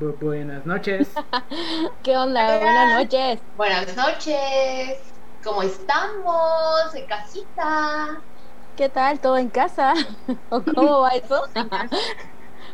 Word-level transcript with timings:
Bu- 0.00 0.16
buenas 0.18 0.64
noches. 0.66 1.14
¿Qué 2.02 2.16
onda? 2.16 2.58
Hola. 2.58 2.60
Buenas 2.60 2.88
noches. 2.88 3.42
Buenas 3.54 3.96
noches. 3.96 5.14
¿Cómo 5.42 5.62
estamos? 5.62 6.94
En 6.94 7.06
casita. 7.06 8.24
¿Qué 8.74 8.88
tal? 8.88 9.20
¿Todo 9.20 9.36
en 9.38 9.50
casa? 9.50 9.94
¿O 10.48 10.64
cómo 10.74 11.00
va 11.00 11.10
eso? 11.10 11.40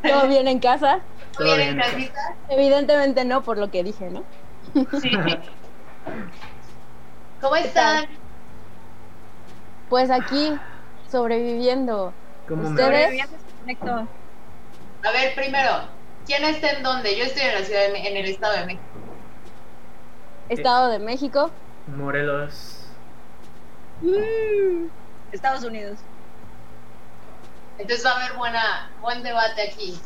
¿Todo 0.04 0.28
bien 0.28 0.48
en 0.48 0.60
casa? 0.60 1.06
Todo 1.36 1.56
¿Bien 1.56 1.60
en 1.60 1.74
bien. 1.74 1.76
casita? 1.76 2.20
Evidentemente 2.48 3.24
no, 3.24 3.42
por 3.42 3.58
lo 3.58 3.70
que 3.70 3.82
dije, 3.84 4.10
¿no? 4.10 4.28
Sí. 4.92 5.10
¿Cómo 7.40 7.56
están? 7.56 8.06
Pues 9.88 10.10
aquí, 10.10 10.62
sobreviviendo. 11.06 12.20
¿Cómo 12.46 12.70
me 12.70 12.82
¿Ustedes? 12.82 13.16
Conecto. 13.58 14.10
A 15.02 15.10
ver, 15.12 15.34
primero, 15.34 15.95
¿quién 16.26 16.44
está 16.44 16.70
en 16.70 16.82
dónde? 16.82 17.16
Yo 17.16 17.24
estoy 17.24 17.42
en 17.42 17.54
la 17.54 17.64
ciudad 17.64 17.80
de 17.80 17.98
en 17.98 18.16
el 18.16 18.26
estado 18.26 18.54
de 18.54 18.66
México. 18.66 18.84
Estado 20.48 20.88
de 20.90 20.98
México. 20.98 21.50
Morelos. 21.86 22.82
Mm, 24.02 24.88
Estados 25.32 25.64
Unidos. 25.64 25.98
Entonces 27.78 28.04
va 28.04 28.12
a 28.12 28.24
haber 28.24 28.36
buena, 28.36 28.90
buen 29.00 29.22
debate 29.22 29.70
aquí. 29.70 29.98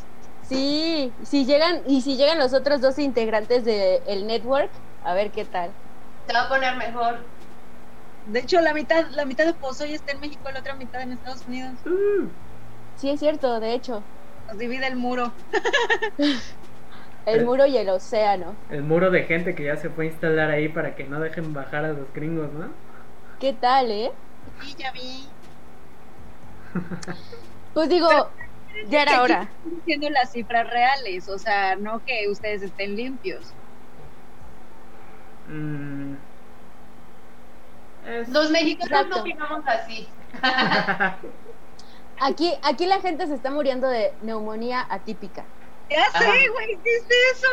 Sí, 0.43 1.13
si 1.23 1.45
llegan, 1.45 1.83
y 1.87 2.01
si 2.01 2.17
llegan 2.17 2.37
los 2.37 2.53
otros 2.53 2.81
dos 2.81 2.99
integrantes 2.99 3.63
del 3.63 4.27
network, 4.27 4.69
a 5.03 5.13
ver 5.13 5.31
qué 5.31 5.45
tal. 5.45 5.71
Se 6.27 6.33
va 6.33 6.43
a 6.43 6.49
poner 6.49 6.75
mejor. 6.75 7.19
De 8.27 8.39
hecho, 8.39 8.59
la 8.61 8.73
mitad, 8.73 9.05
la 9.11 9.25
mitad 9.25 9.45
de 9.45 9.53
Pozoy 9.53 9.93
está 9.93 10.11
en 10.11 10.19
México, 10.19 10.49
la 10.51 10.59
otra 10.59 10.75
mitad 10.75 11.01
en 11.01 11.13
Estados 11.13 11.45
Unidos. 11.47 11.73
Uh, 11.85 12.27
Sí, 12.95 13.09
es 13.09 13.19
cierto, 13.19 13.59
de 13.59 13.73
hecho. 13.73 14.03
Nos 14.47 14.57
divide 14.57 14.87
el 14.87 14.95
muro. 14.95 15.31
El 17.25 17.45
muro 17.45 17.65
y 17.67 17.77
el 17.77 17.89
océano. 17.89 18.55
el 18.69 18.81
muro 18.83 19.11
de 19.11 19.23
gente 19.23 19.53
que 19.55 19.63
ya 19.65 19.77
se 19.77 19.89
fue 19.89 20.05
a 20.05 20.07
instalar 20.07 20.49
ahí 20.49 20.67
para 20.69 20.95
que 20.95 21.03
no 21.03 21.19
dejen 21.19 21.53
bajar 21.53 21.85
a 21.85 21.89
los 21.93 22.11
gringos, 22.13 22.51
¿no? 22.53 22.67
¿Qué 23.39 23.53
tal, 23.53 23.91
eh? 23.91 24.11
Sí, 24.61 24.75
ya 24.77 24.91
vi. 24.91 25.27
Pues 27.73 27.89
digo, 27.89 28.09
ya 28.89 29.03
era 29.03 29.21
hora. 29.21 29.49
Diciendo 29.63 30.09
las 30.09 30.31
cifras 30.31 30.67
reales, 30.69 31.29
o 31.29 31.37
sea, 31.37 31.75
no 31.75 31.99
que 32.03 32.27
ustedes 32.29 32.61
estén 32.63 32.95
limpios. 32.95 33.53
Mm. 35.49 36.13
Es- 38.07 38.29
Los 38.29 38.49
mexicanos 38.51 38.89
Exacto. 38.91 39.15
no 39.15 39.21
opinamos 39.21 39.61
así. 39.67 40.07
Aquí, 42.23 42.53
aquí 42.63 42.85
la 42.85 43.01
gente 43.01 43.25
se 43.27 43.33
está 43.35 43.49
muriendo 43.51 43.87
de 43.87 44.15
neumonía 44.21 44.85
atípica. 44.89 45.43
Ya 45.89 46.05
Ajá. 46.13 46.19
sé, 46.19 46.49
güey, 46.53 46.81
¿qué 46.83 46.89
es 46.97 47.07
eso? 47.37 47.47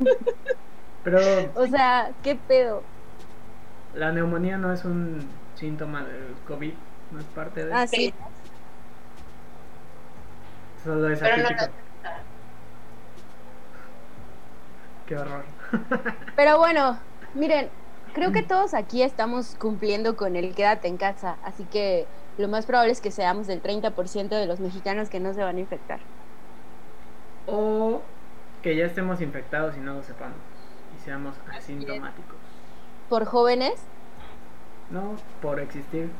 Pero 1.02 1.54
O 1.54 1.66
sea, 1.66 2.16
¿qué 2.22 2.36
pedo? 2.36 2.82
la 3.92 4.12
neumonía 4.12 4.58
no 4.58 4.72
es 4.72 4.84
un 4.84 5.28
síntoma 5.54 6.04
del 6.04 6.42
COVID, 6.44 6.74
no 7.10 7.20
es 7.20 7.26
parte 7.26 7.64
de 7.66 7.74
Ah, 7.74 7.82
eso. 7.84 7.96
sí. 7.96 8.12
Solo 10.82 11.08
es 11.10 11.20
Pero 11.20 11.36
no. 11.42 11.50
Qué 15.06 15.16
horror. 15.16 15.44
Pero 16.34 16.58
bueno, 16.58 17.00
miren, 17.32 17.72
creo 18.12 18.32
que 18.32 18.42
todos 18.42 18.74
aquí 18.74 19.02
estamos 19.02 19.54
cumpliendo 19.56 20.16
con 20.16 20.36
el 20.36 20.54
quédate 20.54 20.88
en 20.88 20.96
casa, 20.96 21.32
así 21.42 21.66
que 21.68 22.10
lo 22.38 22.48
más 22.48 22.66
probable 22.66 22.92
es 22.92 23.00
que 23.00 23.10
seamos 23.10 23.46
del 23.46 23.62
30% 23.62 24.28
de 24.28 24.46
los 24.46 24.60
mexicanos 24.60 25.08
que 25.10 25.20
no 25.20 25.34
se 25.34 25.42
van 25.42 25.56
a 25.56 25.60
infectar. 25.60 26.00
O 27.46 28.02
que 28.62 28.76
ya 28.76 28.86
estemos 28.86 29.20
infectados 29.20 29.76
y 29.76 29.80
no 29.80 29.94
lo 29.94 30.02
sepamos. 30.02 30.38
Y 30.96 31.04
seamos 31.04 31.34
asintomáticos. 31.48 32.36
Por 33.08 33.24
jóvenes, 33.24 33.88
No 34.90 35.16
por 35.40 35.60
existir. 35.60 36.10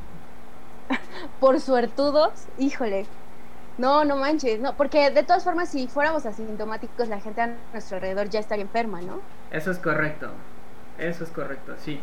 por 1.39 1.59
suertudos, 1.59 2.47
híjole. 2.57 3.07
No, 3.77 4.05
no 4.05 4.17
manches, 4.17 4.59
no, 4.59 4.75
porque 4.77 5.11
de 5.11 5.23
todas 5.23 5.43
formas 5.43 5.69
si 5.69 5.87
fuéramos 5.87 6.25
asintomáticos 6.25 7.07
la 7.07 7.19
gente 7.19 7.41
a 7.41 7.57
nuestro 7.73 7.97
alrededor 7.97 8.29
ya 8.29 8.39
estaría 8.39 8.63
enferma, 8.63 9.01
¿no? 9.01 9.23
Eso 9.49 9.71
es 9.71 9.79
correcto. 9.79 10.31
Eso 10.97 11.23
es 11.23 11.31
correcto, 11.31 11.75
sí. 11.77 11.99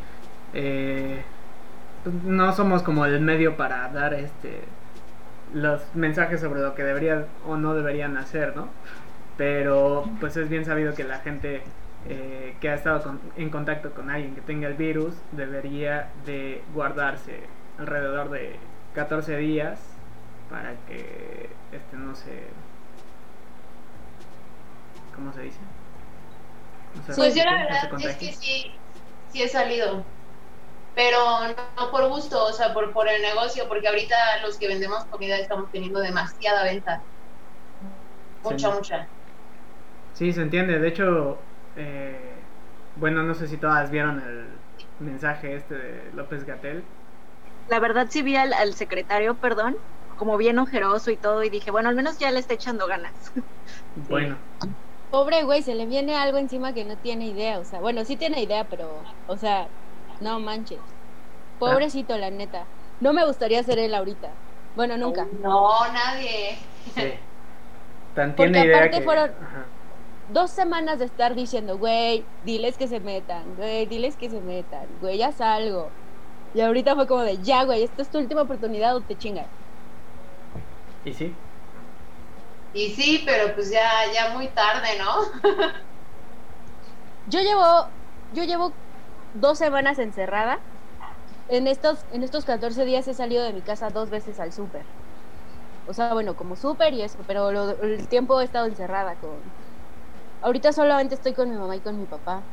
Eh, 0.53 1.25
no 2.25 2.53
somos 2.53 2.82
como 2.82 3.04
el 3.06 3.20
medio 3.20 3.56
para 3.56 3.88
dar 3.88 4.14
este 4.14 4.62
los 5.54 5.82
mensajes 5.94 6.41
sobre 6.41 6.60
lo 6.60 6.75
que 6.75 6.84
deberían 6.84 7.26
o 7.47 7.56
no 7.56 7.75
deberían 7.75 8.16
hacer, 8.16 8.54
¿no? 8.56 8.69
Pero 9.36 10.04
pues 10.20 10.36
es 10.36 10.48
bien 10.48 10.64
sabido 10.64 10.94
que 10.94 11.04
la 11.04 11.20
gente 11.20 11.62
eh, 12.09 12.56
que 12.60 12.70
ha 12.70 12.75
estado 12.75 13.03
con- 13.03 13.20
en 13.36 13.50
contacto 13.50 13.92
con 13.94 14.10
alguien 14.10 14.34
que 14.34 14.41
tenga 14.42 14.69
el 14.69 14.75
virus 14.75 15.14
debería 15.32 16.09
de 16.26 16.62
guardarse 16.75 17.41
alrededor 17.78 18.30
de 18.30 18.56
14 18.94 19.36
días 19.36 19.80
para 20.50 20.72
que 20.86 21.50
este 21.72 21.97
no 21.97 22.15
se 22.15 22.32
¿cómo 25.15 25.32
se 25.32 25.42
dice? 25.42 25.59
No 26.94 27.03
se 27.03 27.12
Pues 27.15 27.34
yo 27.34 27.44
la 27.44 27.53
no 27.53 27.59
verdad 27.59 27.78
es 28.10 28.16
que 28.16 28.32
sí, 28.32 28.80
sí 29.32 29.42
he 29.42 29.48
salido. 29.48 30.04
Pero 30.94 31.19
no 31.49 31.91
por 31.91 32.09
gusto, 32.09 32.44
o 32.44 32.53
sea, 32.53 32.75
por, 32.75 32.93
por 32.93 33.09
el 33.09 33.22
negocio, 33.22 33.69
porque 33.69 33.88
ahorita 33.88 34.16
los 34.43 34.59
que 34.59 34.69
vendemos 34.69 35.04
comida 35.10 35.38
estamos 35.38 35.71
teniendo 35.71 36.00
demasiada 36.00 36.65
venta. 36.65 37.04
Mucha, 38.43 38.71
Sí. 38.71 38.75
mucha. 38.75 39.12
Sí, 40.12 40.32
se 40.32 40.43
entiende. 40.43 40.78
De 40.81 40.88
hecho, 40.88 41.53
eh, 41.75 42.53
bueno, 42.94 43.22
no 43.22 43.34
sé 43.34 43.47
si 43.47 43.59
todas 43.59 43.91
vieron 43.91 44.21
el 44.21 44.65
mensaje 44.98 45.54
este 45.54 45.75
de 45.75 46.12
López 46.12 46.44
Gatel. 46.44 46.97
La 47.66 47.78
verdad 47.81 48.09
sí 48.10 48.22
vi 48.22 48.34
al, 48.37 48.53
al 48.53 48.75
secretario, 48.75 49.38
perdón, 49.38 49.77
como 50.16 50.37
bien 50.38 50.59
ojeroso 50.59 51.10
y 51.12 51.19
todo, 51.19 51.44
y 51.44 51.50
dije, 51.50 51.71
bueno, 51.71 51.88
al 51.88 51.94
menos 51.94 52.19
ya 52.19 52.31
le 52.32 52.41
está 52.41 52.54
echando 52.54 52.87
ganas. 52.88 53.31
Bueno, 53.94 54.38
Pobre 55.10 55.43
güey, 55.44 55.62
se 55.62 55.75
le 55.75 55.87
viene 55.87 56.16
algo 56.16 56.38
encima 56.38 56.72
que 56.75 56.84
no 56.84 56.98
tiene 56.98 57.28
idea, 57.28 57.59
o 57.60 57.65
sea, 57.65 57.81
bueno, 57.81 58.04
sí 58.04 58.16
tiene 58.19 58.43
idea, 58.43 58.69
pero, 58.69 59.04
o 59.25 59.37
sea, 59.38 59.71
no 60.21 60.41
manches. 60.41 60.81
Pobrecito, 61.59 62.17
la 62.19 62.31
neta. 62.31 62.65
No 63.01 63.12
me 63.12 63.25
gustaría 63.27 63.62
ser 63.62 63.79
él 63.79 63.95
ahorita. 63.95 64.29
Bueno, 64.77 64.97
nunca. 64.97 65.27
No, 65.43 65.71
nadie. 65.93 66.59
sí. 66.95 67.12
Tan 68.15 68.34
Porque 68.34 68.53
tiene 68.53 68.67
idea 68.67 68.77
aparte 68.78 68.99
que- 68.99 69.05
fueron- 69.05 69.31
Ajá. 69.31 69.65
Dos 70.33 70.51
semanas 70.51 70.99
de 70.99 71.07
estar 71.07 71.34
diciendo, 71.34 71.78
güey, 71.78 72.23
diles 72.45 72.77
que 72.77 72.87
se 72.87 73.01
metan, 73.01 73.55
güey, 73.57 73.87
diles 73.87 74.15
que 74.17 74.28
se 74.28 74.41
metan, 74.41 74.87
güey, 75.01 75.17
ya 75.19 75.33
salgo. 75.33 75.89
Y 76.55 76.61
ahorita 76.61 76.95
fue 76.97 77.07
como 77.07 77.23
de, 77.23 77.39
ya, 77.39 77.65
güey, 77.65 77.83
esta 77.83 78.03
es 78.03 78.11
tu 78.11 78.19
última 78.19 78.43
oportunidad 78.43 78.95
o 78.95 79.01
te 79.01 79.17
chingas. 79.17 79.47
Y 81.05 81.15
sí, 81.15 81.34
Y 82.75 82.91
sí, 82.91 83.23
pero 83.25 83.55
pues 83.55 83.71
ya, 83.71 83.91
ya 84.12 84.34
muy 84.37 84.49
tarde, 84.49 84.89
¿no? 84.99 85.15
Yo 87.28 87.41
llevo, 87.41 87.87
yo 88.33 88.45
llevo 88.45 88.73
dos 89.33 89.59
semanas 89.59 89.99
encerrada. 89.99 90.65
En 91.49 91.66
estos, 91.69 92.06
en 92.11 92.22
estos 92.25 92.44
14 92.47 92.84
días 92.87 93.09
he 93.09 93.15
salido 93.15 93.44
de 93.44 93.53
mi 93.55 93.62
casa 93.65 93.91
dos 93.91 94.11
veces 94.11 94.41
al 94.41 94.53
súper. 94.53 94.89
O 95.84 95.94
sea, 95.94 96.12
bueno, 96.15 96.37
como 96.37 96.56
súper 96.56 96.94
y 96.94 97.03
eso, 97.03 97.25
pero 97.27 97.53
lo- 97.53 97.81
el 97.83 98.09
tiempo 98.09 98.41
he 98.41 98.44
estado 98.44 98.66
encerrada 98.66 99.16
con... 99.19 99.55
Ahorita 100.41 100.72
solamente 100.72 101.15
estoy 101.16 101.34
con 101.34 101.50
mi 101.50 101.56
mamá 101.59 101.77
y 101.77 101.83
con 101.83 101.99
mi 101.99 102.06
papá. 102.06 102.49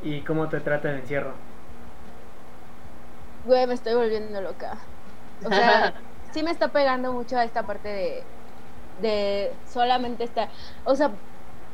¿y 0.00 0.24
cómo 0.24 0.48
te 0.48 0.60
trata 0.62 0.90
el 0.90 1.00
encierro? 1.00 1.50
Güey, 3.42 3.66
me 3.66 3.74
estoy 3.74 3.94
volviendo 3.94 4.40
loca. 4.40 4.92
O 5.44 5.52
sea, 5.52 5.94
sí 6.32 6.42
me 6.42 6.50
está 6.50 6.72
pegando 6.72 7.12
mucho 7.12 7.36
a 7.38 7.44
esta 7.44 7.66
parte 7.66 7.88
de, 7.88 8.30
de 8.96 9.60
solamente 9.66 10.24
estar... 10.24 10.50
O 10.84 10.96
sea, 10.96 11.20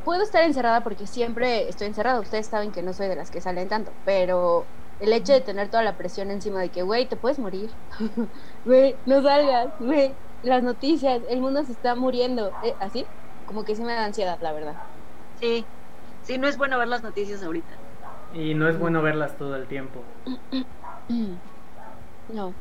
puedo 0.04 0.22
estar 0.22 0.44
encerrada 0.44 0.82
porque 0.82 1.06
siempre 1.06 1.68
estoy 1.68 1.88
encerrada. 1.88 2.20
Ustedes 2.20 2.48
saben 2.48 2.72
que 2.72 2.82
no 2.82 2.92
soy 2.92 3.08
de 3.08 3.16
las 3.16 3.30
que 3.30 3.40
salen 3.40 3.68
tanto, 3.68 3.96
pero 4.04 4.70
el 4.98 5.12
hecho 5.12 5.32
de 5.32 5.40
tener 5.40 5.70
toda 5.70 5.82
la 5.82 5.96
presión 5.96 6.30
encima 6.30 6.60
de 6.60 6.70
que, 6.70 6.82
güey, 6.82 7.08
te 7.08 7.16
puedes 7.16 7.38
morir. 7.38 7.78
Güey, 8.64 9.00
no 9.06 9.22
salgas, 9.22 9.68
güey. 9.78 10.18
Las 10.42 10.62
noticias, 10.62 11.22
el 11.28 11.40
mundo 11.40 11.64
se 11.64 11.72
está 11.72 11.94
muriendo. 11.94 12.56
Eh, 12.62 12.76
¿Así? 12.80 13.06
Como 13.44 13.64
que 13.64 13.76
sí 13.76 13.82
me 13.82 13.94
da 13.94 14.04
ansiedad, 14.04 14.38
la 14.40 14.52
verdad. 14.52 14.76
Sí, 15.34 15.66
sí, 16.22 16.38
no 16.38 16.48
es 16.48 16.56
bueno 16.56 16.78
ver 16.78 16.88
las 16.88 17.02
noticias 17.02 17.42
ahorita. 17.42 17.80
Y 18.32 18.54
no 18.54 18.68
es 18.68 18.78
bueno 18.78 19.02
verlas 19.02 19.36
todo 19.36 19.56
el 19.56 19.68
tiempo. 19.68 20.04
No. 22.28 22.56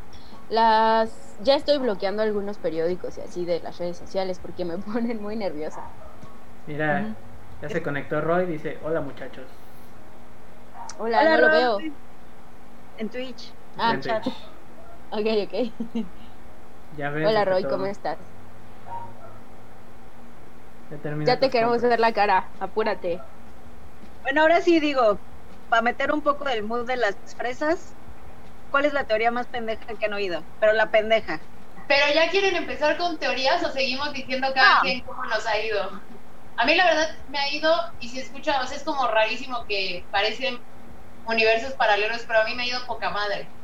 Las 0.49 1.35
ya 1.39 1.55
estoy 1.55 1.77
bloqueando 1.77 2.23
algunos 2.23 2.59
periódicos 2.59 3.17
y 3.17 3.21
así 3.21 3.45
de 3.45 3.61
las 3.61 3.77
redes 3.77 3.97
sociales 3.97 4.39
porque 4.39 4.65
me 4.65 4.77
ponen 4.79 5.21
muy 5.21 5.35
nerviosa. 5.38 5.81
Mira, 6.65 7.01
Ujú. 7.01 7.15
Ya 7.61 7.69
se 7.69 7.83
conectó 7.83 8.21
Roy, 8.21 8.45
dice, 8.45 8.77
hola 8.83 9.01
muchachos. 9.01 9.45
Hola, 10.97 11.23
no 11.23 11.37
lo 11.37 11.49
veo. 11.49 11.77
En 12.97 13.09
Twitch. 13.09 13.53
Ah, 13.77 13.93
En 13.93 14.01
chat. 14.01 14.23
Twitch. 14.23 14.37
Ok, 15.11 15.25
ok. 15.45 15.53
Ya 16.97 17.09
ves. 17.09 17.27
Hola 17.27 17.45
Roy, 17.45 17.61
todo. 17.61 17.71
¿cómo 17.71 17.85
estás? 17.85 18.17
Ya, 20.89 20.97
termina 21.01 21.31
Ya 21.31 21.39
te 21.39 21.49
queremos 21.49 21.81
compras. 21.81 21.91
ver 21.91 21.99
la 21.99 22.13
cara, 22.13 22.51
apúrate. 22.59 23.19
Bueno, 24.23 24.41
ahora 24.41 24.61
sí 24.61 24.79
digo, 24.79 25.21
para 25.69 25.81
meter 25.81 26.11
un 26.11 26.21
poco 26.23 26.45
del 26.45 26.63
mood 26.63 26.85
de 26.87 26.97
las 26.97 27.17
fresas, 27.37 27.97
¿cuál 28.69 28.85
es 28.85 28.93
la 28.93 29.05
teoría 29.05 29.31
más 29.31 29.47
pendeja 29.49 29.85
que 29.99 30.05
han 30.07 30.13
oído? 30.13 30.47
Pero 30.59 30.73
la 30.73 30.91
pendeja. 30.91 31.41
Pero 31.87 32.05
ya 32.13 32.29
quieren 32.29 32.55
empezar 32.55 32.97
con 32.97 33.19
teorías 33.19 33.63
o 33.63 33.71
seguimos 33.71 34.13
diciendo 34.13 34.47
cada 34.55 34.75
No. 34.75 34.81
quien 34.81 35.01
cómo 35.01 35.23
nos 35.25 35.45
ha 35.45 35.59
ido. 35.61 35.91
A 36.56 36.65
mí 36.65 36.75
la 36.75 36.86
verdad 36.86 37.07
me 37.27 37.39
ha 37.39 37.53
ido 37.53 37.74
y 38.00 38.09
si 38.09 38.19
escucha, 38.19 38.62
o 38.62 38.68
sea, 38.68 38.77
es 38.77 38.83
como 38.83 39.07
rarísimo 39.07 39.65
que 39.68 40.07
parecen 40.12 40.59
universos 41.25 41.74
paralelos, 41.75 42.24
pero 42.27 42.42
a 42.42 42.45
mí 42.45 42.56
me 42.56 42.63
ha 42.63 42.68
ido 42.68 42.86
poca 42.88 43.09
madre. 43.12 43.56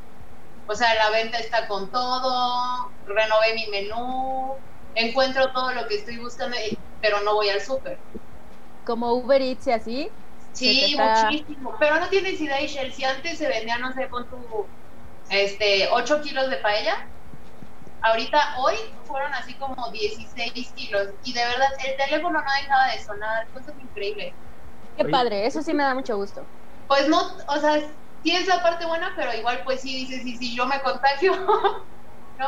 O 0.66 0.76
sea, 0.76 0.96
la 0.96 1.12
venta 1.12 1.40
está 1.40 1.68
con 1.68 1.92
todo, 1.92 2.96
renové 3.06 3.56
mi 3.56 3.68
menú, 3.72 4.64
encuentro 4.94 5.52
todo 5.54 5.74
lo 5.74 5.88
que 5.88 5.96
estoy 5.98 6.18
buscando, 6.20 6.58
pero 7.02 7.22
no 7.22 7.36
voy 7.36 7.50
al 7.50 7.62
súper. 7.62 8.04
Como 8.84 9.14
Uber 9.14 9.42
Eats 9.42 9.68
y 9.68 9.72
así. 9.72 10.12
Sí, 10.52 10.96
está- 10.96 10.98
muchísimo. 10.98 11.76
Pero 11.80 12.00
no 12.00 12.10
tienes 12.10 12.40
idea, 12.42 12.62
Ishel, 12.62 12.92
si 12.94 13.04
antes 13.04 13.38
se 13.38 13.48
vendía, 13.48 13.78
no 13.78 13.92
sé, 13.94 14.10
con 14.10 14.28
tu 14.30 14.72
este, 15.30 15.90
8 15.92 16.22
kilos 16.22 16.50
de 16.50 16.58
paella, 16.58 16.96
ahorita 18.02 18.40
hoy 18.60 18.76
fueron 19.06 19.34
así 19.34 19.58
como 19.58 19.76
16 19.92 20.74
kilos. 20.76 21.10
Y 21.24 21.34
de 21.34 21.46
verdad, 21.46 21.68
el 21.86 21.96
teléfono 21.98 22.40
no 22.40 22.46
dejaba 22.62 22.92
de 22.94 23.00
sonar, 23.04 23.52
cosas 23.54 23.76
increíbles. 23.80 24.36
Qué 24.96 25.06
padre, 25.06 25.46
eso 25.48 25.62
sí 25.62 25.74
me 25.74 25.84
da 25.84 25.94
mucho 25.96 26.18
gusto. 26.18 26.50
Pues 26.88 27.08
no, 27.10 27.20
o 27.50 27.58
sea, 27.60 27.80
sí 28.24 28.32
es 28.36 28.48
la 28.48 28.62
parte 28.64 28.86
buena, 28.86 29.12
pero 29.16 29.34
igual 29.34 29.62
pues 29.66 29.82
sí 29.82 29.94
dices, 29.94 30.26
y 30.26 30.38
si 30.38 30.56
yo 30.56 30.66
me 30.66 30.82
contagio, 30.82 31.34
¿no? 32.38 32.48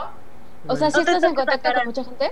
O 0.68 0.78
sea, 0.78 0.90
¿sí 0.90 1.02
estás 1.02 1.24
en 1.24 1.36
contacto 1.36 1.74
con 1.74 1.84
mucha 1.86 2.06
gente? 2.06 2.32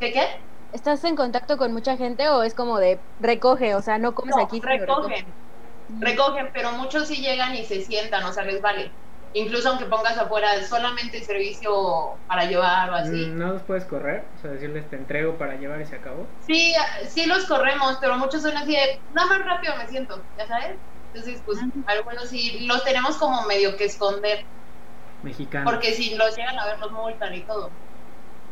¿De 0.00 0.12
qué? 0.12 0.26
¿Estás 0.72 1.04
en 1.04 1.14
contacto 1.16 1.58
con 1.58 1.72
mucha 1.74 1.96
gente 1.98 2.28
o 2.30 2.42
es 2.42 2.54
como 2.54 2.78
de 2.78 3.04
recoge? 3.18 3.74
O 3.74 3.82
sea, 3.82 3.98
no 3.98 4.14
comes 4.14 4.36
No, 4.36 4.38
aquí. 4.38 4.62
recogen, 4.62 5.24
recoge? 5.86 5.98
recogen, 6.00 6.50
pero 6.54 6.72
muchos 6.72 7.08
sí 7.08 7.16
llegan 7.22 7.54
y 7.56 7.64
se 7.66 7.82
sientan, 7.82 8.24
o 8.24 8.32
sea, 8.32 8.44
les 8.44 8.60
vale. 8.62 8.96
Incluso 9.32 9.68
aunque 9.68 9.86
pongas 9.86 10.16
afuera 10.18 10.62
solamente 10.64 11.22
servicio 11.22 12.22
para 12.26 12.46
llevar 12.46 12.90
o 12.90 12.94
así. 12.96 13.26
mm, 13.26 13.38
¿No 13.38 13.52
los 13.52 13.62
puedes 13.62 13.84
correr? 13.86 14.32
O 14.34 14.38
sea, 14.38 14.50
decirles 14.50 14.88
te 14.88 14.96
entrego 14.96 15.36
para 15.38 15.56
llevar 15.56 15.80
y 15.80 15.86
se 15.86 15.96
acabó. 15.96 16.26
Sí, 16.40 16.74
sí 17.08 17.26
los 17.26 17.46
corremos, 17.46 17.98
pero 18.00 18.16
muchos 18.18 18.42
son 18.42 18.56
así 18.56 18.72
de, 18.72 19.02
nada 19.10 19.28
más 19.28 19.44
rápido 19.44 19.76
me 19.76 19.86
siento, 19.86 20.26
¿ya 20.36 20.46
sabes? 20.46 20.80
Entonces, 21.12 21.42
pues, 21.44 21.58
algunos 21.86 22.28
sí, 22.28 22.66
los 22.66 22.84
tenemos 22.84 23.16
como 23.18 23.42
medio 23.46 23.76
que 23.76 23.84
esconder, 23.86 24.48
Mexicano. 25.22 25.64
porque 25.64 25.92
si 25.94 26.14
los 26.16 26.34
llegan 26.36 26.58
a 26.58 26.66
ver, 26.66 26.78
los 26.78 26.92
multan 26.92 27.34
y 27.34 27.44
todo. 27.44 27.78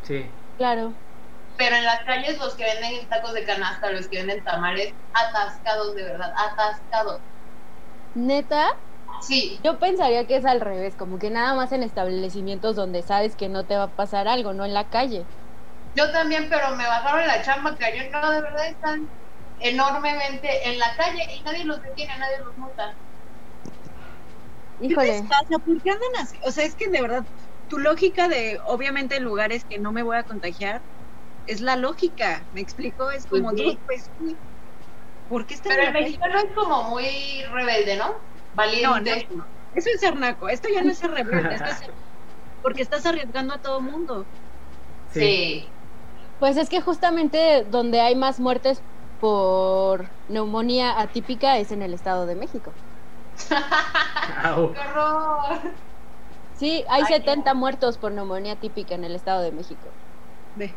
Sí. 0.02 0.30
Claro. 0.56 0.94
Pero 1.56 1.76
en 1.76 1.84
las 1.84 2.00
calles, 2.04 2.38
los 2.38 2.54
que 2.56 2.64
venden 2.64 3.08
tacos 3.08 3.32
de 3.34 3.44
canasta, 3.44 3.90
los 3.90 4.08
que 4.08 4.18
venden 4.18 4.42
tamales, 4.44 4.94
atascados 5.12 5.94
de 5.94 6.04
verdad, 6.04 6.32
atascados. 6.36 7.22
Neta, 8.14 8.64
Sí, 9.18 9.62
yo 9.62 9.78
pensaría 9.78 10.26
que 10.26 10.36
es 10.36 10.44
al 10.46 10.60
revés, 10.60 10.96
como 10.96 11.18
que 11.18 11.30
nada 11.30 11.54
más 11.54 11.72
en 11.72 11.82
establecimientos 11.82 12.76
donde 12.76 13.02
sabes 13.02 13.36
que 13.36 13.48
no 13.48 13.66
te 13.66 13.76
va 13.76 13.84
a 13.84 13.94
pasar 13.94 14.28
algo, 14.28 14.54
no 14.54 14.64
en 14.64 14.74
la 14.74 14.88
calle. 14.88 15.28
yo 15.94 16.12
también, 16.12 16.48
pero 16.48 16.76
me 16.76 16.86
bajaron 16.86 17.26
la 17.26 17.42
chamba, 17.42 17.76
cañón, 17.76 18.10
no, 18.12 18.30
de 18.30 18.42
verdad 18.42 18.68
están 18.68 19.10
enormemente 19.58 20.68
en 20.68 20.78
la 20.78 20.94
calle 20.96 21.22
y 21.34 21.42
nadie 21.44 21.64
los 21.64 21.80
detiene, 21.82 22.12
nadie 22.18 22.38
los 22.44 22.56
multa. 22.56 22.98
¿Qué 24.86 24.94
Híjole. 24.94 25.06
les 25.06 25.22
pasa? 25.22 25.58
¿Por 25.64 25.80
qué 25.82 25.90
andan 25.90 26.10
así? 26.22 26.38
O 26.46 26.50
sea, 26.52 26.64
es 26.64 26.76
que 26.76 26.88
de 26.90 27.00
verdad, 27.02 27.26
tu 27.66 27.78
lógica 27.78 28.28
de, 28.28 28.58
obviamente, 28.66 29.16
en 29.16 29.24
lugares 29.24 29.64
que 29.64 29.78
no 29.78 29.92
me 29.92 30.02
voy 30.02 30.16
a 30.16 30.24
contagiar, 30.24 30.84
es 31.46 31.60
la 31.62 31.76
lógica. 31.76 32.48
¿Me 32.52 32.60
explico? 32.62 33.10
Es 33.12 33.26
como, 33.26 33.48
Pues 33.48 33.54
sí. 33.54 33.64
dude, 33.64 33.80
pues, 33.86 34.12
sí. 34.18 34.40
¿por 35.28 35.46
qué 35.46 35.54
están 35.54 35.74
Pero 35.74 35.82
en 35.82 35.88
el 35.88 35.92
mexicano 35.92 36.38
es 36.38 36.54
como 36.56 36.84
muy 36.90 37.44
rebelde, 37.52 37.96
¿no? 37.96 38.14
Valiente. 38.56 39.26
no, 39.30 39.36
no. 39.38 39.46
Eso 39.74 39.90
es 39.94 40.00
ser 40.00 40.16
naco. 40.16 40.48
Esto 40.48 40.68
ya 40.72 40.82
no 40.82 40.90
es 40.90 40.98
ser 40.98 41.10
rebelde, 41.10 41.54
esto 41.54 41.68
es 41.68 41.78
ser- 41.78 41.94
Porque 42.62 42.82
estás 42.82 43.06
arriesgando 43.06 43.54
a 43.54 43.58
todo 43.58 43.80
mundo. 43.80 44.24
Sí. 45.12 45.20
sí. 45.20 45.68
Pues 46.40 46.56
es 46.56 46.68
que 46.68 46.80
justamente 46.80 47.64
donde 47.64 48.00
hay 48.00 48.16
más 48.16 48.40
muertes 48.40 48.82
por 49.20 50.08
neumonía 50.28 51.00
atípica 51.00 51.58
es 51.58 51.70
en 51.70 51.82
el 51.82 51.94
Estado 51.94 52.26
de 52.26 52.34
México. 52.34 52.72
¡Qué 53.48 54.78
horror! 54.78 55.74
Sí, 56.56 56.84
hay 56.88 57.02
Ay, 57.02 57.14
70 57.14 57.54
muertos 57.54 57.98
por 57.98 58.12
neumonía 58.12 58.56
típica 58.56 58.94
en 58.94 59.04
el 59.04 59.14
Estado 59.14 59.42
de 59.42 59.52
México. 59.52 59.88
Ve. 60.56 60.74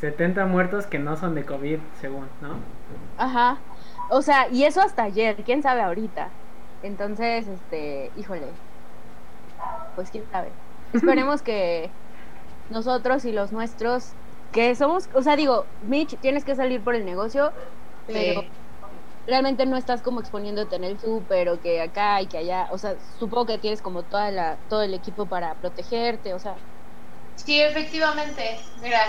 70 0.00 0.46
muertos 0.46 0.86
que 0.86 0.98
no 0.98 1.16
son 1.16 1.34
de 1.34 1.44
COVID, 1.44 1.78
según, 2.00 2.26
¿no? 2.40 2.56
Ajá. 3.16 3.58
O 4.16 4.22
sea, 4.22 4.48
y 4.50 4.64
eso 4.64 4.80
hasta 4.80 5.02
ayer, 5.04 5.42
quién 5.44 5.62
sabe 5.62 5.82
ahorita. 5.82 6.38
Entonces, 6.82 7.48
este, 7.48 8.12
híjole. 8.14 8.60
Pues 9.94 10.10
quién 10.10 10.28
sabe. 10.30 10.58
Esperemos 10.92 11.42
que 11.42 11.96
nosotros 12.68 13.24
y 13.24 13.32
los 13.32 13.52
nuestros, 13.52 14.16
que 14.52 14.74
somos, 14.76 15.08
o 15.14 15.22
sea, 15.22 15.36
digo, 15.36 15.72
Mitch, 15.80 16.20
tienes 16.20 16.44
que 16.44 16.56
salir 16.56 16.82
por 16.84 16.94
el 16.94 17.04
negocio, 17.04 17.52
pero 18.06 18.42
realmente 19.26 19.66
no 19.66 19.76
estás 19.76 20.02
como 20.02 20.20
exponiéndote 20.20 20.76
en 20.76 20.84
el 20.84 21.00
súper 21.00 21.48
o 21.50 21.60
que 21.60 21.80
acá 21.82 22.22
y 22.22 22.28
que 22.28 22.38
allá, 22.38 22.68
o 22.72 22.78
sea, 22.78 22.98
supongo 23.00 23.46
que 23.46 23.58
tienes 23.58 23.82
como 23.82 24.04
toda 24.06 24.30
la, 24.32 24.62
todo 24.68 24.82
el 24.82 24.94
equipo 24.94 25.28
para 25.28 25.58
protegerte, 25.60 26.34
o 26.34 26.38
sea, 26.40 26.62
Sí, 27.36 27.60
efectivamente. 27.60 28.60
Mira, 28.80 29.00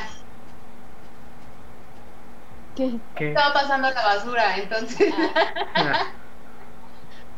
estaba 2.76 3.54
pasando 3.54 3.90
la 3.90 4.04
basura, 4.04 4.58
entonces 4.58 5.14
Ah. 5.76 6.06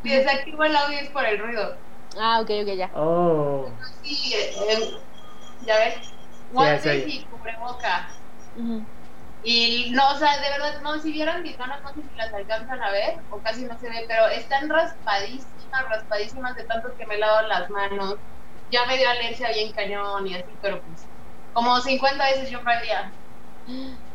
si 0.01 0.09
desactivo 0.09 0.63
el 0.63 0.75
audio 0.75 0.99
es 0.99 1.09
por 1.11 1.25
el 1.25 1.39
ruido. 1.39 1.77
Ah, 2.17 2.39
ok, 2.41 2.49
ok, 2.63 2.69
ya. 2.77 2.91
Oh. 2.95 3.77
Sí, 4.01 4.33
eh, 4.33 4.51
eh, 4.69 4.91
ya 5.61 5.77
ves, 5.79 5.95
guantes 6.49 7.03
sí. 7.05 7.23
y 7.23 7.27
cubreboca. 7.27 8.09
Ujú. 8.55 8.87
Y 9.41 9.91
no, 9.91 10.11
o 10.11 10.17
sea, 10.17 10.35
de 10.37 10.49
verdad, 10.49 10.81
no, 10.81 10.99
si 10.99 11.11
vieran 11.11 11.41
mis 11.43 11.57
manos, 11.59 11.77
no 11.83 11.93
sé 11.93 12.07
si 12.09 12.15
las 12.15 12.33
alcanzan 12.33 12.81
a 12.81 12.91
ver, 12.91 13.13
o 13.29 13.41
casi 13.41 13.65
no 13.65 13.77
se 13.77 13.89
ve, 13.89 14.05
pero 14.07 14.27
están 14.27 14.67
raspadísimas, 14.69 15.83
raspadísimas 15.89 16.55
de 16.55 16.65
tanto 16.65 16.89
que 16.97 17.05
me 17.05 17.17
lavo 17.17 17.47
las 17.47 17.69
manos. 17.69 18.15
Ya 18.69 18.85
me 18.85 18.97
dio 18.97 19.09
alergia 19.09 19.49
bien 19.51 19.71
cañón 19.73 20.27
y 20.27 20.35
así, 20.35 20.57
pero 20.61 20.83
pues, 20.83 21.09
como 21.53 21.79
50 21.81 22.25
veces 22.25 22.49
yo 22.49 22.59
al 22.65 22.81
día. 22.81 23.13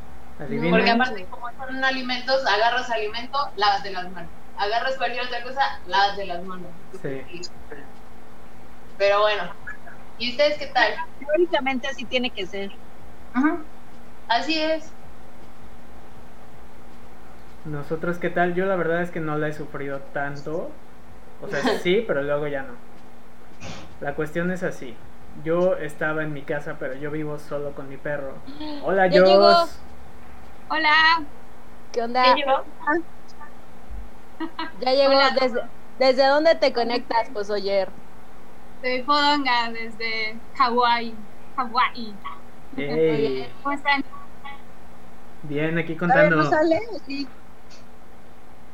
Adivina. 0.43 0.77
Porque 0.77 0.91
aparte, 0.91 1.27
como 1.31 1.51
son 1.53 1.85
alimentos, 1.85 2.47
agarras 2.47 2.91
alimento, 2.91 3.39
lávate 3.57 3.91
las 3.91 4.11
manos. 4.11 4.31
Agarras 4.57 4.97
cualquier 4.97 5.27
otra 5.27 5.43
cosa, 5.43 5.81
lávate 5.87 6.27
las 6.27 6.43
manos. 6.45 6.69
Sí. 7.01 7.23
Pero 8.99 9.21
bueno, 9.21 9.45
¿y 10.19 10.31
ustedes 10.31 10.59
qué 10.59 10.67
tal? 10.67 10.95
Teóricamente 11.19 11.89
así 11.89 12.05
tiene 12.05 12.31
que 12.31 12.47
ser. 12.47 12.71
Así 14.29 14.61
es. 14.61 14.91
Nosotros, 17.65 18.19
¿qué 18.19 18.31
tal? 18.31 18.55
Yo 18.55 18.67
la 18.67 18.77
verdad 18.77 19.03
es 19.03 19.11
que 19.11 19.21
no 19.21 19.39
la 19.39 19.49
he 19.49 19.53
sufrido 19.53 20.01
tanto. 20.13 20.71
O 21.41 21.49
sea, 21.49 21.61
sí, 21.83 22.05
pero 22.07 22.23
luego 22.23 22.47
ya 22.47 22.63
no. 22.63 22.75
La 24.01 24.15
cuestión 24.15 24.51
es 24.51 24.63
así. 24.63 24.97
Yo 25.45 25.77
estaba 25.77 26.23
en 26.23 26.33
mi 26.33 26.43
casa, 26.43 26.77
pero 26.79 26.95
yo 26.95 27.11
vivo 27.11 27.39
solo 27.39 27.73
con 27.73 27.89
mi 27.89 27.97
perro. 27.97 28.35
Hola. 28.85 29.09
Jos. 29.11 29.79
Hola, 30.75 31.23
¿Qué 31.93 32.01
onda? 32.01 32.25
Ya 34.81 34.93
llegó. 34.95 35.11
Hola. 35.11 35.37
Desde, 35.39 35.61
¿Desde 35.99 36.27
dónde 36.27 36.55
te 36.55 36.73
conectas, 36.73 37.29
pues, 37.31 37.51
Oyer? 37.51 37.91
soy 38.81 39.03
Fodonga 39.03 39.71
desde 39.71 40.41
Hawái. 40.55 41.15
Hawái. 41.57 42.15
¿Cómo 43.63 43.75
están? 43.75 44.03
bien, 45.43 45.77
aquí 45.77 45.93
¿no 45.93 45.99
contando 45.99 46.43
sale? 46.45 46.81
Sí. 47.07 47.29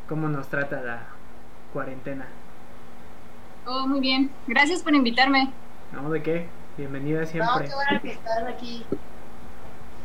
cómo 0.08 0.28
nos 0.28 0.48
trata 0.48 0.80
la 0.80 1.02
cuarentena. 1.72 2.28
Todo 3.64 3.88
muy 3.88 3.98
bien. 3.98 4.30
Gracias 4.46 4.84
por 4.84 4.94
invitarme. 4.94 5.52
¿No? 5.90 6.08
¿De 6.10 6.22
qué? 6.22 6.46
Bienvenida 6.76 7.22
No, 7.22 7.26
siempre. 7.26 7.68
qué 7.68 7.74
bueno 7.74 8.00
que 8.02 8.12
estás 8.12 8.44
aquí. 8.44 8.86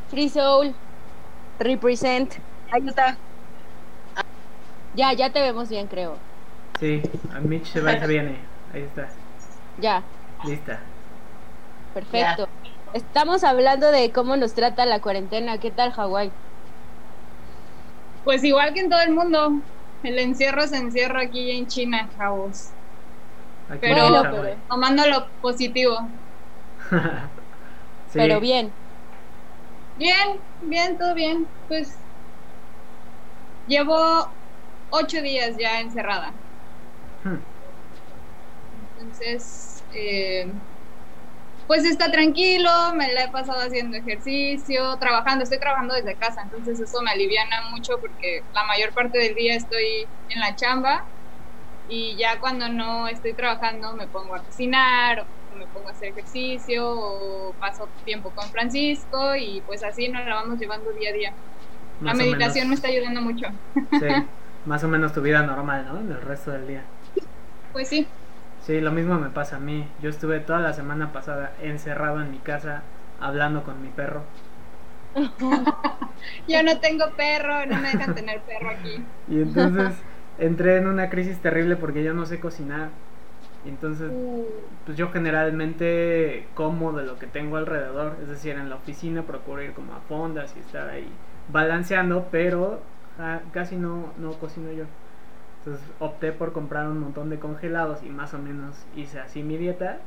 Free 0.09 0.29
Soul. 0.29 0.73
Represent. 1.59 2.35
Ahí 2.71 2.81
está. 2.87 3.17
Ya, 4.91 5.13
ya 5.13 5.31
te 5.31 5.41
vemos 5.41 5.69
bien, 5.69 5.87
creo. 5.87 6.25
Sí, 6.79 7.01
a 7.31 7.39
Mitch 7.39 7.67
se 7.71 7.81
va 7.81 7.93
y 7.93 7.99
se 7.99 8.07
viene. 8.07 8.37
Ahí 8.73 8.81
está, 8.83 9.09
Ya, 9.77 10.03
lista. 10.43 10.79
perfecto. 11.91 12.47
Estamos 12.93 13.43
hablando 13.43 13.91
de 13.91 14.11
cómo 14.11 14.37
nos 14.37 14.53
trata 14.53 14.85
la 14.85 15.01
cuarentena. 15.01 15.59
¿Qué 15.59 15.71
tal, 15.71 15.91
Hawái? 15.93 16.31
Pues 18.23 18.43
igual 18.43 18.73
que 18.73 18.81
en 18.81 18.89
todo 18.89 19.01
el 19.01 19.13
mundo. 19.13 19.63
El 20.01 20.19
encierro 20.19 20.67
se 20.67 20.77
encierra 20.77 21.21
aquí 21.23 21.51
en 21.51 21.67
China, 21.67 22.09
chavos. 22.15 22.73
Aquí 23.67 23.79
Pero- 23.81 24.21
pero, 24.21 24.41
ver. 24.41 24.57
Tomando 24.69 25.05
lo 25.07 25.27
positivo. 25.39 25.95
Sí, 28.05 28.19
pero 28.19 28.39
bien. 28.39 28.75
Bien, 29.95 30.43
bien, 30.69 30.97
todo 30.97 31.13
bien. 31.15 31.47
Pues 31.67 32.05
llevo 33.65 33.95
ocho 34.89 35.21
días 35.21 35.55
ya 35.59 35.81
encerrada. 35.81 36.35
Hmm. 37.23 37.43
Entonces, 38.71 39.85
eh, 39.91 40.45
pues 41.67 41.85
está 41.85 42.11
tranquilo, 42.11 42.69
me 42.95 43.11
la 43.13 43.23
he 43.25 43.29
pasado 43.31 43.61
haciendo 43.61 43.97
ejercicio, 43.97 44.97
trabajando, 44.99 45.43
estoy 45.43 45.59
trabajando 45.59 45.95
desde 45.95 46.17
casa, 46.17 46.41
entonces 46.43 46.79
eso 46.79 47.01
me 47.03 47.11
aliviana 47.11 47.55
mucho 47.71 47.93
porque 48.01 48.41
la 48.53 48.63
mayor 48.65 48.93
parte 48.93 49.17
del 49.19 49.33
día 49.35 49.55
estoy 49.55 50.09
en 50.29 50.41
la 50.41 50.55
chamba 50.55 51.01
y 51.87 52.17
ya 52.17 52.39
cuando 52.39 52.69
no 52.69 53.07
estoy 53.07 53.35
trabajando 53.35 53.95
me 53.95 54.07
pongo 54.09 54.35
a 54.35 54.43
cocinar 54.45 55.21
o 55.21 55.27
me 55.55 55.67
pongo 55.67 55.89
a 55.89 55.91
hacer 55.91 56.09
ejercicio 56.09 56.89
o 56.89 57.53
paso 57.59 57.87
tiempo 58.05 58.31
con 58.31 58.51
Francisco 58.51 59.35
y 59.35 59.61
pues 59.61 59.83
así 59.83 60.09
nos 60.09 60.25
la 60.25 60.35
vamos 60.35 60.59
llevando 60.59 60.91
día 60.91 61.09
a 61.09 61.13
día. 61.13 61.33
La 61.99 62.13
Más 62.13 62.17
meditación 62.17 62.69
me 62.69 62.75
está 62.75 62.87
ayudando 62.87 63.21
mucho. 63.21 63.47
Sí, 63.99 64.07
más 64.65 64.83
o 64.83 64.87
menos 64.87 65.13
tu 65.13 65.21
vida 65.21 65.43
normal, 65.43 65.85
¿no? 65.85 65.99
En 65.99 66.11
el 66.11 66.21
resto 66.21 66.51
del 66.51 66.67
día. 66.67 66.83
Pues 67.71 67.89
sí, 67.89 68.07
Sí, 68.65 68.79
lo 68.79 68.91
mismo 68.93 69.19
me 69.19 69.29
pasa 69.29 69.57
a 69.57 69.59
mí. 69.59 69.85
Yo 70.01 70.09
estuve 70.09 70.39
toda 70.39 70.59
la 70.61 70.71
semana 70.71 71.11
pasada 71.11 71.51
encerrado 71.61 72.21
en 72.21 72.31
mi 72.31 72.39
casa 72.39 72.81
hablando 73.19 73.63
con 73.63 73.81
mi 73.81 73.89
perro. 73.89 74.23
yo 76.47 76.63
no 76.63 76.79
tengo 76.79 77.13
perro, 77.17 77.65
no 77.65 77.77
me 77.79 77.89
dejan 77.89 78.15
tener 78.15 78.41
perro 78.41 78.69
aquí. 78.69 79.05
Y 79.27 79.41
entonces 79.41 80.05
entré 80.37 80.77
en 80.77 80.87
una 80.87 81.09
crisis 81.09 81.41
terrible 81.41 81.75
porque 81.75 82.03
yo 82.03 82.13
no 82.13 82.25
sé 82.25 82.39
cocinar. 82.39 82.89
Entonces, 83.65 84.11
pues 84.85 84.97
yo 84.97 85.09
generalmente 85.09 86.47
como 86.53 86.91
de 86.93 87.03
lo 87.03 87.17
que 87.17 87.27
tengo 87.27 87.57
alrededor. 87.57 88.17
Es 88.21 88.27
decir, 88.27 88.55
en 88.55 88.69
la 88.69 88.75
oficina 88.75 89.23
procuro 89.23 89.61
ir 89.61 89.73
como 89.73 89.93
a 89.93 89.99
fondas 90.01 90.53
y 90.57 90.59
estar 90.59 90.89
ahí 90.89 91.07
balanceando, 91.51 92.27
pero 92.31 92.81
ah, 93.19 93.39
casi 93.51 93.75
no, 93.75 94.13
no 94.17 94.33
cocino 94.33 94.71
yo. 94.71 94.85
Entonces 95.59 95.85
opté 95.99 96.33
por 96.33 96.51
comprar 96.51 96.87
un 96.87 96.99
montón 96.99 97.29
de 97.29 97.39
congelados 97.39 98.03
y 98.03 98.09
más 98.09 98.33
o 98.33 98.39
menos 98.39 98.75
hice 98.95 99.19
así 99.19 99.43
mi 99.43 99.57
dieta. 99.57 99.99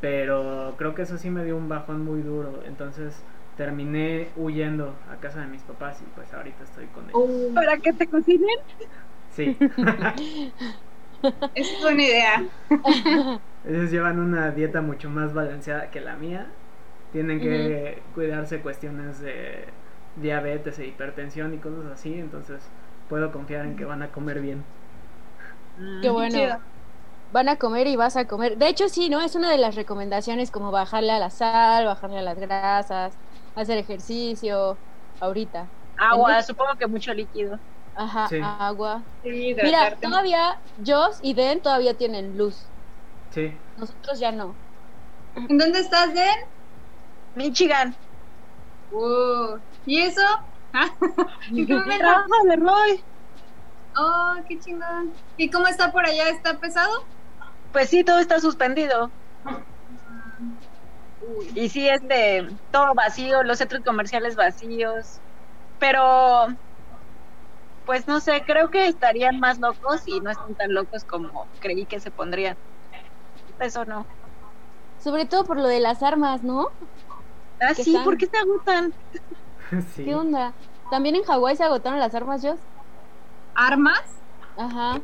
Pero 0.00 0.74
creo 0.76 0.94
que 0.94 1.02
eso 1.02 1.16
sí 1.18 1.30
me 1.30 1.44
dio 1.44 1.56
un 1.56 1.68
bajón 1.68 2.04
muy 2.04 2.20
duro. 2.20 2.62
Entonces 2.66 3.22
terminé 3.56 4.28
huyendo 4.36 4.94
a 5.10 5.16
casa 5.16 5.40
de 5.40 5.46
mis 5.46 5.62
papás 5.62 6.02
y 6.02 6.04
pues 6.14 6.32
ahorita 6.34 6.64
estoy 6.64 6.86
con 6.86 7.08
ellos. 7.08 7.54
¿Para 7.54 7.78
que 7.78 7.92
te 7.92 8.06
cocinen? 8.06 8.58
Sí. 9.30 9.56
Es 11.54 11.80
buena 11.80 12.02
idea. 12.02 12.44
Ellos 13.68 13.90
llevan 13.90 14.18
una 14.18 14.50
dieta 14.50 14.80
mucho 14.80 15.10
más 15.10 15.34
balanceada 15.34 15.90
que 15.90 16.00
la 16.00 16.16
mía. 16.16 16.46
Tienen 17.12 17.40
que 17.40 18.02
cuidarse 18.14 18.60
cuestiones 18.60 19.20
de 19.20 19.64
diabetes 20.16 20.78
e 20.78 20.86
hipertensión 20.86 21.54
y 21.54 21.58
cosas 21.58 21.86
así. 21.92 22.14
Entonces 22.14 22.60
puedo 23.08 23.32
confiar 23.32 23.64
en 23.64 23.76
que 23.76 23.84
van 23.84 24.02
a 24.02 24.08
comer 24.08 24.40
bien. 24.40 24.64
Qué 26.02 26.10
bueno. 26.10 26.58
Van 27.32 27.48
a 27.48 27.56
comer 27.56 27.86
y 27.86 27.96
vas 27.96 28.16
a 28.16 28.26
comer. 28.26 28.56
De 28.56 28.68
hecho, 28.68 28.88
sí, 28.88 29.08
¿no? 29.08 29.20
Es 29.20 29.34
una 29.34 29.50
de 29.50 29.58
las 29.58 29.74
recomendaciones 29.74 30.50
como 30.50 30.70
bajarle 30.70 31.12
a 31.12 31.18
la 31.18 31.30
sal, 31.30 31.86
bajarle 31.86 32.18
a 32.18 32.22
las 32.22 32.38
grasas, 32.38 33.14
hacer 33.56 33.78
ejercicio 33.78 34.78
ahorita. 35.20 35.66
Agua, 35.98 36.42
supongo 36.42 36.76
que 36.78 36.86
mucho 36.86 37.12
líquido. 37.12 37.58
Ajá, 37.96 38.28
Sí. 38.28 38.40
agua. 38.42 39.02
Sí, 39.22 39.56
Mira, 39.62 39.96
todavía 39.96 40.60
Joss 40.84 41.18
y 41.22 41.34
Den 41.34 41.60
todavía 41.60 41.94
tienen 41.94 42.36
luz. 42.36 42.66
Sí. 43.30 43.52
Nosotros 43.78 44.18
ya 44.18 44.32
no. 44.32 44.54
¿En 45.34 45.58
dónde 45.58 45.80
estás, 45.80 46.12
Den? 46.14 46.36
Michigan. 47.34 47.96
Uh, 48.92 49.58
¿Y 49.84 50.00
eso? 50.00 50.22
Ah, 50.72 50.88
de 51.50 52.56
Roy. 52.56 53.04
Oh, 53.98 54.34
qué 54.48 54.58
chingón. 54.60 55.12
¿Y 55.36 55.50
cómo 55.50 55.66
está 55.66 55.90
por 55.90 56.06
allá? 56.06 56.28
¿Está 56.28 56.58
pesado? 56.58 57.04
Pues 57.72 57.88
sí, 57.88 58.04
todo 58.04 58.18
está 58.18 58.40
suspendido. 58.40 59.10
Y 61.54 61.68
sí, 61.68 61.88
este, 61.88 62.46
todo 62.70 62.94
vacío, 62.94 63.42
los 63.42 63.58
centros 63.58 63.82
comerciales 63.84 64.36
vacíos. 64.36 65.18
Pero, 65.78 66.48
pues 67.86 68.06
no 68.08 68.20
sé, 68.20 68.42
creo 68.46 68.70
que 68.70 68.86
estarían 68.88 69.40
más 69.40 69.58
locos 69.58 70.06
y 70.06 70.20
no 70.20 70.30
están 70.30 70.54
tan 70.56 70.74
locos 70.74 71.04
como 71.04 71.46
creí 71.60 71.86
que 71.86 72.00
se 72.00 72.10
pondrían. 72.10 72.58
Eso 73.58 73.84
no. 73.86 74.06
Sobre 74.98 75.26
todo 75.26 75.44
por 75.44 75.56
lo 75.56 75.66
de 75.68 75.80
las 75.80 76.02
armas, 76.02 76.42
¿no? 76.42 76.68
Ah, 77.60 77.72
¿Qué 77.74 77.84
sí, 77.84 77.90
están? 77.92 78.04
¿por 78.04 78.18
qué 78.18 78.26
se 78.26 78.36
agotan? 78.38 78.92
sí. 79.94 80.04
¿Qué 80.04 80.14
onda? 80.14 80.54
¿También 80.90 81.16
en 81.16 81.22
Hawái 81.24 81.56
se 81.56 81.64
agotaron 81.64 82.00
las 82.00 82.14
armas, 82.14 82.42
Joss? 82.42 82.60
¿Armas? 83.54 84.24
Ajá. 84.56 85.00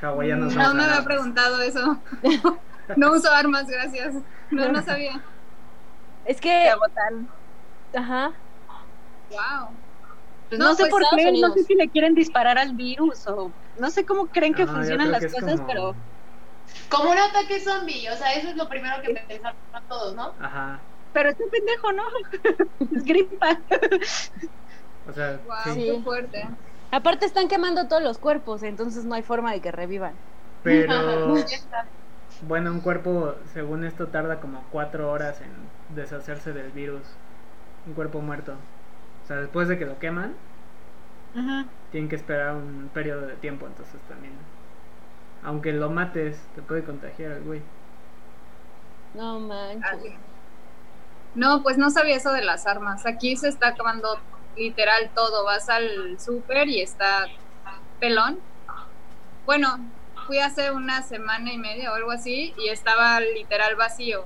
Hawaianos 0.00 0.54
No 0.54 0.62
usan 0.62 0.76
me 0.76 0.84
había 0.84 1.04
preguntado 1.04 1.60
eso. 1.62 2.02
No 2.96 3.12
uso 3.12 3.30
armas, 3.30 3.66
gracias. 3.68 4.14
No, 4.50 4.68
no 4.68 4.82
sabía. 4.82 5.24
Es 6.24 6.40
Se 6.40 6.42
que, 6.42 6.68
agotan. 6.68 7.28
ajá. 7.94 8.32
Wow. 9.30 9.80
Pues 10.50 10.58
No, 10.58 10.66
no, 10.66 10.74
sé 10.74 10.82
pues 10.82 10.90
por 10.90 11.02
Estados 11.02 11.24
qué, 11.24 11.40
no 11.40 11.54
sé 11.54 11.64
si 11.64 11.74
le 11.76 11.88
quieren 11.90 12.14
disparar 12.14 12.58
al 12.58 12.74
virus 12.74 13.26
o 13.28 13.54
no 13.78 13.90
sé 13.90 14.04
cómo 14.04 14.28
creen 14.28 14.52
que 14.52 14.64
No, 14.66 14.72
yo 14.72 14.74
funcionan 14.74 15.12
las 15.12 15.24
que 15.24 15.30
cosas, 15.32 15.60
como- 15.60 15.66
pero 15.68 15.94
Como 16.90 17.10
un 17.10 17.18
ataque 17.18 17.60
zombie, 17.60 18.08
o 18.10 18.16
sea, 18.16 18.34
eso 18.34 18.48
es 18.50 18.56
lo 18.56 18.68
primero 18.68 19.00
que 19.02 19.14
pensaron 19.28 19.56
todos, 19.88 20.14
¿no? 20.14 20.34
Ajá. 20.40 20.80
pero 21.12 21.28
este 21.30 21.44
pendejo, 21.50 21.92
¿no? 21.92 22.02
es 22.96 23.04
gripa. 23.04 23.58
O 25.06 25.12
sea, 25.12 25.40
Wow, 25.44 25.74
sí. 25.74 25.84
Qué 25.84 26.02
fuerte. 26.02 26.42
Aparte 26.90 27.26
están 27.26 27.48
quemando 27.48 27.88
todos 27.88 28.02
los 28.02 28.18
cuerpos, 28.18 28.62
entonces 28.62 29.04
no 29.04 29.14
hay 29.14 29.22
forma 29.22 29.52
de 29.52 29.60
que 29.60 29.72
revivan. 29.72 30.14
Pero 30.62 31.34
bueno, 32.42 32.72
un 32.72 32.80
cuerpo, 32.80 33.34
según 33.52 33.84
esto, 33.84 34.08
tarda 34.08 34.40
como 34.40 34.64
cuatro 34.70 35.10
horas 35.10 35.40
en 35.40 35.50
deshacerse 35.94 36.52
del 36.52 36.70
virus. 36.72 37.06
Un 37.86 37.94
cuerpo 37.94 38.20
muerto. 38.20 38.52
Sea, 39.30 39.36
después 39.36 39.68
de 39.68 39.78
que 39.78 39.86
lo 39.86 39.96
queman, 40.00 40.34
Ajá. 41.36 41.64
tienen 41.92 42.08
que 42.08 42.16
esperar 42.16 42.56
un 42.56 42.90
periodo 42.92 43.28
de 43.28 43.36
tiempo, 43.36 43.68
entonces 43.68 44.00
también. 44.08 44.32
Aunque 45.44 45.72
lo 45.72 45.88
mates, 45.88 46.36
te 46.56 46.62
puede 46.62 46.82
contagiar 46.82 47.30
el 47.30 47.44
güey. 47.44 47.62
No 49.14 49.38
manches. 49.38 50.14
No, 51.36 51.62
pues 51.62 51.78
no 51.78 51.90
sabía 51.90 52.16
eso 52.16 52.32
de 52.32 52.42
las 52.42 52.66
armas. 52.66 53.06
Aquí 53.06 53.36
se 53.36 53.46
está 53.46 53.68
acabando 53.68 54.18
literal 54.56 55.12
todo. 55.14 55.44
Vas 55.44 55.68
al 55.68 56.18
súper 56.18 56.66
y 56.66 56.80
está 56.80 57.28
pelón. 58.00 58.40
Bueno, 59.46 59.78
fui 60.26 60.38
hace 60.38 60.72
una 60.72 61.02
semana 61.02 61.52
y 61.52 61.58
media 61.58 61.92
o 61.92 61.94
algo 61.94 62.10
así 62.10 62.52
y 62.58 62.70
estaba 62.70 63.20
literal 63.20 63.76
vacío. 63.76 64.24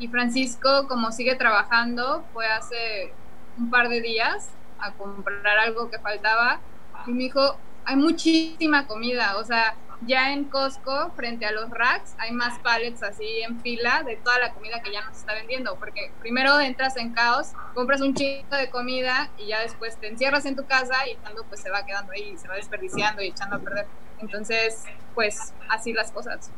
Y 0.00 0.08
Francisco, 0.08 0.88
como 0.88 1.12
sigue 1.12 1.36
trabajando, 1.36 2.24
fue 2.32 2.48
hace 2.48 3.12
un 3.58 3.70
par 3.70 3.88
de 3.88 4.00
días 4.00 4.50
a 4.78 4.92
comprar 4.92 5.58
algo 5.58 5.90
que 5.90 5.98
faltaba 5.98 6.60
y 7.06 7.12
me 7.12 7.24
dijo, 7.24 7.56
hay 7.84 7.96
muchísima 7.96 8.86
comida, 8.86 9.36
o 9.36 9.44
sea, 9.44 9.74
ya 10.06 10.32
en 10.32 10.44
Costco, 10.44 11.12
frente 11.16 11.46
a 11.46 11.52
los 11.52 11.70
racks, 11.70 12.14
hay 12.18 12.32
más 12.32 12.58
pallets 12.58 13.02
así 13.02 13.42
en 13.42 13.60
fila 13.60 14.02
de 14.02 14.16
toda 14.16 14.38
la 14.38 14.52
comida 14.52 14.80
que 14.82 14.92
ya 14.92 15.02
no 15.02 15.12
se 15.12 15.20
está 15.20 15.34
vendiendo, 15.34 15.76
porque 15.76 16.10
primero 16.20 16.58
entras 16.60 16.96
en 16.96 17.12
caos, 17.12 17.52
compras 17.74 18.00
un 18.00 18.14
chingo 18.14 18.56
de 18.56 18.70
comida 18.70 19.30
y 19.38 19.46
ya 19.46 19.60
después 19.60 19.96
te 19.98 20.08
encierras 20.08 20.44
en 20.46 20.56
tu 20.56 20.66
casa 20.66 21.08
y 21.10 21.16
cuando 21.16 21.44
pues 21.44 21.60
se 21.60 21.70
va 21.70 21.84
quedando 21.86 22.12
ahí, 22.12 22.36
se 22.36 22.48
va 22.48 22.56
desperdiciando 22.56 23.22
y 23.22 23.28
echando 23.28 23.56
a 23.56 23.58
perder. 23.60 23.86
Entonces, 24.18 24.84
pues 25.14 25.52
así 25.68 25.92
las 25.92 26.10
cosas. 26.12 26.50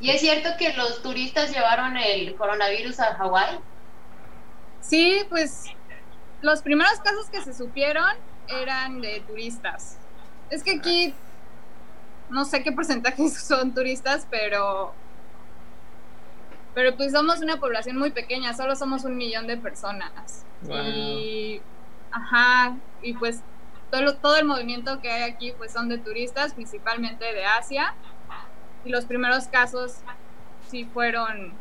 ¿Y 0.00 0.10
es 0.10 0.20
cierto 0.20 0.50
que 0.58 0.72
los 0.72 1.02
turistas 1.02 1.52
llevaron 1.52 1.96
el 1.96 2.34
coronavirus 2.36 3.00
a 3.00 3.14
Hawái? 3.16 3.58
Sí, 4.80 5.22
pues 5.28 5.64
los 6.42 6.62
primeros 6.62 6.98
casos 7.00 7.28
que 7.30 7.40
se 7.42 7.54
supieron 7.54 8.10
eran 8.48 9.00
de 9.00 9.20
turistas. 9.26 9.98
Es 10.50 10.62
que 10.62 10.76
aquí 10.76 11.14
no 12.30 12.44
sé 12.44 12.62
qué 12.62 12.72
porcentaje 12.72 13.28
son 13.30 13.74
turistas, 13.74 14.26
pero 14.30 14.94
pero 16.74 16.96
pues 16.96 17.12
somos 17.12 17.40
una 17.40 17.58
población 17.58 17.98
muy 17.98 18.10
pequeña, 18.10 18.54
solo 18.54 18.76
somos 18.76 19.04
un 19.04 19.16
millón 19.16 19.46
de 19.46 19.56
personas. 19.56 20.44
Y 20.68 21.60
ajá, 22.12 22.76
y 23.02 23.14
pues 23.14 23.40
todo, 23.90 24.14
todo 24.16 24.36
el 24.36 24.44
movimiento 24.44 25.00
que 25.00 25.10
hay 25.10 25.22
aquí 25.30 25.52
pues 25.58 25.72
son 25.72 25.88
de 25.88 25.98
turistas, 25.98 26.54
principalmente 26.54 27.24
de 27.24 27.44
Asia. 27.44 27.94
Y 28.84 28.90
los 28.90 29.04
primeros 29.04 29.48
casos 29.48 29.96
sí 30.70 30.84
fueron 30.84 31.52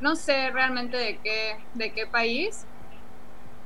no 0.00 0.16
sé 0.16 0.50
realmente 0.50 0.96
de 0.96 1.18
qué, 1.18 1.58
de 1.74 1.92
qué 1.92 2.06
país. 2.06 2.66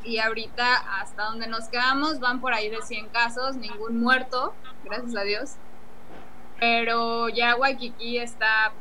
Y 0.03 0.19
ahorita, 0.19 1.01
hasta 1.01 1.25
donde 1.25 1.47
nos 1.47 1.69
quedamos, 1.69 2.21
van 2.21 2.41
por 2.41 2.55
ahí 2.55 2.71
de 2.71 2.81
100 2.81 3.09
casos, 3.09 3.57
ningún 3.57 4.01
muerto, 4.01 4.55
gracias 4.85 5.15
a 5.15 5.23
Dios. 5.23 5.57
Pero 6.59 7.29
ya 7.29 7.57
Waikiki 7.57 8.19
está 8.19 8.73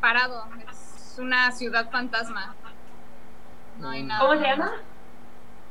parado, 0.00 0.44
es 0.70 1.18
una 1.18 1.50
ciudad 1.52 1.90
fantasma. 1.90 2.54
No 3.78 3.90
hay 3.90 4.02
nada. 4.04 4.20
¿Cómo 4.20 4.40
se 4.40 4.46
llama? 4.46 4.72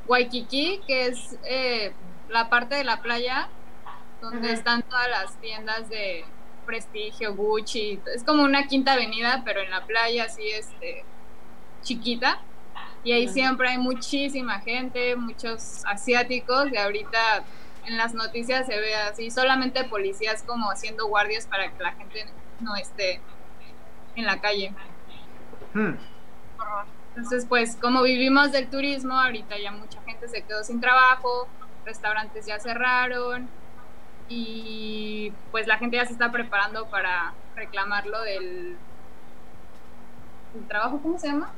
Waikiki, 0.07 0.81
que 0.85 1.07
es 1.07 1.37
eh, 1.45 1.93
la 2.29 2.49
parte 2.49 2.75
de 2.75 2.83
la 2.83 3.01
playa 3.01 3.47
donde 4.21 4.47
Ajá. 4.47 4.53
están 4.53 4.83
todas 4.83 5.09
las 5.09 5.35
tiendas 5.37 5.89
de 5.89 6.25
prestigio, 6.65 7.35
Gucci. 7.35 7.99
Es 8.15 8.23
como 8.23 8.43
una 8.43 8.67
quinta 8.67 8.93
avenida, 8.93 9.41
pero 9.45 9.61
en 9.61 9.69
la 9.69 9.85
playa 9.85 10.25
así 10.25 10.47
este 10.49 11.03
chiquita. 11.81 12.39
Y 13.03 13.13
ahí 13.13 13.27
siempre 13.27 13.69
hay 13.69 13.77
muchísima 13.77 14.59
gente, 14.59 15.15
muchos 15.15 15.83
asiáticos, 15.85 16.71
y 16.71 16.77
ahorita 16.77 17.43
en 17.85 17.97
las 17.97 18.13
noticias 18.13 18.67
se 18.67 18.79
ve 18.79 18.95
así, 18.95 19.31
solamente 19.31 19.83
policías 19.85 20.43
como 20.43 20.69
haciendo 20.69 21.07
guardias 21.07 21.47
para 21.47 21.71
que 21.71 21.81
la 21.81 21.93
gente 21.93 22.25
no 22.59 22.75
esté 22.75 23.19
en 24.15 24.25
la 24.25 24.39
calle. 24.39 24.71
Hmm. 25.73 25.93
Entonces, 27.15 27.45
pues 27.47 27.75
como 27.75 28.03
vivimos 28.03 28.51
del 28.51 28.69
turismo, 28.69 29.15
ahorita 29.19 29.57
ya 29.57 29.71
mucha 29.71 29.99
gente 30.03 30.27
se 30.27 30.43
quedó 30.43 30.63
sin 30.63 30.79
trabajo, 30.79 31.47
restaurantes 31.85 32.45
ya 32.45 32.59
cerraron 32.59 33.49
y 34.33 35.33
pues 35.51 35.67
la 35.67 35.77
gente 35.77 35.97
ya 35.97 36.05
se 36.05 36.13
está 36.13 36.31
preparando 36.31 36.85
para 36.87 37.33
reclamarlo 37.55 38.21
del, 38.21 38.77
del 40.53 40.67
trabajo, 40.67 40.99
¿cómo 41.01 41.19
se 41.19 41.27
llama? 41.27 41.51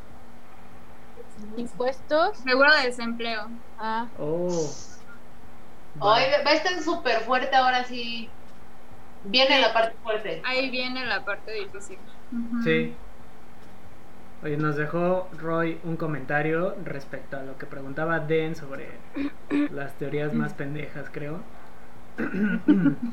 Impuestos. 1.55 2.37
Seguro 2.37 2.73
de 2.73 2.87
desempleo. 2.87 3.47
Ah, 3.77 4.07
Oh. 4.17 4.71
Hoy 5.99 6.21
va 6.43 6.49
a 6.49 6.53
estar 6.55 6.81
súper 6.81 7.21
fuerte 7.21 7.55
ahora 7.55 7.83
sí. 7.83 8.27
Viene 9.25 9.61
la 9.61 9.71
parte 9.73 9.95
fuerte. 10.01 10.41
Ahí 10.43 10.71
viene 10.71 11.05
la 11.05 11.23
parte 11.23 11.51
difícil. 11.51 11.99
Sí. 12.63 12.95
Oye, 14.43 14.57
nos 14.57 14.75
dejó 14.75 15.29
Roy 15.39 15.79
un 15.83 15.95
comentario 15.95 16.75
respecto 16.83 17.37
a 17.37 17.43
lo 17.43 17.57
que 17.59 17.67
preguntaba 17.67 18.19
Den 18.19 18.55
sobre 18.55 18.89
las 19.71 19.93
teorías 19.93 20.33
más 20.33 20.55
pendejas, 20.55 21.05
creo. 21.11 21.41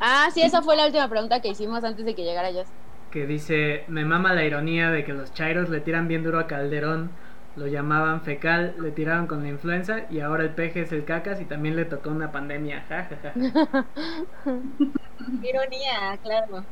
Ah, 0.00 0.28
sí, 0.33 0.42
esa 0.42 0.62
fue 0.62 0.76
la 0.76 0.87
última 0.87 1.09
pregunta 1.09 1.40
que 1.40 1.49
hicimos 1.49 1.85
antes 1.85 2.04
de 2.04 2.14
que 2.14 2.25
llegara 2.25 2.52
Jess. 2.52 2.69
que 3.11 3.26
dice, 3.26 3.85
me 3.88 4.04
mama 4.04 4.35
la 4.35 4.45
ironía 4.45 4.90
de 4.90 5.04
que 5.04 5.12
los 5.12 5.33
chairos 5.33 5.69
le 5.69 5.80
tiran 5.80 6.09
bien 6.09 6.23
duro 6.23 6.38
a 6.38 6.47
Calderón, 6.47 7.11
lo 7.57 7.66
llamaban 7.66 8.23
fecal, 8.23 8.75
le 8.80 8.92
tiraron 8.92 9.26
con 9.26 9.42
la 9.42 9.49
influenza 9.49 10.02
y 10.11 10.21
ahora 10.21 10.45
el 10.45 10.50
peje 10.50 10.83
es 10.83 10.92
el 10.92 11.04
cacas 11.04 11.40
y 11.40 11.45
también 11.45 11.76
le 11.76 11.85
tocó 11.85 12.11
una 12.11 12.30
pandemia. 12.30 12.85
Ja, 12.88 13.09
ja, 13.09 13.16
ja. 13.23 13.33
Ironía, 15.42 16.19
claro. 16.23 16.64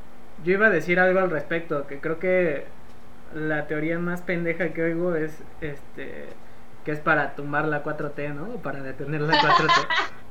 Yo 0.44 0.52
iba 0.52 0.66
a 0.68 0.70
decir 0.70 1.00
algo 1.00 1.18
al 1.18 1.30
respecto, 1.30 1.86
que 1.86 1.98
creo 2.00 2.18
que 2.20 2.66
la 3.34 3.66
teoría 3.66 3.98
más 3.98 4.22
pendeja 4.22 4.72
que 4.72 4.82
oigo 4.82 5.14
es 5.14 5.42
este 5.60 6.26
que 6.84 6.92
es 6.92 7.00
para 7.00 7.34
tumbar 7.34 7.66
la 7.66 7.82
4T, 7.84 8.34
¿no? 8.34 8.54
O 8.54 8.62
para 8.62 8.80
detener 8.82 9.20
la 9.20 9.34
4T. 9.34 9.88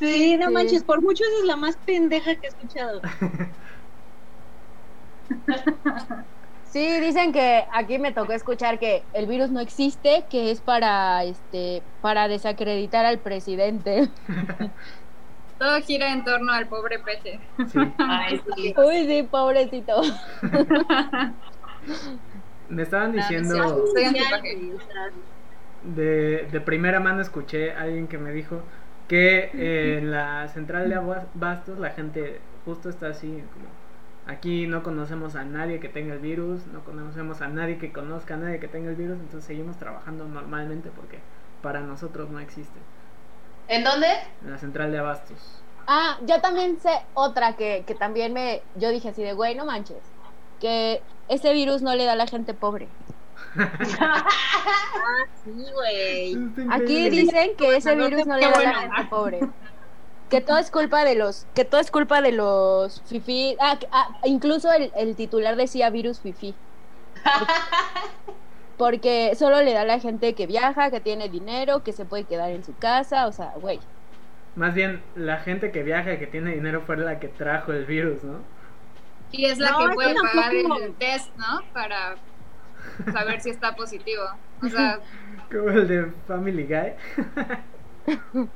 Sí, 0.00 0.36
no 0.36 0.46
Sí. 0.48 0.52
manches, 0.52 0.84
por 0.84 1.00
mucho 1.02 1.22
esa 1.24 1.38
es 1.40 1.44
la 1.44 1.56
más 1.56 1.76
pendeja 1.78 2.34
que 2.34 2.40
he 2.46 2.48
escuchado. 2.48 3.00
Sí, 6.62 7.00
dicen 7.00 7.32
que 7.32 7.64
aquí 7.72 7.98
me 7.98 8.12
tocó 8.12 8.32
escuchar 8.32 8.78
que 8.78 9.08
el 9.12 9.26
virus 9.26 9.50
no 9.50 9.58
existe, 9.60 10.26
que 10.30 10.52
es 10.52 10.62
para 10.62 11.24
este 11.24 11.84
para 12.00 12.28
desacreditar 12.28 13.04
al 13.06 13.20
presidente. 13.22 14.12
Todo 15.58 15.80
gira 15.82 16.12
en 16.12 16.24
torno 16.24 16.52
al 16.52 16.68
pobre 16.68 16.98
Pete. 17.00 17.40
Sí. 17.70 17.78
Ay, 17.98 18.40
sí. 18.56 18.74
Uy, 18.78 19.06
sí, 19.06 19.22
pobrecito. 19.24 20.00
Me 22.68 22.82
estaban 22.82 23.12
diciendo 23.12 23.84
de, 25.80 26.48
de 26.50 26.60
primera 26.60 27.00
mano 27.00 27.22
escuché 27.22 27.72
a 27.72 27.82
alguien 27.82 28.08
que 28.08 28.18
me 28.18 28.32
dijo 28.32 28.68
que 29.10 29.50
eh, 29.54 29.98
en 29.98 30.12
la 30.12 30.46
central 30.46 30.88
de 30.88 30.94
abastos 30.94 31.80
la 31.80 31.90
gente 31.90 32.40
justo 32.64 32.88
está 32.88 33.08
así 33.08 33.26
como 33.26 33.66
aquí 34.32 34.68
no 34.68 34.84
conocemos 34.84 35.34
a 35.34 35.42
nadie 35.42 35.80
que 35.80 35.88
tenga 35.88 36.14
el 36.14 36.20
virus, 36.20 36.64
no 36.68 36.84
conocemos 36.84 37.40
a 37.40 37.48
nadie 37.48 37.76
que 37.78 37.92
conozca 37.92 38.34
a 38.34 38.36
nadie 38.36 38.60
que 38.60 38.68
tenga 38.68 38.88
el 38.88 38.94
virus, 38.94 39.18
entonces 39.18 39.44
seguimos 39.44 39.78
trabajando 39.78 40.28
normalmente 40.28 40.90
porque 40.94 41.18
para 41.60 41.80
nosotros 41.80 42.30
no 42.30 42.38
existe. 42.38 42.78
¿En 43.66 43.82
dónde? 43.82 44.06
En 44.44 44.52
la 44.52 44.58
central 44.58 44.92
de 44.92 44.98
abastos. 44.98 45.60
Ah, 45.88 46.18
yo 46.24 46.40
también 46.40 46.78
sé 46.78 46.92
otra 47.14 47.56
que, 47.56 47.82
que 47.88 47.96
también 47.96 48.32
me 48.32 48.62
yo 48.76 48.90
dije 48.90 49.08
así 49.08 49.24
de, 49.24 49.32
güey, 49.32 49.56
no 49.56 49.64
manches, 49.64 50.04
que 50.60 51.02
ese 51.26 51.52
virus 51.52 51.82
no 51.82 51.96
le 51.96 52.04
da 52.04 52.12
a 52.12 52.16
la 52.16 52.28
gente 52.28 52.54
pobre. 52.54 52.86
Sí, 55.44 55.64
güey. 55.74 56.36
Aquí 56.70 57.10
dicen 57.10 57.56
que 57.56 57.76
ese 57.76 57.96
virus 57.96 58.26
no 58.26 58.36
le 58.36 58.46
da 58.46 58.58
a 58.58 58.62
la 58.62 58.74
gente 58.74 59.04
pobre. 59.10 59.40
Que 60.28 60.40
todo 60.40 60.58
es 60.58 60.70
culpa 60.70 61.04
de 61.04 61.16
los, 61.16 61.46
que 61.54 61.64
todo 61.64 61.80
es 61.80 61.90
culpa 61.90 62.22
de 62.22 62.32
los 62.32 63.02
fifi. 63.06 63.56
Ah, 63.60 63.78
ah, 63.90 64.08
incluso 64.24 64.72
el, 64.72 64.92
el 64.96 65.16
titular 65.16 65.56
decía 65.56 65.90
virus 65.90 66.20
fifi. 66.20 66.54
Porque 68.76 69.34
solo 69.34 69.62
le 69.62 69.74
da 69.74 69.82
a 69.82 69.84
la 69.84 70.00
gente 70.00 70.34
que 70.34 70.46
viaja, 70.46 70.90
que 70.90 71.00
tiene 71.00 71.28
dinero, 71.28 71.82
que 71.82 71.92
se 71.92 72.04
puede 72.04 72.24
quedar 72.24 72.50
en 72.50 72.64
su 72.64 72.74
casa, 72.76 73.26
o 73.26 73.32
sea, 73.32 73.52
güey. 73.56 73.80
Más 74.54 74.74
bien 74.74 75.02
la 75.14 75.38
gente 75.38 75.70
que 75.70 75.82
viaja 75.82 76.14
y 76.14 76.18
que 76.18 76.26
tiene 76.26 76.54
dinero 76.54 76.82
fue 76.86 76.96
la 76.96 77.18
que 77.18 77.28
trajo 77.28 77.72
el 77.72 77.84
virus, 77.84 78.24
¿no? 78.24 78.38
Y 79.32 79.44
es 79.46 79.58
la 79.58 79.72
No, 79.72 79.78
que 79.88 79.94
puede 79.94 80.14
pagar 80.14 80.54
el 80.54 80.94
test, 80.94 81.36
¿no? 81.36 81.60
Para 81.72 82.16
saber 83.12 83.40
si 83.40 83.50
está 83.50 83.74
positivo. 83.76 84.22
O 84.62 84.68
sea, 84.68 85.00
Como 85.50 85.70
el 85.70 85.88
de 85.88 86.12
Family 86.26 86.64
Guy. 86.66 86.94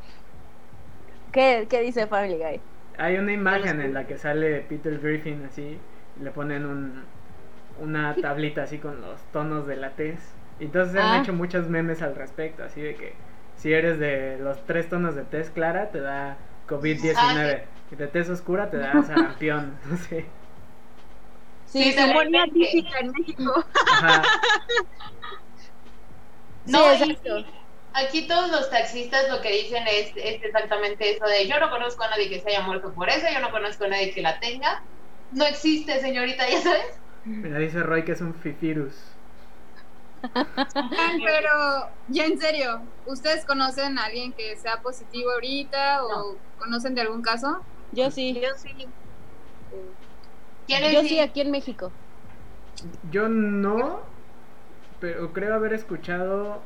¿Qué, 1.33 1.67
qué 1.69 1.81
dice 1.81 2.07
Family 2.07 2.39
Guy? 2.39 2.61
Hay 2.97 3.17
una 3.19 3.33
imagen 3.33 3.81
en 3.81 3.93
la 3.95 4.07
que 4.07 4.19
sale 4.19 4.61
Peter 4.63 4.99
Griffin 5.01 5.45
así, 5.45 5.81
y 6.17 6.21
le 6.23 6.31
ponen 6.31 6.65
un, 6.67 7.11
una 7.77 8.15
tablita 8.21 8.63
así 8.63 8.79
con 8.79 9.01
los 9.01 9.21
tonos 9.33 9.67
de 9.67 9.77
la 9.77 9.97
tez. 9.97 10.37
Y 10.59 10.67
entonces 10.67 11.05
Ah. 11.05 11.15
han 11.15 11.15
hecho 11.21 11.33
muchos 11.33 11.69
memes 11.69 12.03
al 12.03 12.15
respecto, 12.15 12.63
así 12.65 12.81
de 12.81 12.97
que 12.97 13.15
si 13.57 13.73
eres 13.73 13.99
de 13.99 14.39
los 14.39 14.65
tres 14.67 14.89
tonos 14.89 15.15
de 15.15 15.25
tez 15.25 15.51
clara 15.51 15.91
te 15.91 16.01
da 16.01 16.39
COVID-19, 16.69 17.17
Ah, 17.17 17.65
y 17.91 17.97
de 17.97 18.09
tez 18.09 18.29
oscura 18.31 18.71
te 18.71 18.79
da 18.79 19.03
sarampión, 19.03 19.81
no 19.91 19.97
sé. 19.97 20.27
Sí, 21.75 21.93
sí, 21.93 21.99
repente. 22.07 22.51
típica 22.53 22.99
en 23.01 23.11
México. 23.11 23.65
Ajá. 23.91 24.23
No, 26.67 26.79
Sí, 26.97 27.11
exacto. 27.11 27.47
aquí 27.93 28.27
todos 28.27 28.51
los 28.51 28.71
taxistas 28.71 29.29
lo 29.29 29.43
que 29.43 29.51
dicen 29.53 29.85
es, 29.87 30.13
es 30.17 30.43
exactamente 30.43 31.11
eso 31.11 31.27
de 31.27 31.47
yo 31.47 31.61
no 31.61 31.69
conozco 31.69 32.05
a 32.05 32.09
nadie 32.11 32.31
que 32.31 32.41
se 32.41 32.49
haya 32.49 32.63
muerto 32.63 32.95
por 32.95 33.11
eso, 33.11 33.27
yo 33.33 33.41
no 33.41 33.51
conozco 33.51 33.85
a 33.85 33.89
nadie 33.89 34.15
que 34.15 34.23
la 34.23 34.39
tenga. 34.41 34.83
No 35.31 35.45
existe, 35.45 36.01
señorita, 36.01 36.49
ya 36.49 36.63
sabes. 36.63 36.87
Mira, 37.25 37.59
dice 37.59 37.83
Roy 37.83 38.05
que 38.05 38.13
es 38.13 38.21
un 38.23 38.35
fifirus. 38.35 38.95
pero 40.23 41.51
ya 42.09 42.25
en 42.25 42.39
serio, 42.39 42.81
¿ustedes 43.05 43.45
conocen 43.47 43.99
a 43.99 44.05
alguien 44.05 44.33
que 44.35 44.57
sea 44.57 44.81
positivo 44.83 45.31
ahorita 45.33 46.05
o 46.05 46.41
conocen 46.57 46.95
de 46.95 47.03
algún 47.03 47.23
caso? 47.23 47.49
yo 47.93 48.11
sí. 48.11 48.35
Yo 48.41 48.49
sí. 48.57 48.95
Yo 50.69 51.03
sí 51.03 51.19
aquí 51.21 51.41
en 51.41 51.51
México. 51.51 51.93
Yo 53.11 53.29
no, 53.29 54.01
pero 55.01 55.33
creo 55.33 55.55
haber 55.55 55.73
escuchado, 55.73 56.63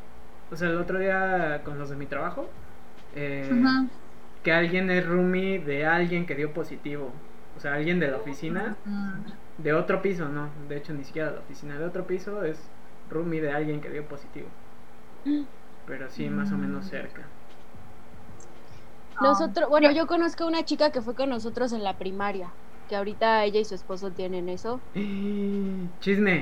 o 0.50 0.56
sea, 0.56 0.68
el 0.68 0.78
otro 0.78 0.98
día 0.98 1.62
con 1.64 1.78
los 1.78 1.90
de 1.90 1.96
mi 1.96 2.06
trabajo, 2.06 2.46
eh, 3.14 3.50
que 4.42 4.52
alguien 4.52 4.90
es 4.90 5.06
roomie 5.06 5.58
de 5.58 5.86
alguien 5.86 6.26
que 6.26 6.34
dio 6.34 6.52
positivo. 6.52 7.10
O 7.56 7.60
sea, 7.60 7.74
alguien 7.74 7.98
de 7.98 8.08
la 8.08 8.18
oficina, 8.18 8.76
Mm. 8.84 9.62
de 9.62 9.72
otro 9.72 10.00
piso, 10.00 10.28
no, 10.28 10.48
de 10.68 10.76
hecho 10.76 10.92
ni 10.92 11.04
siquiera 11.04 11.30
de 11.30 11.34
la 11.36 11.40
oficina, 11.42 11.78
de 11.78 11.84
otro 11.84 12.06
piso 12.06 12.44
es 12.44 12.58
roomie 13.10 13.40
de 13.40 13.52
alguien 13.52 13.80
que 13.80 13.90
dio 13.90 14.06
positivo. 14.06 14.48
Pero 15.86 16.08
sí, 16.10 16.28
más 16.28 16.52
o 16.52 16.56
menos 16.56 16.86
cerca. 16.86 17.22
Nosotros, 19.20 19.68
bueno, 19.68 19.90
yo 19.90 20.06
conozco 20.06 20.46
una 20.46 20.64
chica 20.64 20.90
que 20.92 21.02
fue 21.02 21.14
con 21.14 21.30
nosotros 21.30 21.72
en 21.72 21.82
la 21.82 21.98
primaria, 21.98 22.52
que 22.88 22.96
ahorita 22.96 23.44
ella 23.46 23.60
y 23.60 23.66
su 23.66 23.76
esposo 23.76 24.12
tienen 24.14 24.50
eso. 24.50 24.84
Chisme. 26.00 26.36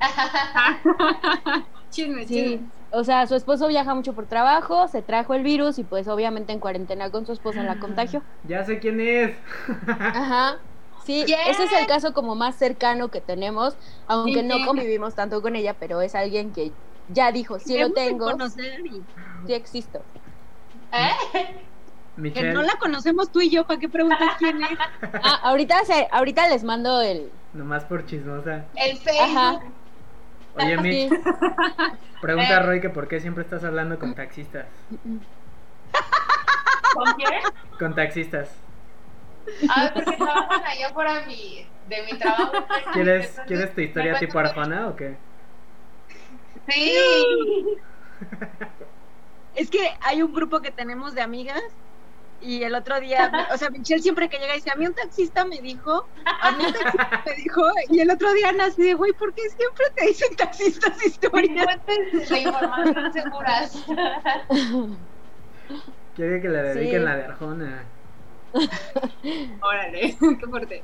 Chisme, 1.90 2.26
Sí, 2.26 2.32
chisme. 2.32 2.70
o 2.90 3.04
sea, 3.04 3.26
su 3.26 3.34
esposo 3.34 3.66
viaja 3.68 3.94
mucho 3.94 4.14
por 4.14 4.26
trabajo, 4.28 4.86
se 4.88 5.02
trajo 5.02 5.34
el 5.34 5.42
virus 5.42 5.78
y 5.78 5.84
pues 5.84 6.06
obviamente 6.08 6.52
en 6.52 6.60
cuarentena 6.60 7.10
con 7.10 7.26
su 7.26 7.32
esposa 7.32 7.64
la 7.64 7.78
contagió. 7.78 8.24
Ya 8.44 8.64
sé 8.64 8.78
quién 8.80 9.00
es. 9.00 9.36
Ajá. 10.12 10.66
Sí, 10.98 11.22
ese 11.48 11.64
es 11.64 11.72
el 11.72 11.86
caso 11.86 12.12
como 12.12 12.34
más 12.34 12.58
cercano 12.58 13.10
que 13.10 13.20
tenemos, 13.20 13.78
aunque 14.06 14.42
no 14.42 14.60
convivimos 14.60 15.14
tanto 15.14 15.40
con 15.42 15.56
ella, 15.56 15.78
pero 15.78 16.00
es 16.02 16.14
alguien 16.14 16.52
que 16.52 16.76
ya 17.06 17.32
dijo, 17.32 17.58
sí 17.58 17.78
lo 17.78 17.90
tengo, 17.92 18.36
sí 19.44 19.54
existo. 19.54 20.06
¿Eh? 20.92 21.69
Que 22.16 22.22
Michelle. 22.22 22.52
no 22.52 22.62
la 22.62 22.74
conocemos 22.78 23.30
tú 23.32 23.40
y 23.40 23.50
yo, 23.50 23.66
¿para 23.66 23.78
qué 23.80 23.88
preguntas 23.88 24.32
quién 24.38 24.62
es? 24.62 24.70
Ah, 25.22 25.40
ahorita 25.44 25.84
se, 25.84 26.08
ahorita 26.10 26.48
les 26.48 26.64
mando 26.64 27.00
el, 27.00 27.30
Nomás 27.52 27.84
por 27.84 28.04
chismosa. 28.06 28.64
El 28.76 28.96
Facebook. 28.98 29.22
Ajá. 29.38 29.60
Oye, 30.56 30.76
Mitch, 30.78 31.08
Sí. 31.10 31.16
pregunta 32.20 32.56
a 32.58 32.60
Eh. 32.60 32.66
Roy 32.66 32.80
que 32.80 32.90
por 32.90 33.06
qué 33.08 33.20
siempre 33.20 33.42
estás 33.44 33.62
hablando 33.64 33.98
con 33.98 34.14
taxistas. 34.14 34.66
¿Con 36.94 37.12
quién? 37.14 37.30
Con 37.78 37.94
taxistas. 37.94 38.50
A 39.68 39.82
ver, 39.84 39.94
porque 39.94 40.16
trabajan 40.16 40.62
allá 40.64 40.90
fuera 40.92 41.14
de 41.20 41.26
mi, 41.26 41.66
de 41.88 42.02
mi 42.04 42.18
trabajo. 42.18 42.52
¿Quieres, 42.92 43.26
Entonces, 43.30 43.46
¿quieres 43.46 43.74
tu 43.74 43.80
historia 43.80 44.18
tipo 44.18 44.38
Arjona 44.38 44.88
o 44.88 44.96
qué? 44.96 45.16
Sí. 46.68 46.94
Es 49.56 49.68
que 49.68 49.90
hay 50.02 50.22
un 50.22 50.32
grupo 50.32 50.60
que 50.60 50.70
tenemos 50.70 51.14
de 51.14 51.22
amigas 51.22 51.60
y 52.40 52.62
el 52.62 52.74
otro 52.74 52.98
día, 53.00 53.48
o 53.52 53.56
sea, 53.58 53.70
Michelle 53.70 54.00
siempre 54.02 54.28
que 54.28 54.38
llega 54.38 54.54
dice, 54.54 54.70
a 54.70 54.74
mí 54.76 54.86
un 54.86 54.94
taxista 54.94 55.44
me 55.44 55.60
dijo, 55.60 56.06
a 56.24 56.50
mí 56.52 56.64
un 56.64 56.72
taxista 56.72 57.22
me 57.26 57.34
dijo, 57.34 57.62
y 57.90 58.00
el 58.00 58.10
otro 58.10 58.32
día 58.32 58.52
nací 58.52 58.82
de, 58.82 58.94
güey, 58.94 59.12
¿por 59.12 59.32
qué 59.34 59.42
siempre 59.50 59.86
te 59.94 60.06
dicen 60.06 60.34
taxistas 60.36 61.04
historias? 61.04 61.64
Fuentes 61.86 62.28
de 62.28 62.38
información 62.40 63.12
seguras. 63.12 63.84
Quiere 66.16 66.40
que 66.42 66.48
le 66.48 66.62
dediquen 66.62 67.00
Sí. 67.00 67.04
la 67.04 67.16
de 67.16 67.24
Arjona. 67.24 67.84
Órale, 69.62 70.16
qué 70.18 70.46
fuerte. 70.48 70.82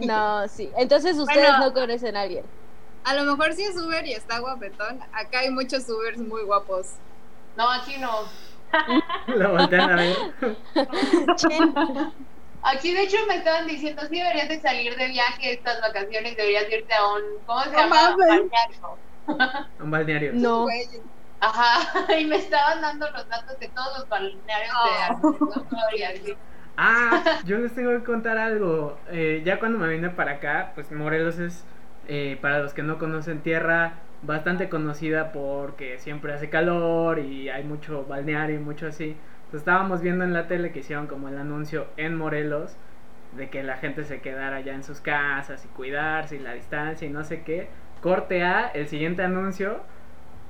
No, 0.00 0.46
sí. 0.48 0.70
Entonces 0.76 1.16
ustedes 1.18 1.48
Bueno. 1.50 1.66
no 1.66 1.72
conocen 1.72 2.16
a 2.16 2.22
alguien. 2.22 2.44
A 3.04 3.14
lo 3.14 3.24
mejor 3.24 3.52
sí 3.54 3.64
es 3.64 3.76
Uber 3.76 4.06
y 4.06 4.12
está 4.12 4.38
guapetón. 4.38 5.00
Acá 5.12 5.40
hay 5.40 5.50
muchos 5.50 5.88
Ubers 5.88 6.18
muy 6.18 6.42
guapos. 6.44 6.92
No, 7.56 7.70
aquí 7.70 7.96
no. 7.98 8.10
Lo 9.36 9.50
voltean 9.52 9.90
a 9.90 9.96
ver. 9.96 10.16
Aquí 12.64 12.94
de 12.94 13.02
hecho 13.02 13.16
me 13.26 13.36
estaban 13.36 13.66
diciendo, 13.66 14.02
sí 14.08 14.18
deberías 14.18 14.48
de 14.48 14.60
salir 14.60 14.94
de 14.96 15.08
viaje 15.08 15.52
estas 15.54 15.80
vacaciones, 15.80 16.36
deberías 16.36 16.70
irte 16.70 16.94
a 16.94 17.04
un, 17.08 17.20
¿cómo 17.44 17.60
se 17.64 17.70
No 17.70 17.76
llama? 17.76 18.16
Balneario. 18.16 18.98
Un 19.80 19.90
balneario. 19.90 20.30
No. 20.34 20.66
Ajá, 21.40 22.14
y 22.16 22.24
me 22.24 22.36
estaban 22.36 22.80
dando 22.80 23.10
los 23.10 23.28
datos 23.28 23.58
de 23.58 23.68
todos 23.68 23.98
los 23.98 24.08
balnearios 24.08 24.72
Oh. 24.76 24.86
de 24.86 25.02
alrededor 25.02 25.94
y 25.96 26.02
así. 26.04 26.34
Ah, 26.76 27.40
yo 27.44 27.58
les 27.58 27.74
tengo 27.74 27.90
que 27.98 28.04
contar 28.04 28.38
algo. 28.38 28.96
Eh, 29.10 29.42
ya 29.44 29.58
cuando 29.58 29.78
me 29.78 29.88
vine 29.88 30.10
para 30.10 30.32
acá, 30.34 30.70
pues 30.76 30.90
Morelos 30.92 31.38
es, 31.40 31.64
eh, 32.06 32.38
para 32.40 32.60
los 32.60 32.72
que 32.74 32.82
no 32.84 32.96
conocen 32.98 33.42
tierra, 33.42 33.94
bastante 34.22 34.68
conocida 34.68 35.32
porque 35.32 35.98
siempre 35.98 36.32
hace 36.32 36.48
calor 36.48 37.18
y 37.18 37.48
hay 37.48 37.64
mucho 37.64 38.04
balneario 38.06 38.56
y 38.56 38.62
mucho 38.62 38.86
así. 38.86 39.16
Entonces, 39.44 39.60
estábamos 39.60 40.00
viendo 40.00 40.24
en 40.24 40.32
la 40.32 40.46
tele 40.46 40.72
que 40.72 40.80
hicieron 40.80 41.06
como 41.06 41.28
el 41.28 41.38
anuncio 41.38 41.86
en 41.96 42.16
Morelos 42.16 42.76
de 43.36 43.48
que 43.48 43.62
la 43.62 43.76
gente 43.76 44.04
se 44.04 44.20
quedara 44.20 44.60
ya 44.60 44.74
en 44.74 44.84
sus 44.84 45.00
casas 45.00 45.64
y 45.64 45.68
cuidarse 45.68 46.36
y 46.36 46.38
la 46.38 46.54
distancia 46.54 47.06
y 47.06 47.10
no 47.10 47.24
sé 47.24 47.42
qué. 47.42 47.68
Corte 48.00 48.42
A, 48.42 48.68
el 48.68 48.88
siguiente 48.88 49.22
anuncio 49.22 49.80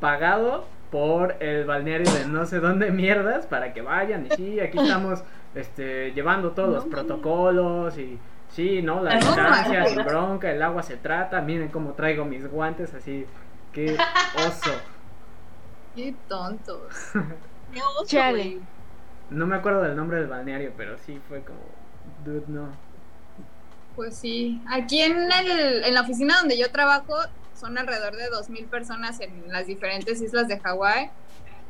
pagado 0.01 0.67
por 0.91 1.37
el 1.41 1.65
balneario 1.65 2.11
de 2.13 2.27
no 2.27 2.45
sé 2.45 2.61
dónde 2.61 2.91
mierdas 2.91 3.47
para 3.47 3.73
que 3.73 3.83
vayan 3.83 4.27
y 4.27 4.31
sí, 4.37 4.61
aquí 4.61 4.79
estamos 4.83 5.25
este 5.55 6.13
llevando 6.13 6.51
todos 6.53 6.71
los 6.71 6.85
protocolos 6.87 7.97
y 7.99 8.19
sí, 8.49 8.83
no, 8.83 9.03
la 9.03 9.17
distancia 9.17 9.87
sin 9.87 10.05
bronca, 10.05 10.51
el 10.51 10.63
agua 10.63 10.83
se 10.83 10.97
trata, 10.97 11.41
miren 11.41 11.69
cómo 11.69 11.93
traigo 11.93 12.25
mis 12.25 12.47
guantes 12.51 12.95
así, 12.95 13.27
qué 13.73 13.97
oso. 14.37 14.73
Qué 15.95 16.15
tontos. 16.27 16.81
qué 17.73 17.83
oso, 17.83 18.07
Chale. 18.07 18.61
No 19.29 19.47
me 19.47 19.57
acuerdo 19.57 19.83
del 19.83 19.95
nombre 19.95 20.19
del 20.19 20.27
balneario, 20.27 20.73
pero 20.75 20.97
sí 20.99 21.21
fue 21.29 21.43
como 21.43 21.61
dude, 22.25 22.45
no. 22.49 22.69
Pues 23.95 24.17
sí. 24.17 24.63
Aquí 24.69 25.01
en, 25.01 25.31
el, 25.31 25.85
en 25.85 25.95
la 25.95 26.01
oficina 26.01 26.39
donde 26.39 26.59
yo 26.59 26.71
trabajo 26.71 27.15
son 27.55 27.77
alrededor 27.77 28.17
de 28.17 28.31
2.000 28.31 28.69
personas 28.69 29.21
en 29.21 29.53
las 29.53 29.67
diferentes 29.67 30.21
islas 30.23 30.49
de 30.49 30.59
Hawái. 30.61 31.11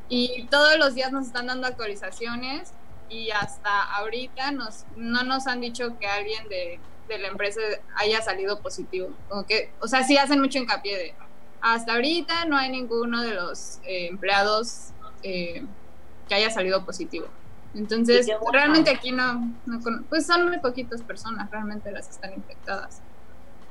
Y 0.09 0.47
todos 0.51 0.79
los 0.79 0.95
días 0.95 1.11
nos 1.11 1.27
están 1.27 1.47
dando 1.47 1.67
actualizaciones 1.67 2.73
y 3.09 3.31
hasta 3.31 3.83
ahorita 3.95 4.53
nos, 4.53 4.85
no 4.97 5.23
nos 5.23 5.47
han 5.47 5.61
dicho 5.61 5.99
que 5.99 6.07
alguien 6.07 6.49
de, 6.49 6.79
de 7.09 7.19
la 7.19 7.29
empresa 7.29 7.61
haya 7.97 8.23
salido 8.23 8.61
positivo. 8.61 9.11
Como 9.29 9.47
que, 9.47 9.73
o 9.81 9.88
sea, 9.88 10.05
sí 10.05 10.17
hacen 10.17 10.41
mucho 10.41 10.59
hincapié 10.59 10.97
de, 10.97 11.15
hasta 11.62 11.94
ahorita 11.94 12.44
no 12.46 12.57
hay 12.59 12.70
ninguno 12.70 13.22
de 13.22 13.35
los 13.35 13.79
eh, 13.85 14.09
empleados 14.09 14.88
eh, 15.22 15.64
que 16.29 16.35
haya 16.35 16.51
salido 16.51 16.85
positivo. 16.85 17.27
Entonces, 17.75 18.27
realmente 18.53 18.90
aquí 18.90 19.12
no, 19.12 19.51
no 19.64 19.81
con- 19.81 20.05
pues 20.05 20.27
son 20.27 20.46
muy 20.46 20.59
poquitas 20.59 21.01
personas 21.03 21.51
realmente 21.51 21.90
las 21.90 22.07
que 22.09 22.12
están 22.14 22.35
infectadas. 22.35 23.01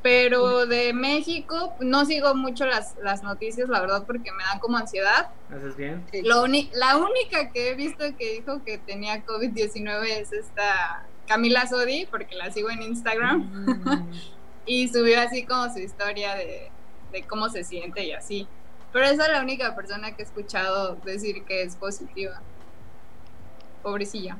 Pero 0.01 0.65
de 0.65 0.93
México 0.93 1.75
no 1.79 2.05
sigo 2.05 2.33
mucho 2.33 2.65
las, 2.65 2.95
las 3.03 3.21
noticias, 3.21 3.69
la 3.69 3.81
verdad, 3.81 4.03
porque 4.07 4.31
me 4.31 4.43
dan 4.43 4.57
como 4.59 4.77
ansiedad. 4.77 5.29
¿Haces 5.55 5.75
bien? 5.75 6.03
Lo 6.23 6.47
la 6.73 6.97
única 6.97 7.51
que 7.51 7.69
he 7.69 7.75
visto 7.75 8.03
que 8.17 8.33
dijo 8.39 8.63
que 8.63 8.79
tenía 8.79 9.23
COVID-19 9.23 10.03
es 10.05 10.31
esta 10.31 11.05
Camila 11.27 11.67
Sodi, 11.67 12.07
porque 12.07 12.35
la 12.35 12.51
sigo 12.51 12.71
en 12.71 12.81
Instagram, 12.81 14.09
y 14.65 14.87
subió 14.87 15.21
así 15.21 15.45
como 15.45 15.71
su 15.71 15.79
historia 15.79 16.33
de, 16.33 16.71
de 17.11 17.23
cómo 17.23 17.49
se 17.49 17.63
siente 17.63 18.03
y 18.03 18.13
así. 18.13 18.47
Pero 18.91 19.05
esa 19.05 19.25
es 19.25 19.31
la 19.31 19.41
única 19.41 19.75
persona 19.75 20.15
que 20.15 20.21
he 20.21 20.25
escuchado 20.25 20.95
decir 20.95 21.43
que 21.45 21.63
es 21.63 21.75
positiva. 21.75 22.41
Pobrecilla. 23.81 24.37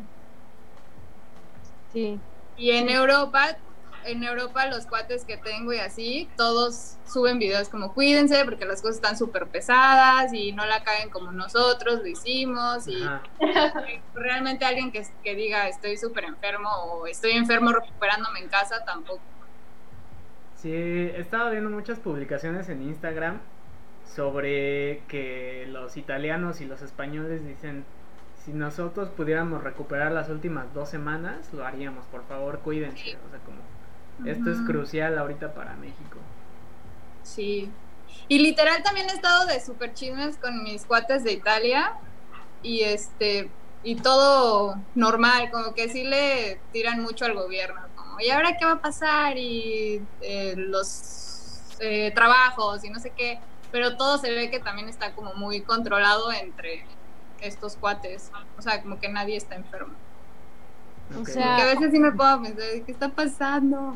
Sí. 1.94 2.20
Y 2.58 2.72
en 2.72 2.90
Europa, 2.90 3.58
en 4.06 4.24
Europa 4.24 4.66
los 4.68 4.86
cuates 4.86 5.26
que 5.26 5.38
tengo 5.38 5.74
y 5.74 5.80
así, 5.80 6.30
todos 6.36 6.98
suben 7.08 7.40
videos 7.40 7.70
como 7.70 7.94
cuídense 7.94 8.44
porque 8.46 8.66
las 8.66 8.82
cosas 8.82 8.98
están 8.98 9.18
súper 9.18 9.48
pesadas 9.48 10.34
y 10.34 10.52
no 10.52 10.66
la 10.66 10.84
caen 10.84 11.10
como 11.10 11.32
nosotros 11.32 12.00
lo 12.00 12.08
hicimos 12.08 12.88
y 12.88 13.04
Ajá. 13.04 13.24
realmente 14.14 14.66
alguien 14.66 14.92
que, 14.92 15.06
que 15.24 15.36
diga 15.36 15.68
estoy 15.68 15.98
súper 15.98 16.26
enfermo 16.26 16.70
o 16.70 17.08
estoy 17.08 17.32
enfermo 17.32 17.72
recuperándome 17.72 18.40
en 18.40 18.50
casa 18.50 18.84
tampoco. 18.86 19.22
Sí, 20.62 20.71
he 20.71 21.19
estado 21.19 21.50
viendo 21.50 21.71
muchas 21.71 21.97
publicaciones 21.97 22.69
en 22.69 22.84
Instagram 22.84 23.39
sobre 24.06 25.02
que 25.08 25.65
los 25.69 25.97
italianos 25.97 26.62
y 26.62 26.65
los 26.65 26.84
españoles 26.84 27.43
dicen, 27.43 27.84
si 28.45 28.54
nosotros 28.54 29.10
pudiéramos 29.10 29.63
recuperar 29.63 30.12
las 30.12 30.30
últimas 30.30 30.71
dos 30.76 30.89
semanas, 30.89 31.52
lo 31.52 31.65
haríamos, 31.65 32.06
por 32.06 32.28
favor, 32.28 32.60
cuídense. 32.60 33.17
O 33.26 33.30
sea, 33.32 33.39
como, 33.43 34.30
esto 34.30 34.52
es 34.52 34.60
crucial 34.67 35.17
ahorita 35.17 35.56
para 35.56 35.76
México. 35.78 36.19
Sí. 37.24 37.71
Y 38.28 38.39
literal 38.39 38.84
también 38.84 39.08
he 39.10 39.13
estado 39.13 39.47
de 39.47 39.60
super 39.62 39.95
chismes 39.95 40.38
con 40.38 40.63
mis 40.63 40.86
cuates 40.86 41.24
de 41.24 41.32
Italia 41.32 41.93
y 42.62 42.82
este 42.82 43.50
y 43.84 43.95
todo 43.95 44.76
normal, 44.93 45.50
como 45.52 45.74
que 45.74 45.89
sí 45.89 46.04
le 46.04 46.60
tiran 46.71 47.02
mucho 47.02 47.26
al 47.26 47.34
gobierno, 47.34 47.82
como 48.12 48.21
¿y 48.21 48.30
ahora 48.30 48.58
qué 48.58 48.65
va 48.65 48.74
a 48.74 48.82
pasar? 48.82 49.38
y 49.38 50.02
eh, 50.21 50.54
los 50.58 51.62
eh, 51.80 52.12
trabajos 52.13 52.84
y 52.84 52.89
no 52.89 53.00
sé 53.00 53.12
qué, 53.15 53.39
pero 53.71 53.95
todo 53.95 54.17
se 54.17 54.32
ve 54.32 54.52
que 54.52 54.60
también 54.60 54.89
está 54.89 55.13
como 55.13 55.34
muy 55.34 55.62
controlado 55.62 56.32
entre 56.32 56.86
estos 57.41 57.76
cuates, 57.76 58.32
o 58.58 58.62
sea, 58.62 58.82
como 58.82 59.00
que 59.00 59.10
nadie 59.10 59.38
está 59.38 59.56
enfermo. 59.56 59.93
O 61.19 61.26
sea, 61.26 61.56
Porque 61.56 61.62
a 61.62 61.65
veces 61.65 61.91
sí 61.91 62.00
me 62.00 62.12
puedo 62.12 62.41
pensar, 62.41 62.65
¿qué 62.86 62.91
está 62.91 63.10
pasando? 63.10 63.95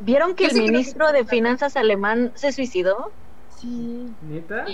¿Vieron 0.00 0.34
que 0.34 0.44
Yo 0.44 0.50
el 0.50 0.54
sí 0.56 0.64
que 0.64 0.72
ministro 0.72 1.12
de 1.12 1.24
Finanzas 1.24 1.76
alemán 1.76 2.32
se 2.34 2.50
suicidó? 2.52 3.12
Sí. 3.60 4.12
¿Neta? 4.22 4.64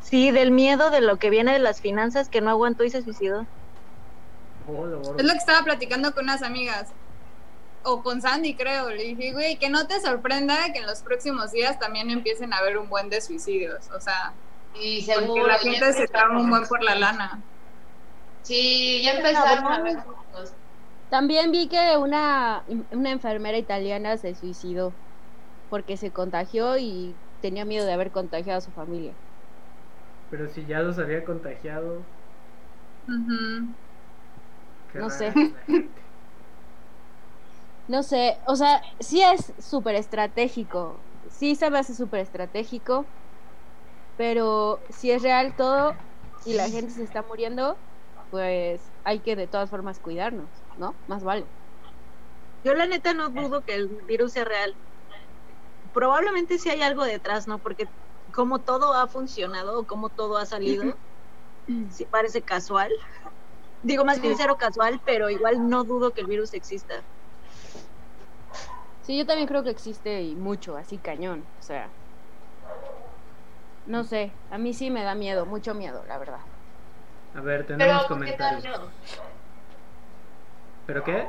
Sí, 0.00 0.30
del 0.30 0.50
miedo 0.50 0.90
de 0.90 1.00
lo 1.00 1.18
que 1.18 1.30
viene 1.30 1.52
de 1.52 1.58
las 1.58 1.80
finanzas 1.80 2.28
que 2.28 2.40
no 2.40 2.50
aguantó 2.50 2.84
y 2.84 2.90
se 2.90 3.02
suicidó. 3.02 3.46
Oh. 4.66 5.16
Es 5.18 5.24
lo 5.24 5.32
que 5.32 5.38
estaba 5.38 5.62
platicando 5.62 6.12
con 6.14 6.24
unas 6.24 6.42
amigas. 6.42 6.88
O 7.82 8.02
con 8.02 8.20
Sandy, 8.22 8.56
creo. 8.56 8.90
Le 8.90 9.02
dije, 9.04 9.32
güey, 9.32 9.58
que 9.58 9.70
no 9.70 9.86
te 9.86 10.00
sorprenda 10.00 10.72
que 10.72 10.80
en 10.80 10.86
los 10.86 11.02
próximos 11.02 11.50
días 11.52 11.78
también 11.78 12.10
empiecen 12.10 12.52
a 12.52 12.58
haber 12.58 12.78
un 12.78 12.88
buen 12.88 13.08
de 13.10 13.20
suicidios. 13.20 13.90
O 13.90 14.00
sea, 14.00 14.38
Y 14.72 15.02
seguro. 15.02 15.46
la 15.46 15.58
ya 15.58 15.58
gente 15.58 15.92
se 15.92 16.06
traba 16.08 16.38
un 16.38 16.48
buen 16.50 16.66
por 16.66 16.82
la 16.82 16.94
lana. 16.94 17.46
Sí, 18.42 19.02
ya 19.04 19.12
empezaron 19.14 19.72
a 19.72 19.82
ver. 19.82 19.96
También 21.08 21.50
vi 21.50 21.68
que 21.68 21.96
una, 21.98 22.64
una 22.90 23.10
enfermera 23.10 23.58
italiana 23.58 24.16
se 24.16 24.34
suicidó 24.34 24.98
porque 25.68 25.96
se 25.96 26.12
contagió 26.12 26.78
y 26.78 27.22
tenía 27.40 27.64
miedo 27.64 27.86
de 27.86 27.92
haber 27.94 28.12
contagiado 28.12 28.58
a 28.58 28.62
su 28.62 28.72
familia. 28.72 29.18
Pero 30.30 30.48
si 30.48 30.64
ya 30.64 30.80
los 30.80 30.98
había 30.98 31.24
contagiado, 31.24 32.08
No 34.94 35.08
rara 35.08 35.10
sé. 35.10 35.32
No 37.90 38.04
sé, 38.04 38.38
o 38.46 38.54
sea, 38.54 38.80
sí 39.00 39.20
es 39.20 39.52
súper 39.58 39.96
estratégico, 39.96 41.02
sí 41.28 41.56
se 41.56 41.70
me 41.70 41.78
hace 41.80 41.92
súper 41.92 42.20
estratégico, 42.20 43.04
pero 44.16 44.78
si 44.90 45.10
es 45.10 45.22
real 45.22 45.56
todo 45.56 45.96
y 46.44 46.52
la 46.52 46.68
gente 46.68 46.92
se 46.92 47.02
está 47.02 47.22
muriendo, 47.22 47.76
pues 48.30 48.92
hay 49.02 49.18
que 49.18 49.34
de 49.34 49.48
todas 49.48 49.70
formas 49.70 49.98
cuidarnos, 49.98 50.48
¿no? 50.78 50.94
Más 51.08 51.24
vale. 51.24 51.46
Yo 52.62 52.74
la 52.74 52.86
neta 52.86 53.12
no 53.12 53.30
dudo 53.30 53.62
que 53.62 53.74
el 53.74 53.88
virus 54.06 54.34
sea 54.34 54.44
real. 54.44 54.72
probablemente 55.92 56.58
sí 56.58 56.68
hay 56.68 56.82
algo 56.82 57.02
detrás, 57.04 57.48
¿no? 57.48 57.58
Porque 57.58 57.88
como 58.32 58.60
todo 58.62 58.94
ha 58.94 59.08
funcionado, 59.08 59.84
como 59.84 60.10
todo 60.10 60.36
ha 60.36 60.46
salido, 60.46 60.84
sí 61.90 62.06
parece 62.06 62.42
casual. 62.42 62.92
Digo 63.82 64.04
más 64.04 64.20
bien 64.20 64.36
cero 64.36 64.56
casual, 64.56 65.00
pero 65.04 65.28
igual 65.28 65.68
no 65.68 65.82
dudo 65.82 66.12
que 66.12 66.20
el 66.20 66.28
virus 66.28 66.54
exista. 66.54 67.04
Sí, 69.02 69.16
yo 69.18 69.26
también 69.26 69.48
creo 69.48 69.62
que 69.64 69.70
existe 69.70 70.22
y 70.22 70.36
mucho, 70.36 70.76
así 70.76 71.00
cañón. 71.00 71.50
O 71.58 71.62
sea, 71.62 71.96
no 73.84 74.04
sé, 74.04 74.40
a 74.48 74.56
mí 74.58 74.72
sí 74.74 74.90
me 74.90 75.02
da 75.04 75.14
miedo, 75.14 75.44
mucho 75.46 75.74
miedo, 75.74 76.04
la 76.06 76.18
verdad. 76.18 76.40
A 77.32 77.40
ver, 77.40 77.66
tenemos 77.66 78.04
Pero 78.04 78.08
¿por 78.08 78.22
qué 78.22 78.36
da 78.38 78.52
comentarios. 78.56 78.62
miedo? 78.62 78.92
¿Pero 80.84 81.02
qué? 81.04 81.26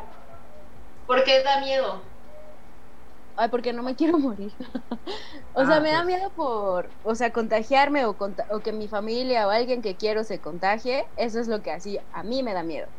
¿Por 1.06 1.24
qué 1.24 1.44
da 1.44 1.60
miedo? 1.62 2.02
Ay, 3.36 3.50
porque 3.50 3.74
no 3.74 3.82
me 3.84 3.96
quiero 3.96 4.20
morir. 4.20 4.54
o 5.54 5.66
sea, 5.66 5.80
Ah, 5.80 5.82
me 5.82 5.92
da 5.92 6.04
pues. 6.04 6.06
miedo 6.06 6.32
por, 6.36 6.96
o 7.02 7.16
sea, 7.16 7.32
contagiarme 7.34 8.06
o, 8.06 8.18
conta- 8.18 8.46
o 8.50 8.62
que 8.62 8.74
mi 8.74 8.88
familia 8.90 9.48
o 9.48 9.52
alguien 9.52 9.82
que 9.82 9.98
quiero 9.98 10.24
se 10.24 10.42
contagie. 10.42 11.06
Eso 11.16 11.40
es 11.40 11.48
lo 11.48 11.62
que 11.62 11.72
así 11.72 12.00
a 12.12 12.24
mí 12.24 12.44
me 12.44 12.54
da 12.54 12.64
miedo. 12.64 12.92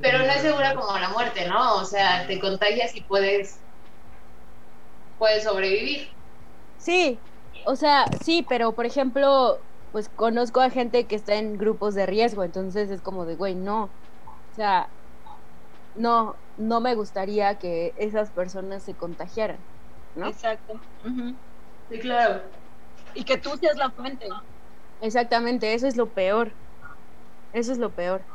Pero 0.00 0.18
no 0.18 0.24
es 0.24 0.42
segura 0.42 0.74
como 0.74 0.98
la 0.98 1.10
muerte, 1.10 1.46
¿no? 1.46 1.76
O 1.76 1.84
sea, 1.84 2.26
te 2.26 2.40
contagias 2.40 2.94
y 2.96 3.04
puedes, 3.04 3.62
puedes 5.18 5.44
sobrevivir. 5.44 6.08
Sí, 6.76 7.22
o 7.66 7.76
sea, 7.76 8.06
sí, 8.20 8.44
pero 8.48 8.74
por 8.74 8.86
ejemplo, 8.86 9.66
pues 9.90 10.08
conozco 10.08 10.60
a 10.60 10.70
gente 10.70 11.06
que 11.06 11.14
está 11.14 11.36
en 11.36 11.58
grupos 11.58 11.94
de 11.94 12.06
riesgo, 12.06 12.42
entonces 12.42 12.90
es 12.90 13.02
como 13.02 13.26
de, 13.26 13.36
güey, 13.36 13.54
no. 13.54 13.84
O 13.84 14.54
sea, 14.54 14.90
no, 15.94 16.40
no 16.56 16.80
me 16.80 16.94
gustaría 16.94 17.58
que 17.58 17.94
esas 17.96 18.32
personas 18.32 18.84
se 18.84 18.96
contagiaran, 18.96 19.64
¿no? 20.14 20.28
Exacto. 20.28 20.74
Ujú. 21.04 21.38
Sí, 21.88 22.00
claro. 22.00 22.50
Y 23.14 23.24
que 23.24 23.36
tú 23.36 23.50
seas 23.60 23.76
la 23.76 23.90
fuente. 23.90 24.26
Exactamente, 25.00 25.74
eso 25.74 25.86
es 25.86 25.96
lo 25.96 26.12
peor. 26.14 26.56
Eso 27.52 27.72
es 27.72 27.78
lo 27.78 27.94
peor. 27.94 28.26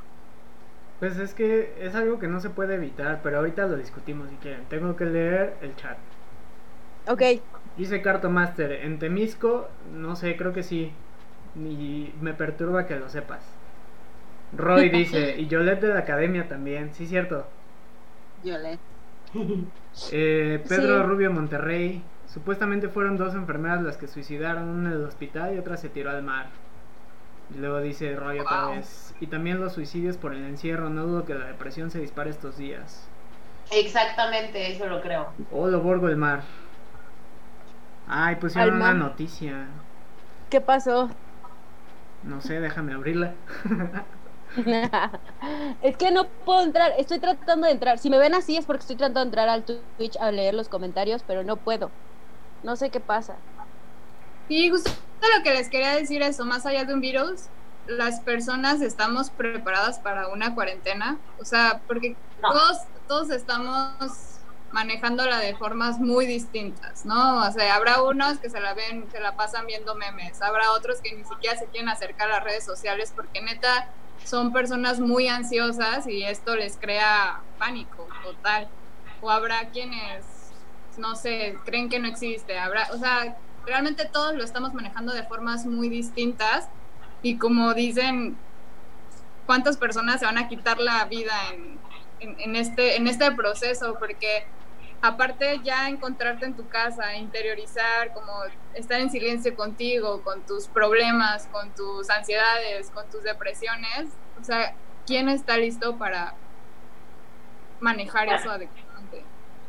Pues 1.00 1.18
es 1.18 1.34
que 1.34 1.76
es 1.80 1.96
algo 1.96 2.20
que 2.20 2.28
no 2.28 2.40
se 2.40 2.50
puede 2.52 2.76
evitar, 2.76 3.22
pero 3.24 3.38
ahorita 3.38 3.68
lo 3.68 3.78
discutimos 3.78 4.30
si 4.30 4.38
quieren. 4.38 4.68
Tengo 4.68 4.96
que 4.96 5.06
leer 5.06 5.58
el 5.62 5.76
chat. 5.76 5.98
Ok, 7.08 7.22
Dice 7.78 8.02
Cartomaster, 8.02 8.72
en 8.72 9.00
Temisco, 9.00 9.70
no 9.86 10.16
sé, 10.18 10.36
creo 10.36 10.52
que 10.54 10.64
sí. 10.64 10.92
Y 11.56 12.14
me 12.20 12.34
perturba 12.34 12.86
que 12.88 12.98
lo 13.00 13.10
sepas. 13.10 13.62
Roy 14.52 14.90
dice, 14.90 15.36
y 15.40 15.48
Yolette 15.48 15.82
de 15.88 15.94
la 15.94 16.00
academia 16.02 16.48
también, 16.50 16.94
sí, 16.94 17.08
cierto. 17.08 17.54
Yolette. 18.44 18.82
Eh, 20.10 20.66
Pedro 20.68 21.04
Sí. 21.04 21.04
Rubio 21.04 21.32
Monterrey, 21.32 22.04
supuestamente 22.26 22.90
fueron 22.90 23.18
dos 23.18 23.36
enfermeras 23.36 23.82
las 23.84 23.98
que 23.98 24.08
suicidaron, 24.08 24.70
una 24.70 24.90
en 24.90 24.96
el 24.96 25.04
hospital 25.06 25.56
y 25.56 25.60
otra 25.60 25.78
se 25.78 25.90
tiró 25.90 26.10
al 26.12 26.24
mar. 26.24 26.67
Y 27.50 27.56
luego 27.58 27.82
dice 27.82 28.16
Roy 28.16 28.40
otra 28.40 28.64
Wow. 28.64 28.64
vez, 28.64 29.16
y 29.20 29.28
también 29.28 29.60
los 29.60 29.74
suicidios 29.74 30.18
por 30.18 30.34
el 30.34 30.46
encierro, 30.46 30.90
no 30.90 31.06
dudo 31.06 31.26
que 31.26 31.34
la 31.36 31.48
depresión 31.48 31.92
se 31.92 32.00
dispare 32.00 32.30
estos 32.30 32.56
días. 32.58 33.12
Exactamente, 33.70 34.72
eso 34.72 34.88
lo 34.88 35.02
creo. 35.02 35.40
Oh, 35.50 35.68
lo 35.68 35.82
borgo 35.82 36.08
el 36.10 36.18
mar. 36.18 36.44
Ay, 38.06 38.38
pusieron 38.38 38.78
una 38.78 38.94
noticia. 38.96 39.86
¿qué 40.50 40.62
pasó? 40.62 41.10
No 42.22 42.42
sé, 42.42 42.60
déjame 42.60 42.94
abrirla. 42.94 43.40
es 45.82 45.98
que 45.98 46.12
no 46.12 46.32
puedo 46.46 46.64
entrar, 46.64 46.94
estoy 46.98 47.20
tratando 47.20 47.68
de 47.68 47.74
entrar. 47.74 48.00
Si 48.00 48.10
me 48.10 48.18
ven 48.18 48.34
así 48.36 48.58
es 48.58 48.66
porque 48.66 48.82
estoy 48.82 48.98
tratando 48.98 49.20
de 49.22 49.26
entrar 49.26 49.50
al 49.50 49.66
Twitch 49.66 50.18
a 50.20 50.32
leer 50.32 50.54
los 50.54 50.70
comentarios, 50.70 51.24
pero 51.24 51.44
no 51.44 51.62
puedo. 51.64 51.96
No 52.64 52.76
sé 52.78 52.92
qué 52.92 53.02
pasa. 53.02 53.44
Y 54.50 54.70
justo 54.70 54.92
lo 55.38 55.44
que 55.44 55.54
les 55.54 55.70
quería 55.70 55.96
decir 55.96 56.22
eso, 56.22 56.46
más 56.46 56.66
allá 56.66 56.86
de 56.86 56.94
un 56.94 57.02
virus, 57.02 57.46
las 57.88 58.20
personas 58.22 58.82
estamos 58.82 59.30
preparadas 59.30 60.00
para 60.00 60.28
una 60.30 60.54
cuarentena, 60.56 61.18
o 61.40 61.46
sea, 61.46 61.82
porque 61.88 62.16
No. 62.42 62.52
todos, 62.52 62.78
todos 63.08 63.30
estamos 63.32 63.94
manejándola 64.72 65.40
de 65.40 65.56
formas 65.56 65.98
muy 66.00 66.26
distintas, 66.26 67.06
¿no? 67.06 67.48
O 67.48 67.52
sea, 67.52 67.76
habrá 67.76 68.02
unos 68.04 68.38
que 68.40 68.50
se 68.50 68.60
la 68.60 68.74
ven, 68.74 69.10
se 69.12 69.20
la 69.22 69.36
pasan 69.36 69.66
viendo 69.66 69.96
memes, 69.96 70.42
habrá 70.42 70.72
otros 70.72 71.00
que 71.02 71.16
ni 71.16 71.24
siquiera 71.24 71.58
se 71.58 71.66
quieren 71.68 71.88
acercar 71.90 72.30
a 72.30 72.36
las 72.36 72.44
redes 72.44 72.66
sociales 72.66 73.14
porque 73.16 73.42
neta 73.42 73.88
son 74.26 74.52
personas 74.52 75.00
muy 75.00 75.30
ansiosas 75.30 76.06
y 76.08 76.24
esto 76.24 76.56
les 76.56 76.76
crea 76.78 77.40
pánico 77.58 78.08
total. 78.24 78.68
O 79.22 79.32
habrá 79.32 79.70
quienes, 79.70 80.26
no 80.98 81.16
sé, 81.16 81.58
creen 81.66 81.88
que 81.90 82.00
no 82.00 82.08
existe, 82.10 82.60
habrá, 82.60 82.90
o 82.92 82.98
sea, 82.98 83.38
realmente 83.68 84.06
todos 84.06 84.34
lo 84.34 84.44
estamos 84.44 84.74
manejando 84.74 85.14
de 85.14 85.24
formas 85.24 85.66
muy 85.66 85.90
distintas 85.90 86.70
y 87.22 87.38
como 87.38 87.74
dicen, 87.74 88.38
¿cuántas 89.46 89.78
personas 89.78 90.20
se 90.22 90.26
van 90.26 90.38
a 90.38 90.48
quitar 90.48 90.80
la 90.80 91.04
vida 91.06 91.34
en, 92.20 92.56
este, 92.56 92.96
este 92.98 93.32
proceso? 93.34 93.98
Porque 94.00 94.48
aparte 95.02 95.60
ya 95.64 95.90
encontrarte 95.90 96.46
en 96.46 96.56
tu 96.56 96.68
casa, 96.70 97.18
interiorizar, 97.18 98.14
como 98.14 98.32
estar 98.74 99.02
en 99.02 99.12
silencio 99.12 99.56
contigo, 99.56 100.22
con 100.24 100.46
tus 100.46 100.68
problemas, 100.68 101.48
con 101.48 101.70
tus 101.76 102.10
ansiedades, 102.10 102.90
con 102.92 103.10
tus 103.10 103.24
depresiones, 103.24 104.08
o 104.40 104.44
sea, 104.44 104.74
¿quién 105.06 105.28
está 105.28 105.58
listo 105.58 105.98
para 105.98 106.36
manejar 107.82 108.30
eso 108.30 108.50
adecuadamente? 108.50 108.87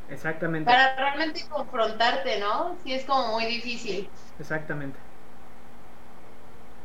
Exactamente, 0.08 0.74
Para 0.78 0.94
realmente 0.94 1.48
confrontarte, 1.48 2.38
¿no? 2.38 2.78
Sí 2.84 2.92
es 2.92 3.04
como 3.04 3.32
muy 3.32 3.46
difícil. 3.46 4.12
exactamente. 4.38 5.00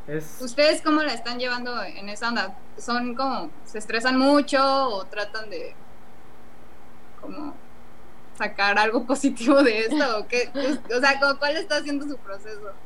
Es 0.05 0.29
¿Ustedes 0.37 0.81
cómo 0.83 1.01
la 1.03 1.13
están 1.13 1.39
llevando 1.39 1.81
en 1.83 2.07
esa 2.09 2.27
onda? 2.29 2.59
¿Son 2.77 3.15
como, 3.15 3.55
se 3.63 3.79
estresan 3.79 4.17
mucho 4.19 4.59
o 4.89 5.07
tratan 5.07 5.49
de 5.49 5.79
como 7.15 7.61
sacar 8.33 8.77
algo 8.79 9.05
positivo 9.07 9.63
de 9.63 9.81
esto? 9.81 10.19
¿O, 10.19 10.27
qué? 10.27 10.51
o 10.95 11.01
sea, 11.01 11.19
¿cu- 11.19 11.37
¿cuál 11.39 11.57
está 11.57 11.77
haciendo 11.77 12.05
su 12.07 12.19
proceso? 12.21 12.79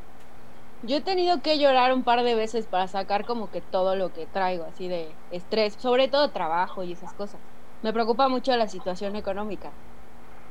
Yo 0.81 0.97
he 0.97 1.01
tenido 1.03 1.41
que 1.41 1.59
llorar 1.59 1.93
un 1.93 2.03
par 2.03 2.23
de 2.23 2.35
veces 2.35 2.67
para 2.67 2.87
sacar 2.87 3.25
como 3.25 3.49
que 3.51 3.61
todo 3.61 3.95
lo 3.95 4.13
que 4.13 4.27
traigo, 4.27 4.65
así 4.65 4.87
de 4.87 5.19
estrés, 5.29 5.75
sobre 5.79 6.07
todo 6.07 6.31
trabajo 6.31 6.83
y 6.83 6.93
esas 6.93 7.13
cosas. 7.13 7.41
Me 7.81 7.93
preocupa 7.93 8.27
mucho 8.29 8.55
la 8.55 8.67
situación 8.67 9.15
económica. 9.15 9.77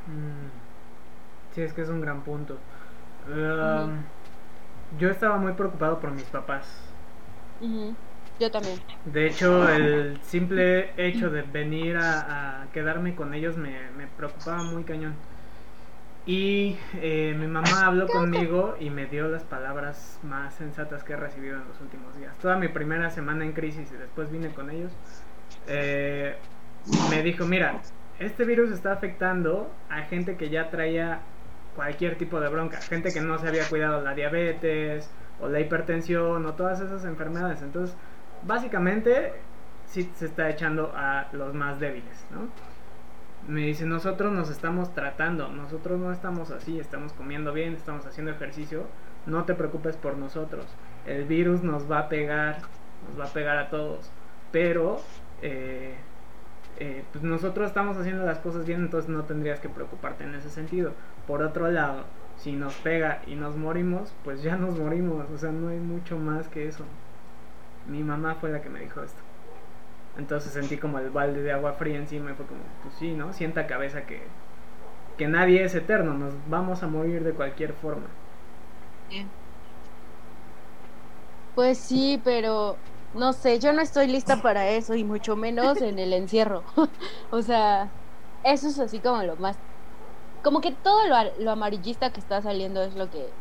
Mm, 0.09 0.49
Sí, 1.55 1.62
es 1.62 1.73
que 1.73 1.83
es 1.83 1.88
un 1.88 2.01
gran 2.01 2.23
punto. 2.25 2.59
Um, 3.29 4.05
Yo 4.99 5.11
estaba 5.11 5.38
muy 5.38 5.53
preocupado 5.55 6.01
por 6.01 6.12
mis 6.12 6.25
papás. 6.31 6.66
Ujú, 7.61 7.97
Yo 8.38 8.51
también. 8.51 8.83
De 9.05 9.27
hecho, 9.27 9.69
el 9.69 10.21
simple 10.23 10.92
hecho 10.97 11.31
de 11.31 11.42
venir 11.42 11.97
a, 11.97 12.62
a 12.62 12.73
quedarme 12.73 13.14
con 13.14 13.35
ellos 13.35 13.57
me, 13.57 13.90
me 13.92 14.07
preocupaba 14.09 14.62
muy 14.64 14.85
cañón. 14.85 15.14
Y 16.25 16.77
eh, 16.95 17.35
mi 17.38 17.47
mamá 17.47 17.87
habló 17.87 18.11
conmigo 18.11 18.75
y 18.81 18.90
me 18.90 19.07
dio 19.07 19.29
las 19.29 19.45
palabras 19.45 20.19
más 20.23 20.55
sensatas 20.57 21.05
que 21.05 21.12
he 21.12 21.16
recibido 21.16 21.57
en 21.61 21.69
los 21.69 21.81
últimos 21.81 22.16
días. 22.16 22.37
Toda 22.38 22.57
mi 22.59 22.69
primera 22.69 23.11
semana 23.11 23.45
en 23.45 23.53
crisis 23.53 23.92
y 23.92 23.97
después 23.97 24.31
vine 24.31 24.53
con 24.53 24.71
ellos. 24.71 24.99
eh, 25.66 26.37
me 26.87 27.23
dijo, 27.23 27.47
mira, 27.47 27.83
este 28.19 28.45
virus 28.45 28.71
está 28.71 28.93
afectando 28.93 29.71
a 29.89 30.03
gente 30.03 30.37
que 30.37 30.49
ya 30.49 30.71
traía 30.71 31.21
cualquier 31.75 32.17
tipo 32.17 32.41
de 32.41 32.49
bronca. 32.49 32.81
Gente 32.81 33.13
que 33.13 33.21
no 33.21 33.39
se 33.39 33.49
había 33.49 33.69
cuidado 33.69 34.01
la 34.03 34.15
diabetes 34.15 35.11
o 35.41 35.49
la 35.49 35.61
hipertensión 35.61 36.47
o 36.47 36.55
todas 36.55 36.81
esas 36.81 37.05
enfermedades. 37.05 37.63
Entonces, 37.63 37.97
básicamente 38.43 39.35
sí 39.87 40.11
se 40.15 40.27
está 40.27 40.49
echando 40.51 40.93
a 40.97 41.29
los 41.33 41.55
más 41.55 41.79
débiles, 41.79 42.27
¿no? 42.31 42.49
Me 43.49 43.61
dice, 43.61 43.87
nosotros 43.87 44.33
nos 44.33 44.51
estamos 44.51 44.93
tratando, 44.93 45.49
nosotros 45.49 46.01
no 46.01 46.11
estamos 46.11 46.51
así, 46.51 46.81
estamos 46.81 47.13
comiendo 47.13 47.53
bien, 47.53 47.75
estamos 47.75 48.05
haciendo 48.05 48.33
ejercicio, 48.33 48.89
no 49.25 49.45
te 49.45 49.55
preocupes 49.55 49.97
por 49.97 50.17
nosotros, 50.17 50.67
el 51.07 51.27
virus 51.27 51.63
nos 51.63 51.89
va 51.89 52.01
a 52.01 52.09
pegar, 52.09 52.59
nos 53.09 53.21
va 53.21 53.27
a 53.27 53.33
pegar 53.33 53.57
a 53.59 53.71
todos, 53.71 54.11
pero 54.51 55.01
eh, 55.43 55.95
eh, 56.79 57.05
pues 57.12 57.25
nosotros 57.25 57.69
estamos 57.69 57.97
haciendo 57.97 58.25
las 58.25 58.39
cosas 58.39 58.67
bien, 58.67 58.83
entonces 58.83 59.09
no 59.09 59.25
tendrías 59.25 59.61
que 59.61 59.69
preocuparte 59.69 60.25
en 60.25 60.35
ese 60.35 60.51
sentido. 60.51 60.93
Por 61.27 61.43
otro 61.43 61.71
lado, 61.71 62.05
si 62.37 62.53
nos 62.53 62.75
pega 62.75 63.23
y 63.27 63.35
nos 63.35 63.57
morimos, 63.57 64.12
pues 64.25 64.43
ya 64.43 64.57
nos 64.57 64.79
morimos, 64.79 65.31
o 65.31 65.39
sea, 65.39 65.53
no 65.53 65.69
hay 65.69 65.79
mucho 65.79 66.19
más 66.19 66.49
que 66.49 66.69
eso. 66.69 66.85
Mi 67.87 68.03
mamá 68.03 68.35
fue 68.37 68.51
la 68.51 68.61
que 68.61 68.69
me 68.69 68.81
dijo 68.81 69.03
esto. 69.03 69.21
Entonces 70.19 70.53
sentí 70.53 70.77
como 70.79 70.99
el 70.99 71.11
balde 71.11 71.43
de 71.43 71.53
agua 71.53 71.75
fría 71.75 71.97
encima 71.97 72.31
y 72.31 72.35
fue 72.35 72.47
como, 72.47 72.61
pues 72.83 72.95
sí, 72.95 73.12
¿no? 73.15 73.33
Sienta 73.33 73.67
cabeza 73.67 74.07
que, 74.07 74.23
que 75.17 75.29
nadie 75.29 75.62
es 75.65 75.75
eterno, 75.75 76.15
nos 76.15 76.35
vamos 76.49 76.83
a 76.83 76.89
morir 76.89 77.23
de 77.25 77.33
cualquier 77.33 77.73
forma. 77.75 78.07
Pues 81.55 81.79
sí, 81.79 82.21
pero 82.23 82.77
no 83.12 83.33
sé, 83.33 83.59
yo 83.61 83.73
no 83.73 83.83
estoy 83.83 84.09
lista 84.09 84.40
para 84.42 84.69
eso 84.71 84.95
y 84.95 85.05
mucho 85.05 85.37
menos 85.37 85.81
en 85.81 85.99
el 85.99 86.12
encierro. 86.12 86.64
o 87.31 87.42
sea, 87.42 87.95
eso 88.42 88.69
es 88.69 88.79
así 88.79 89.01
como 89.03 89.23
lo 89.23 89.37
más 89.37 89.61
como 90.42 90.61
que 90.61 90.73
todo 90.73 91.07
lo, 91.09 91.16
lo 91.38 91.51
amarillista 91.53 92.12
que 92.12 92.21
está 92.21 92.42
saliendo 92.42 92.83
es 92.83 92.95
lo 92.95 93.11
que 93.11 93.37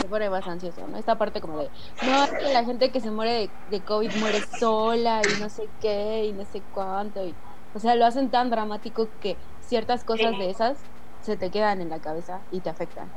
se 0.00 0.08
pone 0.08 0.30
más 0.30 0.46
ansioso, 0.48 0.88
¿no? 0.88 0.98
Esta 0.98 1.18
parte 1.18 1.40
como 1.40 1.58
de, 1.60 1.70
no, 2.00 2.24
es 2.24 2.34
que 2.34 2.48
la 2.50 2.64
gente 2.64 2.92
que 2.92 3.00
se 3.00 3.10
muere 3.10 3.32
de, 3.32 3.56
de 3.66 3.84
COVID 3.84 4.14
muere 4.14 4.42
sola 4.42 5.24
y 5.26 5.36
no 5.36 5.48
sé 5.50 5.72
qué 5.80 6.24
y 6.26 6.34
no 6.34 6.44
sé 6.44 6.66
cuánto. 6.70 7.24
Y, 7.24 7.40
o 7.72 7.78
sea, 7.80 7.94
lo 7.96 8.06
hacen 8.06 8.30
tan 8.30 8.50
dramático 8.50 9.18
que 9.20 9.38
ciertas 9.60 10.04
cosas 10.04 10.32
Sí. 10.32 10.38
de 10.38 10.50
esas 10.50 10.86
se 11.20 11.36
te 11.36 11.50
quedan 11.50 11.80
en 11.80 11.90
la 11.90 12.00
cabeza 12.00 12.46
y 12.50 12.62
te 12.62 12.70
afectan. 12.70 13.16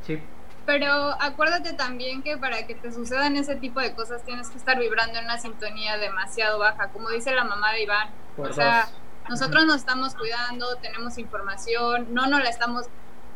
Sí, 0.00 0.33
Pero 0.66 1.14
acuérdate 1.20 1.74
también 1.74 2.22
que 2.22 2.38
para 2.38 2.66
que 2.66 2.74
te 2.74 2.90
sucedan 2.92 3.36
ese 3.36 3.56
tipo 3.56 3.80
de 3.80 3.94
cosas 3.94 4.22
tienes 4.24 4.48
que 4.48 4.56
estar 4.56 4.78
vibrando 4.78 5.18
en 5.18 5.24
una 5.26 5.38
sintonía 5.38 5.98
demasiado 5.98 6.58
baja, 6.58 6.88
como 6.88 7.10
dice 7.10 7.34
la 7.34 7.44
mamá 7.44 7.72
de 7.72 7.82
Iván. 7.82 8.08
por 8.36 8.50
o 8.50 8.52
sea, 8.52 8.88
nosotros 9.28 9.66
nos 9.66 9.76
estamos 9.76 10.14
cuidando, 10.14 10.76
tenemos 10.76 11.18
información, 11.18 12.12
no 12.14 12.26
nos 12.26 12.42
la 12.42 12.48
estamos 12.48 12.86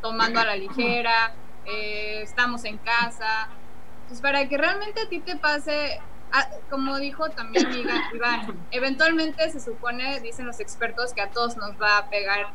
tomando 0.01 0.41
a 0.41 0.45
la 0.45 0.57
ligera, 0.57 1.35
eh, 1.67 2.23
estamos 2.23 2.65
en 2.65 2.79
casa. 2.79 3.49
Pues 4.09 4.21
para 4.23 4.49
que 4.49 4.57
realmente 4.57 5.03
a 5.03 5.09
ti 5.09 5.21
te 5.21 5.37
pase, 5.37 6.01
ah, 6.33 6.49
como 6.71 6.99
dijo 6.99 7.29
también 7.31 7.69
Iván, 8.15 8.59
eventualmente 8.71 9.51
se 9.51 9.61
supone, 9.61 10.21
dicen 10.21 10.47
los 10.47 10.61
expertos, 10.61 11.13
que 11.13 11.21
a 11.21 11.31
todos 11.31 11.59
nos 11.59 11.73
va 11.81 11.99
a 11.99 12.09
pegar 12.09 12.49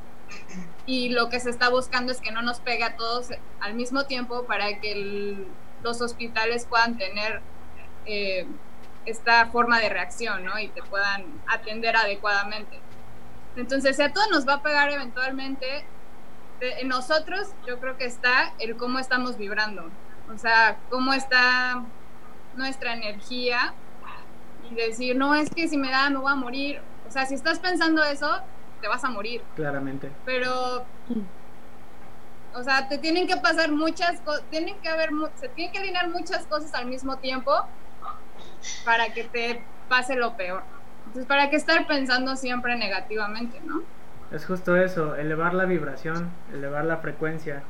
y 0.86 1.10
lo 1.10 1.30
que 1.30 1.40
se 1.40 1.50
está 1.50 1.70
buscando 1.70 2.12
es 2.12 2.20
que 2.20 2.32
no 2.32 2.42
nos 2.42 2.60
pegue 2.60 2.84
a 2.84 2.96
todos 2.96 3.30
al 3.60 3.74
mismo 3.74 4.06
tiempo 4.06 4.44
para 4.44 4.80
que 4.80 5.38
los 5.82 6.02
hospitales 6.02 6.66
puedan 6.66 6.98
tener 6.98 7.42
eh, 8.06 8.46
esta 9.06 9.48
forma 9.48 9.80
de 9.80 9.90
reacción, 9.90 10.44
¿no? 10.44 10.58
Y 10.60 10.70
te 10.70 10.82
puedan 10.84 11.26
atender 11.48 11.96
adecuadamente. 11.96 12.80
Entonces, 13.56 13.96
si 13.96 14.02
a 14.02 14.12
todos 14.12 14.30
nos 14.32 14.48
va 14.48 14.56
a 14.56 14.62
pegar 14.62 14.92
eventualmente, 14.92 15.86
en 16.60 16.88
nosotros 16.88 17.50
yo 17.68 17.80
creo 17.80 17.98
que 17.98 18.06
está 18.06 18.54
el 18.60 18.78
cómo 18.78 19.00
estamos 19.00 19.38
vibrando, 19.38 19.90
o 20.34 20.38
sea, 20.38 20.78
cómo 20.90 21.14
está 21.14 21.84
nuestra 22.56 22.94
energía 22.94 23.74
y 24.70 24.76
decir, 24.76 25.16
no, 25.16 25.36
es 25.36 25.50
que 25.50 25.68
si 25.68 25.78
me 25.78 25.92
da, 25.92 26.10
me 26.10 26.18
voy 26.18 26.32
a 26.32 26.36
morir. 26.36 26.82
O 27.08 27.12
sea, 27.12 27.26
si 27.26 27.36
estás 27.36 27.60
pensando 27.60 28.04
eso, 28.04 28.42
te 28.84 28.90
vas 28.90 29.04
a 29.06 29.10
morir 29.10 29.42
claramente. 29.56 30.12
pero 30.26 30.86
o 32.54 32.64
sea 32.64 32.86
te 32.90 32.98
tienen 32.98 33.26
que 33.26 33.38
pasar 33.38 33.72
muchas 33.72 34.20
cosas 34.20 34.44
tienen 34.50 34.76
que 34.82 34.90
haber 34.90 35.10
se 35.36 35.48
tienen 35.48 35.72
que 35.72 35.80
alinear 35.80 36.10
muchas 36.10 36.46
cosas 36.48 36.74
al 36.74 36.88
mismo 36.88 37.18
tiempo 37.18 37.52
para 38.84 39.14
que 39.14 39.24
te 39.24 39.64
pase 39.88 40.16
lo 40.18 40.36
peor 40.36 40.64
entonces 41.06 41.26
para 41.28 41.50
qué 41.50 41.56
estar 41.56 41.88
pensando 41.88 42.36
siempre 42.36 42.76
negativamente 42.76 43.62
no 43.66 43.82
Es 44.34 44.46
justo 44.46 44.76
eso, 44.76 45.16
elevar 45.16 45.54
la 45.54 45.66
vibración, 45.66 46.32
elevar 46.52 46.86
la 46.86 46.98
frecuencia, 46.98 47.62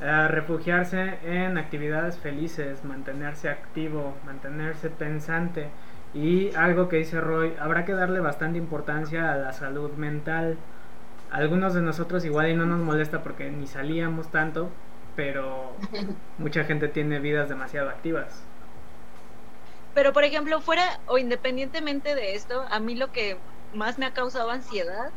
eh, 0.00 0.28
refugiarse 0.28 1.18
en 1.24 1.58
actividades 1.58 2.16
felices, 2.18 2.84
mantenerse 2.84 3.48
activo, 3.48 4.14
mantenerse 4.24 4.90
pensante. 4.90 5.66
Y 6.14 6.54
algo 6.54 6.88
que 6.88 6.96
dice 6.98 7.20
Roy, 7.20 7.54
habrá 7.60 7.84
que 7.84 7.92
darle 7.92 8.20
bastante 8.20 8.56
importancia 8.56 9.32
a 9.32 9.36
la 9.36 9.52
salud 9.52 9.90
mental. 9.92 10.56
Algunos 11.30 11.74
de 11.74 11.82
nosotros 11.82 12.24
igual 12.24 12.48
y 12.50 12.54
no 12.54 12.66
nos 12.66 12.78
molesta 12.78 13.22
porque 13.24 13.50
ni 13.50 13.66
salíamos 13.66 14.30
tanto, 14.30 14.70
pero 15.16 15.72
mucha 16.38 16.64
gente 16.64 16.86
tiene 16.86 17.18
vidas 17.18 17.48
demasiado 17.48 17.90
activas. 17.90 18.44
Pero, 19.92 20.12
por 20.12 20.24
ejemplo, 20.24 20.60
fuera 20.60 21.00
o 21.06 21.18
independientemente 21.18 22.14
de 22.14 22.34
esto, 22.34 22.64
a 22.70 22.78
mí 22.78 22.94
lo 22.94 23.10
que 23.12 23.36
más 23.72 23.98
me 23.98 24.06
ha 24.06 24.12
causado 24.12 24.50
ansiedad 24.50 25.10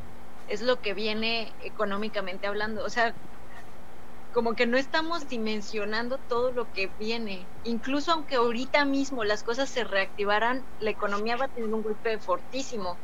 es 0.48 0.62
lo 0.62 0.82
que 0.82 0.94
viene 0.94 1.52
económicamente 1.64 2.48
hablando. 2.48 2.84
O 2.84 2.90
sea, 2.90 3.14
como 4.38 4.54
que 4.54 4.68
no 4.68 4.78
estamos 4.78 5.28
dimensionando 5.28 6.20
todo 6.20 6.52
lo 6.52 6.70
que 6.70 6.94
viene. 7.00 7.52
Incluso 7.64 8.12
aunque 8.12 8.36
ahorita 8.36 8.86
mismo 8.86 9.24
las 9.24 9.42
cosas 9.42 9.72
se 9.72 9.84
reactivaran, 9.84 10.68
la 10.78 10.92
economía 10.92 11.38
va 11.38 11.46
a 11.46 11.50
tener 11.50 11.74
un 11.74 11.82
golpe 11.82 12.20
fortísimo. 12.20 13.02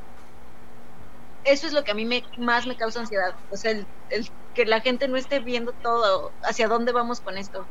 Eso 1.43 1.67
es 1.67 1.73
lo 1.73 1.83
que 1.83 1.91
a 1.91 1.95
mí 1.95 2.05
me, 2.05 2.27
más 2.37 2.67
me 2.67 2.75
causa 2.77 2.99
ansiedad. 3.01 3.33
O 3.49 3.55
sea, 3.57 3.71
el, 3.71 3.89
el 4.09 4.27
que 4.53 4.65
la 4.65 4.81
gente 4.81 5.07
no 5.07 5.17
esté 5.17 5.39
viendo 5.39 5.73
todo, 5.73 6.35
hacia 6.41 6.67
dónde 6.67 6.91
vamos 6.91 7.21
con 7.21 7.37
esto. 7.37 7.69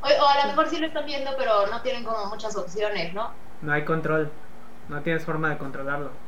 O, 0.00 0.06
o 0.24 0.26
a 0.28 0.36
lo 0.40 0.46
mejor 0.50 0.68
sí 0.68 0.78
lo 0.78 0.86
están 0.86 1.04
viendo, 1.06 1.32
pero 1.36 1.66
no 1.66 1.82
tienen 1.82 2.04
como 2.04 2.26
muchas 2.26 2.56
opciones, 2.56 3.12
¿no? 3.12 3.36
No 3.60 3.72
hay 3.72 3.84
control, 3.84 4.44
no 4.86 5.02
tienes 5.02 5.24
forma 5.24 5.50
de 5.50 5.58
controlarlo. 5.58 6.23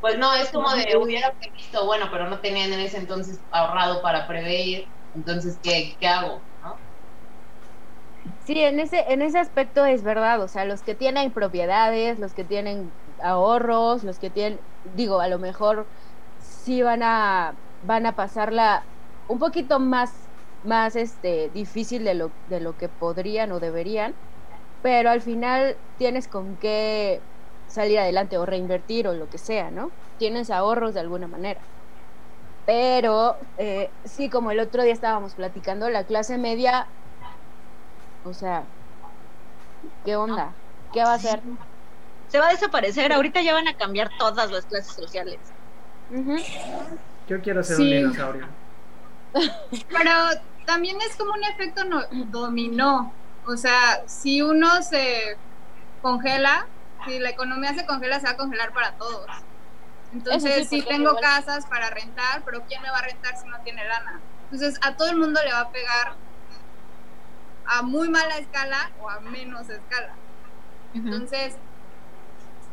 Pues 0.00 0.18
no, 0.18 0.32
es 0.34 0.50
como 0.50 0.70
de 0.74 0.96
hubiera 0.96 1.28
previsto, 1.40 1.84
bueno, 1.86 2.06
pero 2.10 2.28
no 2.30 2.40
tenían 2.40 2.72
en 2.72 2.80
ese 2.80 2.98
entonces 2.98 3.44
ahorrado 3.50 4.00
para 4.02 4.26
prever, 4.28 4.84
entonces, 5.12 5.58
¿qué, 5.62 5.96
qué 5.98 6.06
hago? 6.06 6.46
¿no? 6.62 6.80
Sí, 8.38 8.60
en 8.60 8.80
ese, 8.80 9.04
en 9.12 9.22
ese 9.22 9.38
aspecto 9.38 9.84
es 9.84 10.02
verdad, 10.02 10.42
o 10.42 10.48
sea, 10.48 10.64
los 10.64 10.82
que 10.82 10.94
tienen 10.94 11.32
propiedades, 11.32 12.18
los 12.18 12.34
que 12.34 12.44
tienen 12.44 12.94
ahorros, 13.18 14.04
los 14.04 14.18
que 14.18 14.30
tienen, 14.30 14.64
digo, 14.82 15.20
a 15.20 15.28
lo 15.28 15.38
mejor 15.38 15.88
sí 16.38 16.82
van 16.82 17.02
a, 17.02 17.60
van 17.80 18.06
a 18.06 18.16
pasarla 18.16 18.90
un 19.26 19.38
poquito 19.38 19.80
más, 19.80 20.30
más 20.62 20.96
este, 20.96 21.50
difícil 21.50 22.04
de 22.04 22.14
lo, 22.14 22.36
de 22.46 22.60
lo 22.60 22.76
que 22.76 22.88
podrían 22.88 23.52
o 23.52 23.60
deberían, 23.60 24.18
pero 24.80 25.10
al 25.10 25.22
final 25.22 25.80
tienes 25.96 26.28
con 26.28 26.58
qué 26.58 27.26
salir 27.68 27.98
adelante 27.98 28.38
o 28.38 28.46
reinvertir 28.46 29.06
o 29.08 29.12
lo 29.14 29.28
que 29.28 29.38
sea, 29.38 29.70
¿no? 29.70 29.90
Tienes 30.18 30.50
ahorros 30.50 30.94
de 30.94 31.00
alguna 31.00 31.26
manera. 31.28 31.60
Pero 32.66 33.36
eh, 33.56 33.88
sí, 34.04 34.28
como 34.28 34.50
el 34.50 34.60
otro 34.60 34.82
día 34.82 34.92
estábamos 34.92 35.34
platicando, 35.34 35.88
la 35.88 36.04
clase 36.04 36.36
media 36.38 36.86
o 38.24 38.34
sea, 38.34 38.64
¿qué 40.04 40.16
onda? 40.16 40.52
¿Qué 40.92 41.02
va 41.02 41.12
a 41.12 41.14
hacer? 41.14 41.40
Se 42.28 42.38
va 42.38 42.48
a 42.48 42.52
desaparecer. 42.52 43.12
Ahorita 43.12 43.40
ya 43.40 43.54
van 43.54 43.68
a 43.68 43.74
cambiar 43.74 44.10
todas 44.18 44.50
las 44.50 44.66
clases 44.66 44.92
sociales. 44.94 45.38
Yo 47.28 47.40
quiero 47.40 47.62
ser 47.62 47.76
Sí. 47.76 47.82
un 47.82 47.88
dinosaurio. 48.12 48.46
pero 49.88 50.10
también 50.66 50.98
es 51.00 51.16
como 51.16 51.32
un 51.32 51.44
efecto 51.44 51.84
no- 51.84 52.02
dominó 52.26 53.12
o 53.46 53.56
sea 53.58 54.02
si 54.06 54.40
uno 54.42 54.82
se 54.82 55.36
congela 56.00 56.66
si 57.06 57.18
la 57.18 57.30
economía 57.30 57.74
se 57.74 57.86
congela 57.86 58.20
se 58.20 58.26
va 58.26 58.32
a 58.32 58.36
congelar 58.36 58.72
para 58.72 58.92
todos. 58.96 59.26
Entonces 60.12 60.68
sí, 60.68 60.82
tengo 60.82 61.10
igual- 61.10 61.22
casas 61.22 61.66
para 61.66 61.90
rentar 61.90 62.42
pero 62.44 62.64
quién 62.66 62.80
me 62.82 62.90
va 62.90 62.98
a 62.98 63.02
rentar 63.02 63.36
si 63.36 63.46
no 63.46 63.60
tiene 63.60 63.84
lana 63.84 64.20
entonces 64.50 64.80
a 64.82 64.96
todo 64.96 65.10
el 65.10 65.16
mundo 65.16 65.38
le 65.44 65.52
va 65.52 65.60
a 65.60 65.70
pegar 65.70 66.14
a 67.66 67.82
muy 67.82 68.08
mala 68.08 68.38
escala 68.38 68.90
o 69.00 69.10
a 69.10 69.20
menos 69.20 69.68
escala. 69.68 70.14
Entonces, 70.94 71.54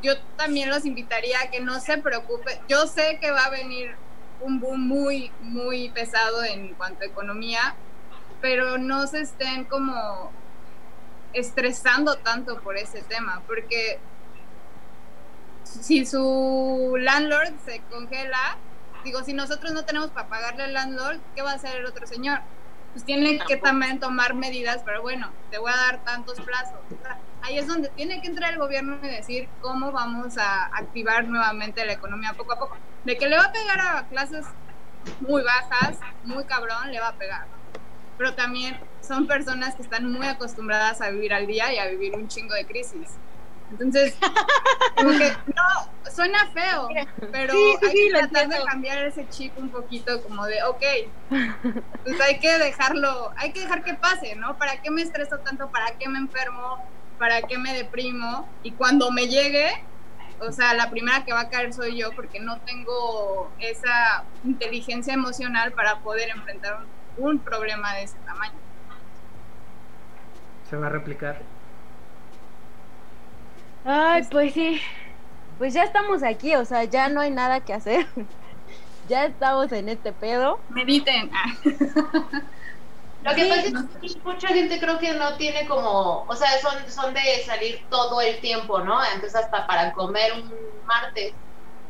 yo 0.01 0.13
también 0.37 0.69
los 0.69 0.85
invitaría 0.85 1.37
a 1.41 1.51
que 1.51 1.59
no 1.59 1.81
se 1.81 1.97
preocupen. 1.97 2.57
Yo 2.69 2.87
sé 2.87 3.17
que 3.19 3.29
va 3.31 3.43
a 3.43 3.49
venir 3.49 3.93
un 4.39 4.61
boom 4.61 4.87
muy, 4.87 5.31
muy 5.41 5.89
pesado 5.89 6.45
en 6.45 6.73
cuanto 6.75 7.03
a 7.03 7.07
economía, 7.07 7.75
pero 8.41 8.77
no 8.77 9.05
se 9.05 9.19
estén 9.19 9.65
como 9.65 10.31
estresando 11.33 12.15
tanto 12.19 12.61
por 12.61 12.77
ese 12.77 13.01
tema, 13.01 13.41
porque 13.47 13.99
si 15.81 16.05
su 16.05 16.95
landlord 16.99 17.53
se 17.65 17.81
congela, 17.89 18.57
digo, 19.03 19.23
si 19.23 19.33
nosotros 19.33 19.73
no 19.73 19.85
tenemos 19.85 20.09
para 20.09 20.27
pagarle 20.27 20.63
al 20.63 20.73
landlord, 20.73 21.19
¿qué 21.35 21.41
va 21.41 21.51
a 21.51 21.55
hacer 21.55 21.75
el 21.77 21.85
otro 21.85 22.07
señor? 22.07 22.39
Pues 22.93 23.03
tiene 23.03 23.39
que 23.39 23.57
también 23.57 23.99
tomar 23.99 24.35
medidas, 24.35 24.81
pero 24.85 25.01
bueno, 25.01 25.29
te 25.51 25.57
voy 25.57 25.71
a 25.71 25.75
dar 25.75 26.03
tantos 26.05 26.39
plazos. 26.39 26.79
Ahí 27.41 27.57
es 27.59 27.67
donde 27.67 27.89
tiene 27.89 28.21
que 28.21 28.27
entrar 28.27 28.53
el 28.53 28.59
gobierno 28.59 28.97
y 29.03 29.07
decir 29.07 29.49
cómo 29.61 29.91
vamos 29.91 30.37
a 30.37 30.65
activar 30.67 31.27
nuevamente 31.27 31.85
la 31.85 31.93
economía 31.93 32.33
poco 32.33 32.53
a 32.53 32.59
poco. 32.59 32.77
De 33.03 33.17
que 33.17 33.27
le 33.27 33.37
va 33.37 33.45
a 33.45 33.51
pegar 33.51 33.81
a 33.81 34.07
clases 34.07 34.45
muy 35.19 35.43
bajas, 35.43 35.97
muy 36.23 36.45
cabrón, 36.45 36.91
le 36.91 36.99
va 36.99 37.09
a 37.09 37.15
pegar. 37.15 37.45
Pero 38.17 38.33
también 38.33 38.79
son 39.01 39.27
personas 39.27 39.75
que 39.75 39.83
están 39.83 40.11
muy 40.11 40.25
acostumbradas 40.25 41.01
a 41.01 41.09
vivir 41.09 41.33
al 41.33 41.47
día 41.47 41.73
y 41.73 41.77
a 41.77 41.87
vivir 41.87 42.15
un 42.15 42.27
chingo 42.27 42.55
de 42.55 42.65
crisis. 42.65 43.09
Entonces, 43.71 44.15
como 44.95 45.11
que 45.11 45.31
no, 45.47 46.11
suena 46.11 46.47
feo, 46.51 46.87
pero 47.31 47.53
Sí, 47.53 47.75
sí, 47.79 47.85
hay 47.87 47.93
que 47.93 48.09
tratar 48.11 48.49
de 48.49 48.63
cambiar 48.63 49.05
ese 49.05 49.27
chip 49.29 49.57
un 49.57 49.69
poquito 49.69 50.21
como 50.23 50.45
de, 50.45 50.63
ok, 50.63 50.83
pues 52.03 52.21
hay 52.21 52.39
que 52.39 52.57
dejarlo, 52.57 53.31
hay 53.37 53.51
que 53.51 53.61
dejar 53.61 53.83
que 53.83 53.95
pase, 53.95 54.35
¿no? 54.35 54.57
¿Para 54.57 54.81
qué 54.81 54.91
me 54.91 55.01
estreso 55.01 55.39
tanto? 55.39 55.69
¿Para 55.69 55.97
qué 55.97 56.07
me 56.07 56.19
enfermo? 56.19 56.77
¿Para 57.17 57.41
qué 57.41 57.57
me 57.57 57.73
deprimo? 57.73 58.47
Y 58.63 58.71
cuando 58.71 59.11
me 59.11 59.27
llegue, 59.27 59.69
o 60.39 60.51
sea, 60.51 60.73
la 60.73 60.89
primera 60.89 61.25
que 61.25 61.33
va 61.33 61.41
a 61.41 61.49
caer 61.49 61.73
soy 61.73 61.97
yo 61.97 62.11
porque 62.11 62.39
no 62.39 62.59
tengo 62.59 63.51
esa 63.59 64.23
inteligencia 64.43 65.13
emocional 65.13 65.71
para 65.71 65.99
poder 65.99 66.29
enfrentar 66.29 66.81
un, 67.17 67.29
un 67.29 67.39
problema 67.39 67.93
de 67.95 68.03
ese 68.03 68.17
tamaño. 68.25 68.53
Se 70.69 70.75
va 70.75 70.87
a 70.87 70.89
replicar. 70.89 71.54
Ay, 73.85 74.23
pues 74.31 74.53
sí. 74.53 74.81
Pues 75.57 75.73
ya 75.75 75.83
estamos 75.85 76.23
aquí, 76.23 76.55
o 76.55 76.65
sea, 76.65 76.85
ya 76.85 77.09
no 77.09 77.21
hay 77.21 77.31
nada 77.31 77.61
que 77.61 77.73
hacer. 77.73 78.07
ya 79.03 79.25
estamos 79.25 79.71
en 79.73 79.89
este 79.89 80.13
pedo. 80.13 80.65
Mediten. 80.69 81.31
Lo 83.23 83.35
que 83.35 83.45
Sí. 83.45 83.47
pasa 83.47 83.67
es 83.69 83.73
que 83.73 84.21
mucha 84.23 84.49
gente 84.49 84.79
creo 84.79 84.99
que 84.99 85.13
no 85.13 85.37
tiene 85.37 85.67
como, 85.67 86.25
o 86.25 86.35
sea, 86.35 86.59
son, 86.61 86.89
son 86.91 87.13
de 87.13 87.21
salir 87.45 87.87
todo 87.89 88.21
el 88.21 88.39
tiempo, 88.41 88.81
¿no? 88.81 89.03
Entonces 89.05 89.35
hasta 89.35 89.67
para 89.67 89.93
comer 89.93 90.33
un 90.33 90.51
martes 90.85 91.35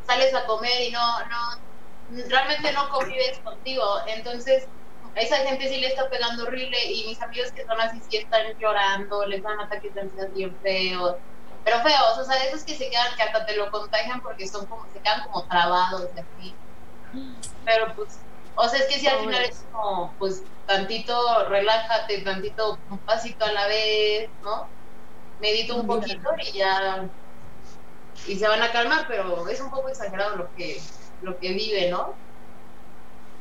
sales 0.02 0.34
a 0.36 0.46
comer 0.46 0.82
y 0.84 0.92
no, 0.92 1.02
no, 1.28 2.28
realmente 2.30 2.72
no 2.74 2.90
convives 2.90 3.42
contigo. 3.44 3.84
Entonces 4.08 4.70
a 5.16 5.22
esa 5.22 5.38
gente 5.40 5.68
sí 5.70 5.80
le 5.80 5.88
está 5.88 6.10
pegando 6.10 6.44
horrible 6.46 6.78
y 6.92 7.08
mis 7.08 7.22
amigos 7.22 7.52
que 7.56 7.66
son 7.66 7.80
así 7.82 8.02
sí 8.02 8.18
están 8.18 8.46
llorando, 8.60 9.26
les 9.28 9.44
dan 9.44 9.60
ataques 9.62 9.94
de 9.96 10.02
ansiedad 10.02 10.30
bien 10.34 10.60
feos. 10.62 11.18
Pero 11.66 11.82
feos, 11.82 12.18
o 12.18 12.24
sea, 12.24 12.40
de 12.40 12.48
esos 12.48 12.64
que 12.64 12.76
se 12.76 12.90
quedan, 12.90 13.16
que 13.18 13.24
hasta 13.24 13.46
te 13.46 13.58
lo 13.58 13.70
contagian 13.72 14.22
porque 14.22 14.48
son 14.48 14.66
como, 14.68 14.86
se 14.94 15.00
quedan 15.00 15.24
como 15.24 15.44
trabados 15.46 16.08
y 16.16 16.20
así. 16.20 16.56
Pero 17.66 17.94
pues, 17.96 18.20
o 18.56 18.70
sea, 18.70 18.80
es 18.80 18.86
que 18.86 19.00
si 19.00 19.08
al 19.08 19.20
final 19.20 19.44
es 19.44 19.66
como, 19.72 20.14
pues, 20.20 20.44
tantito 20.68 21.50
relájate, 21.50 22.20
tantito 22.20 22.78
un 22.90 23.00
pasito 23.00 23.46
a 23.46 23.52
la 23.52 23.68
vez, 23.68 24.30
¿no? 24.44 24.68
Medito 25.42 25.76
un 25.76 25.88
poquito 25.88 26.30
y 26.38 26.52
ya, 26.58 27.10
y 28.28 28.36
se 28.36 28.48
van 28.48 28.62
a 28.62 28.72
calmar, 28.72 29.06
pero 29.08 29.48
es 29.48 29.60
un 29.60 29.70
poco 29.70 29.90
exagerado 29.90 30.36
lo 30.36 30.56
que, 30.56 30.80
lo 31.22 31.38
que 31.40 31.54
vive, 31.54 31.90
¿no? 31.90 32.14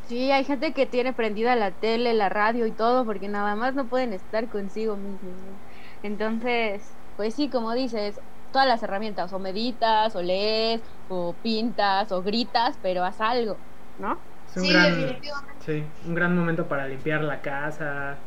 Sí, 0.08 0.30
hay 0.30 0.44
gente 0.44 0.72
que 0.72 0.86
tiene 0.86 1.12
prendida 1.12 1.54
la 1.56 1.70
tele, 1.70 2.12
la 2.12 2.28
radio 2.28 2.66
y 2.66 2.72
todo 2.72 3.04
porque 3.04 3.28
nada 3.28 3.54
más 3.54 3.74
no 3.74 3.86
pueden 3.86 4.12
estar 4.12 4.48
consigo 4.48 4.96
mismos. 4.96 5.22
¿no? 5.22 5.58
Entonces, 6.02 6.82
pues 7.16 7.34
sí, 7.34 7.50
como 7.50 7.72
dices, 7.74 8.20
todas 8.50 8.66
las 8.68 8.82
herramientas, 8.82 9.32
o 9.32 9.38
meditas, 9.40 10.14
o 10.16 10.22
lees, 10.22 10.82
o 11.06 11.40
pintas, 11.40 12.12
o 12.12 12.22
gritas, 12.22 12.78
pero 12.82 13.04
haz 13.04 13.20
algo, 13.20 13.64
¿no? 13.96 14.26
Es 14.46 14.56
un 14.56 14.66
Sí, 14.66 14.68
gran, 14.68 14.80
definitivamente. 14.80 15.60
sí, 15.60 15.92
un 16.04 16.14
gran 16.14 16.36
momento 16.36 16.68
para 16.68 16.88
limpiar 16.88 17.22
la 17.24 17.42
casa, 17.42 18.24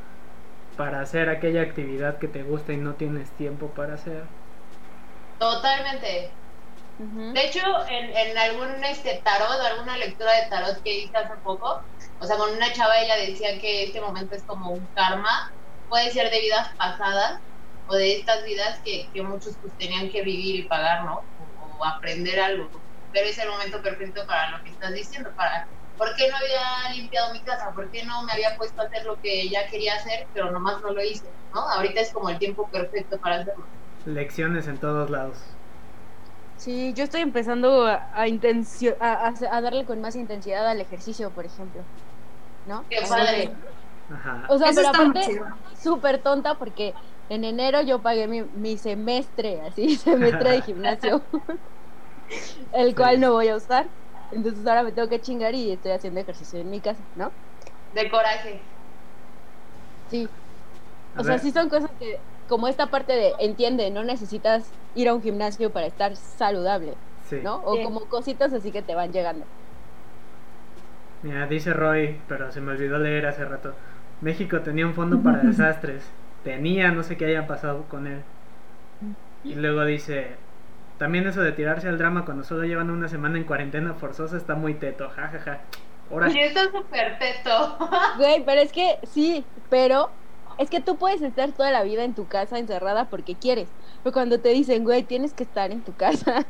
para 0.75 1.01
hacer 1.01 1.29
aquella 1.29 1.61
actividad 1.63 2.19
que 2.19 2.27
te 2.29 2.43
gusta 2.43 2.73
y 2.73 2.77
no 2.77 2.95
tienes 2.97 3.35
tiempo 3.35 3.73
para 3.73 3.95
hacer. 3.95 4.29
Totalmente. 5.37 6.37
De 7.33 7.45
hecho, 7.45 7.59
en, 7.89 8.15
en 8.17 8.37
algún 8.37 8.83
este 8.85 9.21
tarot, 9.23 9.59
alguna 9.61 9.97
lectura 9.97 10.33
de 10.33 10.47
tarot 10.49 10.81
que 10.83 10.97
hice 10.99 11.17
hace 11.17 11.35
poco, 11.43 11.81
o 12.19 12.25
sea, 12.25 12.37
con 12.37 12.51
una 12.55 12.73
chava 12.73 12.99
ella 13.01 13.15
decía 13.17 13.59
que 13.59 13.85
este 13.85 14.01
momento 14.01 14.35
es 14.35 14.45
como 14.45 14.71
un 14.71 14.87
karma, 14.93 15.29
puede 15.87 16.11
ser 16.11 16.31
de 16.31 16.41
vidas 16.41 16.69
pasadas 16.77 17.39
o 17.87 17.95
de 17.95 18.13
estas 18.19 18.43
vidas 18.45 18.79
que, 18.83 19.09
que 19.13 19.21
muchos 19.23 19.57
pues 19.61 19.75
tenían 19.77 20.09
que 20.09 20.23
vivir 20.23 20.55
y 20.65 20.67
pagar, 20.67 21.05
¿no? 21.05 21.29
O, 21.37 21.77
o 21.79 21.85
aprender 21.85 22.39
algo. 22.39 22.69
Pero 23.11 23.27
es 23.29 23.37
el 23.39 23.49
momento 23.49 23.81
perfecto 23.81 24.25
para 24.27 24.51
lo 24.51 24.63
que 24.63 24.71
estás 24.71 24.93
diciendo, 24.93 25.31
para 25.35 25.67
¿por 25.97 26.15
qué 26.15 26.29
no 26.29 26.35
había 26.37 26.93
limpiado 26.95 27.33
mi 27.33 27.43
casa? 27.43 27.71
¿Por 27.75 27.89
qué 27.91 28.03
no 28.05 28.23
me 28.23 28.33
había 28.33 28.55
puesto 28.57 28.81
a 28.81 28.85
hacer 28.85 29.05
lo 29.05 29.17
que 29.19 29.49
ya 29.49 29.67
quería 29.67 29.95
hacer, 29.95 30.29
pero 30.33 30.51
nomás 30.51 30.81
no 30.81 30.91
lo 30.93 31.03
hice? 31.03 31.27
¿no? 31.53 31.61
Ahorita 31.61 32.01
es 32.01 32.11
como 32.13 32.29
el 32.29 32.37
tiempo 32.39 32.69
perfecto 32.69 33.19
para 33.19 33.37
hacerlo. 33.37 33.67
Lecciones 34.05 34.67
en 34.67 34.79
todos 34.79 35.09
lados. 35.09 35.59
Sí, 36.55 36.93
yo 36.95 37.03
estoy 37.03 37.21
empezando 37.21 37.85
a, 37.85 38.09
a, 38.13 38.27
intencio- 38.27 38.97
a, 38.99 39.27
a- 39.29 39.57
a 39.57 39.61
darle 39.61 39.85
con 39.85 40.01
más 40.01 40.15
intensidad 40.15 40.67
al 40.67 40.81
ejercicio, 40.81 41.31
por 41.33 41.45
ejemplo. 41.45 41.85
¿No? 42.65 42.85
Qué 42.89 43.01
padre. 43.07 43.53
Ajá. 44.09 44.45
O 44.49 44.57
sea, 44.57 44.69
Eso 44.69 44.81
pero 44.81 44.89
aparte, 44.89 45.21
chido. 45.21 45.45
súper 45.81 46.21
tonta 46.23 46.55
porque 46.57 46.93
en 47.29 47.43
enero 47.43 47.81
yo 47.83 48.01
pagué 48.01 48.27
mi, 48.27 48.43
mi 48.45 48.77
semestre, 48.77 49.61
así, 49.61 49.95
semestre 49.97 50.51
de 50.51 50.61
gimnasio, 50.61 51.27
el 52.71 52.95
cual 52.95 53.19
no 53.19 53.33
voy 53.33 53.47
a 53.49 53.55
usar. 53.55 53.91
Entonces 54.31 54.65
ahora 54.67 54.83
me 54.83 54.91
tengo 54.91 55.09
que 55.09 55.21
chingar 55.21 55.55
y 55.55 55.71
estoy 55.71 55.91
haciendo 55.91 56.19
ejercicio 56.19 56.59
en 56.59 56.69
mi 56.69 56.81
casa, 56.81 57.07
¿no? 57.15 57.37
De 57.91 58.09
coraje. 58.09 58.53
Sí. 60.07 60.37
A 61.15 61.21
O 61.21 61.23
sea, 61.23 61.39
sí 61.39 61.51
son 61.51 61.69
cosas 61.69 61.91
que, 61.99 62.25
como 62.47 62.67
esta 62.67 62.91
parte 62.91 63.13
de, 63.13 63.35
entiende, 63.39 63.91
no 63.91 64.03
necesitas 64.03 64.75
ir 64.93 65.09
a 65.09 65.15
un 65.15 65.23
gimnasio 65.23 65.73
para 65.73 65.87
estar 65.87 66.15
saludable, 66.17 67.01
sí. 67.23 67.37
¿no? 67.41 67.57
O 67.63 67.77
Sí. 67.77 67.83
como 67.83 68.07
cositas 68.09 68.53
así 68.53 68.71
que 68.71 68.83
te 68.83 68.95
van 68.95 69.13
llegando. 69.13 69.47
Mira, 71.21 71.45
dice 71.47 71.73
Roy, 71.73 72.23
pero 72.27 72.51
se 72.51 72.61
me 72.61 72.71
olvidó 72.71 72.97
leer 72.99 73.25
hace 73.27 73.45
rato. 73.45 73.77
México 74.19 74.61
tenía 74.63 74.85
un 74.87 74.93
fondo 74.95 75.21
para 75.23 75.43
desastres. 75.43 76.15
Tenía, 76.43 76.91
no 76.91 77.03
sé 77.03 77.17
qué 77.17 77.25
haya 77.25 77.47
pasado 77.47 77.85
con 77.89 78.07
él. 78.07 78.21
Y 79.43 79.55
luego 79.55 79.85
dice, 79.85 80.35
también 80.97 81.27
eso 81.27 81.41
de 81.41 81.51
tirarse 81.51 81.87
al 81.87 81.97
drama 81.97 82.25
cuando 82.25 82.43
solo 82.43 82.63
llevan 82.63 82.89
una 82.89 83.07
semana 83.07 83.37
en 83.37 83.43
cuarentena 83.43 83.93
forzosa 83.93 84.37
está 84.37 84.55
muy 84.55 84.73
teto, 84.73 85.09
jajaja. 85.09 85.59
Ahora, 86.11 86.29
Y 86.31 86.39
esto 86.39 86.61
es 86.61 86.71
súper 86.71 87.19
teto. 87.19 87.77
Güey, 88.17 88.43
pero 88.45 88.61
es 88.61 88.71
que 88.71 88.97
sí, 89.11 89.45
pero 89.69 90.09
es 90.57 90.69
que 90.69 90.79
tú 90.81 90.97
puedes 90.97 91.21
estar 91.21 91.51
toda 91.51 91.69
la 91.71 91.83
vida 91.83 92.03
en 92.03 92.13
tu 92.15 92.27
casa 92.27 92.57
encerrada 92.57 93.05
porque 93.05 93.35
quieres. 93.35 93.67
Pero 94.03 94.13
cuando 94.13 94.39
te 94.39 94.49
dicen, 94.49 94.83
güey, 94.83 95.03
tienes 95.03 95.33
que 95.33 95.43
estar 95.43 95.71
en 95.71 95.81
tu 95.81 95.93
casa, 95.93 96.45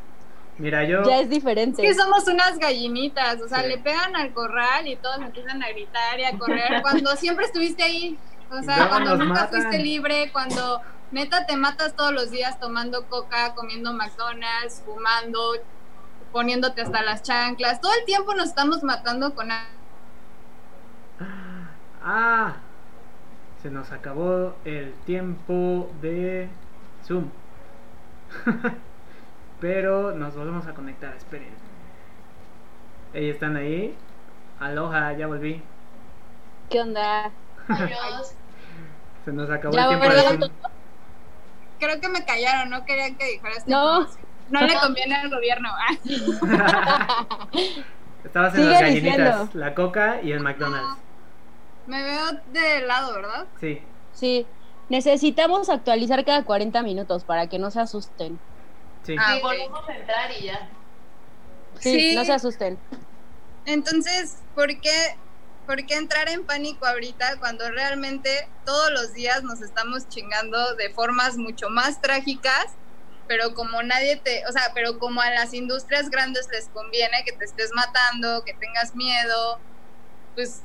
mira, 0.57 0.83
yo... 0.85 1.03
ya 1.03 1.17
es 1.17 1.23
Es 1.23 1.29
diferente. 1.29 1.81
que 1.81 1.93
somos 1.93 2.27
unas 2.27 2.57
gallinitas, 2.59 3.41
o 3.41 3.47
sea, 3.47 3.63
Sí. 3.63 3.69
le 3.69 3.77
pegan 3.79 4.15
al 4.15 4.31
corral 4.31 4.87
y 4.87 4.95
todos 4.95 5.17
empiezan 5.17 5.61
a 5.63 5.69
gritar 5.69 6.19
y 6.19 6.23
a 6.23 6.37
correr 6.37 6.81
cuando 6.83 7.15
siempre 7.15 7.45
estuviste 7.45 7.83
ahí. 7.83 8.17
O 8.49 8.61
sea, 8.63 8.89
cuando 8.89 9.15
nunca 9.17 9.41
matan. 9.41 9.49
fuiste 9.49 9.79
libre, 9.79 10.29
cuando 10.31 10.81
neta 11.11 11.45
te 11.45 11.57
matas 11.57 11.95
todos 11.95 12.13
los 12.13 12.31
días 12.31 12.59
tomando 12.59 13.07
coca, 13.07 13.53
comiendo 13.55 13.93
McDonald's, 13.93 14.83
fumando, 14.85 15.53
poniéndote 16.31 16.81
hasta 16.81 17.01
las 17.01 17.23
chanclas. 17.23 17.81
Todo 17.81 17.91
el 17.99 18.05
tiempo 18.05 18.33
nos 18.33 18.49
estamos 18.49 18.83
matando 18.83 19.33
con 19.35 19.49
Ah, 22.03 22.55
se 23.61 23.69
nos 23.69 23.91
acabó 23.91 24.55
el 24.63 24.93
tiempo 25.05 25.89
de 26.01 26.47
Zoom. 27.05 27.29
Pero 29.59 30.13
nos 30.13 30.35
volvemos 30.35 30.67
a 30.67 30.73
conectar, 30.73 31.15
esperen. 31.15 31.49
Ellos 33.13 33.33
están 33.33 33.57
ahí. 33.57 33.95
Aloha, 34.59 35.13
ya 35.13 35.27
volví. 35.27 35.61
¿Qué 36.69 36.81
onda? 36.81 37.31
Adiós. 37.69 38.33
Se 39.25 39.31
nos 39.33 39.49
acabó 39.49 39.73
Ya 39.75 39.83
el 39.83 39.99
tiempo 39.99 40.09
de. 40.45 40.51
Creo 41.79 42.01
que 42.01 42.09
me 42.09 42.25
callaron, 42.25 42.69
no 42.69 42.85
querían 42.85 43.15
que 43.15 43.25
dijera 43.25 43.53
esta 43.55 43.69
No. 43.69 44.07
No 44.49 44.61
le 44.61 44.73
conviene 44.79 45.13
al 45.15 45.29
gobierno. 45.29 45.69
Ah, 45.73 45.97
Estabas 48.23 48.53
en 48.55 48.59
Sigue 48.61 48.71
las 48.71 48.81
gallinitas, 48.81 49.17
diciendo. 49.17 49.49
la 49.53 49.75
coca 49.75 50.21
y 50.21 50.31
el 50.31 50.39
McDonald's. 50.41 50.97
me 51.85 52.03
veo 52.03 52.25
de 52.51 52.81
lado, 52.81 53.13
¿verdad? 53.13 53.45
Sí, 53.59 53.81
Sí, 54.13 54.47
necesitamos 54.89 55.69
actualizar 55.69 56.25
cada 56.25 56.43
40 56.43 56.81
minutos 56.81 57.23
para 57.23 57.47
que 57.47 57.59
no 57.59 57.69
se 57.71 57.79
asusten. 57.81 58.39
sí. 59.03 59.15
Ah, 59.19 59.35
Sí, 59.35 59.41
volvemos 59.41 59.87
a 59.87 59.95
entrar 59.95 60.31
y 60.39 60.45
ya. 60.45 60.69
Sí, 61.79 61.99
Sí. 62.11 62.15
no 62.15 62.25
se 62.25 62.33
asusten. 62.33 62.79
Entonces, 63.65 64.37
¿por 64.55 64.67
qué, 64.79 65.17
¿por 65.67 65.85
qué 65.85 65.95
entrar 65.95 66.29
en 66.29 66.45
pánico 66.45 66.85
ahorita 66.85 67.37
cuando 67.39 67.69
realmente 67.69 68.47
todos 68.65 68.89
los 68.91 69.13
días 69.13 69.43
nos 69.43 69.61
estamos 69.61 70.07
chingando 70.07 70.75
de 70.75 70.89
formas 70.89 71.37
mucho 71.37 71.69
más 71.69 72.01
trágicas? 72.01 72.73
Pero 73.27 73.53
como 73.53 73.83
nadie 73.83 74.15
te, 74.15 74.47
o 74.47 74.51
sea, 74.53 74.71
pero 74.73 74.97
como 74.97 75.21
a 75.21 75.29
las 75.29 75.53
industrias 75.53 76.09
grandes 76.09 76.47
les 76.49 76.69
conviene 76.69 77.23
que 77.25 77.33
te 77.33 77.43
estés 77.43 77.71
matando, 77.75 78.45
que 78.45 78.53
tengas 78.53 78.95
miedo, 78.95 79.59
pues, 80.33 80.61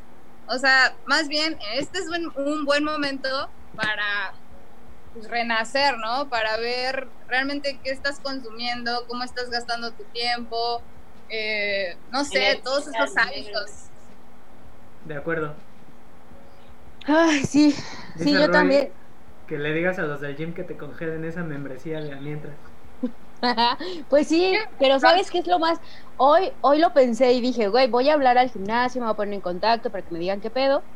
o 0.47 0.57
sea, 0.59 0.95
más 1.07 1.27
bien, 1.27 1.59
este 1.75 1.99
es 1.99 2.07
un, 2.07 2.33
un 2.37 2.65
buen 2.65 2.85
momento 2.85 3.51
para 3.75 4.35
pues, 5.13 5.29
renacer, 5.29 5.99
¿no? 5.99 6.29
Para 6.29 6.57
ver 6.59 7.09
realmente 7.27 7.81
qué 7.83 7.91
estás 7.91 8.21
consumiendo, 8.21 9.07
cómo 9.09 9.25
estás 9.25 9.51
gastando 9.51 9.91
tu 9.93 10.05
tiempo, 10.05 10.81
eh, 11.29 11.97
no 12.13 12.25
sé, 12.25 12.61
todos 12.63 12.87
esos 12.87 13.17
hábitos. 13.17 13.92
De 15.05 15.15
acuerdo. 15.15 15.65
Ay, 17.07 17.45
sí, 17.45 17.75
Dice 18.15 18.31
sí, 18.31 18.39
yo 18.39 18.49
Roy 18.49 18.51
también. 18.51 18.95
Que 19.47 19.59
le 19.59 19.73
digas 19.75 19.99
a 19.99 20.05
los 20.05 20.21
del 20.21 20.37
gym 20.37 20.55
que 20.55 20.65
te 20.65 20.77
congelen 20.79 21.25
esa 21.25 21.45
membresía 21.45 22.01
de 22.03 22.17
mientras. 22.21 22.61
Pues 24.09 24.29
sí, 24.29 24.55
pero 24.79 24.99
¿sabes 25.01 25.31
qué 25.31 25.39
es 25.39 25.47
lo 25.47 25.59
más? 25.59 25.79
Hoy, 26.17 26.53
hoy 26.61 26.79
lo 26.79 26.93
pensé 26.93 27.33
y 27.33 27.41
dije, 27.41 27.69
güey, 27.69 27.89
voy 27.91 28.09
a 28.09 28.15
hablar 28.15 28.39
al 28.39 28.51
gimnasio, 28.51 29.01
me 29.01 29.07
voy 29.07 29.13
a 29.15 29.17
poner 29.17 29.35
en 29.35 29.41
contacto 29.41 29.91
para 29.91 30.03
que 30.05 30.13
me 30.13 30.19
digan 30.21 30.41
qué 30.41 30.51
pedo. 30.51 30.87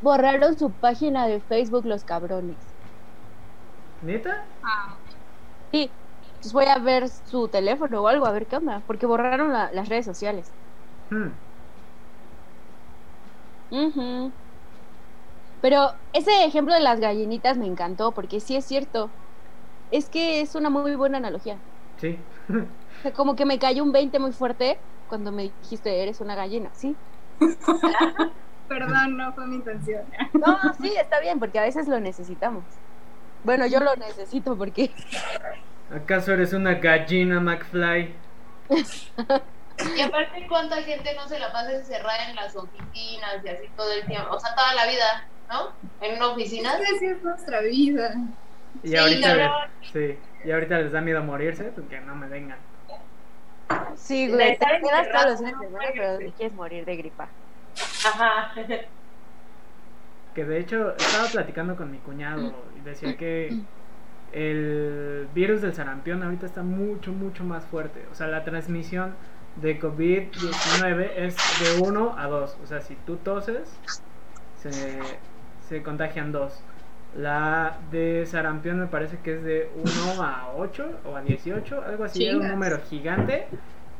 Borraron 0.00 0.58
su 0.58 0.76
página 0.78 1.26
de 1.26 1.40
Facebook 1.40 1.86
los 1.86 2.04
cabrones. 2.04 2.74
¿Neta? 4.00 4.34
Sí, 5.72 5.96
entonces 6.34 6.52
voy 6.52 6.66
a 6.66 6.78
ver 6.78 7.08
su 7.08 7.48
teléfono 7.48 8.02
o 8.02 8.08
algo, 8.08 8.26
a 8.26 8.32
ver 8.32 8.46
qué 8.46 8.56
onda, 8.56 8.84
porque 8.86 9.06
borraron 9.06 9.52
la- 9.52 9.70
las 9.72 9.88
redes 9.88 10.04
sociales. 10.06 10.54
Hmm. 11.10 11.38
Ujú. 13.72 14.30
Pero 15.62 15.92
ese 16.12 16.44
ejemplo 16.44 16.74
de 16.74 16.80
las 16.80 17.00
gallinitas 17.00 17.56
me 17.56 17.66
encantó, 17.66 18.12
porque 18.12 18.38
sí 18.38 18.54
es 18.54 18.64
cierto. 18.64 19.10
Es 19.90 20.08
que 20.08 20.40
es 20.40 20.54
una 20.54 20.70
muy 20.70 20.94
buena 20.94 21.18
analogía. 21.18 21.56
Sí. 21.96 22.18
O 22.48 23.02
sea, 23.02 23.12
como 23.12 23.34
que 23.34 23.46
me 23.46 23.58
cayó 23.58 23.82
un 23.82 23.92
20 23.92 24.18
muy 24.18 24.32
fuerte 24.32 24.78
cuando 25.08 25.32
me 25.32 25.44
dijiste, 25.44 26.02
eres 26.02 26.20
una 26.20 26.34
gallina, 26.34 26.70
¿sí? 26.74 26.94
Perdón, 28.68 29.16
no 29.16 29.32
fue 29.32 29.46
mi 29.46 29.56
intención. 29.56 30.02
No, 30.32 30.58
sí, 30.80 30.94
está 30.96 31.20
bien, 31.20 31.38
porque 31.38 31.58
a 31.58 31.62
veces 31.62 31.88
lo 31.88 32.00
necesitamos. 32.00 32.64
Bueno, 33.44 33.66
yo 33.66 33.80
lo 33.80 33.94
necesito 33.96 34.56
porque... 34.56 34.90
¿Acaso 35.94 36.32
eres 36.32 36.52
una 36.52 36.74
gallina, 36.74 37.40
McFly? 37.40 38.14
Y 39.96 40.00
aparte, 40.00 40.46
¿cuánta 40.48 40.82
gente 40.82 41.14
no 41.14 41.28
se 41.28 41.38
la 41.38 41.52
pasa 41.52 41.72
encerrada 41.72 42.28
en 42.28 42.36
las 42.36 42.54
oficinas 42.56 43.44
y 43.44 43.48
así 43.48 43.68
todo 43.76 43.92
el 43.92 44.04
tiempo? 44.06 44.30
O 44.30 44.40
sea, 44.40 44.54
toda 44.54 44.74
la 44.74 44.86
vida, 44.86 45.26
¿no? 45.48 45.72
En 46.00 46.16
una 46.16 46.28
oficina. 46.28 46.74
Es 46.74 46.88
que 46.88 46.96
así 46.96 47.06
es 47.06 47.22
nuestra 47.22 47.60
vida. 47.60 48.14
Y 48.82 48.88
Sí, 48.88 48.96
ahorita, 48.96 49.34
les, 49.34 49.50
sí, 49.92 50.18
y 50.44 50.50
ahorita 50.50 50.78
les 50.78 50.92
da 50.92 51.00
miedo 51.00 51.22
morirse, 51.22 51.64
pues 51.64 51.86
que 51.88 52.00
no 52.00 52.14
me 52.14 52.26
vengan. 52.28 52.58
Sí, 53.96 54.28
güey, 54.28 54.38
te 54.38 54.52
estar 54.52 54.80
quedas 54.80 55.08
todos 55.10 55.40
los 55.40 55.40
de 55.40 55.52
no 55.52 55.78
pero 55.94 56.18
quieres 56.36 56.54
morir 56.54 56.84
de 56.84 56.96
gripa. 56.96 57.28
Ajá. 58.06 58.52
Que 60.34 60.44
de 60.44 60.58
hecho 60.58 60.96
estaba 60.96 61.28
platicando 61.28 61.76
con 61.76 61.90
mi 61.90 61.98
cuñado 61.98 62.54
y 62.76 62.80
decía 62.80 63.16
que 63.16 63.54
el 64.32 65.28
virus 65.34 65.60
del 65.60 65.74
sarampión 65.74 66.22
ahorita 66.22 66.46
está 66.46 66.62
mucho, 66.62 67.12
mucho 67.12 67.44
más 67.44 67.64
fuerte. 67.66 68.06
O 68.10 68.14
sea, 68.14 68.26
la 68.28 68.42
transmisión 68.44 69.14
de 69.56 69.80
COVID-19 69.80 71.10
es 71.16 71.36
de 71.60 71.82
1 71.82 72.14
a 72.18 72.26
2. 72.26 72.56
O 72.62 72.66
sea, 72.66 72.80
si 72.80 72.94
tú 72.96 73.16
toses, 73.16 73.70
se, 74.58 74.70
se 75.68 75.82
contagian 75.82 76.32
dos. 76.32 76.62
La 77.16 77.78
de 77.90 78.24
sarampión 78.26 78.80
me 78.80 78.86
parece 78.86 79.18
que 79.18 79.34
es 79.34 79.44
de 79.44 79.70
1 80.14 80.22
a 80.22 80.52
8 80.56 81.00
o 81.04 81.16
a 81.16 81.20
18, 81.20 81.82
algo 81.84 82.04
así, 82.04 82.24
era 82.24 82.36
un 82.36 82.40
Chingas. 82.40 82.52
número 82.52 82.80
gigante. 82.88 83.46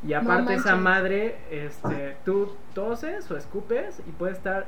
Y 0.05 0.09
No 0.13 0.17
aparte 0.17 0.55
esa 0.55 0.75
madre, 0.75 1.37
este, 1.51 2.17
tú 2.25 2.55
toses 2.73 3.29
o 3.31 3.37
escupes 3.37 4.01
y 4.05 4.11
puede 4.11 4.33
estar, 4.33 4.65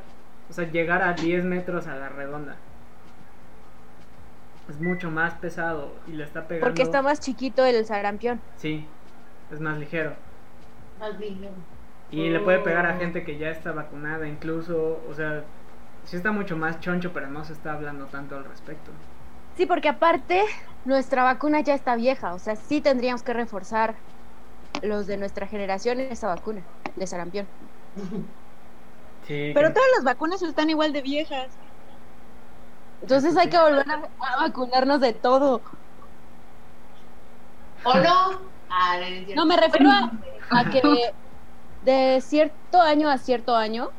o 0.49 0.53
sea, 0.53 0.69
llegar 0.71 1.01
a 1.01 1.13
10 1.13 1.43
metros 1.43 1.87
a 1.87 1.95
la 1.95 2.09
redonda. 2.09 2.55
Es 4.69 4.79
mucho 4.79 5.11
más 5.11 5.33
pesado 5.35 5.91
y 6.07 6.11
le 6.13 6.23
está 6.23 6.47
pegando. 6.47 6.65
Porque 6.67 6.81
está 6.83 7.01
más 7.01 7.19
chiquito 7.19 7.65
el 7.65 7.85
sarampión. 7.85 8.39
Sí, 8.57 8.85
es 9.51 9.59
más 9.59 9.77
ligero. 9.77 10.13
Más 10.97 11.17
bien. 11.17 11.65
Y 12.09 12.29
le 12.29 12.39
puede 12.39 12.59
pegar 12.59 12.85
a 12.87 12.95
Oh. 12.95 12.97
gente 12.97 13.23
que 13.23 13.37
ya 13.37 13.49
está 13.51 13.71
vacunada, 13.71 14.27
incluso, 14.27 15.03
o 15.07 15.13
sea, 15.13 15.45
sí 16.03 16.15
está 16.17 16.31
mucho 16.31 16.57
más 16.57 16.79
choncho, 16.79 17.13
pero 17.13 17.27
no 17.29 17.43
se 17.45 17.53
está 17.53 17.73
hablando 17.73 18.09
tanto 18.09 18.35
al 18.35 18.45
respecto. 18.45 18.91
Sí, 19.55 19.65
porque 19.65 19.87
aparte 19.89 20.43
nuestra 20.83 21.23
vacuna 21.23 21.61
ya 21.61 21.73
está 21.75 21.95
vieja, 21.95 22.33
o 22.33 22.39
sea, 22.39 22.55
sí 22.55 22.81
tendríamos 22.81 23.23
que 23.23 23.33
reforzar 23.33 24.03
los 24.81 25.07
de 25.07 25.17
nuestra 25.17 25.47
generación 25.47 25.99
en 26.01 26.11
esa 26.13 26.27
vacuna 26.29 26.69
de 26.95 27.07
sarampión. 27.07 27.51
Sí, 29.21 29.53
Pero 29.53 29.69
que- 29.69 29.73
todas 29.73 29.89
las 29.95 30.03
vacunas 30.05 30.41
están 30.43 30.69
igual 30.69 30.93
de 30.93 31.01
viejas. 31.01 31.59
Entonces 33.01 33.37
hay 33.37 33.49
que 33.49 33.57
volver 33.59 33.85
a, 33.89 33.95
a 34.35 34.41
vacunarnos 34.47 34.99
de 35.01 35.13
todo. 35.13 35.63
¿O 37.83 37.93
no? 37.99 38.53
Ah, 38.69 38.97
no. 38.99 39.35
No, 39.35 39.45
me 39.45 39.57
refiero 39.57 39.89
a, 39.91 40.01
a 40.49 40.69
que 40.69 40.81
de 41.85 42.21
cierto 42.21 42.81
año 42.81 43.09
a 43.09 43.17
cierto 43.17 43.55
año 43.55 43.89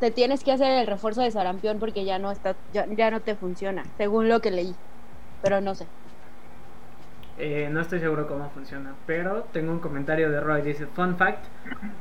te 0.00 0.10
tienes 0.10 0.44
que 0.44 0.52
hacer 0.52 0.70
el 0.72 0.86
refuerzo 0.86 1.22
de 1.22 1.30
sarampión 1.30 1.78
porque 1.78 2.04
ya 2.04 2.18
no 2.18 2.30
está, 2.30 2.54
ya, 2.72 2.86
ya 2.86 3.10
no 3.10 3.20
te 3.20 3.34
funciona, 3.34 3.84
según 3.96 4.28
lo 4.28 4.40
que 4.40 4.50
leí. 4.50 4.74
Pero 5.42 5.60
no 5.60 5.74
sé. 5.74 5.86
Eh, 7.38 7.68
no 7.70 7.80
estoy 7.80 8.00
seguro 8.00 8.26
cómo 8.26 8.48
funciona, 8.50 8.94
pero 9.06 9.46
tengo 9.52 9.72
un 9.72 9.78
comentario 9.78 10.30
de 10.30 10.40
Roy. 10.40 10.62
Dice, 10.62 10.86
fun 10.86 11.16
fact, 11.16 11.44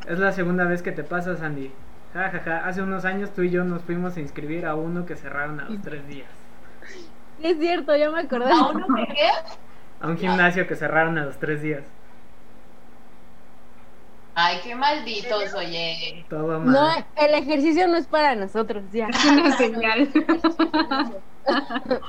es 0.07 0.17
la 0.17 0.31
segunda 0.31 0.63
vez 0.65 0.81
que 0.81 0.91
te 0.91 1.03
pasa, 1.03 1.35
Sandy. 1.35 1.71
Ja, 2.13 2.29
ja, 2.29 2.39
ja. 2.39 2.65
Hace 2.65 2.81
unos 2.81 3.03
años 3.03 3.31
tú 3.33 3.41
y 3.41 3.49
yo 3.49 3.65
nos 3.65 3.81
fuimos 3.83 4.15
a 4.15 4.21
inscribir 4.21 4.65
a 4.65 4.75
uno 4.75 5.05
que 5.05 5.17
cerraron 5.17 5.59
a 5.59 5.65
los 5.65 5.81
tres 5.81 6.07
días. 6.07 6.29
Es 7.43 7.57
cierto, 7.59 7.95
ya 7.95 8.09
me 8.09 8.21
acordé. 8.21 8.51
¿A 8.51 8.67
uno 8.69 8.87
que 8.95 9.13
qué? 9.13 9.29
A 9.99 10.07
un 10.07 10.17
gimnasio 10.17 10.65
que 10.67 10.75
cerraron 10.75 11.17
a 11.17 11.25
los 11.25 11.37
tres 11.37 11.61
días. 11.61 11.83
Ay, 14.35 14.59
qué 14.63 14.75
malditos, 14.75 15.53
oye. 15.53 16.25
Todo 16.29 16.59
mal. 16.59 16.71
No, 16.71 17.23
el 17.25 17.33
ejercicio 17.33 17.87
no 17.87 17.95
es 17.95 18.05
para 18.05 18.35
nosotros, 18.35 18.83
ya. 18.91 19.07
Una 19.31 19.57
señal. 19.57 20.09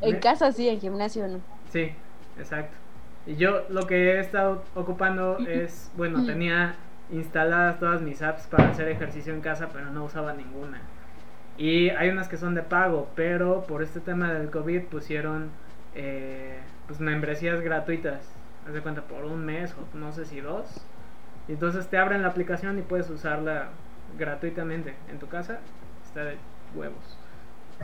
En 0.00 0.20
casa 0.20 0.52
sí, 0.52 0.68
en 0.68 0.80
gimnasio 0.80 1.26
no. 1.26 1.40
Sí, 1.70 1.92
exacto. 2.38 2.76
Y 3.26 3.36
yo 3.36 3.64
lo 3.68 3.86
que 3.86 4.12
he 4.12 4.20
estado 4.20 4.64
ocupando 4.74 5.38
es, 5.38 5.90
bueno, 5.96 6.24
tenía 6.24 6.76
instaladas 7.10 7.78
todas 7.78 8.00
mis 8.00 8.22
apps 8.22 8.46
para 8.46 8.70
hacer 8.70 8.88
ejercicio 8.88 9.34
en 9.34 9.40
casa, 9.40 9.68
pero 9.72 9.90
no 9.90 10.04
usaba 10.04 10.32
ninguna. 10.34 10.80
Y 11.56 11.90
hay 11.90 12.10
unas 12.10 12.28
que 12.28 12.36
son 12.36 12.54
de 12.54 12.62
pago, 12.62 13.08
pero 13.16 13.64
por 13.66 13.82
este 13.82 14.00
tema 14.00 14.32
del 14.32 14.50
COVID 14.50 14.84
pusieron 14.84 15.50
eh, 15.94 16.58
pues 16.86 17.00
membresías 17.00 17.60
gratuitas. 17.60 18.20
Haz 18.68 18.74
de 18.74 18.82
cuenta 18.82 19.00
por 19.00 19.24
un 19.24 19.46
mes 19.46 19.72
o 19.72 19.96
no 19.96 20.12
sé 20.12 20.26
si 20.26 20.42
dos. 20.42 20.66
Y 21.48 21.52
entonces 21.52 21.88
te 21.88 21.96
abren 21.96 22.20
la 22.20 22.28
aplicación 22.28 22.78
y 22.78 22.82
puedes 22.82 23.08
usarla 23.08 23.70
gratuitamente 24.18 24.94
en 25.08 25.18
tu 25.18 25.26
casa. 25.26 25.60
Está 26.04 26.24
de 26.24 26.36
huevos. 26.74 27.16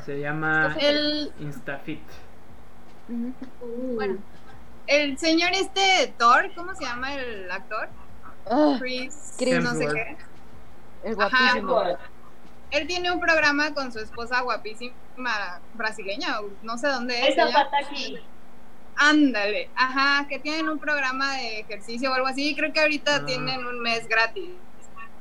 Se 0.05 0.21
llama 0.21 0.77
El, 0.79 1.33
InstaFit. 1.41 2.03
Ujú. 3.09 3.95
bueno, 3.95 4.19
el 4.87 5.17
señor 5.17 5.53
este 5.55 6.13
Thor, 6.19 6.53
¿cómo 6.55 6.75
se 6.75 6.85
llama 6.85 7.15
el 7.15 7.51
actor? 7.51 7.89
Ah, 8.51 8.77
Chris, 8.79 9.35
Chris. 9.39 9.65
no 9.65 9.73
sé 9.73 9.87
qué. 9.87 10.17
el 11.05 11.19
Ajá, 11.19 11.61
guapísimo. 11.61 11.83
Él 12.73 12.87
tiene 12.87 13.11
un 13.11 13.21
programa 13.21 13.73
con 13.73 13.91
su 13.91 14.01
esposa 14.01 14.43
guapísima 14.43 15.61
brasileña, 15.73 16.41
no 16.63 16.77
sé 16.77 16.89
dónde 16.89 17.23
es. 17.23 17.39
Esa 17.39 17.49
ella. 17.49 18.21
Ándale, 18.97 19.71
ajá, 19.75 20.27
que 20.29 20.39
tienen 20.39 20.69
un 20.69 20.79
programa 20.79 21.37
de 21.37 21.61
ejercicio 21.61 22.11
o 22.11 22.15
algo 22.15 22.27
así. 22.29 22.51
y 22.51 22.55
Creo 22.57 22.73
que 22.73 22.81
ahorita 22.81 23.17
Ah. 23.17 23.27
tienen 23.27 23.65
un 23.67 23.81
mes 23.81 24.07
gratis. 24.09 24.51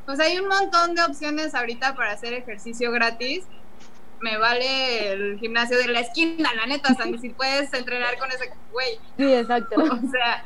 Pues 0.05 0.19
hay 0.19 0.37
un 0.37 0.47
montón 0.47 0.95
de 0.95 1.03
opciones 1.03 1.55
ahorita 1.55 1.95
para 1.95 2.11
hacer 2.11 2.33
ejercicio 2.33 2.91
gratis. 2.91 3.45
Me 4.19 4.37
vale 4.37 5.11
el 5.11 5.39
gimnasio 5.39 5.77
de 5.77 5.87
la 5.87 5.99
esquina, 6.01 6.53
la 6.53 6.65
neta, 6.65 6.93
Sandy, 6.93 7.17
si 7.19 7.29
puedes 7.29 7.73
entrenar 7.73 8.17
con 8.17 8.29
ese 8.31 8.51
güey. 8.71 8.99
Sí, 9.17 9.33
exacto. 9.33 9.75
O 9.81 10.11
sea, 10.11 10.43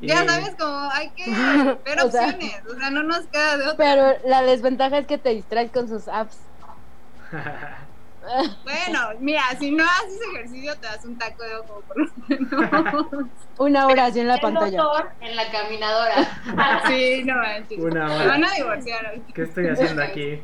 ya 0.00 0.24
sabes 0.26 0.56
como 0.58 0.90
hay 0.92 1.10
que 1.10 1.24
ver 1.84 2.00
O 2.00 2.10
sea- 2.10 2.24
opciones. 2.28 2.60
O 2.68 2.74
sea, 2.78 2.90
no 2.90 3.02
nos 3.02 3.26
queda 3.26 3.56
de 3.58 3.64
otra. 3.68 3.76
Pero 3.76 4.18
la 4.28 4.42
desventaja 4.42 4.98
es 4.98 5.06
que 5.06 5.18
te 5.18 5.30
distraes 5.30 5.70
con 5.70 5.88
sus 5.88 6.08
apps. 6.08 6.38
Bueno, 8.64 9.08
mira, 9.18 9.42
si 9.58 9.70
no 9.72 9.84
haces 9.84 10.20
ejercicio, 10.32 10.74
te 10.76 10.86
das 10.86 11.04
un 11.04 11.18
taco 11.18 11.42
de 11.42 11.56
ojo. 11.56 11.82
Por 11.88 11.96
lo 11.98 12.12
menos. 12.28 13.26
Una 13.58 13.86
hora 13.86 14.06
así 14.06 14.20
en 14.20 14.28
la 14.28 14.34
El 14.36 14.40
pantalla. 14.40 14.78
doctor 14.82 15.10
en 15.20 15.36
la 15.36 15.50
caminadora. 15.50 16.14
Sí, 16.86 17.22
no 17.24 17.36
manches. 17.36 17.78
Una 17.78 18.06
Me 18.06 18.14
hora. 18.14 18.26
van 18.26 18.44
a 18.44 18.50
divorciar. 18.54 19.20
¿Qué 19.34 19.42
estoy 19.42 19.68
haciendo 19.68 20.02
aquí? 20.02 20.40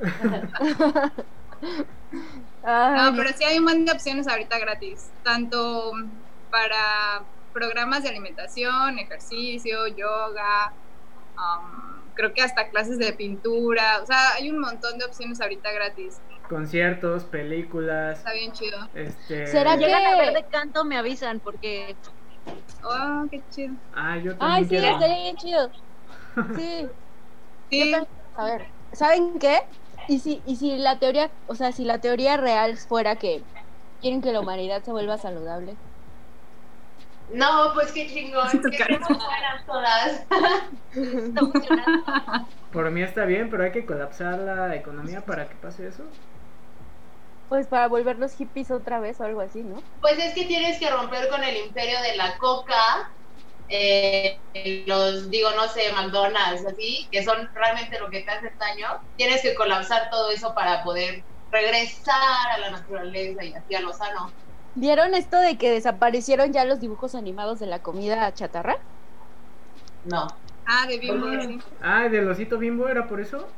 No, 2.64 3.12
pero 3.16 3.30
sí 3.36 3.44
hay 3.44 3.58
un 3.58 3.64
montón 3.64 3.84
de 3.86 3.92
opciones 3.92 4.28
ahorita 4.28 4.58
gratis, 4.58 5.10
tanto 5.24 5.92
para 6.50 7.22
programas 7.52 8.02
de 8.02 8.10
alimentación, 8.10 8.98
ejercicio, 8.98 9.86
yoga, 9.88 10.72
um, 11.36 12.01
creo 12.14 12.32
que 12.34 12.42
hasta 12.42 12.68
clases 12.70 12.98
de 12.98 13.12
pintura, 13.12 14.00
o 14.02 14.06
sea, 14.06 14.34
hay 14.34 14.50
un 14.50 14.60
montón 14.60 14.98
de 14.98 15.04
opciones 15.04 15.40
ahorita 15.40 15.72
gratis. 15.72 16.20
Conciertos, 16.48 17.24
películas. 17.24 18.18
Está 18.18 18.32
bien 18.32 18.52
chido. 18.52 18.78
Este... 18.94 19.46
¿Será 19.46 19.78
que- 19.78 19.86
Llegan 19.86 20.06
a 20.06 20.16
ver 20.18 20.34
de 20.34 20.44
canto, 20.50 20.84
me 20.84 20.96
avisan, 20.96 21.40
porque 21.40 21.96
Oh, 22.84 23.24
qué 23.30 23.44
chido. 23.50 23.74
Ah, 23.92 24.18
yo 24.18 24.36
también 24.36 24.58
Ay, 24.58 24.64
sí, 24.64 24.70
quiero. 24.70 24.88
estaría 24.88 25.16
bien 25.16 25.36
chido. 25.36 25.70
Sí, 26.56 26.88
Sí. 27.70 27.94
A 28.34 28.44
ver, 28.44 28.66
¿saben 28.92 29.38
qué? 29.38 29.60
Y 30.08 30.18
si, 30.18 30.42
y 30.46 30.56
si 30.56 30.76
la 30.78 30.98
teoría, 30.98 31.32
o 31.46 31.54
sea, 31.54 31.72
si 31.72 31.84
la 31.84 32.00
teoría 32.00 32.36
real 32.36 32.76
fuera 32.76 33.16
que 33.16 33.46
quieren 34.00 34.20
que 34.20 34.32
la 34.32 34.40
humanidad 34.40 34.82
se 34.82 34.90
vuelva 34.92 35.16
saludable. 35.18 35.78
No, 37.30 37.72
pues 37.74 37.92
qué 37.92 38.06
chingón. 38.08 38.48
Que 38.70 39.00
todas. 39.66 40.24
Por 42.72 42.90
mí 42.90 43.02
está 43.02 43.24
bien, 43.24 43.50
pero 43.50 43.64
hay 43.64 43.72
que 43.72 43.86
colapsar 43.86 44.38
la 44.38 44.74
economía 44.74 45.20
para 45.20 45.48
que 45.48 45.54
pase 45.56 45.88
eso. 45.88 46.04
Pues 47.48 47.66
para 47.66 47.88
volverlos 47.88 48.34
hippies 48.34 48.70
otra 48.70 48.98
vez 48.98 49.20
o 49.20 49.24
algo 49.24 49.40
así, 49.42 49.62
¿no? 49.62 49.82
Pues 50.00 50.18
es 50.18 50.32
que 50.34 50.46
tienes 50.46 50.78
que 50.78 50.90
romper 50.90 51.28
con 51.28 51.44
el 51.44 51.56
imperio 51.56 52.00
de 52.00 52.16
la 52.16 52.38
coca, 52.38 53.10
eh, 53.68 54.38
los, 54.86 55.30
digo, 55.30 55.50
no 55.52 55.68
sé, 55.68 55.92
McDonald's, 55.92 56.64
así, 56.64 57.08
que 57.10 57.22
son 57.22 57.48
realmente 57.54 57.98
lo 57.98 58.08
que 58.10 58.22
te 58.22 58.30
hace 58.30 58.52
daño. 58.58 58.88
Tienes 59.16 59.42
que 59.42 59.54
colapsar 59.54 60.08
todo 60.10 60.30
eso 60.30 60.54
para 60.54 60.82
poder 60.82 61.22
regresar 61.50 62.50
a 62.54 62.58
la 62.58 62.70
naturaleza 62.70 63.44
y 63.44 63.52
así 63.54 63.74
a 63.74 63.80
lo 63.80 63.92
sano. 63.92 64.32
¿Vieron 64.74 65.14
esto 65.14 65.38
de 65.38 65.56
que 65.58 65.70
desaparecieron 65.70 66.52
ya 66.52 66.64
los 66.64 66.80
dibujos 66.80 67.14
animados 67.14 67.58
de 67.58 67.66
la 67.66 67.80
comida 67.82 68.32
chatarra? 68.34 68.76
No. 70.04 70.26
Ah, 70.66 70.86
de 70.86 70.98
Bimbo, 70.98 71.26
sí. 71.40 71.58
Ah, 71.80 72.08
del 72.08 72.28
osito 72.28 72.58
bimbo 72.58 72.88
era 72.88 73.06
por 73.08 73.20
eso. 73.20 73.48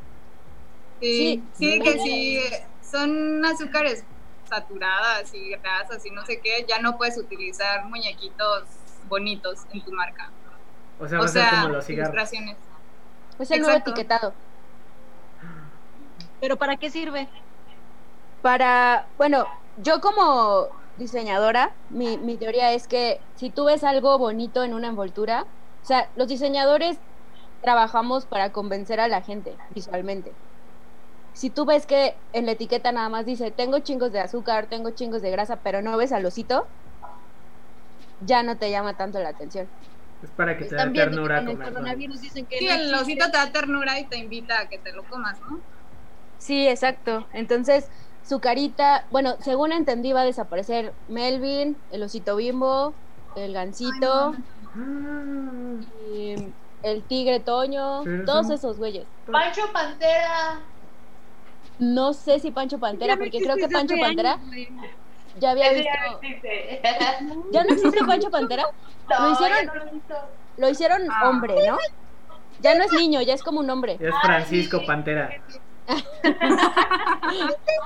Sí, 1.00 1.42
Sí. 1.52 1.52
sí, 1.52 1.80
que 1.82 1.98
sí, 1.98 2.40
son 2.80 3.44
azúcares 3.44 4.04
saturadas 4.44 5.32
y 5.34 5.50
grasas 5.50 6.04
y 6.06 6.10
no 6.10 6.24
sé 6.24 6.40
qué, 6.42 6.64
ya 6.68 6.78
no 6.80 6.96
puedes 6.96 7.18
utilizar 7.18 7.84
muñequitos 7.86 8.68
bonitos 9.04 9.60
en 9.72 9.84
tu 9.84 9.92
marca. 9.92 10.32
O 10.98 11.08
sea, 11.08 11.18
va 11.18 11.24
O 11.24 11.28
a 11.28 11.28
ser 11.28 11.42
sea, 11.42 11.50
como 11.50 11.68
los 11.68 11.84
cigarros. 11.86 12.14
ilustraciones. 12.14 12.58
Es 13.38 13.50
el 13.50 13.60
nuevo 13.60 13.76
etiquetado. 13.76 14.34
¿Pero 16.40 16.56
para 16.58 16.76
qué 16.76 16.90
sirve? 16.90 17.28
Para, 18.40 19.10
bueno, 19.16 19.46
yo 19.76 20.00
como 20.00 20.68
diseñadora, 20.96 21.76
mi, 21.88 22.18
mi 22.18 22.38
teoría 22.38 22.72
es 22.72 22.88
que 22.88 23.20
si 23.34 23.50
tú 23.50 23.64
ves 23.66 23.84
algo 23.84 24.18
bonito 24.18 24.64
en 24.64 24.74
una 24.74 24.88
envoltura, 24.88 25.46
o 25.82 25.86
sea, 25.86 26.10
los 26.14 26.28
diseñadores 26.28 26.98
trabajamos 27.60 28.26
para 28.26 28.52
convencer 28.52 29.00
a 29.00 29.08
la 29.08 29.22
gente 29.22 29.56
visualmente. 29.70 30.36
Si 31.32 31.50
tú 31.50 31.64
ves 31.66 31.86
que 31.86 32.20
en 32.32 32.46
la 32.46 32.52
etiqueta 32.52 32.92
nada 32.92 33.08
más 33.08 33.26
dice, 33.26 33.50
tengo 33.50 33.80
chingos 33.80 34.12
de 34.12 34.20
azúcar, 34.20 34.68
tengo 34.68 34.90
chingos 34.90 35.22
de 35.22 35.30
grasa, 35.30 35.62
pero 35.62 35.82
no 35.82 35.96
ves 35.96 36.12
al 36.12 36.24
osito, 36.26 36.68
ya 38.20 38.42
no 38.42 38.58
te 38.58 38.70
llama 38.70 38.96
tanto 38.96 39.20
la 39.20 39.30
atención. 39.30 39.68
Es 40.22 40.30
para 40.30 40.56
que 40.56 40.64
te 40.64 40.76
dé 40.76 40.90
ternura 40.90 41.44
con 41.44 41.60
el 41.60 41.72
coronavirus 41.72 42.20
dicen 42.20 42.46
que 42.46 42.58
Sí, 42.58 42.66
no 42.66 42.74
el 42.74 42.94
osito 42.94 43.26
te 43.26 43.36
da 43.36 43.50
ternura 43.52 43.98
y 43.98 44.08
te 44.08 44.16
invita 44.16 44.60
a 44.60 44.68
que 44.68 44.78
te 44.78 44.92
lo 44.92 45.02
comas, 45.04 45.38
¿no? 45.40 45.62
Sí, 46.38 46.68
exacto. 46.68 47.26
Entonces, 47.32 47.88
su 48.26 48.40
carita, 48.40 49.04
bueno, 49.10 49.36
según 49.40 49.72
entendí, 49.72 50.12
va 50.12 50.22
a 50.22 50.24
desaparecer 50.24 50.92
Melvin, 51.08 51.76
el 51.92 52.02
osito 52.02 52.36
bimbo, 52.36 52.94
el 53.36 53.52
gansito, 53.52 54.34
Ah, 54.76 55.80
y 56.12 56.34
el 56.82 57.02
tigre 57.02 57.38
Toño, 57.40 58.02
Pero 58.04 58.24
todos 58.24 58.50
esos 58.50 58.76
güeyes. 58.78 59.04
Pancho 59.30 59.62
Pantera. 59.72 60.60
No 61.78 62.12
sé 62.12 62.38
si 62.40 62.50
Pancho 62.50 62.78
Pantera, 62.78 63.16
porque 63.16 63.38
creo 63.40 63.56
que 63.56 63.68
Pancho 63.68 63.94
Pantera 64.00 64.34
años, 64.34 64.68
ya 65.40 65.50
había 65.50 65.72
ya 65.72 65.78
visto. 65.78 65.90
existe. 66.22 66.80
¿Ya 67.52 67.64
no 67.64 67.70
existe 67.74 68.04
Pancho 68.04 68.30
Pantera? 68.30 68.64
No, 69.10 69.20
Lo 69.26 69.32
hicieron- 69.32 69.66
no 69.66 69.74
lo. 69.74 69.90
Lo 70.56 70.68
hicieron 70.70 71.02
Ah. 71.10 71.28
hombre, 71.28 71.54
¿no? 71.68 71.76
Ya 72.62 72.74
no 72.74 72.84
es 72.84 72.92
niño, 72.94 73.20
ya 73.20 73.34
es 73.34 73.42
como 73.42 73.60
un 73.60 73.68
hombre. 73.68 73.98
Es 74.00 74.14
Francisco 74.22 74.80
Pantera. 74.86 75.30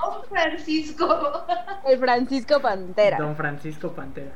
No, 0.01 0.23
Francisco. 0.29 1.45
El 1.85 1.99
Francisco 1.99 2.61
Pantera. 2.61 3.17
Don 3.17 3.35
Francisco 3.35 3.91
Pantera. 3.91 4.31